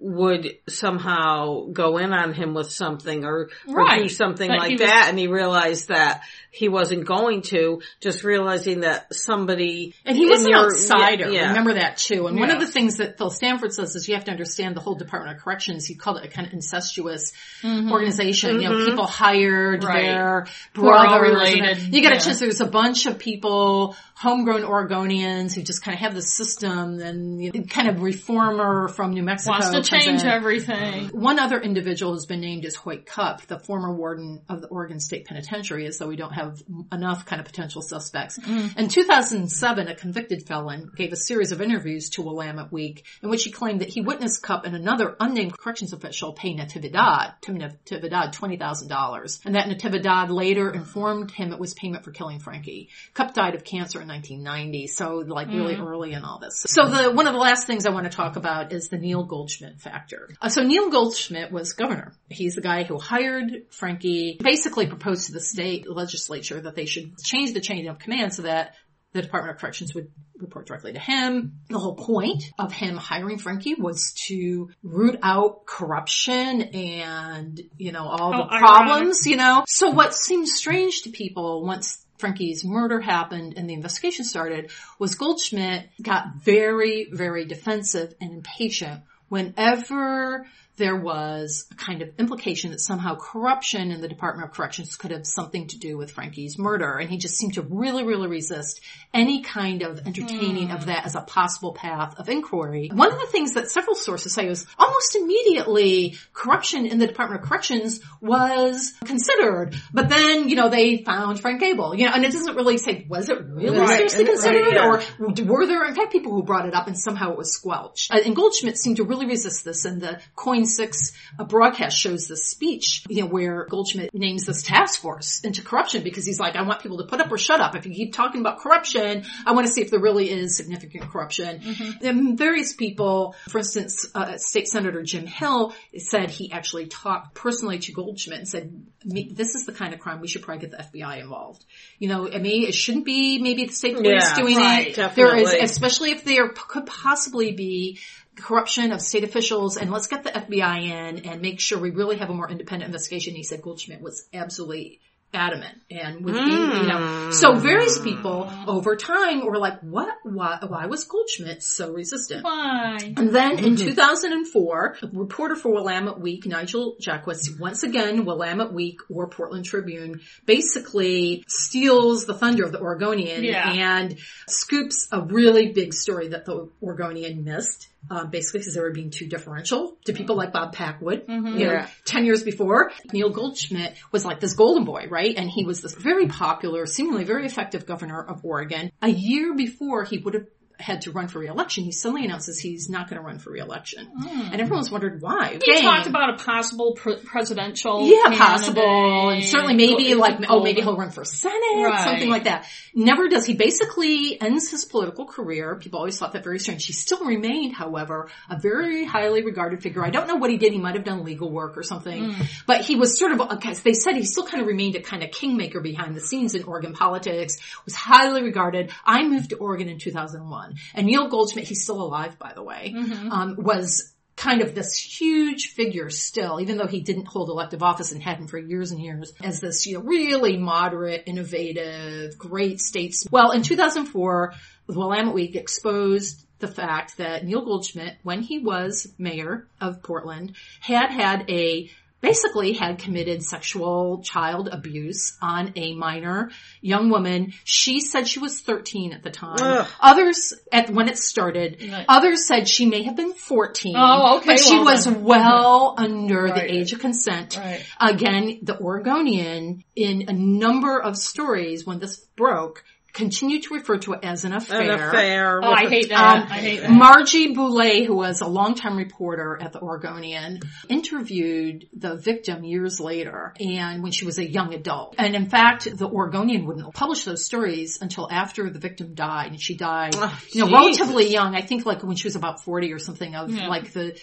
would 0.00 0.56
somehow 0.68 1.66
go 1.72 1.98
in 1.98 2.12
on 2.12 2.32
him 2.32 2.54
with 2.54 2.70
something 2.70 3.24
or, 3.24 3.50
or 3.66 3.84
do 3.96 4.08
something 4.08 4.48
But 4.48 4.58
like 4.58 4.70
was- 4.72 4.80
that, 4.80 5.06
and 5.08 5.18
he 5.18 5.26
realized 5.26 5.88
that 5.88 6.22
he 6.50 6.68
wasn't 6.68 7.04
going 7.04 7.42
to. 7.42 7.82
Just 8.00 8.22
realizing 8.24 8.80
that 8.80 9.12
somebody 9.14 9.94
And 10.04 10.16
he 10.16 10.26
was 10.26 10.44
an 10.44 10.50
your- 10.50 10.66
outsider. 10.66 11.30
yeah. 11.30 11.48
Remember 11.48 11.74
that 11.74 11.96
too. 11.98 12.26
And 12.26 12.38
one 12.38 12.50
of 12.50 12.60
the 12.60 12.66
things 12.66 12.96
that 12.98 13.18
Phil 13.18 13.30
Stanford 13.30 13.72
says 13.72 13.94
is 13.96 14.08
you 14.08 14.14
have 14.14 14.24
to 14.24 14.30
understand 14.30 14.76
the 14.76 14.80
whole 14.80 14.94
Department 14.94 15.36
of 15.36 15.42
Corrections. 15.42 15.84
He 15.86 15.94
called 15.94 16.18
it 16.18 16.24
a 16.24 16.28
kind 16.28 16.46
of 16.46 16.52
incestuous 16.52 17.32
mm-hmm. 17.62 17.90
organization. 17.92 18.60
You 18.60 18.68
know, 18.68 18.76
mm-hmm. 18.76 18.90
people 18.90 19.06
hired 19.06 19.84
Right. 19.84 20.02
their 20.06 20.46
Who 20.74 20.88
are 20.88 20.96
all 20.96 21.18
brothers. 21.18 21.34
related. 21.54 21.94
You 21.94 22.00
get 22.00 22.12
a 22.12 22.14
Yeah. 22.16 22.20
chance. 22.20 22.40
There's 22.40 22.60
a 22.60 22.66
bunch 22.66 23.06
of 23.06 23.18
people, 23.18 23.96
homegrown 24.20 24.62
Oregonians, 24.62 25.54
who 25.54 25.62
just 25.62 25.80
kind 25.82 25.94
of 25.94 26.00
have 26.00 26.12
the 26.12 26.22
system 26.22 26.98
and 26.98 27.40
you 27.40 27.52
know, 27.52 27.62
kind 27.62 27.88
of 27.88 28.02
reformer 28.02 28.88
from 28.88 29.12
New 29.12 29.22
Mexico 29.22 29.52
Wants 29.52 29.70
to 29.70 29.82
change 29.82 30.22
in. 30.22 30.28
everything. 30.28 31.06
One 31.08 31.38
other 31.38 31.60
individual 31.60 32.14
who's 32.14 32.26
been 32.26 32.40
named 32.40 32.64
is 32.64 32.74
Hoyt 32.74 33.06
Cupp, 33.06 33.42
the 33.42 33.60
former 33.60 33.94
warden 33.94 34.42
of 34.48 34.60
the 34.60 34.66
Oregon 34.66 34.98
State 34.98 35.26
Penitentiary, 35.26 35.86
as 35.86 35.98
though 35.98 36.08
we 36.08 36.16
don't 36.16 36.32
have 36.32 36.60
enough 36.90 37.26
kind 37.26 37.38
of 37.38 37.46
potential 37.46 37.80
suspects. 37.80 38.40
Mm-hmm. 38.40 38.76
In 38.76 38.88
2007, 38.88 39.86
a 39.86 39.94
convicted 39.94 40.48
felon 40.48 40.90
gave 40.96 41.12
a 41.12 41.16
series 41.16 41.52
of 41.52 41.60
interviews 41.60 42.10
to 42.10 42.22
Willamette 42.22 42.72
Week 42.72 43.04
in 43.22 43.30
which 43.30 43.44
he 43.44 43.52
claimed 43.52 43.82
that 43.82 43.88
he 43.88 44.00
witnessed 44.00 44.42
Cupp 44.42 44.64
and 44.64 44.74
another 44.74 45.14
unnamed 45.20 45.56
corrections 45.56 45.92
official 45.92 46.32
pay 46.32 46.56
Natividad, 46.56 47.40
to 47.42 47.52
Natividad 47.52 48.34
$20,000, 48.34 49.46
and 49.46 49.54
that 49.54 49.68
Natividad 49.68 50.30
later 50.30 50.72
informed 50.72 51.30
him 51.30 51.52
it 51.52 51.60
was 51.60 51.72
payment 51.74 52.02
for 52.02 52.10
killing 52.10 52.40
Francke. 52.40 52.88
Cupp 53.14 53.32
died 53.32 53.54
of 53.54 53.62
cancer 53.62 54.02
in 54.02 54.07
1990, 54.08 54.86
so 54.88 55.24
like 55.26 55.48
really 55.48 55.76
early 55.76 56.12
in 56.12 56.24
all 56.24 56.38
this. 56.38 56.64
So 56.66 56.88
the 56.88 57.10
one 57.12 57.26
of 57.26 57.32
the 57.32 57.38
last 57.38 57.66
things 57.66 57.86
I 57.86 57.90
want 57.90 58.10
to 58.10 58.16
talk 58.16 58.36
about 58.36 58.72
is 58.72 58.88
the 58.88 58.98
Neil 58.98 59.24
Goldschmidt 59.24 59.80
factor. 59.80 60.30
Uh, 60.40 60.48
so 60.48 60.62
Neil 60.62 60.90
Goldschmidt 60.90 61.52
was 61.52 61.72
governor. 61.72 62.14
He's 62.28 62.54
the 62.54 62.60
guy 62.60 62.84
who 62.84 62.98
hired 62.98 63.70
Francke, 63.70 64.42
basically 64.42 64.86
proposed 64.86 65.26
to 65.26 65.32
the 65.32 65.40
state 65.40 65.88
legislature 65.88 66.60
that 66.60 66.74
they 66.74 66.86
should 66.86 67.16
change 67.18 67.52
the 67.52 67.60
chain 67.60 67.88
of 67.88 67.98
command 67.98 68.34
so 68.34 68.42
that 68.42 68.74
the 69.12 69.22
Department 69.22 69.54
of 69.54 69.60
Corrections 69.60 69.94
would 69.94 70.10
report 70.38 70.66
directly 70.66 70.92
to 70.92 70.98
him. 70.98 71.60
The 71.68 71.78
whole 71.78 71.94
point 71.94 72.44
of 72.58 72.72
him 72.72 72.96
hiring 72.96 73.38
Francke 73.38 73.78
was 73.78 74.12
to 74.26 74.70
root 74.82 75.18
out 75.22 75.66
corruption 75.66 76.62
and, 76.62 77.60
you 77.76 77.92
know, 77.92 78.06
all 78.06 78.32
How 78.32 78.44
the 78.44 78.52
ironic. 78.52 78.60
problems, 78.60 79.26
you 79.26 79.36
know. 79.36 79.64
So 79.66 79.90
what 79.90 80.14
seems 80.14 80.54
strange 80.54 81.02
to 81.02 81.10
people 81.10 81.64
once 81.64 82.04
Francke's 82.18 82.64
murder 82.64 83.00
happened 83.00 83.54
and 83.56 83.68
the 83.68 83.74
investigation 83.74 84.24
started 84.24 84.70
was 84.98 85.14
Goldschmidt 85.14 85.88
got 86.02 86.36
very, 86.36 87.08
very 87.10 87.44
defensive 87.44 88.14
and 88.20 88.32
impatient. 88.32 89.02
Whenever 89.28 90.46
there 90.78 90.96
was 90.96 91.66
a 91.70 91.74
kind 91.74 92.02
of 92.02 92.10
implication 92.18 92.70
that 92.70 92.80
somehow 92.80 93.16
corruption 93.16 93.90
in 93.90 94.00
the 94.00 94.08
Department 94.08 94.48
of 94.48 94.54
Corrections 94.56 94.96
could 94.96 95.10
have 95.10 95.26
something 95.26 95.66
to 95.68 95.78
do 95.78 95.96
with 95.98 96.10
Francke's 96.12 96.58
murder. 96.58 96.96
And 96.96 97.10
he 97.10 97.18
just 97.18 97.36
seemed 97.36 97.54
to 97.54 97.62
really, 97.62 98.04
really 98.04 98.28
resist 98.28 98.80
any 99.12 99.42
kind 99.42 99.82
of 99.82 100.06
entertaining 100.06 100.70
of 100.70 100.86
that 100.86 101.04
as 101.04 101.14
a 101.14 101.20
possible 101.20 101.72
path 101.74 102.18
of 102.18 102.28
inquiry. 102.28 102.90
One 102.92 103.12
of 103.12 103.20
the 103.20 103.26
things 103.26 103.54
that 103.54 103.68
several 103.70 103.94
sources 103.96 104.32
say 104.34 104.48
was 104.48 104.66
almost 104.78 105.16
immediately 105.16 106.16
corruption 106.32 106.86
in 106.86 106.98
the 106.98 107.06
Department 107.06 107.42
of 107.42 107.48
Corrections 107.48 108.00
was 108.20 108.94
considered. 109.04 109.74
But 109.92 110.08
then, 110.08 110.48
you 110.48 110.56
know, 110.56 110.68
they 110.68 110.98
found 110.98 111.40
Frank 111.40 111.60
Gable, 111.60 111.94
you 111.94 112.06
know, 112.06 112.12
and 112.14 112.24
it 112.24 112.32
doesn't 112.32 112.56
really 112.56 112.78
say, 112.78 113.06
was 113.08 113.28
it 113.28 113.38
really 113.44 113.78
Right, 113.78 114.10
seriously 114.10 114.24
right, 114.24 114.32
considered 114.32 114.74
yeah. 114.74 114.86
or 114.86 115.44
were 115.44 115.66
there 115.66 115.84
in 115.86 115.94
fact 115.94 116.12
people 116.12 116.32
who 116.32 116.42
brought 116.42 116.66
it 116.66 116.74
up 116.74 116.86
and 116.86 116.98
somehow 116.98 117.32
it 117.32 117.38
was 117.38 117.52
squelched? 117.52 118.12
Uh, 118.12 118.20
And 118.24 118.36
Goldschmidt 118.36 118.78
seemed 118.78 118.96
to 118.98 119.04
really 119.04 119.26
resist 119.26 119.64
this 119.64 119.84
and 119.84 120.00
the 120.00 120.20
KOIN 120.36 120.66
6 120.68 121.12
uh, 121.38 121.44
broadcast 121.44 121.96
shows 121.98 122.28
this 122.28 122.46
speech, 122.46 123.04
you 123.08 123.22
know, 123.22 123.28
where 123.28 123.66
Goldschmidt 123.66 124.14
names 124.14 124.46
this 124.46 124.62
task 124.62 125.00
force 125.00 125.40
into 125.42 125.62
corruption 125.62 126.02
because 126.02 126.26
he's 126.26 126.40
like, 126.40 126.56
I 126.56 126.62
want 126.62 126.82
people 126.82 126.98
to 126.98 127.04
put 127.04 127.20
up 127.20 127.30
or 127.30 127.38
shut 127.38 127.60
up. 127.60 127.74
If 127.74 127.86
you 127.86 127.94
keep 127.94 128.12
talking 128.12 128.40
about 128.40 128.58
corruption, 128.60 129.24
I 129.46 129.52
want 129.52 129.66
to 129.66 129.72
see 129.72 129.80
if 129.80 129.90
there 129.90 130.00
really 130.00 130.30
is 130.30 130.56
significant 130.56 131.10
corruption. 131.10 131.62
And 132.02 132.36
various 132.38 132.72
people, 132.74 133.34
for 133.48 133.58
instance, 133.58 134.06
uh, 134.14 134.36
State 134.38 134.68
Senator 134.68 135.02
Jim 135.02 135.26
Hill 135.26 135.74
said 135.96 136.30
he 136.30 136.52
actually 136.52 136.86
talked 136.86 137.34
personally 137.34 137.78
to 137.80 137.92
Goldschmidt 137.92 138.38
and 138.38 138.48
said, 138.48 138.86
this 139.04 139.54
is 139.54 139.64
the 139.64 139.72
kind 139.72 139.94
of 139.94 140.00
crime 140.00 140.20
we 140.20 140.28
should 140.28 140.42
probably 140.42 140.66
get 140.66 140.70
the 140.70 140.98
FBI 140.98 141.20
involved. 141.20 141.64
You 141.98 142.08
know, 142.08 142.28
I 142.30 142.38
mean, 142.38 142.66
it 142.66 142.74
shouldn't 142.74 143.04
be 143.04 143.38
maybe 143.40 143.66
the 143.66 143.72
state 143.72 143.96
police 143.96 144.22
Yeah, 144.22 144.34
doing 144.34 144.56
right, 144.56 144.98
it. 144.98 145.14
There 145.14 145.36
is, 145.36 145.52
especially 145.52 146.12
if 146.12 146.24
there 146.24 146.48
could 146.48 146.86
possibly 146.86 147.52
be 147.52 147.98
corruption 148.42 148.92
of 148.92 149.00
state 149.00 149.24
officials 149.24 149.76
and 149.76 149.90
let's 149.90 150.06
get 150.06 150.24
the 150.24 150.30
FBI 150.30 150.84
in 150.84 151.26
and 151.26 151.42
make 151.42 151.60
sure 151.60 151.78
we 151.78 151.90
really 151.90 152.18
have 152.18 152.30
a 152.30 152.34
more 152.34 152.50
independent 152.50 152.88
investigation. 152.88 153.34
He 153.34 153.42
said 153.42 153.62
Goldschmidt 153.62 154.00
was 154.00 154.28
absolutely 154.32 155.00
adamant 155.34 155.76
and 155.90 156.24
with 156.24 156.34
being, 156.34 156.48
you 156.48 156.86
know, 156.86 157.26
hmm. 157.26 157.30
so 157.32 157.54
various 157.54 157.98
people 157.98 158.50
over 158.66 158.96
time 158.96 159.44
were 159.44 159.58
like, 159.58 159.80
what, 159.80 160.14
why, 160.22 160.58
why 160.66 160.86
was 160.86 161.04
Goldschmidt 161.04 161.62
so 161.62 161.92
resistant? 161.92 162.44
Why? 162.44 162.98
And 163.16 163.34
then 163.34 163.58
in 163.58 163.76
2004, 163.76 164.96
a 165.02 165.06
reporter 165.12 165.54
for 165.54 165.70
Willamette 165.70 166.20
Week, 166.20 166.46
Nigel 166.46 166.96
Jaquiss, 167.00 167.60
once 167.60 167.82
again, 167.82 168.24
Willamette 168.24 168.72
Week 168.72 169.00
or 169.10 169.28
Portland 169.28 169.66
Tribune, 169.66 170.22
basically 170.46 171.44
steals 171.46 172.24
the 172.24 172.34
thunder 172.34 172.64
of 172.64 172.72
the 172.72 172.80
Oregonian 172.80 173.44
Yeah. 173.44 173.70
and 173.70 174.18
scoops 174.46 175.08
a 175.12 175.20
really 175.20 175.72
big 175.72 175.92
story 175.92 176.28
that 176.28 176.46
the 176.46 176.70
Oregonian 176.82 177.44
missed. 177.44 177.88
Um, 178.10 178.30
basically 178.30 178.60
because 178.60 178.74
they 178.74 178.80
were 178.80 178.92
being 178.92 179.10
too 179.10 179.26
differential 179.26 179.98
to 180.06 180.12
people 180.14 180.36
like 180.36 180.52
Bob 180.52 180.72
Packwood. 180.72 181.24
You 181.28 181.40
know, 181.40 181.56
Yeah. 181.56 181.88
10 182.06 182.24
years 182.24 182.42
before, 182.42 182.90
Neil 183.12 183.28
Goldschmidt 183.28 183.96
was 184.12 184.24
like 184.24 184.40
this 184.40 184.54
golden 184.54 184.84
boy, 184.84 185.08
right? 185.10 185.34
And 185.36 185.50
he 185.50 185.64
was 185.64 185.82
this 185.82 185.94
very 185.94 186.26
popular, 186.26 186.86
seemingly 186.86 187.24
very 187.24 187.44
effective 187.44 187.84
governor 187.86 188.22
of 188.22 188.44
Oregon. 188.44 188.92
A 189.02 189.08
year 189.08 189.54
before 189.54 190.04
he 190.04 190.18
would 190.18 190.34
have 190.34 190.46
had 190.78 191.02
to 191.02 191.10
run 191.10 191.26
for 191.28 191.40
reelection, 191.40 191.82
he 191.84 191.92
suddenly 191.92 192.24
announces 192.24 192.58
he's 192.60 192.88
not 192.88 193.08
going 193.10 193.20
to 193.20 193.26
run 193.26 193.38
for 193.38 193.50
reelection. 193.50 194.06
Hmm. 194.06 194.52
And 194.52 194.60
everyone's 194.60 194.90
wondered 194.90 195.20
why. 195.20 195.58
He 195.64 195.72
Okay. 195.72 195.82
talked 195.82 196.06
about 196.06 196.40
a 196.40 196.44
possible 196.44 196.92
pre- 196.94 197.16
presidential. 197.16 198.06
Yeah, 198.06 198.36
possible. 198.36 199.30
And 199.30 199.44
certainly 199.44 199.74
maybe 199.74 200.12
Go- 200.12 200.20
like, 200.20 200.38
oh, 200.48 200.62
maybe 200.62 200.80
he'll 200.80 200.96
run 200.96 201.10
for 201.10 201.24
Senate, 201.24 201.56
Right. 201.76 202.04
something 202.04 202.28
like 202.30 202.44
that. 202.44 202.66
Never 202.94 203.28
does. 203.28 203.44
He 203.44 203.54
basically 203.54 204.40
ends 204.40 204.70
his 204.70 204.84
political 204.84 205.26
career. 205.26 205.76
People 205.76 205.98
always 205.98 206.18
thought 206.18 206.32
that 206.32 206.44
very 206.44 206.58
strange. 206.58 206.86
He 206.86 206.92
still 206.92 207.24
remained, 207.24 207.74
however, 207.74 208.28
a 208.48 208.58
very 208.58 209.04
highly 209.04 209.42
regarded 209.44 209.82
figure. 209.82 210.04
I 210.04 210.10
don't 210.10 210.28
know 210.28 210.36
what 210.36 210.50
he 210.50 210.58
did. 210.58 210.72
He 210.72 210.78
might 210.78 210.94
have 210.94 211.04
done 211.04 211.24
legal 211.24 211.50
work 211.50 211.76
or 211.76 211.82
something, 211.82 212.34
hmm. 212.34 212.42
but 212.66 212.82
he 212.82 212.94
was 212.96 213.18
sort 213.18 213.32
of, 213.32 213.40
okay, 213.40 213.72
they 213.74 213.94
said 213.94 214.14
he 214.16 214.24
still 214.24 214.46
kind 214.46 214.60
of 214.60 214.68
remained 214.68 214.94
a 214.94 215.00
kind 215.00 215.22
of 215.22 215.30
kingmaker 215.32 215.80
behind 215.80 216.14
the 216.14 216.20
scenes 216.20 216.54
in 216.54 216.62
Oregon 216.64 216.92
politics, 216.92 217.56
was 217.84 217.94
highly 217.94 218.42
regarded. 218.42 218.92
I 219.04 219.24
moved 219.24 219.50
to 219.50 219.56
Oregon 219.56 219.88
in 219.88 219.98
2001 219.98 220.67
and 220.94 221.06
Neil 221.06 221.28
Goldschmidt, 221.28 221.66
he's 221.66 221.82
still 221.82 222.00
alive, 222.00 222.38
by 222.38 222.52
the 222.54 222.62
way, 222.62 222.94
um, 223.30 223.56
was 223.58 224.14
kind 224.38 224.62
of 224.62 224.74
this 224.74 224.96
huge 224.96 225.72
figure 225.72 226.08
still, 226.10 226.60
even 226.60 226.76
though 226.76 226.86
he 226.86 227.00
didn't 227.00 227.26
hold 227.26 227.48
elective 227.48 227.82
office 227.82 228.12
and 228.12 228.22
hadn't 228.22 228.48
for 228.48 228.58
years 228.58 228.92
and 228.92 229.00
years, 229.00 229.32
as 229.42 229.60
this, 229.60 229.84
you 229.84 229.94
know, 229.94 230.04
really 230.04 230.56
moderate, 230.56 231.24
innovative, 231.26 232.38
great 232.38 232.80
statesman. 232.80 233.30
Well, 233.32 233.50
in 233.50 233.62
2004, 233.62 234.54
the 234.86 234.92
Willamette 234.98 235.34
Week 235.34 235.56
exposed 235.56 236.46
the 236.60 236.68
fact 236.68 237.18
that 237.18 237.44
Neil 237.44 237.64
Goldschmidt, 237.64 238.18
when 238.22 238.40
he 238.40 238.60
was 238.60 239.12
mayor 239.18 239.66
of 239.80 240.02
Portland, 240.02 240.54
had 240.80 241.10
had 241.10 241.50
a 241.50 241.90
basically 242.20 242.72
had 242.72 242.98
committed 242.98 243.42
sexual 243.42 244.22
child 244.22 244.68
abuse 244.72 245.36
on 245.40 245.72
a 245.76 245.94
minor 245.94 246.50
young 246.80 247.10
woman. 247.10 247.52
She 247.64 248.00
said 248.00 248.26
she 248.26 248.40
was 248.40 248.60
13 248.60 249.12
at 249.12 249.22
the 249.22 249.30
time. 249.30 249.58
Ugh. 249.60 249.86
Others, 250.00 250.54
at 250.72 250.90
when 250.90 251.08
it 251.08 251.16
started, 251.18 251.82
Right. 251.90 252.04
others 252.08 252.46
said 252.46 252.68
she 252.68 252.86
may 252.86 253.04
have 253.04 253.14
been 253.16 253.34
14. 253.34 253.94
Oh, 253.96 254.38
okay, 254.38 254.46
But 254.46 254.58
she 254.60 254.74
well 254.76 254.84
was 254.86 255.04
then. 255.04 255.22
well 255.22 255.94
under 255.96 256.44
Right. 256.44 256.54
the 256.54 256.72
age 256.74 256.92
of 256.92 256.98
consent. 257.00 257.56
Right. 257.56 257.84
Again, 258.00 258.58
the 258.62 258.78
Oregonian, 258.80 259.84
in 259.94 260.24
a 260.28 260.32
number 260.32 261.00
of 261.00 261.16
stories 261.16 261.86
when 261.86 261.98
this 262.00 262.16
broke, 262.36 262.84
continued 263.18 263.64
to 263.64 263.74
refer 263.74 263.98
to 263.98 264.14
it 264.14 264.20
as 264.22 264.44
an 264.44 264.52
affair. 264.54 264.80
An 264.80 264.90
affair. 264.90 265.60
Oh, 265.62 265.68
with 265.70 265.78
I 265.78 265.82
a- 265.82 265.88
hate 265.90 266.08
that. 266.08 266.36
Um, 266.36 266.48
I 266.50 266.58
hate 266.58 266.80
that. 266.80 266.90
Margie 266.90 267.54
Boulé, 267.54 268.06
who 268.06 268.14
was 268.16 268.40
a 268.40 268.46
longtime 268.46 268.96
reporter 268.96 269.58
at 269.60 269.72
the 269.72 269.80
Oregonian, 269.80 270.60
interviewed 270.88 271.88
the 271.92 272.16
victim 272.16 272.64
years 272.64 273.00
later 273.00 273.52
and 273.60 274.02
when 274.02 274.12
she 274.12 274.24
was 274.24 274.38
a 274.38 274.48
young 274.48 274.72
adult. 274.74 275.14
And 275.18 275.34
in 275.34 275.48
fact, 275.50 275.88
the 275.96 276.06
Oregonian 276.08 276.64
wouldn't 276.66 276.94
publish 276.94 277.24
those 277.24 277.44
stories 277.44 277.98
until 278.00 278.28
after 278.30 278.70
the 278.70 278.78
victim 278.78 279.14
died 279.14 279.50
and 279.50 279.60
she 279.60 279.76
died, 279.76 280.14
Oh, 280.16 280.40
you 280.52 280.64
know, 280.64 280.68
Jesus. 280.68 281.00
relatively 281.00 281.32
young. 281.32 281.54
I 281.54 281.60
think 281.62 281.84
like 281.86 282.02
when 282.02 282.16
she 282.16 282.26
was 282.26 282.36
about 282.36 282.62
40 282.64 282.92
or 282.92 282.98
something 282.98 283.34
of 283.34 283.50
Yeah. 283.50 283.68
like 283.68 283.92
the 283.92 284.18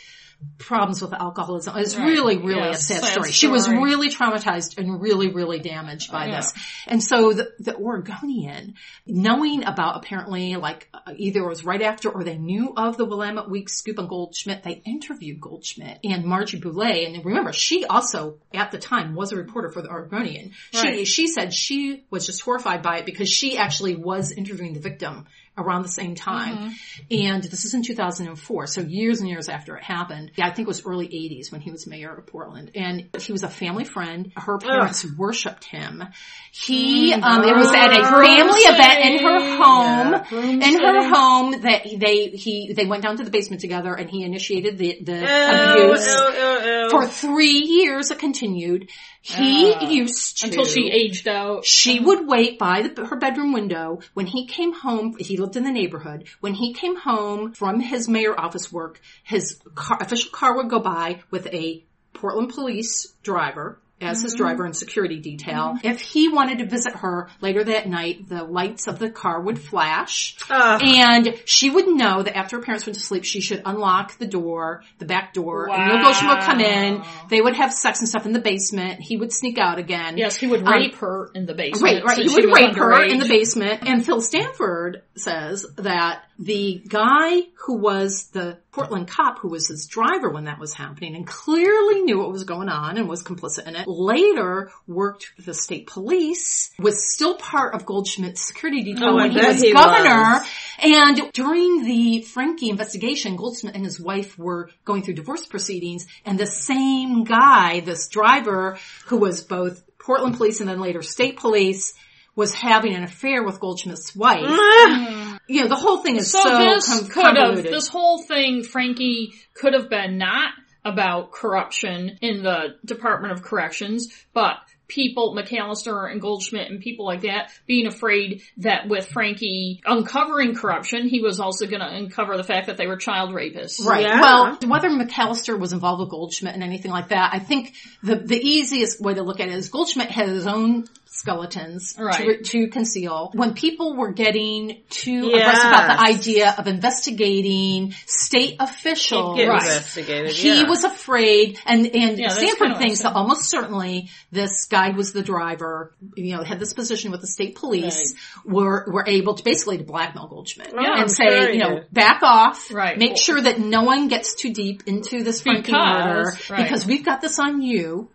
problems 0.60 1.02
with 1.02 1.14
alcoholism. 1.14 1.78
It's 1.78 1.96
Right. 1.96 2.08
really, 2.10 2.38
really 2.38 2.60
Yeah, 2.60 2.70
a 2.72 2.76
sad, 2.76 3.02
sad 3.04 3.12
story. 3.14 3.32
She 3.32 3.48
was 3.48 3.70
really 3.70 4.10
traumatized 4.10 4.78
and 4.78 5.02
really, 5.02 5.30
really 5.32 5.60
damaged 5.60 6.12
by 6.12 6.28
Yeah. 6.28 6.36
this. 6.42 6.54
And 6.88 7.02
so 7.02 7.32
the, 7.32 7.52
the 7.60 7.74
Oregonian, 7.76 8.74
knowing 9.06 9.64
about 9.64 9.98
apparently 9.98 10.56
like 10.56 10.90
either 11.16 11.42
it 11.42 11.48
was 11.48 11.64
right 11.64 11.82
after 11.82 12.10
or 12.10 12.24
they 12.24 12.38
knew 12.38 12.74
of 12.76 12.98
the 12.98 13.06
Willamette 13.06 13.50
Week 13.50 13.70
scoop 13.70 14.00
on 14.00 14.08
Goldschmidt, 14.08 14.64
they 14.64 14.82
interviewed 14.86 15.40
Goldschmidt 15.40 16.00
and 16.04 16.26
Margie 16.26 16.60
Boulé. 16.60 17.08
And 17.08 17.24
remember, 17.24 17.54
she 17.54 17.86
also 17.86 18.40
at 18.54 18.72
the 18.72 18.80
time 18.80 19.16
was 19.16 19.32
a 19.32 19.38
reporter 19.38 19.72
for 19.72 19.82
the 19.82 19.90
Oregonian. 19.90 20.52
She, 20.72 21.06
she 21.06 21.28
said 21.28 21.54
she 21.54 22.04
was 22.10 22.26
just 22.26 22.42
horrified 22.42 22.82
by 22.82 23.00
it 23.00 23.06
because 23.06 23.30
she 23.30 23.58
actually 23.58 23.96
was 23.96 24.32
interviewing 24.32 24.74
the 24.74 24.80
victim 24.80 25.26
around 25.58 25.84
the 25.84 25.90
same 25.90 26.16
time. 26.16 26.58
Mm-hmm. 26.58 27.26
And 27.26 27.44
this 27.44 27.66
is 27.66 27.74
in 27.74 27.82
2004, 27.84 28.68
so 28.68 28.82
years 28.82 29.20
and 29.22 29.30
years 29.30 29.48
after 29.50 29.78
it 29.78 29.84
happened. 29.84 30.32
Yeah, 30.36 30.48
I 30.48 30.52
think 30.52 30.66
it 30.66 30.70
was 30.70 30.86
early 30.86 31.08
80s 31.08 31.52
when 31.52 31.62
he 31.62 31.72
was 31.72 31.88
mayor 31.88 32.14
of 32.14 32.26
Portland. 32.28 32.72
And 32.76 33.10
he 33.20 33.32
was 33.32 33.44
a 33.44 33.48
family 33.50 33.86
friend. 33.86 34.32
Her 34.36 34.58
parents 34.58 35.06
worshipped 35.18 35.64
him. 35.64 36.04
He, 36.52 37.14
um, 37.14 37.44
it 37.44 37.56
was 37.56 37.72
at 37.74 37.92
a 37.92 38.04
family 38.04 38.60
event 38.62 39.06
in 39.06 39.24
her 39.24 39.58
home. 39.64 40.26
Yeah, 40.32 40.68
in 40.68 40.80
her 40.80 41.10
home 41.14 41.52
that 41.62 41.84
they, 41.98 42.28
he, 42.30 42.74
they 42.74 42.86
went 42.86 43.04
down 43.04 43.18
to 43.18 43.24
the 43.24 43.32
basement 43.32 43.62
together 43.62 43.94
and 43.94 44.10
he 44.10 44.24
initiated 44.24 44.78
the, 44.78 45.00
the 45.02 45.14
Ew, 45.20 45.84
abuse. 45.92 46.08
ew, 46.08 46.72
ew. 46.84 46.90
For 46.90 47.08
three 47.08 47.60
years 47.60 48.12
it 48.12 48.20
continued. 48.20 48.90
He 49.22 49.74
Ah. 49.74 49.90
used 49.90 50.38
to. 50.42 50.48
Until 50.48 50.66
she 50.66 50.88
aged 50.92 51.28
out. 51.28 51.66
She 51.66 52.00
would 52.00 52.28
wait 52.28 52.60
by 52.60 52.84
the, 52.84 53.06
her 53.06 53.16
bedroom 53.16 53.54
window 53.54 54.00
when 54.14 54.28
he 54.28 54.46
came 54.46 54.72
home. 54.72 55.16
He 55.18 55.38
lived 55.46 55.58
in 55.58 55.64
the 55.64 55.72
neighborhood. 55.72 56.26
When 56.40 56.56
he 56.56 56.74
came 56.74 56.96
home 56.96 57.54
from 57.54 57.80
his 57.80 58.10
mayor 58.10 58.38
office 58.40 58.72
work, 58.72 59.00
his 59.24 59.60
car, 59.76 60.00
official 60.02 60.32
car 60.32 60.56
would 60.58 60.72
go 60.72 60.80
by 60.80 61.22
with 61.30 61.46
a 61.54 61.84
Portland 62.14 62.50
police 62.50 63.14
driver 63.22 63.80
as 64.02 64.22
his 64.22 64.34
mm-hmm. 64.34 64.44
driver 64.44 64.66
and 64.66 64.76
security 64.76 65.20
detail. 65.20 65.76
Mm-hmm. 65.76 65.88
If 65.88 66.02
he 66.02 66.28
wanted 66.30 66.60
to 66.60 66.66
visit 66.66 66.96
her 66.98 67.30
later 67.42 67.64
that 67.64 67.88
night, 67.88 68.28
the 68.28 68.44
lights 68.44 68.88
of 68.88 69.00
the 69.00 69.10
car 69.10 69.40
would 69.40 69.58
flash. 69.58 70.38
Ugh. 70.50 70.82
And 70.84 71.42
she 71.46 71.70
would 71.70 71.88
know 71.88 72.22
that 72.22 72.36
after 72.36 72.58
her 72.58 72.62
parents 72.62 72.86
went 72.86 72.96
to 72.96 73.02
sleep, 73.02 73.24
she 73.24 73.42
should 73.42 73.62
unlock 73.66 74.18
the 74.18 74.28
door, 74.28 74.84
the 75.00 75.06
back 75.06 75.34
door, 75.34 75.70
and 75.70 75.86
Neil 75.86 75.96
Wow. 75.96 76.04
Goshen 76.04 76.28
would 76.28 76.40
come 76.40 76.60
in. 76.60 77.04
They 77.30 77.42
would 77.42 77.56
have 77.56 77.74
sex 77.74 78.00
and 78.00 78.10
stuff 78.10 78.26
in 78.26 78.34
the 78.34 78.40
basement. 78.40 79.02
He 79.02 79.18
would 79.18 79.32
sneak 79.32 79.58
out 79.58 79.80
again. 79.80 80.18
Yes, 80.18 80.36
he 80.36 80.48
would 80.48 80.62
um, 80.62 80.74
rape 80.74 80.96
her 80.96 81.30
in 81.34 81.46
the 81.46 81.54
basement. 81.54 82.04
Right, 82.04 82.04
right. 82.04 82.18
He 82.18 82.34
would 82.34 82.54
rape 82.54 82.76
her 82.76 83.04
in 83.04 83.20
the 83.20 83.28
basement. 83.28 83.88
And 83.88 84.06
Phil 84.06 84.22
Stanford 84.22 85.04
says 85.16 85.66
that 85.78 86.24
the 86.38 86.84
guy 86.88 87.42
who 87.66 87.78
was 87.78 88.28
the 88.34 88.58
Portland 88.76 89.08
cop 89.08 89.40
who 89.40 89.48
was 89.48 89.70
his 89.70 89.88
driver 89.88 90.30
when 90.30 90.44
that 90.46 90.60
was 90.60 90.74
happening 90.74 91.16
and 91.16 91.26
clearly 91.26 92.02
knew 92.02 92.20
what 92.20 92.30
was 92.32 92.44
going 92.44 92.68
on 92.68 92.98
and 92.98 93.08
was 93.08 93.24
complicit 93.24 93.66
in 93.68 93.76
it, 93.76 93.88
later 93.88 94.70
worked 94.86 95.28
for 95.28 95.42
the 95.44 95.54
state 95.54 95.88
police, 95.88 96.72
was 96.78 97.10
still 97.10 97.36
part 97.36 97.74
of 97.74 97.86
Goldschmidt's 97.86 98.42
security 98.46 98.84
detail 98.84 99.12
Oh, 99.12 99.16
when 99.16 99.32
he 99.32 99.38
was 99.38 99.62
he 99.62 99.72
governor. 99.72 100.40
was. 100.40 100.48
And 100.80 101.32
during 101.32 101.86
the 101.86 102.26
Francke 102.28 102.68
investigation, 102.70 103.38
Goldschmidt 103.38 103.76
and 103.76 103.86
his 103.86 103.98
wife 104.00 104.38
were 104.38 104.70
going 104.84 105.04
through 105.04 105.14
divorce 105.16 105.46
proceedings 105.46 106.06
and 106.26 106.38
the 106.38 106.46
same 106.46 107.24
guy, 107.24 107.80
this 107.80 108.10
driver 108.10 108.78
who 109.06 109.18
was 109.18 109.42
both 109.42 109.82
Portland 109.98 110.36
police 110.36 110.60
and 110.60 110.70
then 110.70 110.82
later 110.82 111.02
state 111.02 111.38
police, 111.38 111.94
was 112.36 112.54
having 112.54 112.94
an 112.96 113.04
affair 113.04 113.44
with 113.44 113.60
Goldschmidt's 113.60 114.16
wife. 114.16 114.46
Mm-hmm. 114.46 115.36
You 115.48 115.62
know, 115.62 115.68
the 115.68 115.76
whole 115.76 115.98
thing 116.00 116.18
is 116.18 116.32
so, 116.32 116.42
So, 116.42 116.58
this 116.58 116.88
com- 116.88 117.08
could 117.08 117.24
have, 117.24 117.36
convoluted. 117.36 117.72
this 117.74 117.88
whole 117.88 118.22
thing, 118.22 118.64
Francke, 118.64 119.34
could 119.54 119.74
have 119.74 119.90
been 119.90 120.18
not 120.18 120.52
about 120.84 121.32
corruption 121.32 122.18
in 122.22 122.44
the 122.44 122.76
Department 122.84 123.34
of 123.34 123.42
Corrections, 123.44 124.10
but 124.34 124.58
people, 124.88 125.36
McAllister 125.36 126.12
and 126.12 126.22
Goldschmidt 126.22 126.70
and 126.70 126.80
people 126.80 127.06
like 127.06 127.22
that, 127.22 127.52
being 127.66 127.88
afraid 127.88 128.44
that 128.58 128.88
with 128.88 129.10
Francke 129.10 129.80
uncovering 129.84 130.54
corruption, 130.56 131.08
he 131.08 131.22
was 131.22 131.40
also 131.40 131.66
going 131.66 131.80
to 131.80 131.88
uncover 131.88 132.38
the 132.38 132.44
fact 132.44 132.68
that 132.68 132.78
they 132.78 132.86
were 132.86 132.98
child 132.98 133.32
rapists. 133.32 133.84
Right. 133.84 134.04
Yeah. 134.04 134.22
Well, 134.22 134.58
whether 134.68 134.90
McAllister 134.90 135.60
was 135.60 135.74
involved 135.74 136.02
with 136.02 136.10
Goldschmidt 136.10 136.54
and 136.54 136.64
anything 136.64 136.92
like 136.92 137.10
that, 137.10 137.32
I 137.34 137.40
think 137.40 137.74
the 138.04 138.16
the 138.18 138.40
easiest 138.40 139.02
way 139.02 139.16
to 139.16 139.24
look 139.24 139.40
at 139.40 139.48
it 139.48 139.56
is 139.56 139.70
Goldschmidt 139.70 140.12
had 140.12 140.30
his 140.30 140.46
own 140.46 140.86
skeletons 141.16 141.96
Right. 141.98 142.44
to, 142.44 142.44
to 142.44 142.68
conceal. 142.68 143.32
When 143.34 143.54
people 143.54 143.96
were 143.96 144.12
getting 144.12 144.84
too 144.90 145.28
Yes. 145.30 145.42
aggressive 145.42 145.68
about 145.70 145.88
the 145.98 146.04
idea 146.04 146.56
of 146.58 146.68
investigating 146.68 147.94
state 148.06 148.58
officials, 148.60 149.40
Right. 149.40 149.84
he 150.30 150.62
yeah. 150.62 150.70
was 150.70 150.84
afraid, 150.84 151.60
and 151.66 151.86
and 151.88 152.20
Yeah, 152.20 152.30
Stanford 152.30 152.78
thinks 152.78 153.04
I'm 153.06 153.14
that 153.14 153.18
almost 153.18 153.50
certainly 153.50 154.10
this 154.32 154.66
guy 154.66 154.90
was 154.92 155.14
the 155.14 155.24
driver. 155.24 155.94
You 156.16 156.36
know, 156.36 156.44
had 156.44 156.60
this 156.60 156.74
position 156.74 157.12
with 157.12 157.22
the 157.22 157.28
state 157.28 157.56
police. 157.56 158.14
Were 158.46 158.86
were 158.92 159.06
able 159.08 159.36
to 159.36 159.44
basically 159.44 159.78
to 159.78 159.84
blackmail 159.84 160.28
Goldschmidt 160.28 160.74
I'm 160.78 161.02
and 161.02 161.12
say, 161.12 161.26
sure 161.28 161.50
you 161.52 161.60
know, 161.60 161.84
back 161.92 162.22
off. 162.24 162.72
Right. 162.74 162.98
Make 162.98 163.18
sure 163.18 163.40
that 163.40 163.60
no 163.60 163.84
one 163.84 164.08
gets 164.08 164.36
too 164.36 164.54
deep 164.54 164.84
into 164.86 165.24
this 165.24 165.42
Francke 165.42 165.72
murder 165.72 166.32
right. 166.50 166.64
because 166.64 166.86
we've 166.86 167.04
got 167.06 167.22
this 167.22 167.40
on 167.40 167.62
you, 167.62 168.10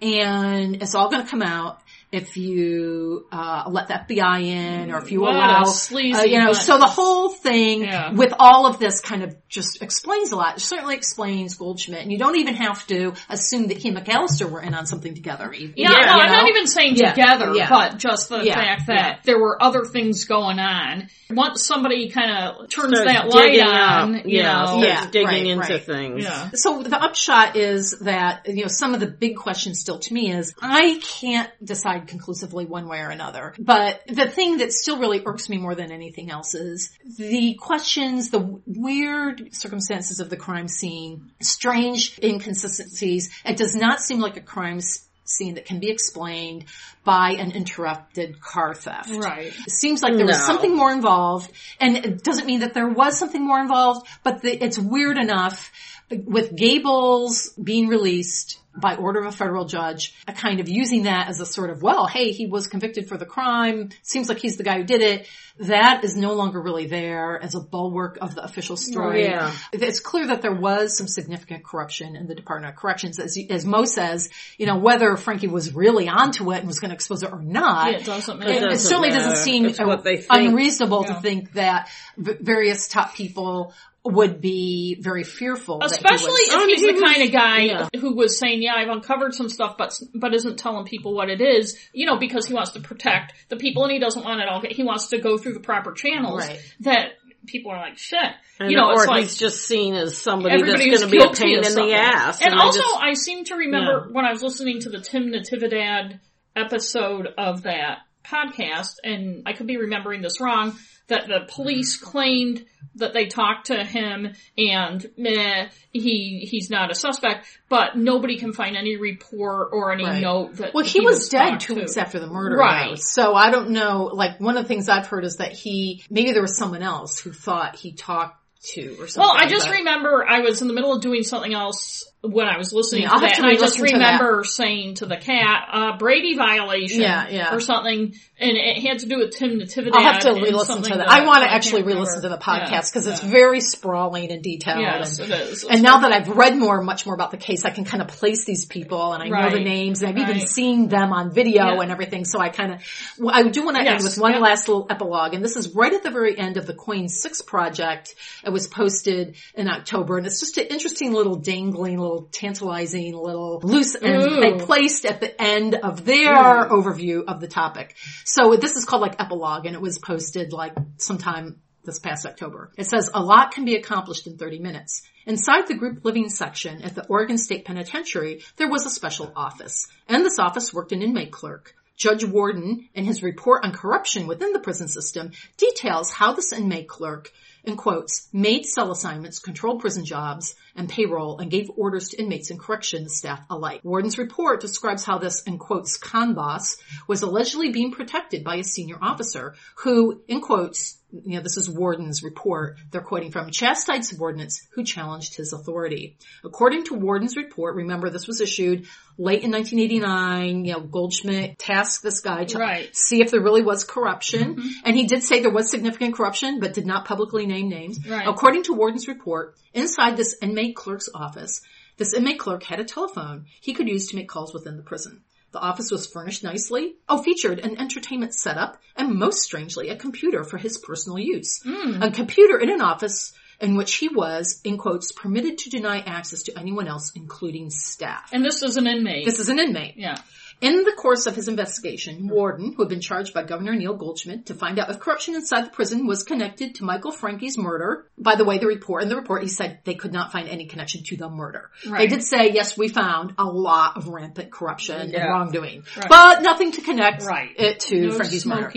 and 0.00 0.76
it's 0.82 0.94
all 0.94 1.10
going 1.10 1.24
to 1.24 1.28
come 1.30 1.42
out. 1.42 1.80
If 2.14 2.36
you 2.36 3.26
uh, 3.32 3.64
let 3.68 3.88
the 3.88 3.94
FBI 3.94 4.42
in, 4.44 4.92
or 4.92 4.98
if 4.98 5.10
you 5.10 5.20
What 5.22 5.34
a 5.34 5.38
allow, 5.38 5.62
uh, 5.64 6.22
you 6.22 6.38
know, 6.38 6.52
bunch. 6.52 6.58
so 6.62 6.78
the 6.78 6.86
whole 6.86 7.28
thing 7.30 7.82
Yeah. 7.82 8.12
with 8.12 8.32
all 8.38 8.66
of 8.66 8.78
this 8.78 9.00
kind 9.00 9.22
of 9.24 9.34
just 9.48 9.82
explains 9.82 10.30
a 10.30 10.36
lot. 10.36 10.56
It 10.56 10.60
certainly 10.60 10.94
explains 10.94 11.56
Goldschmidt, 11.56 12.02
and 12.02 12.12
you 12.12 12.18
don't 12.18 12.36
even 12.36 12.54
have 12.54 12.86
to 12.86 13.14
assume 13.28 13.66
that 13.68 13.78
he 13.78 13.88
and 13.88 13.98
McAllister 13.98 14.48
were 14.48 14.60
in 14.62 14.74
on 14.74 14.86
something 14.86 15.14
together. 15.14 15.52
Even, 15.52 15.74
Yeah, 15.76 15.90
Yeah, 15.90 15.98
no, 16.06 16.14
you 16.14 16.20
I'm 16.22 16.26
know? 16.30 16.36
not 16.42 16.48
even 16.50 16.66
saying 16.68 16.96
Yeah, 16.96 17.12
together, 17.12 17.52
yeah. 17.54 17.68
but 17.68 17.98
just 17.98 18.28
the 18.28 18.44
Yeah, 18.44 18.54
fact 18.54 18.86
that 18.86 18.94
yeah. 18.96 19.16
there 19.24 19.38
were 19.40 19.60
other 19.62 19.84
things 19.84 20.24
going 20.24 20.58
on. 20.60 21.08
Once 21.30 21.66
somebody 21.66 22.10
kind 22.10 22.30
of 22.30 22.68
turns 22.68 22.96
Starts 22.98 23.12
that 23.12 23.28
light 23.28 23.60
on, 23.60 24.14
up. 24.16 24.26
you 24.26 24.38
yeah, 24.38 24.64
know, 24.64 24.82
Yeah, 24.84 25.06
digging 25.10 25.26
right, 25.26 25.46
into 25.46 25.72
right. 25.74 25.82
things. 25.84 26.22
yeah. 26.22 26.50
So 26.54 26.82
the 26.82 26.96
upshot 27.02 27.56
is 27.56 27.98
that, 28.02 28.42
you 28.46 28.62
know, 28.62 28.68
some 28.68 28.94
of 28.94 29.00
the 29.00 29.06
big 29.08 29.36
questions 29.36 29.80
still 29.80 29.98
to 29.98 30.14
me 30.14 30.30
is, 30.32 30.54
I 30.62 31.00
can't 31.20 31.50
decide 31.64 32.03
decide 32.04 32.10
conclusively 32.10 32.64
one 32.64 32.88
way 32.88 33.00
or 33.00 33.10
another. 33.10 33.54
But 33.58 34.02
the 34.06 34.28
thing 34.28 34.58
that 34.58 34.72
still 34.72 34.98
really 34.98 35.22
irks 35.24 35.48
me 35.48 35.58
more 35.58 35.74
than 35.74 35.90
anything 35.90 36.30
else 36.30 36.54
is 36.54 36.90
the 37.18 37.54
questions, 37.54 38.30
the 38.30 38.60
weird 38.66 39.54
circumstances 39.54 40.20
of 40.20 40.30
the 40.30 40.36
crime 40.36 40.68
scene, 40.68 41.32
strange 41.40 42.18
inconsistencies. 42.22 43.30
It 43.44 43.56
does 43.56 43.74
not 43.74 44.00
seem 44.00 44.20
like 44.20 44.36
a 44.36 44.40
crime 44.40 44.80
scene 45.26 45.54
that 45.54 45.64
can 45.64 45.80
be 45.80 45.90
explained 45.90 46.66
by 47.02 47.30
an 47.30 47.52
interrupted 47.52 48.40
car 48.40 48.74
theft. 48.74 49.10
Right. 49.10 49.54
It 49.66 49.70
seems 49.70 50.02
like 50.02 50.16
there 50.16 50.26
was 50.26 50.44
something 50.44 50.76
more 50.76 50.92
involved, 50.92 51.50
and 51.80 51.96
it 51.96 52.22
doesn't 52.22 52.46
mean 52.46 52.60
that 52.60 52.74
there 52.74 52.88
was 52.88 53.18
something 53.18 53.44
more 53.44 53.60
involved, 53.60 54.06
but 54.22 54.42
the, 54.42 54.62
it's 54.62 54.78
weird 54.78 55.16
enough 55.16 55.72
with 56.10 56.54
Gables 56.54 57.48
being 57.62 57.88
released 57.88 58.58
by 58.76 58.96
order 58.96 59.20
of 59.20 59.26
a 59.26 59.32
federal 59.32 59.64
judge, 59.66 60.14
a 60.26 60.32
kind 60.32 60.58
of 60.60 60.68
using 60.68 61.04
that 61.04 61.28
as 61.28 61.40
a 61.40 61.46
sort 61.46 61.70
of, 61.70 61.82
well, 61.82 62.06
hey, 62.06 62.32
he 62.32 62.46
was 62.46 62.66
convicted 62.66 63.08
for 63.08 63.16
the 63.16 63.26
crime, 63.26 63.90
seems 64.02 64.28
like 64.28 64.38
he's 64.38 64.56
the 64.56 64.64
guy 64.64 64.78
who 64.78 64.84
did 64.84 65.00
it. 65.00 65.28
That 65.60 66.02
is 66.02 66.16
no 66.16 66.32
longer 66.34 66.60
really 66.60 66.86
there 66.86 67.40
as 67.40 67.54
a 67.54 67.60
bulwark 67.60 68.18
of 68.20 68.34
the 68.34 68.42
official 68.42 68.76
story. 68.76 69.22
Yeah. 69.22 69.52
It's 69.72 70.00
clear 70.00 70.26
that 70.26 70.42
there 70.42 70.52
was 70.54 70.98
some 70.98 71.06
significant 71.06 71.64
corruption 71.64 72.16
in 72.16 72.26
the 72.26 72.34
Department 72.34 72.74
of 72.74 72.80
Corrections. 72.80 73.20
As, 73.20 73.38
as 73.48 73.64
Mo 73.64 73.84
says, 73.84 74.30
you 74.58 74.66
know, 74.66 74.78
whether 74.78 75.10
Francke 75.12 75.48
was 75.48 75.72
really 75.72 76.08
onto 76.08 76.50
it 76.52 76.58
and 76.58 76.66
was 76.66 76.80
going 76.80 76.88
to 76.90 76.94
expose 76.96 77.22
it 77.22 77.30
or 77.32 77.40
not, 77.40 77.94
It 77.94 78.04
doesn't 78.04 78.34
it, 78.34 78.38
matter. 78.40 78.50
it 78.52 78.60
doesn't 78.70 78.78
certainly 78.88 79.10
doesn't 79.10 79.36
seem 79.36 79.66
It's 79.66 79.78
what 79.78 80.02
they 80.02 80.24
unreasonable 80.28 81.04
Yeah. 81.06 81.14
to 81.14 81.20
think 81.20 81.52
that 81.52 81.88
v- 82.16 82.34
various 82.40 82.88
top 82.88 83.14
people 83.14 83.72
would 84.04 84.40
be 84.40 84.96
very 85.00 85.24
fearful. 85.24 85.78
that 85.78 85.90
he 85.90 85.94
Especially 85.96 86.28
was- 86.28 86.48
if 86.62 86.68
he's 86.68 86.80
he 86.80 86.86
the 86.88 86.92
was- 86.92 87.02
kind 87.12 87.22
of 87.22 87.32
guy 87.32 87.58
yeah. 87.60 87.88
who 87.98 88.14
was 88.14 88.38
saying, 88.38 88.60
"Yeah, 88.62 88.74
I've 88.76 88.88
uncovered 88.88 89.34
some 89.34 89.48
stuff, 89.48 89.76
but 89.78 89.98
but 90.14 90.34
isn't 90.34 90.58
telling 90.58 90.84
people 90.84 91.14
what 91.14 91.30
it 91.30 91.40
is." 91.40 91.78
You 91.94 92.04
know, 92.06 92.18
because 92.18 92.46
he 92.46 92.52
wants 92.54 92.72
to 92.72 92.80
protect 92.80 93.32
the 93.48 93.56
people, 93.56 93.82
and 93.84 93.92
he 93.92 93.98
doesn't 93.98 94.22
want 94.22 94.40
it 94.40 94.48
all. 94.48 94.62
He 94.68 94.82
wants 94.82 95.06
to 95.08 95.18
go 95.18 95.38
through 95.38 95.54
the 95.54 95.60
proper 95.60 95.92
channels 95.92 96.46
Right. 96.46 96.60
that 96.80 97.12
people 97.46 97.70
are 97.72 97.78
like, 97.78 97.96
"Shit." 97.98 98.18
And- 98.60 98.70
you 98.70 98.76
know, 98.76 98.90
it's 98.90 99.04
or 99.04 99.06
like 99.06 99.22
he's 99.22 99.38
just 99.38 99.66
seen 99.66 99.94
as 99.94 100.16
somebody 100.18 100.50
that's 100.60 100.62
going 100.64 100.98
to 100.98 101.06
be 101.08 101.18
a 101.24 101.30
pain 101.30 101.58
in 101.58 101.64
something. 101.64 101.88
the 101.88 101.94
ass. 101.94 102.40
And, 102.42 102.54
I 102.54 102.62
also, 102.62 102.78
just- 102.80 102.96
I 103.00 103.14
seem 103.14 103.44
to 103.44 103.56
remember 103.56 104.08
when 104.12 104.24
I 104.26 104.30
was 104.32 104.42
listening 104.42 104.80
to 104.80 104.90
the 104.90 105.00
Tim 105.00 105.32
Natividad 105.32 106.20
episode 106.54 107.28
of 107.38 107.62
that 107.62 107.98
podcast, 108.24 108.96
and 109.02 109.42
I 109.46 109.52
could 109.54 109.66
be 109.66 109.76
remembering 109.76 110.22
this 110.22 110.40
wrong, 110.40 110.76
that 111.08 111.26
the 111.28 111.46
police 111.48 111.96
claimed 111.98 112.64
that 112.96 113.12
they 113.12 113.26
talked 113.26 113.66
to 113.66 113.84
him 113.84 114.34
and 114.56 115.10
meh, 115.18 115.68
he 115.92 116.46
he's 116.50 116.70
not 116.70 116.90
a 116.90 116.94
suspect, 116.94 117.46
but 117.68 117.96
nobody 117.96 118.38
can 118.38 118.52
find 118.52 118.76
any 118.76 118.96
report 118.96 119.70
or 119.72 119.92
any 119.92 120.04
Right. 120.04 120.22
note 120.22 120.56
that 120.56 120.74
Well, 120.74 120.84
he, 120.84 121.00
was, 121.00 121.28
dead 121.28 121.50
talked 121.50 121.62
two 121.62 121.74
to. 121.74 121.80
weeks 121.80 121.96
after 121.96 122.20
the 122.20 122.26
murder. 122.28 122.56
Right. 122.56 122.90
though. 122.90 122.94
So 122.96 123.34
I 123.34 123.50
don't 123.50 123.70
know, 123.70 124.10
like 124.12 124.40
one 124.40 124.56
of 124.56 124.62
the 124.64 124.68
things 124.68 124.88
I've 124.88 125.06
heard 125.08 125.24
is 125.24 125.36
that 125.36 125.52
he, 125.52 126.04
maybe 126.08 126.32
there 126.32 126.42
was 126.42 126.56
someone 126.56 126.82
else 126.82 127.18
who 127.18 127.32
thought 127.32 127.76
he 127.76 127.92
talked 127.92 128.40
to 128.72 128.96
or 129.00 129.08
something. 129.08 129.20
Well, 129.20 129.32
I 129.36 129.48
just 129.48 129.66
but- 129.66 129.74
remember 129.78 130.24
I 130.26 130.40
was 130.40 130.62
in 130.62 130.68
the 130.68 130.74
middle 130.74 130.92
of 130.94 131.02
doing 131.02 131.22
something 131.22 131.52
else 131.52 132.04
when 132.24 132.46
I 132.46 132.56
was 132.56 132.72
listening 132.72 133.02
Yeah, 133.02 133.08
to 133.08 133.14
I'll 133.14 133.20
that, 133.20 133.34
to 133.34 133.42
and 133.42 133.46
I 133.46 133.54
just 133.54 133.78
re-listen 133.78 133.98
to 134.00 134.04
remember 134.04 134.44
saying 134.44 134.94
to 134.94 135.06
the 135.06 135.16
cat, 135.16 135.68
uh, 135.70 135.96
Brady 135.98 136.36
violation 136.36 137.00
Yeah, 137.02 137.28
yeah. 137.28 137.54
or 137.54 137.60
something, 137.60 138.14
and 138.38 138.56
it 138.56 138.82
had 138.82 139.00
to 139.00 139.06
do 139.06 139.18
with 139.18 139.32
Tim 139.32 139.58
Natividad. 139.58 139.92
I'll 139.94 140.12
have 140.12 140.22
to 140.22 140.32
re-listen 140.32 140.82
to 140.82 140.96
that. 140.96 141.08
I 141.08 141.24
want 141.26 141.44
to 141.44 141.50
I 141.50 141.54
actually 141.54 141.82
re-listen 141.82 142.22
to 142.22 142.28
the 142.28 142.38
podcast 142.38 142.90
because 142.90 143.06
Yeah, 143.06 143.12
it's 143.12 143.22
very 143.22 143.60
sprawling 143.60 144.30
and 144.32 144.42
detailed. 144.42 144.80
Yes, 144.80 145.18
and, 145.18 145.30
it 145.30 145.40
is. 145.40 145.64
and 145.64 145.82
now 145.82 145.98
that 145.98 146.12
I've 146.12 146.28
read 146.28 146.56
more, 146.56 146.82
much 146.82 147.04
more 147.06 147.14
about 147.14 147.30
the 147.30 147.36
case, 147.36 147.64
I 147.64 147.70
can 147.70 147.84
kind 147.84 148.02
of 148.02 148.08
place 148.08 148.44
these 148.44 148.64
people 148.64 149.12
and 149.12 149.22
I 149.22 149.28
know 149.28 149.50
the 149.50 149.62
names 149.62 150.02
and 150.02 150.10
I've 150.10 150.28
even 150.28 150.46
seen 150.46 150.88
them 150.88 151.12
on 151.12 151.32
video 151.32 151.80
and 151.80 151.90
everything. 151.90 152.24
So 152.24 152.40
I 152.40 152.48
kind 152.48 152.72
of, 152.74 152.80
well, 153.18 153.34
I 153.34 153.42
do 153.48 153.64
want 153.64 153.76
to 153.76 153.82
end 153.82 154.02
with 154.02 154.18
one 154.18 154.40
last 154.40 154.68
little 154.68 154.86
epilogue 154.88 155.34
and 155.34 155.44
this 155.44 155.56
is 155.56 155.74
right 155.74 155.92
at 155.92 156.02
the 156.02 156.10
very 156.10 156.38
end 156.38 156.56
of 156.56 156.66
the 156.66 156.74
KOIN 156.74 157.08
6 157.08 157.42
project. 157.42 158.14
It 158.44 158.50
was 158.50 158.66
posted 158.66 159.36
in 159.54 159.68
October 159.68 160.18
and 160.18 160.26
it's 160.26 160.40
just 160.40 160.58
an 160.58 160.66
interesting 160.66 161.12
little 161.12 161.36
dangling, 161.36 161.98
little 161.98 162.13
tantalizing 162.22 163.16
little 163.16 163.60
loose 163.62 163.94
end 164.00 164.22
Ooh. 164.22 164.40
they 164.40 164.64
placed 164.64 165.04
at 165.04 165.20
the 165.20 165.40
end 165.40 165.74
of 165.74 166.04
their 166.04 166.34
overview 166.34 167.24
of 167.26 167.40
the 167.40 167.48
topic. 167.48 167.94
So 168.24 168.56
this 168.56 168.76
is 168.76 168.84
called 168.84 169.02
like 169.02 169.20
epilogue 169.20 169.66
and 169.66 169.74
it 169.74 169.82
was 169.82 169.98
posted 169.98 170.52
like 170.52 170.74
sometime 170.96 171.60
this 171.84 171.98
past 171.98 172.26
October. 172.26 172.70
It 172.76 172.86
says 172.86 173.10
a 173.12 173.22
lot 173.22 173.52
can 173.52 173.64
be 173.64 173.76
accomplished 173.76 174.26
in 174.26 174.36
30 174.36 174.58
minutes. 174.58 175.02
Inside 175.26 175.66
the 175.66 175.74
group 175.74 176.04
living 176.04 176.28
section 176.28 176.82
at 176.82 176.94
the 176.94 177.06
Oregon 177.06 177.38
State 177.38 177.64
Penitentiary, 177.64 178.42
there 178.56 178.68
was 178.68 178.86
a 178.86 178.90
special 178.90 179.32
office. 179.36 179.86
And 180.08 180.24
this 180.24 180.38
office 180.38 180.72
worked 180.72 180.92
an 180.92 181.02
inmate 181.02 181.32
clerk. 181.32 181.74
Judge 181.96 182.24
Warden, 182.24 182.88
in 182.94 183.04
his 183.04 183.22
report 183.22 183.64
on 183.64 183.72
corruption 183.72 184.26
within 184.26 184.52
the 184.52 184.58
prison 184.58 184.88
system, 184.88 185.30
details 185.56 186.10
how 186.10 186.32
this 186.32 186.52
inmate 186.52 186.88
clerk, 186.88 187.32
in 187.64 187.76
quotes, 187.76 188.28
made 188.32 188.64
cell 188.64 188.90
assignments, 188.90 189.38
controlled 189.38 189.80
prison 189.80 190.04
jobs, 190.04 190.54
and 190.76 190.88
payroll, 190.88 191.38
and 191.38 191.50
gave 191.50 191.70
orders 191.76 192.10
to 192.10 192.18
inmates 192.18 192.50
and 192.50 192.60
corrections 192.60 193.16
staff 193.16 193.44
alike. 193.50 193.80
Warden's 193.82 194.18
report 194.18 194.60
describes 194.60 195.04
how 195.04 195.18
this, 195.18 195.42
in 195.42 195.58
quotes, 195.58 195.96
con 195.96 196.34
boss 196.34 196.76
was 197.06 197.22
allegedly 197.22 197.70
being 197.70 197.92
protected 197.92 198.44
by 198.44 198.56
a 198.56 198.64
senior 198.64 198.98
officer 199.00 199.54
who, 199.76 200.22
in 200.28 200.40
quotes, 200.40 200.98
you 201.24 201.36
know, 201.36 201.40
this 201.42 201.56
is 201.56 201.70
Warden's 201.70 202.22
report. 202.22 202.76
They're 202.90 203.00
quoting 203.00 203.30
from 203.30 203.50
chastised 203.50 204.08
subordinates 204.08 204.66
who 204.72 204.82
challenged 204.82 205.36
his 205.36 205.52
authority. 205.52 206.16
According 206.44 206.84
to 206.84 206.94
Warden's 206.94 207.36
report, 207.36 207.76
remember 207.76 208.10
this 208.10 208.26
was 208.26 208.40
issued 208.40 208.86
late 209.16 209.42
in 209.44 209.52
1989, 209.52 210.64
you 210.64 210.72
know, 210.72 210.80
Goldschmidt 210.80 211.58
tasked 211.58 212.02
this 212.02 212.20
guy 212.20 212.44
to 212.46 212.58
Right. 212.58 212.94
see 212.94 213.20
if 213.22 213.30
there 213.30 213.40
really 213.40 213.62
was 213.62 213.84
corruption. 213.84 214.56
Mm-hmm. 214.56 214.68
And 214.84 214.96
he 214.96 215.06
did 215.06 215.22
say 215.22 215.40
there 215.40 215.52
was 215.52 215.70
significant 215.70 216.14
corruption, 216.14 216.58
but 216.58 216.74
did 216.74 216.86
not 216.86 217.04
publicly 217.04 217.46
name 217.46 217.68
names. 217.68 217.98
Right. 218.06 218.26
According 218.26 218.64
to 218.64 218.72
Warden's 218.72 219.06
report, 219.06 219.54
inside 219.72 220.16
this 220.16 220.34
inmate 220.42 220.74
clerk's 220.74 221.08
office, 221.14 221.60
this 221.96 222.12
inmate 222.12 222.40
clerk 222.40 222.64
had 222.64 222.80
a 222.80 222.84
telephone 222.84 223.46
he 223.60 223.72
could 223.72 223.88
use 223.88 224.08
to 224.08 224.16
make 224.16 224.28
calls 224.28 224.52
within 224.52 224.76
the 224.76 224.82
prison. 224.82 225.22
The 225.54 225.60
office 225.60 225.92
was 225.92 226.08
furnished 226.08 226.42
nicely. 226.42 226.96
Oh, 227.08 227.22
featured 227.22 227.60
an 227.60 227.78
entertainment 227.80 228.34
setup 228.34 228.82
and 228.96 229.14
most 229.14 229.40
strangely, 229.40 229.88
a 229.88 229.94
computer 229.94 230.42
for 230.42 230.58
his 230.58 230.78
personal 230.78 231.16
use. 231.16 231.62
Hmm. 231.62 232.02
A 232.02 232.10
computer 232.10 232.58
in 232.58 232.70
an 232.70 232.82
office 232.82 233.32
in 233.60 233.76
which 233.76 233.94
he 233.94 234.08
was, 234.08 234.60
in 234.64 234.78
quotes, 234.78 235.12
permitted 235.12 235.58
to 235.58 235.70
deny 235.70 236.00
access 236.00 236.42
to 236.42 236.58
anyone 236.58 236.88
else, 236.88 237.12
including 237.14 237.70
staff. 237.70 238.30
And 238.32 238.44
this 238.44 238.64
is 238.64 238.76
an 238.76 238.88
inmate. 238.88 239.26
This 239.26 239.38
is 239.38 239.48
an 239.48 239.60
inmate. 239.60 239.94
yeah. 239.96 240.16
In 240.64 240.82
the 240.84 240.92
course 240.92 241.26
of 241.26 241.36
his 241.36 241.46
investigation, 241.46 242.26
Warden, 242.26 242.72
who 242.72 242.82
had 242.82 242.88
been 242.88 243.02
charged 243.02 243.34
by 243.34 243.42
Governor 243.42 243.74
Neil 243.74 243.92
Goldschmidt 243.96 244.46
to 244.46 244.54
find 244.54 244.78
out 244.78 244.88
if 244.88 244.98
corruption 244.98 245.34
inside 245.34 245.66
the 245.66 245.70
prison 245.70 246.06
was 246.06 246.22
connected 246.22 246.76
to 246.76 246.84
Michael 246.84 247.12
Francke's 247.12 247.58
murder. 247.58 248.06
By 248.16 248.36
the 248.36 248.46
way, 248.46 248.56
the 248.56 248.66
report 248.66 249.02
in 249.02 249.10
the 249.10 249.16
report 249.16 249.42
he 249.42 249.48
said 249.48 249.80
they 249.84 249.94
could 249.94 250.14
not 250.14 250.32
find 250.32 250.48
any 250.48 250.64
connection 250.64 251.02
to 251.04 251.18
the 251.18 251.28
murder. 251.28 251.70
They 251.84 252.06
did 252.06 252.22
say 252.22 252.50
yes, 252.52 252.78
we 252.78 252.88
found 252.88 253.34
a 253.36 253.44
lot 253.44 253.98
of 253.98 254.08
rampant 254.08 254.50
corruption 254.50 255.10
Yeah. 255.10 255.20
and 255.24 255.28
wrongdoing, 255.28 255.84
Right. 255.98 256.08
but 256.08 256.40
nothing 256.42 256.72
to 256.72 256.80
connect 256.80 257.24
Right. 257.24 257.50
it 257.58 257.80
to 257.80 258.00
No 258.08 258.12
Francke's 258.14 258.46
murder. 258.46 258.72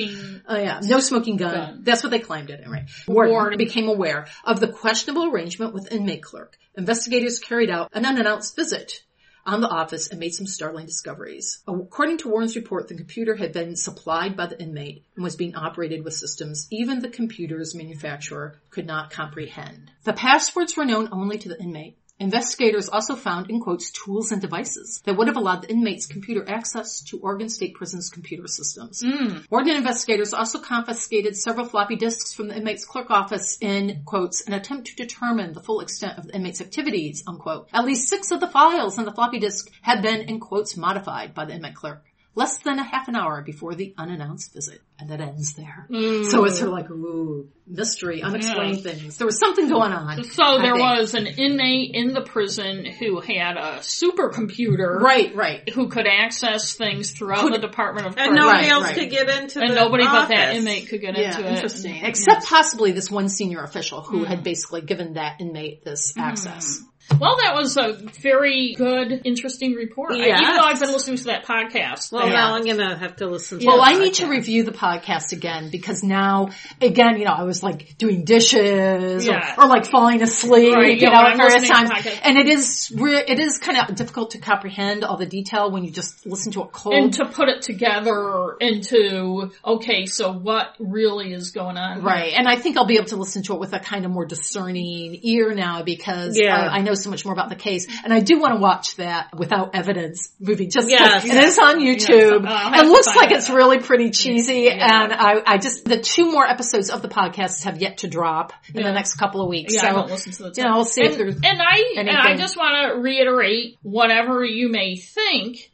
Oh 0.46 0.58
yeah, 0.58 0.82
no 0.84 1.00
smoking 1.00 1.38
gun. 1.38 1.54
Gun. 1.54 1.80
That's 1.84 2.04
what 2.04 2.10
they 2.10 2.20
claimed 2.20 2.50
it. 2.50 2.68
Right. 2.68 2.84
Warden, 3.08 3.32
Warden. 3.34 3.58
became 3.58 3.88
aware 3.88 4.28
of 4.44 4.60
the 4.60 4.68
questionable 4.68 5.32
arrangement 5.32 5.74
with 5.74 5.90
inmate 5.90 6.22
clerk. 6.24 6.58
Investigators 6.76 7.40
carried 7.40 7.70
out 7.70 7.90
an 7.94 8.06
unannounced 8.06 8.58
visit 8.58 9.04
on 9.48 9.62
the 9.62 9.70
office 9.70 10.10
and 10.10 10.20
made 10.20 10.34
some 10.34 10.46
startling 10.46 10.86
discoveries. 10.86 11.64
According 11.68 12.18
to 12.20 12.30
Warden's 12.30 12.56
report, 12.56 12.88
the 12.88 12.96
computer 12.96 13.36
had 13.36 13.54
been 13.54 13.76
supplied 13.76 14.36
by 14.36 14.48
the 14.48 14.62
inmate 14.62 15.06
and 15.16 15.24
was 15.24 15.38
being 15.38 15.56
operated 15.56 16.04
with 16.04 16.14
systems 16.14 16.68
even 16.70 17.00
the 17.00 17.10
computer's 17.10 17.74
manufacturer 17.74 18.60
could 18.70 18.86
not 18.86 19.10
comprehend. 19.10 19.90
The 20.04 20.14
passwords 20.14 20.76
were 20.76 20.86
known 20.86 21.10
only 21.12 21.38
to 21.40 21.50
the 21.50 21.60
inmate. 21.60 21.98
Investigators 22.20 22.90
also 22.90 23.16
found, 23.16 23.50
in 23.50 23.60
quotes, 23.60 23.92
tools 23.92 24.32
and 24.32 24.42
devices 24.42 25.02
that 25.06 25.16
would 25.16 25.28
have 25.28 25.38
allowed 25.38 25.62
the 25.62 25.70
inmate's 25.70 26.08
computer 26.08 26.44
access 26.48 27.02
to 27.02 27.20
Oregon 27.20 27.48
State 27.48 27.76
Prison's 27.76 28.10
computer 28.10 28.48
systems. 28.48 29.04
Hmm. 29.06 29.40
Oregon 29.52 29.76
investigators 29.76 30.34
also 30.34 30.60
confiscated 30.60 31.38
several 31.38 31.68
floppy 31.68 31.96
disks 31.96 32.34
from 32.34 32.48
the 32.48 32.58
inmate's 32.58 32.86
clerk 32.86 33.12
office 33.12 33.60
in, 33.62 34.02
quotes, 34.06 34.42
an 34.48 34.54
attempt 34.54 34.88
to 34.88 34.96
determine 34.96 35.54
the 35.54 35.62
full 35.62 35.80
extent 35.80 36.18
of 36.18 36.26
the 36.26 36.36
inmate's 36.36 36.62
activities, 36.62 37.24
unquote. 37.28 37.70
At 37.72 37.86
least 37.86 38.10
six 38.10 38.32
of 38.32 38.40
the 38.40 38.48
files 38.48 38.98
on 38.98 39.06
the 39.06 39.14
floppy 39.14 39.38
disk 39.38 39.72
had 39.82 40.02
been, 40.02 40.22
in 40.22 40.40
quotes, 40.40 40.76
modified 40.76 41.36
by 41.36 41.46
the 41.46 41.54
inmate 41.54 41.76
clerk. 41.76 42.04
Less 42.38 42.60
than 42.60 42.78
a 42.78 42.84
half 42.84 43.08
an 43.08 43.16
hour 43.16 43.42
before 43.42 43.74
the 43.74 43.96
unannounced 43.98 44.54
visit. 44.54 44.80
And 45.00 45.10
that 45.10 45.20
ends 45.20 45.54
there. 45.54 45.88
Mm. 45.90 46.24
So 46.30 46.46
it's 46.46 46.60
sort 46.60 46.68
of 46.68 46.74
like, 46.74 46.92
ooh, 46.92 47.50
mystery, 47.66 48.22
unexplained 48.22 48.84
things. 48.84 49.18
There 49.18 49.26
was 49.26 49.40
something 49.40 49.68
going 49.68 49.92
on. 49.92 50.24
So 50.24 50.60
there 50.60 50.76
was 50.76 51.16
an 51.16 51.26
inmate 51.26 51.96
in 51.96 52.14
the 52.14 52.22
prison 52.22 52.86
who 52.86 53.22
had 53.22 53.58
a 53.58 53.80
supercomputer. 53.80 55.00
Right, 55.00 55.36
right. 55.36 55.68
Who 55.70 55.90
could 55.90 56.06
access 56.06 56.76
things 56.76 57.10
throughout 57.10 57.42
Could- 57.42 57.54
the 57.56 57.68
Department 57.68 58.06
of 58.06 58.18
and 58.20 58.36
nobody 58.36 58.66
Right, 58.66 58.72
else 58.72 58.84
right. 58.84 58.96
could 58.96 59.10
get 59.10 59.30
into 59.30 59.60
it. 59.60 59.64
and 59.64 59.72
the 59.72 59.76
nobody 59.76 60.04
but 60.04 60.28
that 60.28 60.56
inmate 60.56 60.90
could 60.90 61.02
get 61.02 61.18
Yeah, 61.18 61.30
into 61.30 61.48
it. 61.48 61.54
interesting. 61.56 61.98
And- 61.98 62.08
Except 62.08 62.46
possibly 62.46 62.92
this 62.92 63.10
one 63.10 63.30
senior 63.30 63.64
official 63.64 64.02
who 64.02 64.26
had 64.26 64.42
mm. 64.42 64.44
basically 64.44 64.82
given 64.82 65.14
that 65.14 65.42
inmate 65.42 65.84
this 65.84 66.14
mm. 66.14 66.22
access. 66.22 66.84
Well, 67.20 67.38
that 67.42 67.56
was 67.56 67.78
a 67.78 67.94
very 68.22 68.74
good, 68.76 69.22
interesting 69.24 69.74
report. 69.74 70.12
I- 70.14 70.26
even 70.26 70.56
though 70.56 70.62
I've 70.64 70.80
been 70.80 70.92
listening 70.92 71.18
to 71.18 71.24
that 71.26 71.46
podcast. 71.46 72.12
Well, 72.12 72.28
that- 72.28 72.34
now 72.34 72.56
I'm 72.56 72.66
gonna 72.66 72.98
have 72.98 73.16
to 73.18 73.28
listen 73.28 73.60
to 73.60 73.66
Well, 73.66 73.78
the 73.78 73.84
I 73.84 73.94
need 73.94 74.16
to 74.16 74.28
review 74.28 74.64
the 74.64 74.72
podcast 74.72 75.32
again 75.32 75.70
because 75.72 76.04
now, 76.04 76.50
again, 76.82 77.18
you 77.18 77.26
know, 77.26 77.32
I 77.32 77.44
was 77.44 77.64
like 77.64 77.98
doing 77.98 78.26
dishes 78.26 79.26
Yeah. 79.26 79.56
or, 79.58 79.64
or 79.64 79.68
like 79.68 79.86
falling 79.86 80.22
asleep, 80.22 80.74
Right, 80.76 80.98
you 81.00 81.08
yeah, 81.08 81.10
know, 81.10 81.24
when 81.24 81.32
at 81.42 81.50
various 81.50 81.70
times. 81.70 81.92
And 82.24 82.38
it 82.38 82.48
is, 82.50 82.92
re- 82.96 83.24
it 83.28 83.40
is 83.40 83.58
kind 83.58 83.78
of 83.78 83.96
difficult 83.96 84.32
to 84.32 84.38
comprehend 84.40 85.04
all 85.04 85.18
the 85.18 85.26
detail 85.26 85.72
when 85.72 85.84
you 85.86 85.92
just 85.92 86.26
listen 86.26 86.52
to 86.54 86.62
it 86.64 86.72
cold. 86.74 86.94
and 86.96 87.14
to 87.14 87.26
put 87.26 87.48
it 87.50 87.62
together 87.62 88.56
into, 88.60 89.52
okay, 89.66 90.06
so 90.06 90.32
what 90.32 90.76
really 90.80 91.32
is 91.34 91.52
going 91.52 91.78
on? 91.78 91.96
here? 91.98 92.04
Right. 92.06 92.34
And 92.36 92.48
I 92.48 92.58
think 92.58 92.78
I'll 92.78 92.86
be 92.86 92.98
able 92.98 93.08
to 93.08 93.16
listen 93.18 93.44
to 93.44 93.54
it 93.54 93.60
with 93.60 93.74
a 93.74 93.80
kind 93.80 94.06
of 94.06 94.12
more 94.12 94.26
discerning 94.26 95.20
ear 95.24 95.54
now 95.54 95.84
because 95.84 96.38
uh, 96.38 96.44
Yeah. 96.44 96.56
I, 96.58 96.78
I 96.78 96.82
know 96.82 96.94
so 96.98 97.10
much 97.10 97.26
more 97.26 97.34
about 97.34 97.50
the 97.50 97.56
case. 97.56 97.88
And 98.04 98.14
I 98.14 98.20
do 98.20 98.40
want 98.40 98.56
to 98.56 98.60
watch 98.60 98.96
that 98.98 99.36
without 99.38 99.76
evidence 99.76 100.32
movie 100.40 100.68
Just 100.68 100.90
Yes. 100.90 101.24
Oh, 101.26 101.28
it 101.28 101.44
is 101.44 101.60
on 101.60 101.80
YouTube. 101.80 102.44
Yes. 102.44 102.82
It 102.82 102.88
looks 102.88 103.16
like 103.16 103.30
that 103.30 103.38
it's 103.38 103.50
really 103.50 103.80
pretty 103.80 104.12
cheesy. 104.12 104.70
And 104.70 105.14
I, 105.14 105.42
I 105.46 105.58
just, 105.58 105.86
the 105.86 106.00
two 106.00 106.32
more 106.32 106.46
episodes 106.46 106.90
of 106.90 107.02
the 107.02 107.10
podcast 107.10 107.64
have 107.64 107.82
yet 107.82 108.00
to 108.00 108.08
drop 108.08 108.54
in 108.74 108.82
Yeah. 108.82 108.88
the 108.88 108.94
next 108.94 109.16
couple 109.16 109.42
of 109.42 109.50
weeks. 109.50 109.74
Yeah, 109.76 109.82
so, 109.82 109.88
I 109.88 109.94
won't 109.94 110.10
listen 110.12 110.32
to 110.34 110.44
the 110.44 110.54
you 110.56 110.64
know, 110.64 110.76
we'll 110.76 110.86
see 110.86 111.06
and, 111.06 111.46
and 111.46 111.62
I 111.62 111.94
and 111.98 112.10
I 112.10 112.36
just 112.36 112.58
want 112.58 112.94
to 112.94 113.00
reiterate 113.00 113.78
whatever 113.82 114.44
you 114.44 114.70
may 114.70 114.96
think 114.96 115.72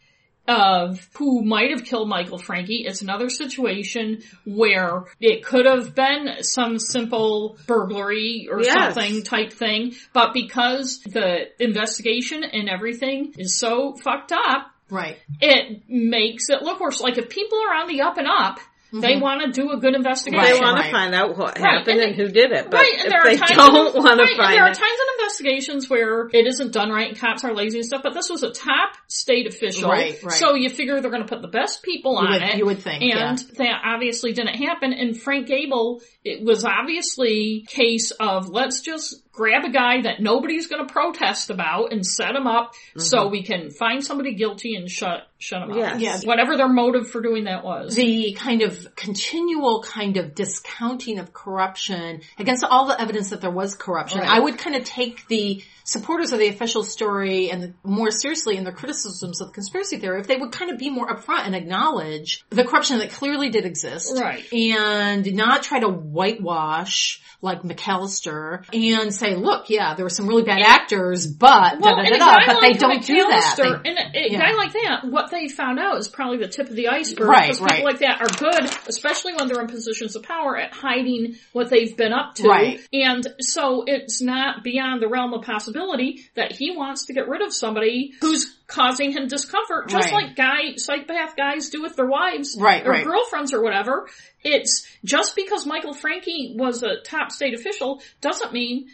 of 0.48 1.07
who 1.18 1.44
might 1.44 1.72
have 1.72 1.86
killed 1.86 2.10
Michael 2.10 2.38
Francke. 2.38 2.86
It's 2.86 3.02
another 3.02 3.30
situation 3.30 4.24
where 4.45 5.06
it 5.20 5.44
could 5.45 5.65
have 5.65 5.95
been 5.95 6.44
some 6.44 6.80
simple 6.80 7.57
burglary 7.65 8.48
or 8.52 8.61
Yes. 8.61 8.94
something 8.94 9.24
type 9.24 9.53
thing, 9.53 9.95
but 10.11 10.34
because 10.34 10.99
the 11.06 11.45
investigation 11.64 12.44
and 12.44 12.68
everything 12.70 13.34
is 13.38 13.57
so 13.57 13.94
fucked 13.95 14.32
up, 14.34 14.72
right. 14.90 15.18
it 15.41 15.84
makes 15.88 16.49
it 16.49 16.61
look 16.61 16.80
worse. 16.80 16.99
Like 17.02 17.18
if 17.18 17.30
people 17.30 17.60
are 17.60 17.76
on 17.76 17.88
the 17.88 18.02
up 18.02 18.18
and 18.18 18.28
up, 18.28 18.60
they 18.94 19.14
mm-hmm. 19.14 19.22
want 19.22 19.41
to 19.41 19.52
do 19.52 19.72
a 19.72 19.78
good 19.80 19.95
investigation. 19.95 20.44
They 20.45 20.60
want 20.60 20.78
right. 20.78 20.86
to 20.86 20.91
find 20.91 21.15
out 21.15 21.36
what 21.36 21.57
Right, 21.60 21.80
happened 21.80 21.99
and 21.99 22.11
and, 22.11 22.15
who 22.15 22.28
did 22.28 22.52
it, 22.52 22.70
but 22.70 22.78
right, 22.78 22.94
and 22.94 23.06
if 23.06 23.10
there 23.10 23.22
are 23.22 23.26
they 23.26 23.38
times 23.38 23.52
don't 23.52 23.95
in- 23.95 24.03
want 24.03 24.20
to 24.20 24.24
right, 24.24 24.30
and 24.30 24.38
find 24.38 24.53
there 24.53 24.64
are 24.64 24.74
times 24.74 24.80
in 24.80 25.24
investigations 25.24 25.90
where 25.90 26.30
it 26.32 26.45
isn't 26.45 26.72
done 26.72 26.91
right 26.91 27.10
and 27.10 27.20
cops 27.20 27.44
are 27.44 27.56
lazy 27.56 27.80
and 27.80 27.86
stuff. 27.88 28.02
But 28.03 28.14
this 28.14 28.30
was 28.30 28.44
a 28.44 28.52
top 28.52 28.91
state 29.07 29.48
official, 29.48 29.90
Right, 29.90 30.22
right. 30.22 30.32
so 30.32 30.53
you 30.53 30.70
figure 30.70 31.02
they're 31.02 31.10
going 31.10 31.24
to 31.24 31.28
put 31.28 31.41
the 31.41 31.48
best 31.48 31.82
people 31.82 32.14
You 32.14 32.28
on 32.28 32.32
would- 32.34 32.41
it. 32.44 32.57
you 32.57 32.65
would 32.65 32.80
think, 32.80 33.02
and 33.03 33.38
that 33.57 33.82
obviously 33.84 34.32
didn't 34.34 34.56
happen. 34.56 34.94
And 34.94 35.20
Frank 35.20 35.48
Gable, 35.48 36.02
it 36.24 36.44
was 36.44 36.64
obviously 36.64 37.66
case 37.68 38.12
of 38.12 38.50
let's 38.50 38.82
just 38.82 39.22
grab 39.34 39.66
a 39.66 39.70
guy 39.70 40.02
that 40.04 40.22
nobody's 40.22 40.68
going 40.68 40.86
to 40.86 40.94
protest 40.94 41.50
about 41.50 41.91
and 41.91 42.06
set 42.06 42.36
him 42.36 42.45
up 42.45 42.74
so 42.95 43.18
mm-hmm. 43.18 43.32
we 43.32 43.44
can 43.44 43.72
find 43.72 44.04
somebody 44.04 44.36
guilty 44.36 44.76
and 44.76 44.90
shut 44.90 45.28
shut 45.40 45.64
him 45.64 45.72
up. 45.72 45.78
Yes. 45.78 46.02
Yes. 46.02 46.26
Whatever 46.26 46.56
their 46.56 46.70
motive 46.70 47.10
for 47.10 47.22
doing 47.22 47.45
that 47.45 47.64
was. 47.66 47.95
the 47.95 48.34
kind 48.34 48.62
of 48.62 48.95
continual 48.95 49.84
kind 49.84 50.18
of 50.18 50.36
discounting 50.36 51.20
of 51.20 51.34
corruption 51.34 52.22
against 52.38 52.64
all 52.64 52.88
the 52.88 53.00
evidence 53.00 53.32
that 53.32 53.41
there 53.41 53.52
was 53.52 53.76
corruption. 53.76 54.20
Right. 54.20 54.30
I 54.30 54.40
would 54.40 54.58
kind 54.58 54.76
of 54.76 54.84
take 54.84 55.28
the 55.28 55.64
supporters 55.84 56.32
of 56.32 56.40
the 56.40 56.48
official 56.48 56.84
story 56.84 57.52
and 57.52 57.74
more 57.84 58.10
seriously 58.10 58.56
in 58.56 58.64
their 58.64 58.74
criticisms 58.74 59.41
of 59.41 59.48
the 59.48 59.54
conspiracy 59.54 59.98
theory 59.98 60.22
if 60.22 60.28
they 60.28 60.38
would 60.38 60.52
kind 60.52 60.72
of 60.72 60.78
be 60.78 60.90
more 60.90 61.08
upfront 61.10 61.45
and 61.45 61.56
acknowledge 61.56 62.45
the 62.50 62.64
corruption 62.64 63.00
that 63.00 63.12
clearly 63.12 63.50
did 63.50 63.66
exist. 63.66 64.18
Right. 64.18 64.52
And 64.54 65.34
not 65.34 65.64
try 65.64 65.80
to 65.80 65.90
whitewash 66.14 67.22
like 67.41 67.61
McAllister 67.64 68.64
and 68.73 69.14
say, 69.14 69.35
look, 69.35 69.69
yeah, 69.69 69.95
there 69.95 70.06
were 70.06 70.10
some 70.10 70.27
really 70.27 70.44
bad 70.44 70.61
actors, 70.61 71.27
but 71.27 71.80
Well, 71.80 71.98
da, 71.98 72.02
and 72.02 72.18
da, 72.18 72.18
da, 72.18 72.53
but 72.53 72.61
they 72.61 72.73
don't 72.73 73.06
do 73.06 73.15
that. 73.15 73.56
They- 73.57 73.90
and 73.90 73.98
a, 73.99 74.27
a 74.27 74.31
yeah. 74.31 74.40
guy 74.40 74.53
like 74.56 74.72
that, 74.73 75.02
what 75.03 75.30
they 75.30 75.49
found 75.49 75.77
out 75.77 75.98
is 75.98 76.07
probably 76.07 76.38
the 76.38 76.48
tip 76.48 76.69
of 76.69 76.76
the 76.76 76.88
iceberg. 76.88 77.27
Right, 77.27 77.48
because 77.48 77.61
right. 77.61 77.72
people 77.72 77.85
like 77.85 77.99
that 77.99 78.22
are 78.22 78.30
good, 78.30 78.72
especially 78.88 79.34
when 79.34 79.48
they're 79.49 79.60
in 79.60 79.68
positions 79.68 80.15
of 80.15 80.23
power, 80.23 80.57
at 80.57 80.72
hiding 80.72 81.35
what 81.52 81.69
they've 81.69 81.95
been 81.98 82.14
up 82.14 82.35
to. 82.35 82.48
Right. 82.48 82.80
And 82.94 83.27
so 83.40 83.84
it's 83.85 84.22
not 84.22 84.64
beyond 84.64 85.02
the 85.02 85.10
realm 85.10 85.34
of 85.34 85.44
possibility 85.44 86.22
that 86.35 86.53
he 86.53 86.76
wants 86.76 87.07
to 87.07 87.14
get 87.14 87.27
rid 87.27 87.41
of 87.41 87.53
somebody 87.53 88.14
who's 88.22 88.57
causing 88.74 89.12
him 89.12 89.28
discomfort, 89.28 89.88
just 89.88 90.12
Right. 90.12 90.26
like 90.28 90.36
guy 90.36 90.76
psychopath 90.78 91.36
guys 91.38 91.70
do 91.70 91.82
with 91.82 91.95
their 91.95 92.08
wives 92.08 92.58
Right, 92.60 92.84
or 92.86 92.90
right. 92.90 93.06
girlfriends 93.06 93.54
or 93.54 93.62
whatever. 93.62 94.10
It's 94.44 94.88
just 95.06 95.36
because 95.36 95.66
Michael 95.68 95.94
Francke 95.94 96.58
was 96.58 96.82
a 96.82 97.00
top 97.02 97.32
state 97.32 97.54
official 97.54 98.02
doesn't 98.20 98.52
mean 98.52 98.88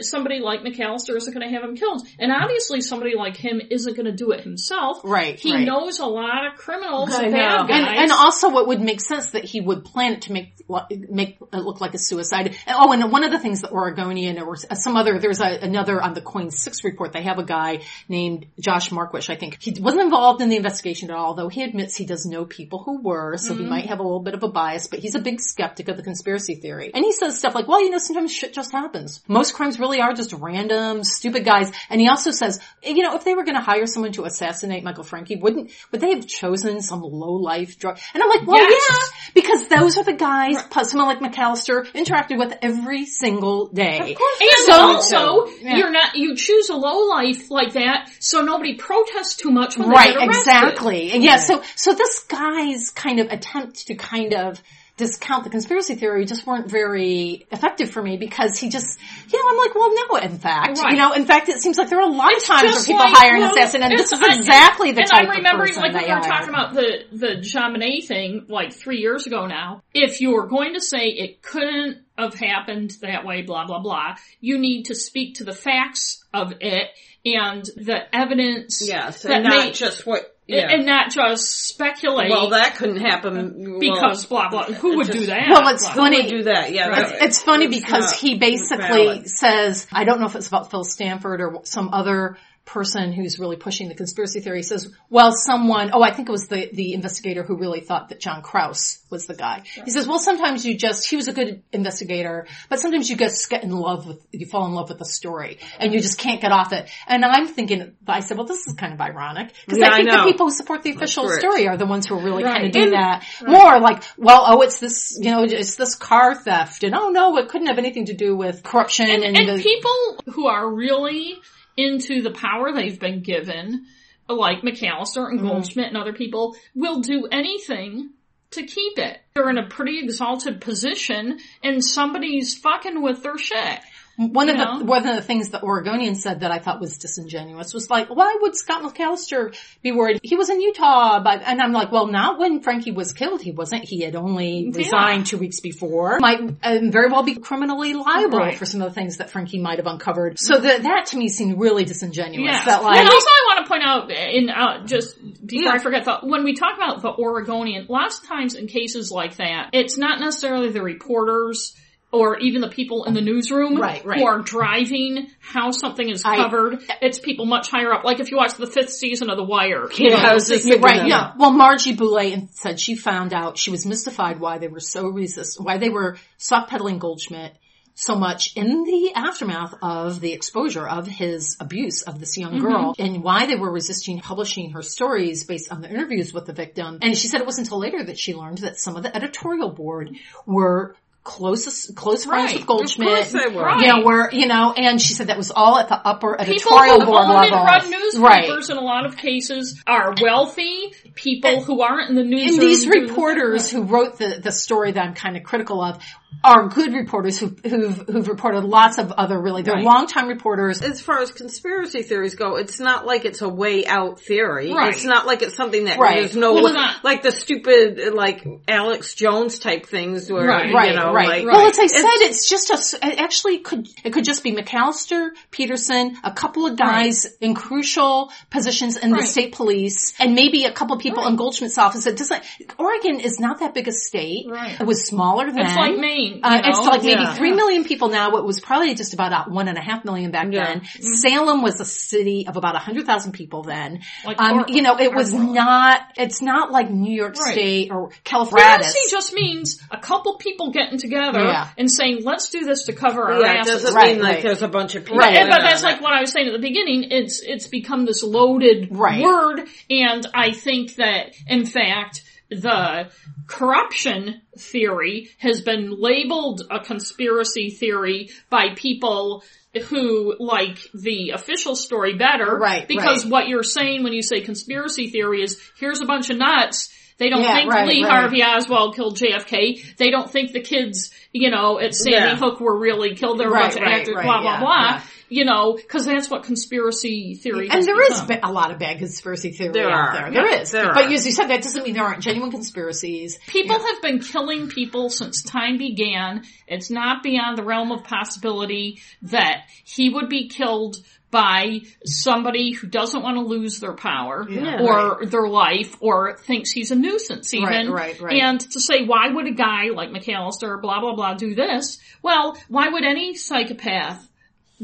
somebody 0.00 0.40
like 0.40 0.60
McAllister 0.60 1.16
isn't 1.16 1.32
going 1.32 1.46
to 1.46 1.54
have 1.54 1.64
him 1.64 1.76
killed. 1.76 2.06
And 2.18 2.32
obviously 2.32 2.80
somebody 2.80 3.14
like 3.16 3.36
him 3.36 3.60
isn't 3.70 3.94
going 3.94 4.06
to 4.06 4.12
do 4.12 4.32
it 4.32 4.40
himself. 4.40 5.00
Right, 5.04 5.38
He 5.38 5.52
right. 5.52 5.66
knows 5.66 5.98
a 5.98 6.06
lot 6.06 6.46
of 6.46 6.58
criminals 6.58 7.14
and 7.14 7.32
bad 7.32 7.68
guys. 7.68 7.70
And, 7.70 7.86
and 7.86 8.12
also 8.12 8.50
what 8.50 8.68
would 8.68 8.80
make 8.80 9.00
sense 9.00 9.30
that 9.30 9.44
he 9.44 9.60
would 9.60 9.84
plan 9.84 10.14
it 10.14 10.22
to 10.22 10.32
make 10.32 10.52
make 10.88 11.38
it 11.40 11.58
look 11.58 11.80
like 11.80 11.94
a 11.94 11.98
suicide. 11.98 12.56
Oh, 12.68 12.92
and 12.92 13.10
one 13.10 13.24
of 13.24 13.32
the 13.32 13.38
things 13.38 13.62
that 13.62 13.72
Oregonian 13.72 14.38
or 14.38 14.56
some 14.56 14.96
other, 14.96 15.18
there's 15.18 15.40
a, 15.40 15.58
another 15.62 16.00
on 16.00 16.14
the 16.14 16.20
KOIN 16.20 16.50
6 16.50 16.84
report, 16.84 17.12
they 17.12 17.22
have 17.22 17.38
a 17.38 17.44
guy 17.44 17.82
named 18.08 18.46
Josh 18.60 18.90
Markwish, 18.90 19.30
I 19.30 19.36
think. 19.36 19.58
He 19.60 19.74
wasn't 19.80 20.02
involved 20.02 20.40
in 20.40 20.48
the 20.48 20.56
investigation 20.56 21.10
at 21.10 21.16
all, 21.16 21.34
though 21.34 21.48
he 21.48 21.62
admits 21.62 21.96
he 21.96 22.06
does 22.06 22.24
know 22.24 22.44
people 22.44 22.82
who 22.82 23.02
were, 23.02 23.36
so 23.36 23.54
he 23.54 23.60
mm-hmm. 23.60 23.70
might 23.70 23.86
have 23.86 23.98
a 23.98 24.02
little 24.02 24.20
bit 24.20 24.34
of 24.34 24.42
a 24.42 24.48
bias, 24.48 24.86
but 24.86 25.00
he's 25.00 25.14
a 25.14 25.20
big 25.20 25.40
skeptic 25.40 25.88
of 25.88 25.96
the 25.96 26.02
conspiracy 26.02 26.54
theory. 26.54 26.90
And 26.94 27.04
he 27.04 27.12
says 27.12 27.38
stuff 27.38 27.54
like, 27.54 27.68
well, 27.68 27.82
you 27.82 27.90
know, 27.90 27.98
sometimes 27.98 28.32
shit 28.32 28.52
just 28.52 28.72
happens. 28.72 29.20
Most 29.28 29.54
crimes 29.54 29.71
really 29.78 30.00
are 30.00 30.12
just 30.12 30.32
random, 30.32 31.04
stupid 31.04 31.44
guys. 31.44 31.70
And 31.90 32.00
he 32.00 32.08
also 32.08 32.30
says, 32.30 32.60
you 32.82 33.02
know, 33.02 33.14
if 33.16 33.24
they 33.24 33.34
were 33.34 33.44
going 33.44 33.56
to 33.56 33.60
hire 33.60 33.86
someone 33.86 34.12
to 34.12 34.24
assassinate 34.24 34.82
Michael 34.84 35.04
Francke, 35.04 35.40
wouldn't, 35.40 35.70
would 35.90 36.00
they 36.00 36.14
have 36.14 36.26
chosen 36.26 36.80
some 36.80 37.00
low 37.02 37.34
life 37.34 37.78
drug? 37.78 37.98
And 38.14 38.22
I'm 38.22 38.28
like, 38.28 38.46
well, 38.46 38.58
Yes. 38.58 38.82
yeah, 38.90 39.30
because 39.34 39.68
those 39.68 39.96
are 39.98 40.04
the 40.04 40.12
guys, 40.14 40.62
plus 40.70 40.90
someone 40.90 41.08
like 41.08 41.20
McAllister 41.32 41.86
interacted 41.92 42.38
with 42.38 42.56
every 42.62 43.06
single 43.06 43.68
day. 43.68 43.98
Of 44.12 44.18
course. 44.18 44.40
And 44.40 44.50
So- 44.66 44.72
also, 44.72 45.46
Yeah. 45.60 45.76
you're 45.76 45.90
not, 45.90 46.16
you 46.16 46.36
choose 46.36 46.68
a 46.70 46.76
low 46.76 47.08
life 47.08 47.50
like 47.50 47.72
that 47.74 48.10
so 48.18 48.40
nobody 48.40 48.74
protests 48.74 49.36
too 49.36 49.50
much 49.50 49.76
when 49.78 49.88
Right, 49.88 50.08
they 50.08 50.20
get 50.20 50.28
arrested. 50.28 50.40
exactly. 50.52 51.12
And 51.12 51.22
yeah, 51.22 51.36
so, 51.36 51.62
so 51.76 51.94
this 51.94 52.20
guy's 52.20 52.90
kind 52.90 53.20
of 53.20 53.28
attempt 53.28 53.86
to 53.88 53.94
kind 53.94 54.34
of 54.34 54.62
discount 54.96 55.42
the 55.44 55.50
conspiracy 55.50 55.94
theory 55.94 56.24
just 56.26 56.46
weren't 56.46 56.70
very 56.70 57.46
effective 57.50 57.90
for 57.90 58.02
me 58.02 58.16
because 58.18 58.58
he 58.58 58.68
just, 58.68 58.98
you 59.32 59.38
know, 59.42 59.50
I'm 59.50 59.56
like, 59.56 59.74
well, 59.74 59.90
no, 59.94 60.16
in 60.16 60.38
fact, 60.38 60.78
Right. 60.78 60.92
you 60.92 60.98
know, 60.98 61.12
in 61.12 61.24
fact, 61.24 61.48
it 61.48 61.60
seems 61.60 61.78
like 61.78 61.88
there 61.88 61.98
are 61.98 62.08
a 62.08 62.12
lot 62.12 62.36
of 62.36 62.42
times 62.44 62.62
where 62.74 62.84
people 62.84 62.96
like, 63.04 63.14
hire 63.16 63.34
an 63.36 63.42
assassin 63.42 63.82
and 63.82 63.92
this 63.92 64.12
it's- 64.12 64.20
is 64.20 64.28
I- 64.36 64.38
exactly 64.38 64.92
the 64.92 65.00
and 65.00 65.10
type 65.10 65.22
I'm 65.22 65.36
remembering, 65.36 65.70
of 65.70 65.76
person 65.76 65.82
like 65.82 65.92
when 65.94 66.02
they 66.02 66.08
we 66.08 66.14
were 66.14 66.20
hire. 66.20 66.30
talking 66.30 66.48
about 66.50 66.74
the 66.74 67.04
the 67.12 67.26
Jaminet 67.40 68.06
thing, 68.06 68.44
like 68.48 68.72
three 68.74 68.98
years 68.98 69.26
ago 69.26 69.46
now. 69.46 69.82
If 69.94 70.20
you're 70.20 70.46
going 70.46 70.74
to 70.74 70.80
say 70.80 71.06
it 71.06 71.42
couldn't 71.42 71.98
have 72.18 72.34
happened 72.34 72.92
that 73.00 73.24
way, 73.24 73.42
blah 73.42 73.66
blah 73.66 73.80
blah, 73.80 74.16
you 74.40 74.58
need 74.58 74.84
to 74.84 74.94
speak 74.94 75.36
to 75.36 75.44
the 75.44 75.54
facts 75.54 76.22
of 76.34 76.52
it 76.60 76.90
and 77.24 77.64
the 77.76 78.14
evidence. 78.14 78.82
yes, 78.86 79.22
that 79.22 79.32
and 79.32 79.44
not 79.44 79.64
may- 79.66 79.72
just 79.72 80.06
what. 80.06 80.28
Yeah. 80.52 80.70
and 80.70 80.86
not 80.86 81.10
just 81.10 81.66
speculate. 81.68 82.30
well, 82.30 82.50
that 82.50 82.76
couldn't 82.76 83.00
happen 83.00 83.78
because 83.80 84.28
well, 84.30 84.48
blah 84.50 84.66
blah. 84.66 84.74
Who 84.76 84.96
would 84.96 85.06
just- 85.06 85.18
do 85.18 85.26
that? 85.26 85.48
Well, 85.48 85.68
it's 85.74 85.82
Blah. 85.84 85.92
who 85.92 86.00
funny. 86.00 86.22
would 86.22 86.30
do 86.30 86.42
that? 86.44 86.72
Yeah, 86.72 87.00
It's, 87.00 87.22
it's 87.22 87.42
funny 87.42 87.66
it's 87.66 87.76
because 87.80 88.12
he 88.12 88.36
basically 88.38 89.06
valid. 89.06 89.28
says, 89.28 89.86
I 89.92 90.04
don't 90.04 90.20
know 90.20 90.26
if 90.26 90.36
it's 90.36 90.48
about 90.48 90.70
Phil 90.70 90.84
Stanford 90.84 91.40
or 91.40 91.60
some 91.64 91.90
other 91.92 92.36
person 92.64 93.12
who's 93.12 93.38
really 93.40 93.56
pushing 93.56 93.88
the 93.88 93.94
conspiracy 93.94 94.40
theory 94.40 94.62
says, 94.62 94.88
well, 95.10 95.32
someone, 95.32 95.90
oh, 95.92 96.02
I 96.02 96.12
think 96.12 96.28
it 96.28 96.32
was 96.32 96.46
the, 96.46 96.70
the 96.72 96.94
investigator 96.94 97.42
who 97.42 97.56
really 97.56 97.80
thought 97.80 98.10
that 98.10 98.20
John 98.20 98.40
Crouse 98.40 99.00
was 99.10 99.26
the 99.26 99.34
guy. 99.34 99.64
He 99.84 99.90
says, 99.90 100.06
well, 100.06 100.20
sometimes 100.20 100.64
you 100.64 100.76
just, 100.78 101.08
he 101.10 101.16
was 101.16 101.26
a 101.28 101.32
good 101.32 101.62
investigator, 101.72 102.46
but 102.70 102.78
sometimes 102.78 103.10
you 103.10 103.16
just 103.16 103.50
get 103.50 103.64
in 103.64 103.70
love 103.70 104.06
with, 104.06 104.24
you 104.30 104.46
fall 104.46 104.66
in 104.66 104.72
love 104.74 104.88
with 104.88 104.98
the 104.98 105.04
story 105.04 105.58
and 105.80 105.92
you 105.92 106.00
just 106.00 106.18
can't 106.18 106.40
get 106.40 106.52
off 106.52 106.72
it. 106.72 106.88
And 107.08 107.24
I'm 107.24 107.48
thinking, 107.48 107.94
I 108.06 108.20
said, 108.20 108.36
well, 108.38 108.46
this 108.46 108.66
is 108.66 108.74
kind 108.74 108.92
of 108.92 109.00
ironic 109.00 109.52
because 109.66 109.78
Yeah, 109.80 109.88
I 109.90 109.94
I 109.94 109.96
think 109.96 110.10
the 110.12 110.30
people 110.30 110.46
who 110.46 110.52
support 110.52 110.82
the 110.84 110.90
official 110.92 111.28
story 111.28 111.66
are 111.66 111.76
the 111.76 111.86
ones 111.86 112.06
who 112.06 112.14
are 112.16 112.22
really 112.22 112.44
kind 112.44 112.54
Right. 112.62 112.66
of 112.66 112.72
do 112.72 112.82
And- 112.84 112.92
that 112.92 113.24
more 113.46 113.80
like, 113.80 114.04
well, 114.16 114.44
oh, 114.46 114.62
it's 114.62 114.78
this, 114.78 115.18
you 115.20 115.30
know, 115.30 115.42
it's 115.42 115.74
this 115.74 115.96
car 115.96 116.34
theft 116.36 116.84
and 116.84 116.94
oh 116.94 117.08
no, 117.10 117.36
it 117.38 117.48
couldn't 117.48 117.66
have 117.66 117.78
anything 117.78 118.06
to 118.06 118.14
do 118.14 118.36
with 118.36 118.62
corruption 118.62 119.10
and, 119.10 119.24
and 119.24 119.48
the, 119.48 119.62
people 119.62 120.32
who 120.34 120.46
are 120.46 120.68
really 120.72 121.36
into 121.76 122.22
the 122.22 122.30
power 122.30 122.72
they've 122.72 122.98
been 122.98 123.22
given, 123.22 123.86
like 124.28 124.62
McAllister 124.62 125.28
and 125.28 125.40
mm-hmm. 125.40 125.48
Goldschmidt 125.48 125.88
and 125.88 125.96
other 125.96 126.12
people, 126.12 126.56
will 126.74 127.00
do 127.00 127.26
anything 127.30 128.10
to 128.52 128.62
keep 128.64 128.98
it. 128.98 129.18
They're 129.34 129.50
in 129.50 129.58
a 129.58 129.68
pretty 129.68 130.00
exalted 130.00 130.60
position 130.60 131.38
and 131.62 131.84
somebody's 131.84 132.54
fucking 132.54 133.02
with 133.02 133.22
their 133.22 133.38
shit. 133.38 133.80
One 134.16 134.48
of 134.50 134.56
You 134.56 134.78
the 134.80 134.84
one 134.84 135.08
of 135.08 135.16
the 135.16 135.22
things 135.22 135.48
the 135.48 135.62
Oregonian 135.62 136.14
said 136.14 136.40
that 136.40 136.50
I 136.50 136.58
thought 136.58 136.80
was 136.80 136.98
disingenuous 136.98 137.72
was 137.72 137.88
like, 137.88 138.08
why 138.08 138.38
would 138.42 138.54
Scott 138.54 138.82
McAllister 138.82 139.56
be 139.82 139.90
worried? 139.92 140.20
He 140.22 140.36
was 140.36 140.50
in 140.50 140.60
Utah, 140.60 141.20
but 141.22 141.40
and 141.42 141.60
I'm 141.62 141.72
like, 141.72 141.90
well, 141.90 142.06
not 142.06 142.38
when 142.38 142.62
Francke 142.62 142.94
was 142.94 143.12
killed. 143.14 143.40
He 143.40 143.52
wasn't. 143.52 143.84
He 143.84 144.02
had 144.02 144.14
only 144.14 144.70
resigned 144.74 145.26
two 145.26 145.38
weeks 145.38 145.60
before. 145.60 146.18
Might 146.20 146.40
um, 146.62 146.90
very 146.90 147.08
well 147.10 147.22
be 147.22 147.36
criminally 147.36 147.94
liable 147.94 148.38
Right. 148.38 148.58
for 148.58 148.66
some 148.66 148.82
of 148.82 148.88
the 148.90 148.94
things 148.94 149.16
that 149.16 149.30
Francke 149.30 149.60
might 149.60 149.78
have 149.78 149.86
uncovered. 149.86 150.38
So 150.38 150.58
that 150.58 150.82
that 150.82 151.06
to 151.06 151.16
me 151.16 151.28
seemed 151.28 151.58
really 151.58 151.84
disingenuous. 151.84 152.52
Yes. 152.52 152.64
That 152.66 152.82
like, 152.82 152.98
and 152.98 153.08
also 153.08 153.26
I 153.26 153.54
want 153.54 153.64
to 153.66 153.68
point 153.70 153.82
out, 153.82 154.10
in 154.10 154.50
uh, 154.50 154.86
just 154.86 155.16
before 155.46 155.62
Yeah. 155.64 155.72
I 155.72 155.78
forget, 155.78 156.04
the, 156.04 156.18
when 156.22 156.44
we 156.44 156.54
talk 156.54 156.76
about 156.76 157.00
the 157.02 157.10
Oregonian, 157.10 157.86
lots 157.88 158.20
of 158.20 158.26
times 158.26 158.54
in 158.54 158.66
cases 158.66 159.10
like 159.10 159.36
that, 159.36 159.70
it's 159.72 159.96
not 159.96 160.20
necessarily 160.20 160.70
the 160.70 160.82
reporters 160.82 161.74
or 162.12 162.38
even 162.38 162.60
the 162.60 162.68
people 162.68 163.04
in 163.04 163.14
the 163.14 163.22
newsroom 163.22 163.76
Right, 163.76 164.04
right. 164.04 164.20
who 164.20 164.26
are 164.26 164.40
driving 164.40 165.28
how 165.40 165.70
something 165.70 166.08
is 166.08 166.24
I- 166.24 166.36
covered. 166.36 166.82
it's 167.00 167.18
people 167.18 167.46
much 167.46 167.70
higher 167.70 167.92
up. 167.92 168.04
Like 168.04 168.20
if 168.20 168.30
you 168.30 168.36
watch 168.36 168.54
the 168.54 168.66
fifth 168.66 168.90
season 168.90 169.30
of 169.30 169.36
The 169.38 169.44
Wire, 169.44 169.90
you 169.92 170.10
know, 170.10 170.16
I 170.16 170.38
thinking 170.38 170.80
right. 170.80 171.06
Yeah. 171.06 171.32
Well, 171.38 171.52
Margie 171.52 171.96
Boulé 171.96 172.48
said 172.50 172.78
she 172.78 172.94
found 172.96 173.32
out 173.32 173.56
she 173.56 173.70
was 173.70 173.86
mystified 173.86 174.38
why 174.38 174.58
they 174.58 174.68
were 174.68 174.80
so 174.80 175.08
resist, 175.08 175.60
why 175.60 175.78
they 175.78 175.88
were 175.88 176.18
soft 176.36 176.70
pedaling 176.70 176.98
Goldschmidt 176.98 177.56
so 177.94 178.16
much 178.16 178.56
in 178.56 178.84
the 178.84 179.12
aftermath 179.14 179.74
of 179.82 180.20
the 180.20 180.32
exposure 180.32 180.86
of 180.86 181.06
his 181.06 181.56
abuse 181.60 182.02
of 182.02 182.18
this 182.18 182.38
young 182.38 182.54
mm-hmm. 182.54 182.64
girl 182.64 182.94
and 182.98 183.22
why 183.22 183.46
they 183.46 183.54
were 183.56 183.70
resisting 183.70 184.18
publishing 184.18 184.70
her 184.70 184.82
stories 184.82 185.44
based 185.44 185.70
on 185.70 185.82
the 185.82 185.90
interviews 185.90 186.32
with 186.32 186.46
the 186.46 186.52
victim. 186.52 186.98
And 187.02 187.16
she 187.16 187.28
said 187.28 187.40
it 187.40 187.46
wasn't 187.46 187.66
until 187.66 187.80
later 187.80 188.02
that 188.02 188.18
she 188.18 188.34
learned 188.34 188.58
that 188.58 188.78
some 188.78 188.96
of 188.96 189.02
the 189.02 189.14
editorial 189.14 189.70
board 189.70 190.10
were 190.46 190.96
closest, 191.24 191.94
close 191.94 192.24
friends 192.24 192.50
Right. 192.50 192.56
with 192.58 192.66
Goldschmidt. 192.66 193.08
Of 193.08 193.14
course 193.14 193.32
they 193.32 193.54
were. 193.54 193.70
You 193.78 193.86
know, 193.86 194.02
where, 194.04 194.28
you 194.32 194.46
know, 194.46 194.72
and 194.72 195.00
she 195.00 195.14
said 195.14 195.28
that 195.28 195.36
was 195.36 195.50
all 195.50 195.78
at 195.78 195.88
the 195.88 195.94
upper 195.94 196.40
editorial 196.40 197.00
who 197.00 197.06
board 197.06 197.28
level. 197.28 197.40
and 197.40 197.52
run 197.52 197.64
right. 197.64 197.90
newspapers 197.90 198.70
in 198.70 198.76
a 198.76 198.80
lot 198.80 199.06
of 199.06 199.16
cases 199.16 199.80
are 199.86 200.14
wealthy. 200.20 200.92
People 201.14 201.62
who 201.62 201.80
aren't 201.82 202.10
in 202.10 202.16
the 202.16 202.24
news. 202.24 202.54
And 202.54 202.62
these 202.62 202.84
do- 202.84 202.90
reporters 202.90 203.70
who 203.70 203.82
wrote 203.82 204.18
the, 204.18 204.40
the 204.42 204.52
story 204.52 204.92
that 204.92 205.00
I'm 205.04 205.14
kind 205.14 205.36
of 205.36 205.44
critical 205.44 205.80
of 205.80 206.02
are 206.44 206.66
good 206.68 206.92
reporters 206.92 207.38
who, 207.38 207.54
who've, 207.62 207.98
who've 208.08 208.26
reported 208.26 208.64
lots 208.64 208.98
of 208.98 209.12
other 209.12 209.38
really, 209.40 209.62
they're 209.62 209.74
Right. 209.74 209.84
longtime 209.84 210.26
reporters. 210.28 210.82
as 210.82 211.00
far 211.00 211.20
as 211.20 211.30
conspiracy 211.30 212.02
theories 212.02 212.34
go, 212.34 212.56
it's 212.56 212.80
not 212.80 213.06
like 213.06 213.24
it's 213.24 213.42
a 213.42 213.48
way 213.48 213.86
out 213.86 214.18
theory. 214.18 214.72
Right. 214.72 214.92
It's 214.92 215.04
not 215.04 215.24
like 215.26 215.42
it's 215.42 215.54
something 215.54 215.84
that 215.84 216.00
Right. 216.00 216.16
there's 216.18 216.34
no 216.34 216.54
Well, 216.54 216.64
way- 216.64 216.70
it's 216.70 216.74
not- 216.80 217.04
like 217.04 217.22
the 217.22 217.30
stupid 217.30 218.14
like 218.14 218.44
Alex 218.66 219.14
Jones 219.14 219.60
type 219.60 219.86
things 219.86 220.32
where 220.32 220.44
Right, 220.48 220.68
you 220.70 220.74
Right, 220.74 220.88
know 221.12 221.18
right. 221.18 221.44
like 221.44 221.56
Well, 221.56 221.66
as 221.68 221.78
I 221.78 221.86
said, 221.86 222.04
it's 222.28 222.48
just 222.48 222.70
a, 222.70 223.06
it 223.06 223.18
actually 223.20 223.58
could, 223.58 223.88
it 224.04 224.12
could 224.12 224.24
just 224.24 224.42
be 224.42 224.52
McAllister, 224.52 225.30
Peterson, 225.50 226.16
a 226.24 226.32
couple 226.32 226.66
of 226.66 226.76
guys 226.76 227.26
in 227.40 227.54
crucial 227.54 228.32
positions 228.50 228.96
in 228.96 229.10
the 229.10 229.22
state 229.24 229.52
police, 229.54 230.14
and 230.18 230.34
maybe 230.34 230.64
a 230.64 230.72
couple 230.72 230.96
of 230.96 231.02
people 231.02 231.26
in 231.26 231.36
Goldschmidt's 231.36 231.78
office. 231.78 232.06
It 232.06 232.16
doesn't, 232.16 232.42
Oregon 232.78 233.20
is 233.20 233.38
not 233.38 233.60
that 233.60 233.74
big 233.74 233.88
a 233.88 233.92
state. 233.92 234.46
Right. 234.48 234.80
It 234.80 234.86
was 234.86 235.06
smaller 235.06 235.46
than. 235.46 235.58
It's 235.60 235.76
like 235.76 235.96
Maine. 235.98 236.40
Uh, 236.42 236.60
it's 236.64 236.78
know? 236.78 236.84
like 236.84 237.02
maybe 237.02 237.22
Yeah. 237.22 237.34
three 237.34 237.52
million 237.52 237.84
people 237.84 238.08
now. 238.08 238.36
It 238.36 238.44
was 238.44 238.60
probably 238.60 238.94
just 238.94 239.14
about 239.14 239.32
uh, 239.32 239.44
one 239.50 239.68
and 239.68 239.78
a 239.78 239.80
half 239.82 240.04
million 240.04 240.30
back 240.30 240.48
Yeah. 240.50 240.64
then. 240.66 240.80
Mm-hmm. 240.80 241.14
Salem 241.14 241.62
was 241.62 241.80
a 241.80 241.84
city 241.84 242.46
of 242.48 242.56
about 242.56 242.74
a 242.74 242.78
hundred 242.78 243.06
thousand 243.06 243.32
people 243.32 243.62
then. 243.62 244.00
Like 244.24 244.40
um, 244.40 244.60
Or- 244.60 244.64
you 244.68 244.82
know, 244.82 244.98
it 244.98 245.14
was 245.14 245.32
Hartford. 245.32 245.54
not. 245.54 246.00
It's 246.16 246.42
not 246.42 246.70
like 246.72 246.90
New 246.90 247.14
York 247.14 247.36
Right. 247.36 247.52
State 247.52 247.90
or 247.90 248.10
California. 248.24 248.66
Conspiracy 248.78 249.10
just 249.10 249.32
means 249.34 249.80
a 249.90 249.98
couple 249.98 250.36
people 250.36 250.70
getting 250.72 250.98
together 251.02 251.40
Yeah. 251.40 251.68
and 251.76 251.90
saying, 251.92 252.22
let's 252.24 252.48
do 252.48 252.60
this 252.64 252.84
to 252.84 252.94
cover 252.94 253.30
our 253.30 253.40
yeah, 253.42 253.52
asses. 253.60 253.82
doesn't 253.82 253.94
Right, 253.94 254.14
mean 254.14 254.22
like 254.22 254.42
there's 254.42 254.62
a 254.62 254.68
bunch 254.68 254.94
of 254.94 255.04
people. 255.04 255.18
Right, 255.18 255.36
And, 255.36 255.50
but 255.50 255.60
that's 255.60 255.82
like 255.82 256.00
what 256.00 256.12
I 256.14 256.20
was 256.22 256.32
saying 256.32 256.46
at 256.46 256.52
the 256.54 256.58
beginning. 256.58 257.08
It's 257.10 257.42
it's 257.42 257.66
become 257.66 258.06
this 258.06 258.22
loaded 258.22 258.88
Right. 258.90 259.22
word, 259.22 259.66
and 259.90 260.26
I 260.32 260.52
think 260.52 260.94
that 260.96 261.34
in 261.46 261.66
fact 261.66 262.22
the 262.48 263.10
corruption 263.46 264.40
theory 264.58 265.28
has 265.38 265.60
been 265.62 265.94
labeled 266.00 266.62
a 266.70 266.80
conspiracy 266.80 267.70
theory 267.70 268.30
by 268.50 268.74
people 268.74 269.44
who 269.88 270.36
like 270.38 270.78
the 270.92 271.30
official 271.30 271.74
story 271.74 272.14
better, 272.16 272.56
Right, 272.58 272.86
Because 272.86 273.24
right. 273.24 273.32
what 273.32 273.48
you're 273.48 273.62
saying 273.62 274.02
when 274.02 274.12
you 274.12 274.22
say 274.22 274.40
conspiracy 274.42 275.08
theory 275.10 275.42
is 275.42 275.58
here's 275.78 276.00
a 276.02 276.06
bunch 276.06 276.28
of 276.30 276.36
nuts. 276.36 276.92
They 277.22 277.30
don't 277.30 277.42
Yeah, 277.42 277.54
think 277.54 277.70
right, 277.70 277.86
Lee 277.86 278.02
right. 278.02 278.10
Harvey 278.10 278.42
Oswald 278.42 278.96
killed 278.96 279.16
JFK. 279.16 279.96
They 279.96 280.10
don't 280.10 280.28
think 280.28 280.50
the 280.52 280.60
kids, 280.60 281.12
you 281.32 281.50
know, 281.50 281.78
at 281.78 281.94
Sandy 281.94 282.18
Yeah. 282.18 282.34
Hook 282.36 282.58
were 282.60 282.76
really 282.76 283.14
killed. 283.14 283.38
They 283.38 283.46
were 283.46 283.52
Right, 283.52 283.66
a 283.66 283.68
bunch 283.68 283.76
of 283.76 283.82
right, 283.82 284.00
actors, 284.00 284.14
right, 284.16 284.24
blah, 284.24 284.40
blah, 284.40 284.52
yeah, 284.54 284.60
blah. 284.60 284.82
yeah. 284.96 285.00
You 285.28 285.44
know, 285.46 285.78
cause 285.88 286.04
that's 286.04 286.28
what 286.28 286.42
conspiracy 286.42 287.36
theory 287.36 287.66
is. 287.66 287.70
And 287.72 287.76
has 287.78 287.86
there 287.86 288.02
is 288.02 288.20
become. 288.22 288.40
ba- 288.42 288.48
a 288.48 288.52
lot 288.52 288.70
of 288.70 288.78
bad 288.78 288.98
conspiracy 288.98 289.50
theory 289.52 289.72
There 289.72 289.88
out 289.88 289.94
are. 289.94 290.14
there. 290.14 290.26
Yeah, 290.32 290.42
There 290.50 290.60
is. 290.60 290.70
there 290.72 290.92
but 290.92 291.06
are. 291.06 291.12
as 291.12 291.24
you 291.24 291.32
said, 291.32 291.46
that 291.46 291.62
doesn't 291.62 291.84
mean 291.84 291.94
there 291.94 292.04
aren't 292.04 292.22
genuine 292.22 292.50
conspiracies. 292.50 293.38
People 293.46 293.78
have 293.78 294.02
been 294.02 294.18
killing 294.18 294.68
people 294.68 295.08
since 295.08 295.42
time 295.42 295.78
began. 295.78 296.42
It's 296.66 296.90
not 296.90 297.22
beyond 297.22 297.56
the 297.56 297.62
realm 297.64 297.92
of 297.92 298.04
possibility 298.04 299.00
that 299.22 299.62
he 299.84 300.10
would 300.10 300.28
be 300.28 300.48
killed 300.48 300.96
by 301.32 301.80
somebody 302.04 302.72
who 302.72 302.86
doesn't 302.86 303.22
want 303.22 303.36
to 303.38 303.42
lose 303.42 303.80
their 303.80 303.94
power 303.94 304.46
Yeah. 304.48 304.82
or 304.82 305.26
their 305.26 305.48
life 305.48 305.96
or 306.00 306.36
thinks 306.36 306.70
he's 306.70 306.92
a 306.92 306.94
nuisance 306.94 307.52
even. 307.54 307.90
Right, 307.90 307.90
right, 307.90 308.20
right. 308.20 308.40
And 308.42 308.60
to 308.60 308.78
say, 308.78 309.04
why 309.04 309.28
would 309.28 309.46
a 309.48 309.52
guy 309.52 309.86
like 309.94 310.10
McAllister, 310.10 310.80
blah, 310.80 311.00
blah, 311.00 311.16
blah, 311.16 311.34
do 311.34 311.54
this? 311.54 311.98
Well, 312.22 312.56
why 312.68 312.88
would 312.90 313.02
any 313.02 313.34
psychopath 313.34 314.28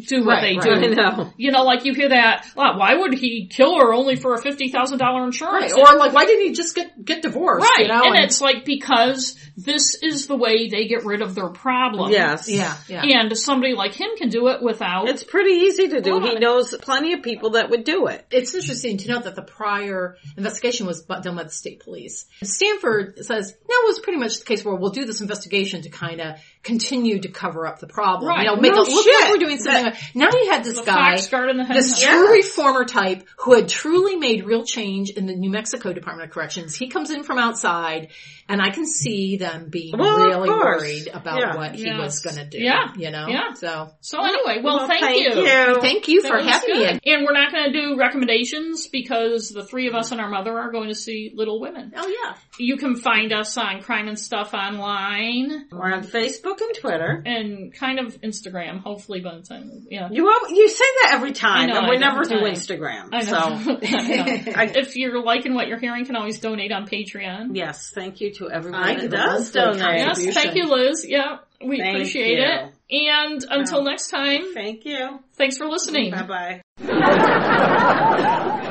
do 0.06 0.24
what 0.24 0.34
Right, 0.34 0.60
they 0.62 0.70
right. 0.70 0.82
do? 0.82 1.02
I 1.02 1.16
know. 1.16 1.32
You 1.36 1.50
know, 1.52 1.62
like 1.64 1.84
you 1.84 1.94
hear 1.94 2.08
that, 2.10 2.46
well, 2.56 2.78
why 2.78 2.94
would 2.94 3.14
he 3.14 3.46
kill 3.46 3.78
her 3.78 3.92
only 3.92 4.16
for 4.16 4.34
a 4.34 4.40
$50,000 4.42 5.24
insurance? 5.26 5.72
Or 5.72 5.96
like, 5.96 6.12
why 6.12 6.24
didn't 6.26 6.46
he 6.46 6.52
just 6.52 6.74
get, 6.74 7.04
get 7.04 7.22
divorced? 7.22 7.66
Right, 7.66 7.86
You 7.86 7.88
know? 7.88 8.02
and, 8.04 8.24
it's 8.24 8.40
like 8.40 8.64
because 8.64 9.36
this 9.56 9.94
is 10.02 10.26
the 10.26 10.36
way 10.36 10.68
they 10.68 10.86
get 10.86 11.04
rid 11.04 11.22
of 11.22 11.34
their 11.34 11.48
problem. 11.48 12.10
Yes. 12.12 12.48
yeah, 12.48 12.76
yeah. 12.88 13.02
And 13.04 13.36
somebody 13.36 13.74
like 13.74 13.94
him 13.94 14.10
can 14.16 14.28
do 14.28 14.48
it 14.48 14.62
without. 14.62 15.08
It's 15.08 15.24
pretty 15.24 15.52
easy 15.52 15.88
to 15.88 16.00
do. 16.00 16.20
Why? 16.20 16.28
He 16.30 16.34
knows 16.38 16.74
plenty 16.80 17.12
of 17.14 17.22
people 17.22 17.50
that 17.50 17.70
would 17.70 17.84
do 17.84 18.06
it. 18.06 18.26
It's 18.30 18.54
interesting 18.54 18.98
to 18.98 19.08
note 19.08 19.24
that 19.24 19.34
the 19.34 19.42
prior 19.42 20.16
investigation 20.36 20.86
was 20.86 21.02
done 21.02 21.36
by 21.36 21.44
the 21.44 21.50
state 21.50 21.80
police. 21.80 22.26
Stanford 22.42 23.24
says, 23.24 23.54
no, 23.68 23.74
it 23.82 23.86
was 23.86 24.00
pretty 24.00 24.18
much 24.18 24.38
the 24.38 24.44
case 24.44 24.64
where 24.64 24.74
we'll 24.74 24.90
do 24.90 25.04
this 25.04 25.20
investigation 25.20 25.82
to 25.82 25.90
kind 25.90 26.20
of 26.20 26.38
continue 26.62 27.20
to 27.20 27.28
cover 27.28 27.66
up 27.66 27.78
the 27.78 27.86
problem. 27.86 28.28
Right. 28.28 28.44
You 28.44 28.54
know, 28.54 28.56
make 28.56 28.72
No 28.72 28.82
it 28.82 28.88
look 28.88 29.04
shit. 29.04 29.20
like 29.20 29.30
we're 29.30 29.38
doing 29.38 29.58
something. 29.58 29.92
now 30.14 30.28
you 30.32 30.50
had 30.50 30.64
this 30.64 30.80
guy, 30.80 31.16
fox 31.16 31.28
guard 31.28 31.50
in 31.50 31.56
the 31.56 31.64
hen 31.64 31.76
this 31.76 32.00
true 32.00 32.32
reformer 32.32 32.84
type 32.84 33.26
who 33.38 33.54
had 33.54 33.68
truly 33.68 34.16
made 34.16 34.44
real 34.44 34.64
change 34.64 35.10
in 35.10 35.26
the 35.26 35.34
New 35.34 35.50
Mexico 35.50 35.92
Department 35.92 36.28
of 36.28 36.34
Corrections. 36.34 36.76
He 36.76 36.88
comes 36.88 37.10
in 37.10 37.22
from 37.24 37.38
outside 37.38 38.08
and 38.48 38.62
I 38.62 38.70
can 38.70 38.86
see 38.86 39.36
them 39.36 39.68
being 39.70 39.96
Well, 39.98 40.16
really 40.18 40.48
worried 40.48 41.08
about 41.12 41.38
Yeah. 41.40 41.56
what 41.56 41.74
he 41.74 41.84
Yes. 41.84 41.98
was 41.98 42.20
going 42.20 42.36
to 42.36 42.46
do. 42.46 42.58
Yeah. 42.62 42.88
You 42.96 43.10
know? 43.10 43.26
Yeah. 43.28 43.52
So, 43.54 43.90
So 44.00 44.24
anyway, 44.24 44.62
well, 44.62 44.78
Well, 44.78 44.88
thank, 44.88 45.02
thank 45.02 45.20
you. 45.34 45.42
you. 45.42 45.80
thank 45.80 46.08
you 46.08 46.22
That 46.22 46.28
for 46.28 46.38
having 46.38 46.74
good. 46.74 47.00
me. 47.04 47.12
And 47.12 47.24
we're 47.26 47.32
not 47.32 47.52
going 47.52 47.72
to 47.72 47.78
do 47.78 47.96
recommendations 47.98 48.88
because 48.88 49.50
the 49.50 49.64
three 49.64 49.86
of 49.88 49.94
us 49.94 50.12
and 50.12 50.20
our 50.20 50.28
mother 50.30 50.56
are 50.58 50.70
going 50.72 50.88
to 50.88 50.94
see 50.94 51.30
Little 51.34 51.60
Women. 51.60 51.92
Oh 51.96 52.06
yeah. 52.08 52.34
You 52.58 52.76
can 52.76 52.96
find 52.96 53.32
us 53.32 53.56
on 53.56 53.82
Crime 53.82 54.08
and 54.08 54.18
Stuff 54.18 54.54
online 54.54 55.66
We're 55.70 55.92
on 55.92 56.02
Facebook 56.02 56.60
and 56.60 56.74
Twitter. 56.74 57.22
and 57.24 57.72
kind 57.74 57.98
of 58.00 58.20
Instagram, 58.22 58.80
hopefully 58.82 59.20
by 59.20 59.34
the 59.34 59.40
uh, 59.40 59.42
time, 59.42 59.86
yeah. 59.90 60.08
You 60.10 60.28
al- 60.28 60.50
you 60.54 60.68
say 60.68 60.84
that 61.02 61.12
every 61.14 61.32
time, 61.32 61.58
I 61.58 61.66
know, 61.66 61.78
and 61.80 61.88
we 61.88 61.96
I 61.96 61.98
never 61.98 62.22
do 62.24 62.36
I 62.36 62.40
know. 62.40 62.46
Instagram. 62.50 63.08
I 63.12 63.20
So. 63.22 63.36
I 63.38 63.46
know. 63.46 64.72
if 64.80 64.96
you're 64.96 65.22
liking 65.22 65.54
what 65.54 65.68
you're 65.68 65.78
hearing, 65.78 66.00
you 66.00 66.06
can 66.06 66.16
always 66.16 66.40
donate 66.40 66.72
on 66.72 66.86
Patreon. 66.86 67.50
yes, 67.54 67.90
thank 67.94 68.20
you 68.20 68.32
to 68.38 68.50
everyone 68.50 68.82
I 68.82 68.94
that 68.94 69.10
does 69.10 69.54
little 69.54 69.72
bit 69.72 69.80
of 69.80 69.86
donate. 69.86 69.98
Yes, 70.26 70.34
thank 70.34 70.54
you, 70.56 70.64
Liz. 70.64 71.04
Yeah, 71.06 71.38
we 71.64 71.78
Thank 71.78 71.96
appreciate 71.96 72.38
you. 72.38 72.44
it. 72.44 72.72
And 73.10 73.44
until 73.50 73.82
next 73.84 74.08
time, 74.08 74.54
Thank 74.54 74.84
you. 74.84 75.20
thanks 75.34 75.58
for 75.58 75.68
listening. 75.68 76.10
Bye 76.10 76.62
bye. 76.78 78.62